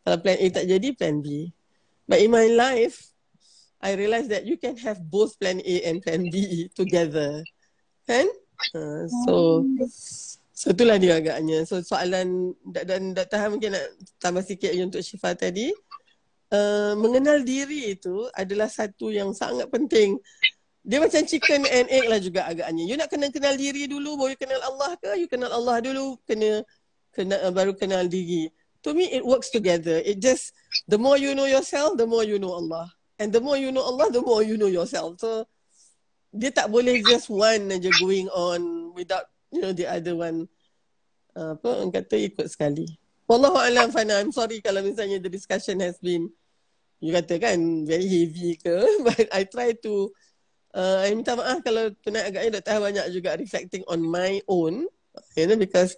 Kalau 0.04 0.20
plan 0.20 0.36
A 0.36 0.48
tak 0.52 0.68
jadi, 0.68 0.92
plan 0.92 1.24
B. 1.24 1.56
But 2.04 2.20
in 2.20 2.36
my 2.36 2.52
life, 2.52 3.16
I 3.80 3.96
realised 3.96 4.36
that 4.36 4.44
you 4.44 4.60
can 4.60 4.76
have 4.84 5.00
both 5.00 5.40
plan 5.40 5.64
A 5.64 5.76
and 5.88 6.04
plan 6.04 6.28
B 6.28 6.68
together. 6.76 7.48
Kan? 8.04 8.28
Uh, 8.74 9.06
so, 9.26 9.34
so 10.54 10.74
itulah 10.74 10.98
dia 10.98 11.18
agaknya. 11.18 11.64
So 11.64 11.82
soalan 11.82 12.58
dan 12.66 13.14
Dr. 13.14 13.38
Han 13.38 13.50
mungkin 13.58 13.78
nak 13.78 13.86
tambah 14.18 14.42
sikit 14.42 14.74
untuk 14.78 15.02
Syifa 15.02 15.38
tadi. 15.38 15.72
Uh, 16.48 16.96
mengenal 16.96 17.44
diri 17.44 17.92
itu 17.92 18.24
adalah 18.32 18.72
satu 18.72 19.12
yang 19.12 19.36
sangat 19.36 19.68
penting 19.68 20.16
dia 20.88 21.04
macam 21.04 21.20
chicken 21.28 21.68
and 21.68 21.92
egg 21.92 22.08
lah 22.08 22.16
juga 22.16 22.48
agaknya. 22.48 22.88
You 22.88 22.96
nak 22.96 23.12
kenal 23.12 23.28
kenal 23.28 23.60
diri 23.60 23.92
dulu 23.92 24.16
baru 24.16 24.32
you 24.32 24.40
kenal 24.40 24.62
Allah 24.64 24.96
ke? 24.96 25.12
You 25.20 25.28
kenal 25.28 25.52
Allah 25.52 25.84
dulu 25.84 26.16
kena 26.24 26.64
kena 27.12 27.36
uh, 27.44 27.52
baru 27.52 27.76
kenal 27.76 28.08
diri. 28.08 28.48
To 28.88 28.96
me 28.96 29.12
it 29.12 29.20
works 29.20 29.52
together. 29.52 30.00
It 30.00 30.24
just 30.24 30.56
the 30.88 30.96
more 30.96 31.20
you 31.20 31.36
know 31.36 31.44
yourself, 31.44 32.00
the 32.00 32.08
more 32.08 32.24
you 32.24 32.40
know 32.40 32.56
Allah. 32.56 32.88
And 33.20 33.36
the 33.36 33.44
more 33.44 33.60
you 33.60 33.76
know 33.76 33.84
Allah, 33.84 34.08
the 34.16 34.24
more 34.24 34.40
you 34.48 34.56
know 34.56 34.72
yourself. 34.72 35.20
So 35.20 35.44
dia 36.34 36.52
tak 36.52 36.68
boleh 36.68 37.00
just 37.04 37.32
one 37.32 37.72
aja 37.72 37.92
going 38.00 38.28
on 38.36 38.92
without 38.94 39.28
you 39.52 39.64
know 39.64 39.72
the 39.72 39.88
other 39.88 40.14
one 40.14 40.46
uh, 41.38 41.56
apa 41.56 41.68
orang 41.82 41.92
kata 41.94 42.16
ikut 42.18 42.48
sekali. 42.50 42.86
Wallahu 43.28 43.60
alam 43.60 43.92
fana. 43.92 44.24
I'm 44.24 44.32
sorry 44.32 44.64
kalau 44.64 44.80
misalnya 44.84 45.20
the 45.20 45.32
discussion 45.32 45.84
has 45.84 46.00
been 46.00 46.32
you 47.04 47.14
kata 47.14 47.38
kan 47.38 47.86
very 47.86 48.08
heavy 48.08 48.58
ke 48.58 48.74
but 49.06 49.28
I 49.30 49.46
try 49.46 49.78
to 49.86 50.10
uh, 50.74 51.06
I 51.06 51.14
minta 51.14 51.38
maaf 51.38 51.62
kalau 51.62 51.94
tonight 52.02 52.34
agaknya 52.34 52.58
Dr. 52.62 52.78
banyak 52.82 53.06
juga 53.14 53.38
reflecting 53.38 53.86
on 53.86 54.02
my 54.02 54.42
own 54.50 54.90
you 55.38 55.46
know 55.46 55.58
because 55.58 55.94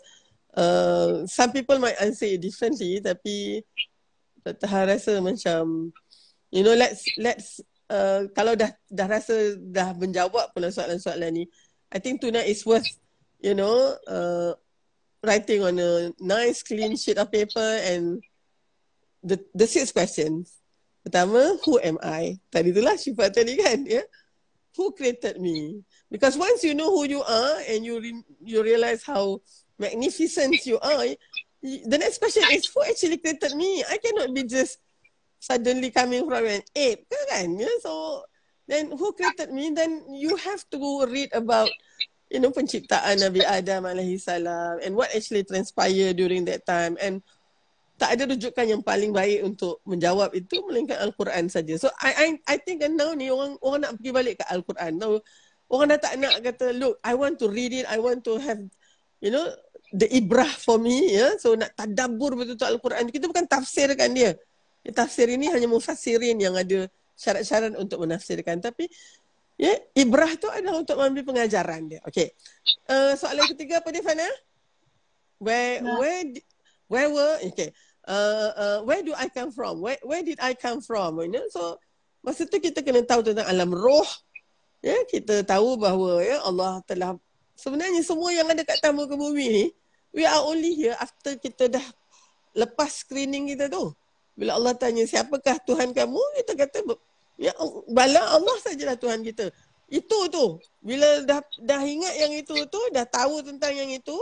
uh, 0.59 1.23
some 1.23 1.55
people 1.55 1.79
might 1.79 1.95
answer 2.03 2.27
it 2.27 2.43
differently 2.43 2.99
tapi 2.99 3.63
Dr. 4.43 4.67
rasa 4.67 5.23
macam 5.23 5.95
you 6.51 6.63
know 6.67 6.75
let's 6.75 7.07
let's 7.15 7.63
uh, 7.89 8.29
kalau 8.37 8.53
dah 8.55 8.71
dah 8.87 9.07
rasa 9.09 9.57
dah 9.59 9.91
menjawab 9.97 10.53
pula 10.53 10.69
soalan-soalan 10.69 11.43
ni 11.43 11.43
I 11.89 11.97
think 11.97 12.21
tonight 12.21 12.47
is 12.47 12.63
worth 12.63 12.87
you 13.41 13.57
know 13.57 13.97
uh, 14.07 14.53
writing 15.25 15.65
on 15.65 15.75
a 15.81 16.13
nice 16.21 16.63
clean 16.63 16.95
sheet 16.95 17.17
of 17.17 17.33
paper 17.33 17.81
and 17.83 18.21
the 19.25 19.35
the 19.51 19.67
six 19.67 19.91
questions 19.91 20.61
pertama 21.03 21.57
who 21.67 21.81
am 21.81 21.99
I 21.99 22.39
tadi 22.53 22.71
itulah 22.71 22.95
Syifa 22.95 23.33
tadi 23.33 23.59
kan 23.59 23.83
ya 23.83 23.99
yeah? 23.99 24.07
who 24.79 24.91
created 24.95 25.41
me? 25.41 25.83
Because 26.11 26.37
once 26.37 26.63
you 26.63 26.73
know 26.73 26.89
who 26.89 27.03
you 27.03 27.21
are 27.21 27.55
and 27.67 27.85
you 27.85 27.99
re- 27.99 28.23
you 28.39 28.63
realize 28.63 29.03
how 29.03 29.41
magnificent 29.77 30.65
you 30.65 30.79
are, 30.79 31.03
the 31.61 31.97
next 31.99 32.19
question 32.19 32.43
is 32.51 32.71
who 32.71 32.79
actually 32.87 33.17
created 33.17 33.55
me? 33.55 33.83
I 33.83 33.97
cannot 33.97 34.33
be 34.33 34.43
just 34.43 34.79
suddenly 35.39 35.89
coming 35.89 36.27
from 36.27 36.45
an 36.45 36.61
ape, 36.75 37.07
kan? 37.31 37.55
Yeah? 37.57 37.75
So 37.81 38.23
then 38.67 38.91
who 38.93 39.15
created 39.15 39.49
me? 39.49 39.71
Then 39.73 40.05
you 40.11 40.35
have 40.37 40.61
to 40.75 41.07
read 41.07 41.33
about 41.33 41.71
you 42.29 42.37
know 42.37 42.53
penciptaan 42.53 43.25
Nabi 43.25 43.41
Adam 43.41 43.89
alaihi 43.89 44.21
salam 44.21 44.77
and 44.85 44.93
what 44.93 45.09
actually 45.17 45.41
transpired 45.41 46.13
during 46.13 46.45
that 46.45 46.61
time 46.61 46.93
and 47.01 47.25
tak 47.99 48.15
ada 48.15 48.31
rujukan 48.31 48.63
yang 48.63 48.81
paling 48.85 49.11
baik 49.11 49.43
untuk 49.43 49.83
menjawab 49.83 50.31
itu 50.31 50.63
melainkan 50.63 50.95
Al-Quran 51.03 51.51
saja. 51.51 51.75
So 51.75 51.91
I 51.99 52.15
I 52.15 52.27
I 52.47 52.55
think 52.63 52.79
now 52.95 53.11
ni 53.11 53.27
orang 53.27 53.59
orang 53.59 53.83
nak 53.83 53.99
pergi 53.99 54.11
balik 54.15 54.33
ke 54.39 54.45
Al-Quran. 54.47 54.95
Now 54.95 55.19
orang 55.67 55.87
dah 55.91 55.99
tak 55.99 56.15
nak 56.15 56.39
kata 56.39 56.71
look 56.79 56.95
I 57.03 57.11
want 57.11 57.35
to 57.43 57.51
read 57.51 57.75
it, 57.75 57.83
I 57.91 57.99
want 57.99 58.23
to 58.23 58.39
have 58.39 58.63
you 59.19 59.35
know 59.35 59.51
the 59.91 60.07
ibrah 60.15 60.47
for 60.47 60.79
me 60.79 61.11
ya. 61.11 61.27
Yeah? 61.27 61.31
So 61.43 61.59
nak 61.59 61.75
tadabbur 61.75 62.39
betul-betul 62.39 62.79
Al-Quran. 62.79 63.11
Kita 63.11 63.27
bukan 63.27 63.45
tafsirkan 63.51 64.15
dia. 64.15 64.31
Ya, 64.85 64.91
tafsir 64.95 65.27
ini 65.27 65.51
hanya 65.51 65.67
mufassirin 65.67 66.39
yang 66.39 66.55
ada 66.55 66.87
syarat-syarat 67.19 67.75
untuk 67.75 67.99
menafsirkan 68.07 68.63
tapi 68.63 68.87
ya 69.59 69.75
ibrah 69.91 70.31
tu 70.39 70.47
adalah 70.47 70.79
untuk 70.79 70.95
mengambil 70.95 71.35
pengajaran 71.35 71.91
dia. 71.91 71.99
Okay. 72.07 72.31
Uh, 72.87 73.11
soalan 73.19 73.43
ketiga 73.55 73.83
apa 73.83 73.91
dia 73.91 74.03
Fana? 74.03 74.27
Where 75.39 75.83
where 75.99 76.23
where 76.87 77.09
were 77.11 77.35
okay 77.51 77.71
uh, 78.09 78.49
uh, 78.57 78.77
where 78.83 79.05
do 79.05 79.13
I 79.13 79.29
come 79.29 79.53
from? 79.53 79.79
Where 79.79 80.01
where 80.01 80.25
did 80.25 80.41
I 80.41 80.57
come 80.57 80.81
from? 80.81 81.21
You 81.21 81.29
know, 81.29 81.45
so 81.53 81.77
masa 82.25 82.49
tu 82.49 82.57
kita 82.57 82.81
kena 82.81 83.05
tahu 83.05 83.21
tentang 83.21 83.45
alam 83.45 83.69
roh. 83.69 84.07
Ya, 84.79 84.95
kita 85.05 85.43
tahu 85.43 85.75
bahawa 85.75 86.23
ya 86.23 86.39
Allah 86.41 86.79
telah 86.87 87.19
sebenarnya 87.59 87.99
semua 87.99 88.31
yang 88.31 88.47
ada 88.47 88.63
kat 88.63 88.79
tamu 88.79 89.05
ke 89.05 89.15
bumi 89.19 89.45
ni, 89.51 89.65
we 90.15 90.23
are 90.23 90.39
only 90.47 90.71
here 90.71 90.95
after 90.95 91.35
kita 91.35 91.67
dah 91.67 91.85
lepas 92.55 93.03
screening 93.03 93.51
kita 93.51 93.67
tu. 93.67 93.91
Bila 94.39 94.55
Allah 94.55 94.71
tanya 94.79 95.03
siapakah 95.03 95.59
Tuhan 95.67 95.91
kamu, 95.91 96.21
kita 96.39 96.55
kata 96.55 96.79
ya 97.35 97.51
bala 97.91 98.39
Allah 98.39 98.55
sajalah 98.63 98.95
Tuhan 98.95 99.19
kita. 99.19 99.51
Itu 99.91 100.31
tu. 100.31 100.63
Bila 100.79 101.27
dah 101.27 101.43
dah 101.59 101.81
ingat 101.83 102.15
yang 102.23 102.31
itu 102.31 102.55
tu, 102.71 102.81
dah 102.95 103.03
tahu 103.03 103.43
tentang 103.43 103.75
yang 103.75 103.91
itu, 103.91 104.15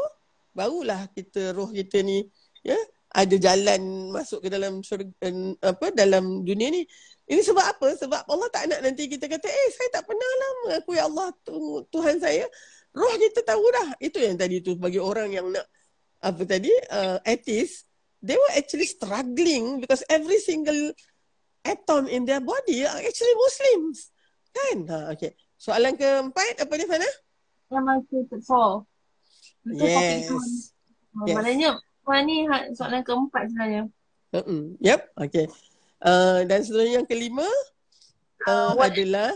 barulah 0.57 1.06
kita 1.14 1.53
roh 1.53 1.69
kita 1.69 2.02
ni 2.02 2.26
ya 2.65 2.73
ada 3.14 3.35
jalan 3.38 4.10
masuk 4.10 4.41
ke 4.41 4.49
dalam 4.49 4.81
syurga, 4.81 5.30
apa 5.61 5.94
dalam 5.94 6.41
dunia 6.41 6.73
ni. 6.73 6.81
Ini 7.27 7.41
sebab 7.44 7.65
apa? 7.77 7.88
Sebab 7.94 8.26
Allah 8.26 8.49
tak 8.49 8.72
nak 8.72 8.80
nanti 8.81 9.06
kita 9.06 9.27
kata, 9.27 9.48
"Eh, 9.48 9.68
saya 9.76 9.89
tak 9.99 10.03
pernah 10.07 10.31
lah 10.39 10.52
mengakui 10.64 10.98
Allah 10.98 11.27
tu, 11.44 11.84
Tuhan 11.94 12.18
saya." 12.18 12.48
Roh 12.95 13.14
kita 13.19 13.45
tahu 13.45 13.65
dah. 13.69 13.89
Itu 14.02 14.18
yang 14.18 14.39
tadi 14.39 14.64
tu 14.64 14.73
bagi 14.80 14.98
orang 14.98 15.30
yang 15.30 15.52
nak 15.52 15.68
apa 16.18 16.41
tadi 16.49 16.73
uh, 16.89 17.22
atheist 17.22 17.87
they 18.22 18.35
were 18.35 18.53
actually 18.57 18.89
struggling 18.89 19.81
because 19.81 20.02
every 20.10 20.39
single 20.41 20.94
atom 21.65 22.07
in 22.07 22.23
their 22.23 22.41
body 22.41 22.88
are 22.88 23.02
actually 23.02 23.35
Muslims. 23.35 24.11
Kan? 24.56 24.77
Ha, 24.89 24.99
okay. 25.14 25.35
Soalan 25.57 25.98
keempat, 25.98 26.64
apa 26.64 26.73
dia, 26.77 26.88
Fana? 26.88 27.10
Yang 27.73 27.84
masih 27.84 28.22
four. 28.45 28.85
Yes. 29.68 30.31
yes. 30.31 30.73
Maknanya, 31.11 31.76
ni 32.23 32.48
ha, 32.48 32.69
soalan 32.72 33.02
keempat 33.03 33.52
sebenarnya. 33.52 33.84
Uh-uh. 34.31 34.77
Yep, 34.80 35.02
okay. 35.18 35.45
Uh, 35.98 36.45
dan 36.45 36.61
seterusnya 36.61 37.02
yang 37.02 37.07
kelima 37.10 37.48
uh, 38.45 38.77
uh, 38.77 38.85
adalah 38.85 39.34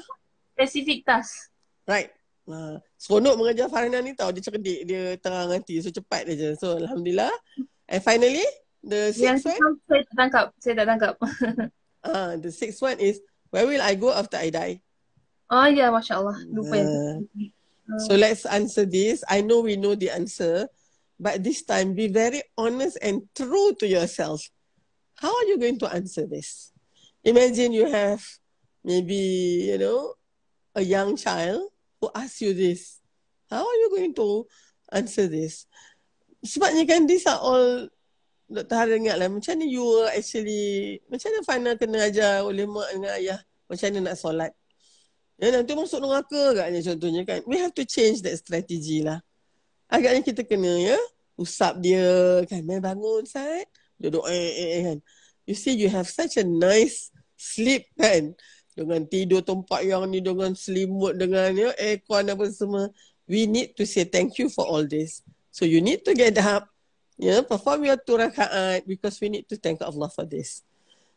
specific 0.54 1.02
task. 1.02 1.50
Right. 1.90 2.14
Uh, 2.46 2.78
seronok 3.02 3.38
mengajar 3.40 3.66
Farhana 3.72 4.04
ni 4.04 4.14
tau. 4.14 4.30
Dia 4.30 4.44
cerdik. 4.46 4.86
Dia 4.86 5.18
terang 5.18 5.50
hati. 5.50 5.82
So 5.82 5.90
cepat 5.90 6.30
je. 6.30 6.54
So 6.60 6.78
Alhamdulillah. 6.78 7.34
And 7.90 8.02
finally, 8.04 8.46
The 8.82 9.14
sixth 9.14 9.46
yang 9.46 9.62
one? 9.62 9.78
Saya 9.86 10.02
tak 10.10 10.16
tangkap. 10.18 10.46
Saya 10.58 10.74
tak 10.74 10.88
tangkap. 10.90 11.14
uh, 12.04 12.34
the 12.44 12.52
sixth 12.52 12.82
one 12.82 12.98
is, 12.98 13.22
where 13.54 13.70
will 13.70 13.82
I 13.82 13.94
go 13.94 14.10
after 14.10 14.42
I 14.42 14.50
die? 14.50 14.82
Oh 15.52 15.68
ya, 15.70 15.86
yeah, 15.86 15.90
Masya 15.94 16.18
Allah. 16.18 16.38
Lupa 16.50 16.80
uh, 16.80 17.20
uh, 17.22 18.00
So 18.08 18.16
let's 18.16 18.48
answer 18.48 18.88
this. 18.88 19.22
I 19.30 19.46
know 19.46 19.62
we 19.62 19.78
know 19.78 19.94
the 19.94 20.10
answer. 20.10 20.66
But 21.22 21.46
this 21.46 21.62
time, 21.62 21.94
be 21.94 22.10
very 22.10 22.42
honest 22.58 22.98
and 22.98 23.30
true 23.38 23.78
to 23.78 23.86
yourself. 23.86 24.42
How 25.22 25.30
are 25.30 25.46
you 25.46 25.62
going 25.62 25.78
to 25.86 25.88
answer 25.94 26.26
this? 26.26 26.74
Imagine 27.22 27.78
you 27.78 27.86
have 27.86 28.26
maybe, 28.82 29.70
you 29.70 29.78
know, 29.78 30.18
a 30.74 30.82
young 30.82 31.14
child 31.14 31.70
who 32.02 32.10
asks 32.16 32.42
you 32.42 32.58
this. 32.58 32.98
How 33.52 33.62
are 33.62 33.80
you 33.86 33.94
going 33.94 34.16
to 34.18 34.50
answer 34.90 35.28
this? 35.30 35.70
Sebabnya 36.42 36.90
kan 36.90 37.06
these 37.06 37.30
are 37.30 37.38
all 37.38 37.86
Dr. 38.52 38.76
Har 38.76 38.92
ingat 38.92 39.16
lah 39.16 39.32
macam 39.32 39.56
ni 39.56 39.72
you 39.72 39.86
actually 40.12 41.00
macam 41.08 41.32
mana 41.32 41.40
Fana 41.48 41.72
kena 41.80 41.98
ajar 42.12 42.44
oleh 42.44 42.68
mak 42.68 42.92
dengan 42.92 43.12
ayah 43.16 43.40
macam 43.72 43.88
mana 43.88 44.00
nak 44.12 44.16
solat. 44.20 44.52
Ya 45.40 45.56
nanti 45.56 45.72
masuk 45.72 46.04
neraka 46.04 46.52
agaknya 46.52 46.80
contohnya 46.84 47.22
kan. 47.24 47.40
We 47.48 47.64
have 47.64 47.72
to 47.80 47.88
change 47.88 48.20
that 48.28 48.36
strategy 48.36 49.08
lah. 49.08 49.24
Agaknya 49.88 50.22
kita 50.22 50.44
kena 50.44 50.70
ya 50.84 51.00
usap 51.40 51.80
dia 51.80 52.04
kan 52.46 52.62
main 52.62 52.84
bangun 52.84 53.26
sat 53.26 53.66
duduk 53.98 54.28
eh, 54.28 54.36
eh, 54.36 54.70
eh 54.78 54.82
kan. 54.92 54.98
You 55.48 55.56
see 55.56 55.74
you 55.80 55.88
have 55.88 56.12
such 56.12 56.36
a 56.36 56.46
nice 56.46 57.10
sleep 57.40 57.88
kan. 57.96 58.36
Dengan 58.76 59.04
tidur 59.08 59.44
tempat 59.44 59.84
yang 59.84 60.08
ni 60.12 60.20
dengan 60.20 60.56
selimut 60.56 61.16
dengan 61.16 61.56
ya 61.56 61.72
aircon 61.80 62.28
apa 62.28 62.52
semua. 62.52 62.92
We 63.32 63.48
need 63.48 63.80
to 63.80 63.88
say 63.88 64.04
thank 64.04 64.36
you 64.36 64.52
for 64.52 64.68
all 64.68 64.84
this. 64.84 65.24
So 65.52 65.64
you 65.68 65.84
need 65.84 66.04
to 66.08 66.16
get 66.16 66.36
up 66.40 66.71
yeah, 67.22 67.40
perform 67.46 67.86
your 67.86 68.02
two 68.02 68.18
rakaat 68.18 68.82
because 68.90 69.22
we 69.22 69.30
need 69.30 69.46
to 69.46 69.54
thank 69.56 69.78
Allah 69.86 70.10
for 70.10 70.26
this. 70.26 70.66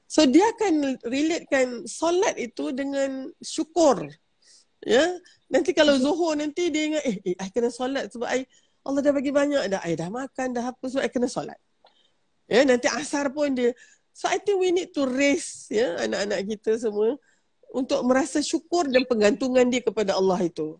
So 0.05 0.29
dia 0.29 0.45
akan 0.53 1.01
relatekan 1.01 1.89
solat 1.89 2.37
itu 2.37 2.71
dengan 2.77 3.33
syukur. 3.41 4.13
Ya. 4.85 5.01
Yeah? 5.01 5.09
Nanti 5.49 5.73
kalau 5.73 5.97
zuhur 5.97 6.37
nanti 6.37 6.69
dia 6.69 6.93
ingat 6.93 7.05
eh, 7.09 7.17
eh 7.25 7.35
I 7.41 7.49
kena 7.49 7.73
solat 7.73 8.13
sebab 8.13 8.29
I 8.29 8.45
Allah 8.85 9.01
dah 9.01 9.13
bagi 9.17 9.33
banyak 9.33 9.65
dah. 9.73 9.81
I 9.81 9.97
dah 9.97 10.13
makan 10.13 10.53
dah 10.53 10.77
apa 10.77 10.85
sebab 10.85 11.03
I 11.03 11.11
kena 11.11 11.27
solat. 11.27 11.57
Ya, 12.45 12.61
yeah? 12.61 12.63
nanti 12.69 12.87
asar 12.93 13.33
pun 13.33 13.57
dia. 13.57 13.73
So 14.13 14.29
I 14.29 14.37
think 14.39 14.61
we 14.61 14.71
need 14.71 14.93
to 14.93 15.09
raise 15.09 15.67
ya 15.73 15.97
yeah, 15.97 16.07
anak-anak 16.07 16.41
kita 16.53 16.77
semua 16.79 17.17
untuk 17.75 18.05
merasa 18.07 18.39
syukur 18.45 18.87
dan 18.87 19.09
pengantungan 19.09 19.67
dia 19.73 19.81
kepada 19.81 20.15
Allah 20.15 20.39
itu. 20.45 20.77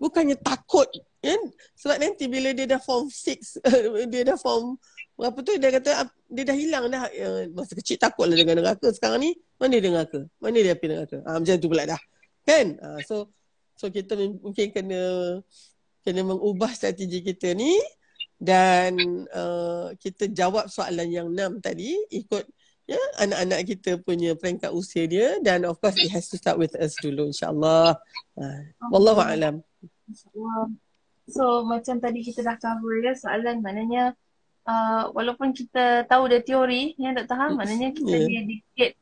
Bukannya 0.00 0.38
takut 0.38 0.88
kan? 1.20 1.40
Sebab 1.76 1.96
nanti 2.00 2.24
bila 2.26 2.50
dia 2.56 2.66
dah 2.66 2.80
form 2.80 3.12
6 3.12 3.60
dia 4.12 4.22
dah 4.24 4.38
form 4.40 4.80
apa 5.20 5.38
tu 5.44 5.52
dia 5.60 5.68
kata 5.68 6.08
dia 6.32 6.44
dah 6.48 6.56
hilang 6.56 6.84
dah. 6.88 7.04
Ya, 7.12 7.28
masa 7.52 7.76
kecil 7.76 8.00
takutlah 8.00 8.36
dengan 8.36 8.64
neraka. 8.64 8.88
Sekarang 8.88 9.20
ni 9.20 9.36
mana 9.60 9.76
dia 9.76 9.92
neraka? 9.92 10.24
Mana 10.40 10.56
dia 10.64 10.72
api 10.72 10.86
neraka? 10.88 11.18
Ha, 11.28 11.36
macam 11.36 11.54
tu 11.60 11.68
pula 11.68 11.84
dah. 11.84 12.00
Kan? 12.48 12.80
Ha, 12.80 13.04
so 13.04 13.28
so 13.76 13.92
kita 13.92 14.16
mungkin 14.16 14.72
kena 14.72 15.00
kena 16.00 16.24
mengubah 16.24 16.72
strategi 16.72 17.20
kita 17.20 17.52
ni 17.52 17.76
dan 18.40 18.96
uh, 19.36 19.92
kita 20.00 20.32
jawab 20.32 20.72
soalan 20.72 21.12
yang 21.12 21.28
enam 21.28 21.60
tadi 21.60 21.92
ikut 22.08 22.48
ya 22.88 22.96
anak-anak 23.20 23.68
kita 23.68 24.00
punya 24.00 24.32
peringkat 24.32 24.72
usia 24.72 25.04
dia 25.04 25.36
dan 25.44 25.68
of 25.68 25.76
course 25.76 26.00
it 26.00 26.08
has 26.08 26.32
to 26.32 26.40
start 26.40 26.56
with 26.56 26.72
us 26.80 26.96
dulu 27.04 27.28
insyaallah. 27.28 27.92
Ha, 28.40 28.44
wallahu 28.88 29.20
alam. 29.20 29.60
Insyaallah 30.08 30.89
So 31.30 31.62
macam 31.62 32.02
tadi 32.02 32.26
kita 32.26 32.42
dah 32.42 32.56
cover 32.58 33.00
ya 33.00 33.14
soalan 33.14 33.62
maknanya 33.62 34.12
uh, 34.66 35.10
walaupun 35.14 35.54
kita 35.54 36.04
tahu 36.10 36.26
dia 36.28 36.42
teori 36.42 36.94
yang 36.98 37.14
tak 37.16 37.30
tahu 37.30 37.56
maknanya 37.56 37.94
kita 37.94 38.14
yeah. 38.14 38.26
dia 38.26 38.40
dikit 38.44 38.92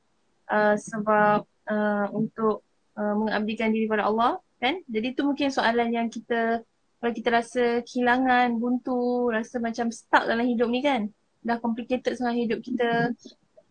uh, 0.52 0.74
sebab 0.76 1.48
uh, 1.68 2.06
untuk 2.12 2.64
uh, 2.96 3.14
mengabdikan 3.16 3.72
diri 3.72 3.88
kepada 3.88 4.06
Allah 4.08 4.32
kan. 4.58 4.80
Jadi 4.86 5.08
tu 5.14 5.22
mungkin 5.24 5.48
soalan 5.48 5.88
yang 5.90 6.08
kita 6.12 6.62
kalau 6.98 7.14
kita 7.14 7.30
rasa 7.30 7.64
kehilangan, 7.86 8.58
buntu, 8.58 9.30
rasa 9.30 9.62
macam 9.62 9.86
stuck 9.94 10.26
dalam 10.26 10.42
hidup 10.42 10.66
ni 10.66 10.82
kan. 10.82 11.06
Dah 11.46 11.62
complicated 11.62 12.18
sangat 12.18 12.42
hidup 12.42 12.58
kita. 12.58 13.14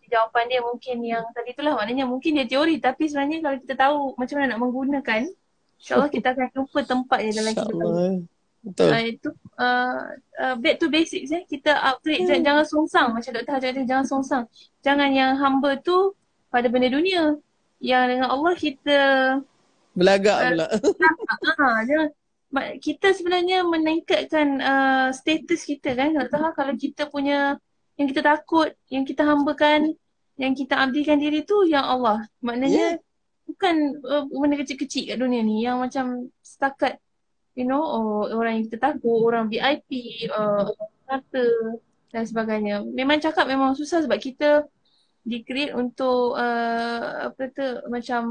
Jawapan 0.07 0.47
dia 0.47 0.63
mungkin 0.63 1.03
yang 1.03 1.27
tadi 1.35 1.51
itulah 1.51 1.75
maknanya 1.75 2.07
mungkin 2.07 2.39
dia 2.39 2.47
teori 2.47 2.79
tapi 2.79 3.11
sebenarnya 3.11 3.43
kalau 3.43 3.57
kita 3.59 3.75
tahu 3.75 3.97
macam 4.15 4.35
mana 4.39 4.55
nak 4.55 4.61
menggunakan 4.63 5.21
InsyaAllah 5.77 6.09
kita 6.09 6.27
akan 6.33 6.47
jumpa 6.55 6.79
tempatnya 6.87 7.31
dalam 7.35 7.53
kehidupan. 7.53 8.11
Betul. 8.67 8.91
Uh, 8.91 9.03
itu 9.07 9.29
uh, 9.55 9.99
uh, 10.43 10.55
back 10.59 10.75
to 10.83 10.91
basics 10.91 11.31
eh. 11.31 11.47
Kita 11.47 11.71
upgrade 11.95 12.27
hmm. 12.27 12.43
jangan 12.43 12.65
songsang 12.67 13.07
macam 13.15 13.31
Dr. 13.31 13.53
Hajar 13.55 13.69
kata 13.71 13.87
jangan 13.87 14.05
songsang. 14.05 14.43
Jangan 14.83 15.09
yang 15.15 15.39
hamba 15.39 15.79
tu 15.79 16.11
pada 16.51 16.67
benda 16.67 16.91
dunia. 16.91 17.39
Yang 17.79 18.03
dengan 18.11 18.27
Allah 18.27 18.53
kita 18.57 18.99
belagak 19.95 20.37
uh, 20.37 20.45
pula. 20.51 20.65
uh, 21.63 21.79
jangan 21.87 22.09
kita 22.79 23.11
sebenarnya 23.11 23.63
meningkatkan 23.67 24.47
uh, 24.59 25.07
status 25.15 25.61
kita 25.63 25.95
kan 25.95 26.15
Dr. 26.15 26.39
Ha, 26.43 26.49
kalau 26.55 26.73
kita 26.75 27.07
punya 27.07 27.59
yang 27.97 28.07
kita 28.11 28.21
takut, 28.21 28.71
yang 28.93 29.03
kita 29.03 29.25
hambakan, 29.25 29.97
yang 30.37 30.53
kita 30.53 30.77
abdikan 30.77 31.17
diri 31.17 31.41
tu 31.43 31.65
yang 31.65 31.81
Allah. 31.81 32.23
Maknanya 32.45 32.99
yeah. 32.99 33.47
bukan 33.47 33.75
uh, 34.05 34.23
benda 34.27 34.59
kecil-kecil 34.59 35.15
kat 35.15 35.17
dunia 35.17 35.41
ni 35.41 35.65
yang 35.65 35.81
macam 35.81 36.29
setakat 36.45 37.01
you 37.57 37.65
know 37.65 37.81
oh, 37.81 38.29
orang 38.29 38.61
yang 38.61 38.65
kita 38.69 38.77
takut, 38.77 39.17
orang 39.25 39.49
VIP, 39.49 39.89
uh, 40.29 40.69
kata 41.09 41.45
dan 42.13 42.23
sebagainya. 42.23 42.85
Memang 42.85 43.17
cakap 43.17 43.49
memang 43.49 43.73
susah 43.73 44.05
sebab 44.05 44.21
kita 44.21 44.69
di-create 45.25 45.75
untuk 45.75 46.37
uh, 46.37 47.33
apa 47.33 47.51
tu 47.51 47.67
macam 47.91 48.21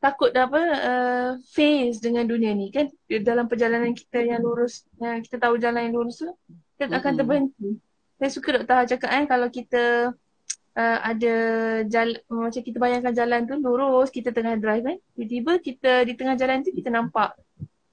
takut 0.00 0.32
dah 0.32 0.48
apa 0.48 0.60
uh, 0.60 1.30
face 1.48 2.00
dengan 2.00 2.24
dunia 2.28 2.52
ni 2.52 2.72
kan 2.72 2.88
dalam 3.24 3.48
perjalanan 3.48 3.92
kita 3.92 4.24
yang 4.24 4.40
lurus 4.40 4.84
yang 4.96 5.20
kita 5.20 5.36
tahu 5.36 5.60
jalan 5.60 5.88
yang 5.88 5.94
lurus 5.96 6.24
tu 6.24 6.28
kita 6.76 6.88
mm-hmm. 6.88 6.98
akan 7.00 7.12
terberhenti. 7.16 7.68
Saya 8.20 8.30
suka 8.32 8.48
Dr. 8.60 8.96
cakap 8.96 9.10
kan 9.12 9.24
kalau 9.28 9.48
kita 9.48 10.12
uh, 10.76 10.98
ada 11.04 11.34
jalan 11.88 12.16
macam 12.28 12.62
kita 12.64 12.76
bayangkan 12.76 13.14
jalan 13.16 13.40
tu 13.48 13.54
lurus 13.60 14.08
kita 14.12 14.32
tengah 14.32 14.60
drive 14.60 14.84
kan 14.84 14.96
tiba-tiba 15.16 15.52
kita 15.60 15.92
di 16.04 16.12
tengah 16.16 16.36
jalan 16.36 16.60
tu 16.64 16.72
kita 16.72 16.92
nampak 16.92 17.32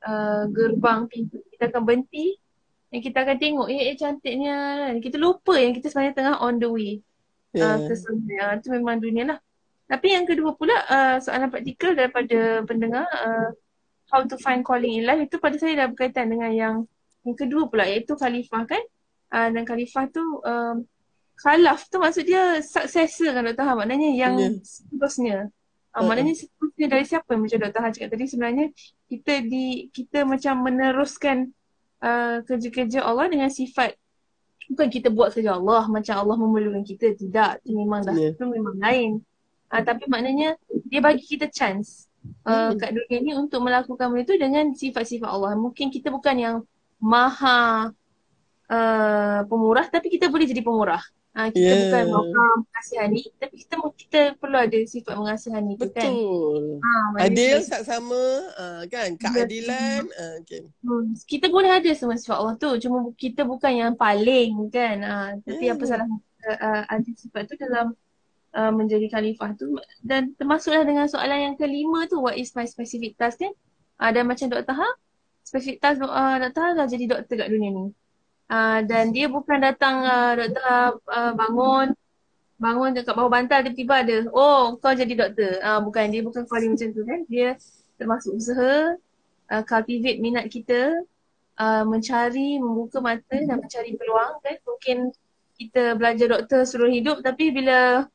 uh, 0.08 0.44
gerbang 0.48 1.06
pintu 1.12 1.44
kita 1.52 1.68
akan 1.70 1.84
berhenti 1.84 2.40
dan 2.88 3.00
kita 3.04 3.18
akan 3.28 3.38
tengok 3.38 3.68
eh, 3.68 3.92
eh 3.92 3.96
cantiknya 4.00 4.56
kita 5.04 5.20
lupa 5.20 5.60
yang 5.60 5.76
kita 5.76 5.92
sebenarnya 5.92 6.16
tengah 6.16 6.36
on 6.40 6.56
the 6.58 6.70
way 6.72 7.04
yeah. 7.52 7.76
uh, 7.76 7.78
ke 7.84 7.94
sana 8.00 8.56
itu 8.56 8.68
memang 8.72 9.04
dunia 9.04 9.36
lah 9.36 9.40
tapi 9.88 10.16
yang 10.16 10.28
kedua 10.28 10.56
pula 10.56 10.76
uh, 10.88 11.16
soalan 11.20 11.52
praktikal 11.52 11.96
daripada 11.96 12.64
pendengar 12.64 13.08
uh, 13.08 13.52
how 14.12 14.24
to 14.24 14.40
find 14.40 14.64
calling 14.64 15.00
in 15.00 15.04
life 15.04 15.20
itu 15.20 15.36
pada 15.40 15.56
saya 15.60 15.84
dah 15.84 15.88
berkaitan 15.92 16.32
dengan 16.32 16.52
yang 16.52 16.76
yang 17.28 17.36
kedua 17.36 17.68
pula 17.68 17.84
iaitu 17.84 18.16
khalifah 18.16 18.64
kan 18.64 18.84
uh, 19.36 19.48
dan 19.52 19.64
khalifah 19.68 20.08
tu 20.12 20.24
um, 20.44 20.88
khalaf 21.40 21.88
tu 21.92 22.00
maksud 22.00 22.24
dia 22.24 22.64
successor 22.64 23.36
kan 23.36 23.44
Dr. 23.46 23.64
Ha 23.68 23.74
maknanya 23.76 24.10
yang 24.16 24.36
yeah. 24.40 24.52
seterusnya 24.64 25.38
Uh, 25.98 26.06
maknanya 26.06 26.38
seterusnya 26.38 26.88
dari 26.94 27.06
siapa 27.10 27.32
macam 27.34 27.58
Dr. 27.58 27.82
Ha 27.82 27.90
cakap 27.90 28.10
tadi 28.14 28.26
sebenarnya 28.30 28.66
kita 29.10 29.34
di 29.42 29.90
kita 29.90 30.30
macam 30.30 30.62
meneruskan 30.62 31.50
uh, 32.06 32.46
kerja-kerja 32.46 33.02
Allah 33.02 33.26
dengan 33.34 33.50
sifat 33.50 33.98
bukan 34.70 34.88
kita 34.92 35.10
buat 35.10 35.34
kerja 35.34 35.58
Allah 35.58 35.90
macam 35.90 36.16
Allah 36.22 36.38
memerlukan 36.38 36.86
kita. 36.86 37.18
Tidak. 37.18 37.66
Itu 37.66 37.74
memang 37.74 38.06
dah. 38.06 38.14
Yeah. 38.14 38.38
Itu 38.38 38.46
memang 38.46 38.78
lain. 38.78 39.12
Uh, 39.74 39.82
tapi 39.82 40.06
maknanya 40.06 40.54
dia 40.86 41.02
bagi 41.02 41.26
kita 41.26 41.50
chance 41.50 42.08
uh, 42.46 42.72
kat 42.78 42.96
dunia 42.96 43.18
ni 43.20 43.32
untuk 43.36 43.66
melakukan 43.66 44.14
benda 44.14 44.24
tu 44.28 44.38
dengan 44.38 44.72
sifat-sifat 44.78 45.28
Allah. 45.28 45.58
Mungkin 45.58 45.90
kita 45.90 46.14
bukan 46.14 46.36
yang 46.38 46.56
maha 47.02 47.92
uh, 48.70 49.40
pemurah 49.50 49.90
tapi 49.90 50.14
kita 50.14 50.30
boleh 50.30 50.46
jadi 50.46 50.62
pemurah. 50.62 51.02
Ha, 51.38 51.54
kita 51.54 51.70
yeah. 51.70 51.78
bukan 51.86 52.06
maha 52.10 52.46
mengasihani 52.66 53.22
tapi 53.38 53.56
kita 53.62 53.76
kita 53.94 54.22
perlu 54.42 54.58
ada 54.58 54.80
sifat 54.90 55.14
mengasihani 55.14 55.78
tu 55.78 55.86
kan. 55.94 56.10
Betul. 56.10 56.82
Ha, 56.82 56.94
Adil 57.30 57.62
tak 57.62 57.86
sama 57.86 58.22
uh, 58.58 58.82
kan 58.90 59.14
keadilan 59.14 60.10
uh, 60.18 60.42
okay. 60.42 60.66
hmm. 60.82 61.14
Kita 61.30 61.54
boleh 61.54 61.78
ada 61.78 61.94
semua 61.94 62.18
sifat 62.18 62.42
Allah 62.42 62.58
tu 62.58 62.74
cuma 62.82 63.14
kita 63.14 63.46
bukan 63.46 63.70
yang 63.70 63.94
paling 63.94 64.66
kan. 64.74 64.98
Ha, 65.06 65.38
tapi 65.46 65.70
yeah. 65.70 65.78
apa 65.78 65.84
salah 65.86 66.10
uh, 66.10 66.84
ada 66.90 67.10
sifat 67.14 67.46
tu 67.46 67.54
dalam 67.62 67.94
uh, 68.58 68.72
menjadi 68.74 69.06
khalifah 69.06 69.54
tu 69.54 69.78
dan 70.02 70.34
termasuklah 70.42 70.90
dengan 70.90 71.06
soalan 71.06 71.54
yang 71.54 71.56
kelima 71.56 72.10
tu 72.10 72.18
what 72.18 72.34
is 72.34 72.50
my 72.58 72.66
specific 72.66 73.14
task 73.14 73.46
kan. 73.46 73.54
Uh, 74.02 74.10
dan 74.10 74.26
macam 74.26 74.50
Dr. 74.50 74.74
Ha, 74.74 74.90
specific 75.46 75.86
task 75.86 76.02
uh, 76.02 76.42
Dr. 76.42 76.62
Ha 76.66 76.70
dah 76.82 76.90
jadi 76.90 77.06
doktor 77.06 77.46
kat 77.46 77.54
dunia 77.54 77.70
ni. 77.70 77.94
Uh, 78.48 78.80
dan 78.88 79.12
dia 79.12 79.28
bukan 79.28 79.60
datang 79.60 80.08
uh, 80.08 80.34
doktor 80.40 81.04
uh, 81.12 81.36
bangun 81.36 81.92
bangun 82.58 82.96
dekat 82.96 83.14
bawah 83.14 83.30
bantal 83.30 83.60
tiba-tiba 83.60 83.96
ada 84.02 84.18
oh 84.32 84.80
kau 84.80 84.96
jadi 84.96 85.14
doktor. 85.14 85.60
Uh, 85.60 85.80
bukan 85.84 86.08
dia 86.10 86.24
bukan 86.24 86.48
calling 86.48 86.74
macam 86.74 86.90
tu 86.96 87.04
kan. 87.04 87.20
Dia 87.28 87.60
termasuk 88.00 88.40
usaha 88.40 88.96
uh, 89.52 89.64
cultivate 89.68 90.24
minat 90.24 90.48
kita 90.48 90.96
uh, 91.60 91.84
mencari 91.84 92.58
membuka 92.58 93.04
mata 93.04 93.36
dan 93.36 93.60
mencari 93.60 94.00
peluang 94.00 94.40
kan. 94.40 94.56
Mungkin 94.64 94.98
kita 95.60 96.00
belajar 96.00 96.28
doktor 96.32 96.64
seluruh 96.64 96.94
hidup 96.94 97.20
tapi 97.20 97.52
bila 97.52 98.08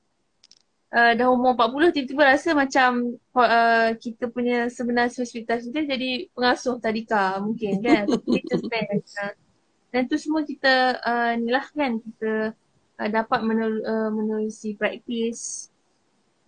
uh, 0.96 1.12
dah 1.12 1.28
umur 1.28 1.52
40 1.60 1.92
tiba-tiba 1.92 2.24
rasa 2.24 2.56
macam 2.56 3.20
uh, 3.36 3.90
kita 4.00 4.32
punya 4.32 4.72
sebenar 4.72 5.12
spesialitas 5.12 5.66
kita 5.68 5.92
jadi 5.92 6.32
pengasuh 6.32 6.80
tadika 6.80 7.36
mungkin 7.44 7.84
kan. 7.84 8.04
Dan 9.92 10.08
tu 10.08 10.16
semua 10.16 10.40
kita 10.42 10.96
uh, 11.04 11.36
ni 11.36 11.52
lah 11.52 11.68
kan 11.68 12.00
kita 12.00 12.56
uh, 12.96 13.08
dapat 13.12 13.44
menul- 13.44 13.84
uh, 13.84 14.08
menerusi 14.08 14.72
praktis, 14.72 15.68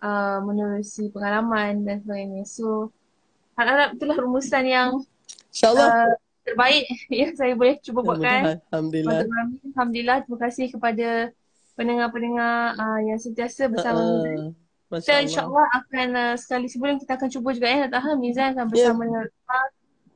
uh, 0.01 0.41
menerusi 0.41 1.13
pengalaman 1.13 1.85
dan 1.85 2.01
sebagainya. 2.01 2.43
So 2.49 2.89
harap-harap 3.53 3.95
itulah 3.95 4.17
rumusan 4.17 4.65
yang 4.65 4.89
uh, 4.97 6.09
terbaik 6.41 6.89
yang 7.21 7.37
saya 7.37 7.53
boleh 7.53 7.77
cuba 7.85 8.01
buatkan. 8.01 8.65
Alhamdulillah. 8.73 9.29
Alhamdulillah. 9.73 10.17
Terima 10.25 10.39
kasih 10.41 10.65
kepada 10.73 11.09
pendengar-pendengar 11.77 12.81
uh, 12.81 12.99
yang 13.05 13.19
sentiasa 13.21 13.67
bersama 13.69 14.01
uh, 14.25 14.49
Kita 15.01 15.21
insyaAllah 15.21 15.67
akan 15.85 16.07
uh, 16.15 16.35
sekali 16.39 16.65
sebulan 16.65 16.97
kita 16.97 17.13
akan 17.13 17.29
cuba 17.29 17.49
juga 17.53 17.67
eh. 17.69 17.85
Tak 17.85 18.17
Mizan 18.17 18.57
akan 18.57 18.65
bersama 18.73 19.01
yeah. 19.05 19.09
dengan 19.11 19.25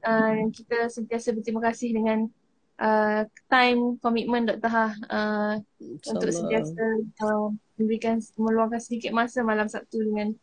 uh, 0.08 0.50
kita 0.50 0.78
sentiasa 0.90 1.30
berterima 1.36 1.62
kasih 1.70 1.94
dengan 1.94 2.32
uh, 2.80 3.22
time 3.52 4.00
commitment 4.00 4.50
Dr. 4.56 4.72
Ha 4.72 4.88
uh, 5.12 5.54
untuk 6.10 6.32
sentiasa 6.32 6.84
uh, 7.28 7.52
memberikan 7.76 8.24
meluangkan 8.40 8.82
sedikit 8.82 9.12
masa 9.14 9.44
malam 9.44 9.68
Sabtu 9.68 10.02
dengan 10.02 10.34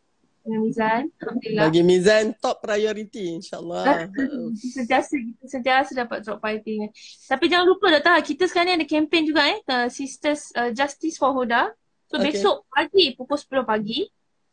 dengan 0.47 0.63
Mizan. 0.63 1.03
Alhamdulillah. 1.19 1.63
Bagi 1.67 1.81
Mizan 1.83 2.25
top 2.39 2.63
priority 2.63 3.35
insyaAllah. 3.35 4.07
sentiasa 4.55 5.13
kita 5.19 5.45
sentiasa 5.45 5.91
dapat 5.91 6.23
top 6.23 6.39
priority. 6.39 6.87
Tapi 7.27 7.45
jangan 7.51 7.67
lupa 7.67 7.91
Dr. 7.91 8.11
Ha, 8.15 8.23
kita 8.23 8.47
sekarang 8.47 8.71
ni 8.71 8.73
ada 8.79 8.87
campaign 8.87 9.27
juga 9.27 9.43
eh. 9.43 9.59
Uh, 9.67 9.87
Sisters 9.91 10.47
uh, 10.55 10.71
Justice 10.71 11.19
for 11.19 11.35
Huda. 11.35 11.75
So 12.07 12.15
okay. 12.15 12.31
besok 12.31 12.63
pagi 12.71 13.11
pukul 13.19 13.35
10 13.35 13.67
pagi. 13.67 14.07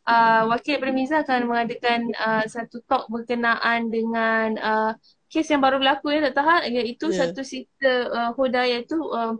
Uh, 0.05 0.53
Wakil 0.53 0.85
Mizan 0.93 1.25
akan 1.25 1.49
mengadakan 1.49 2.13
uh, 2.21 2.45
satu 2.45 2.85
talk 2.85 3.09
berkenaan 3.09 3.89
dengan 3.89 4.53
uh, 4.61 4.93
kes 5.33 5.49
yang 5.49 5.65
baru 5.65 5.81
berlaku 5.81 6.13
ya 6.13 6.29
tak 6.31 6.45
tahan 6.45 6.61
iaitu 6.71 7.09
yeah. 7.09 7.19
satu 7.25 7.41
sister 7.41 8.13
uh, 8.13 8.31
Hoda 8.37 8.69
iaitu 8.69 9.01
uh, 9.01 9.35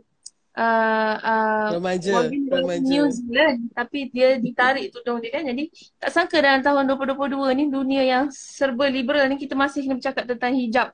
uh, 0.57 1.15
uh, 1.21 1.69
remaja, 1.79 2.27
remaja. 2.27 2.83
New 2.83 3.07
Zealand 3.11 3.71
tapi 3.75 4.11
dia 4.11 4.39
ditarik 4.39 4.91
tudung 4.91 5.23
dia 5.23 5.39
kan 5.39 5.47
jadi 5.47 5.71
tak 6.01 6.11
sangka 6.11 6.41
dalam 6.43 6.63
tahun 6.63 6.91
2022 7.15 7.59
ni 7.61 7.65
dunia 7.71 8.03
yang 8.03 8.25
serba 8.35 8.91
liberal 8.91 9.27
ni 9.31 9.39
kita 9.39 9.55
masih 9.55 9.87
kena 9.87 9.99
bercakap 9.99 10.25
tentang 10.27 10.55
hijab 10.57 10.89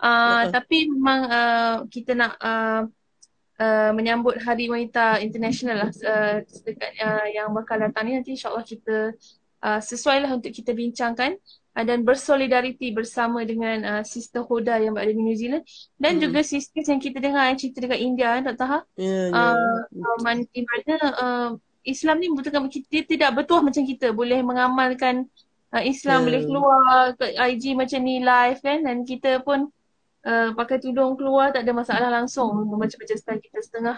uh, 0.00 0.06
uh-huh. 0.06 0.42
tapi 0.52 0.88
memang 0.88 1.20
uh, 1.28 1.76
kita 1.88 2.12
nak 2.16 2.32
uh, 2.40 2.82
Uh, 3.58 3.90
menyambut 3.90 4.38
Hari 4.38 4.70
Wanita 4.70 5.18
International 5.18 5.82
lah 5.82 5.90
uh, 5.90 6.38
dekat 6.62 6.94
uh, 7.02 7.26
yang 7.26 7.50
bakal 7.50 7.82
datang 7.82 8.06
ni 8.06 8.14
nanti 8.14 8.38
insyaAllah 8.38 8.62
kita 8.62 9.18
uh, 9.66 9.80
sesuai 9.82 10.22
lah 10.22 10.30
untuk 10.38 10.54
kita 10.54 10.70
bincangkan 10.70 11.34
uh, 11.74 11.84
dan 11.86 12.06
bersolidariti 12.06 12.94
bersama 12.94 13.42
dengan 13.42 13.82
uh, 13.82 14.02
sister 14.06 14.46
Hoda 14.46 14.78
yang 14.78 14.94
berada 14.94 15.10
di 15.10 15.22
New 15.22 15.34
Zealand 15.34 15.66
dan 15.98 16.18
hmm. 16.18 16.22
juga 16.30 16.40
sister 16.46 16.86
yang 16.86 17.02
kita 17.02 17.18
dengar 17.18 17.50
yang 17.50 17.58
cerita 17.58 17.82
dekat 17.82 17.98
India 17.98 18.38
kan 18.38 18.42
Dr. 18.46 18.66
Ha? 18.66 18.78
Yeah, 18.94 19.26
yeah. 19.34 19.54
Uh, 19.90 20.18
man, 20.22 20.46
di 20.54 20.62
mana 20.62 20.94
uh, 21.18 21.50
Islam 21.82 22.22
ni 22.22 22.30
membutuhkan 22.30 22.62
kita 22.70 23.10
tidak 23.10 23.30
betul 23.42 23.66
macam 23.66 23.82
kita 23.82 24.14
boleh 24.14 24.38
mengamalkan 24.42 25.26
uh, 25.72 25.82
Islam 25.82 26.22
yeah. 26.22 26.26
boleh 26.26 26.42
keluar 26.46 26.78
ke 27.16 27.26
IG 27.34 27.64
macam 27.74 28.00
ni 28.02 28.22
live 28.22 28.58
kan 28.62 28.78
dan 28.84 29.02
kita 29.02 29.42
pun 29.42 29.70
uh, 30.24 30.50
pakai 30.56 30.78
tudung 30.82 31.14
keluar 31.14 31.52
tak 31.52 31.62
ada 31.62 31.72
masalah 31.76 32.08
langsung 32.10 32.50
macam-macam 32.66 33.16
style 33.18 33.42
kita 33.42 33.58
setengah 33.62 33.96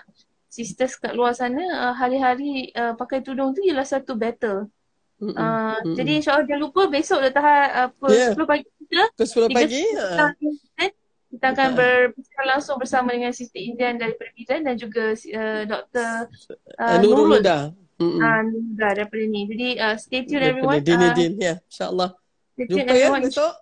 sisters 0.51 0.99
kat 0.99 1.15
luar 1.15 1.33
sana 1.33 1.63
uh, 1.63 1.95
hari-hari 1.95 2.75
uh, 2.75 2.99
pakai 2.99 3.23
tudung 3.23 3.55
tu 3.55 3.63
ialah 3.63 3.87
satu 3.87 4.19
battle 4.19 4.69
Uh, 5.21 5.37
mm-hmm. 5.37 5.95
Jadi 6.01 6.11
insyaAllah 6.17 6.49
jangan 6.49 6.63
lupa 6.65 6.83
besok 6.89 7.21
dah 7.21 7.33
tahan 7.37 7.93
apa, 7.93 8.07
yeah. 8.09 8.33
10 8.33 8.41
pagi 8.49 8.65
kita. 8.65 9.05
Ke 9.13 9.25
10 9.29 9.53
pagi. 9.53 9.83
Uh. 9.93 10.33
Kita 11.31 11.47
akan 11.53 11.69
uh. 11.69 11.77
berbicara 11.77 12.45
langsung 12.57 12.77
bersama 12.81 13.13
dengan 13.13 13.31
Sister 13.37 13.61
Indian 13.61 14.01
dari 14.01 14.17
Perbidan 14.17 14.65
dan 14.65 14.81
juga 14.81 15.13
uh, 15.13 15.63
Dr. 15.69 16.11
Uh, 16.81 16.97
Nurul. 17.05 17.37
Mm-hmm. 17.37 18.17
Uh, 18.17 18.41
Nurul 18.49 18.65
Huda 18.73 18.89
daripada 18.97 19.25
ni. 19.29 19.41
Jadi 19.45 19.69
uh, 19.77 19.97
stay 20.01 20.25
tune 20.25 20.41
everyone. 20.41 20.81
Dini 20.81 21.07
uh, 21.07 21.13
Din, 21.13 21.33
ya. 21.37 21.45
Yeah. 21.45 21.57
InsyaAllah. 21.69 22.11
Jumpa 22.69 22.93
ya 22.93 23.09
besok. 23.21 23.53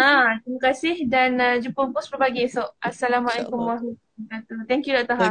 Ah, 0.00 0.40
terima 0.40 0.60
kasih 0.60 0.94
dan 1.08 1.36
uh, 1.36 1.56
jumpa 1.60 1.92
10 1.92 2.16
pagi 2.16 2.40
esok. 2.48 2.68
Assalamualaikum 2.80 3.56
warahmatullahi 3.56 4.00
wabarakatuh. 4.16 4.56
Thank 4.68 4.82
you 4.88 4.92
Dr. 4.96 5.16
Ha. 5.16 5.28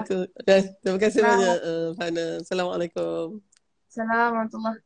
Terima 0.81 0.99
kasih 1.01 1.19
banyak 1.25 1.57
uh, 1.61 1.87
Fana. 1.97 2.25
Assalamualaikum. 2.41 3.41
Assalamualaikum 3.89 4.61
warahmatullahi 4.61 4.82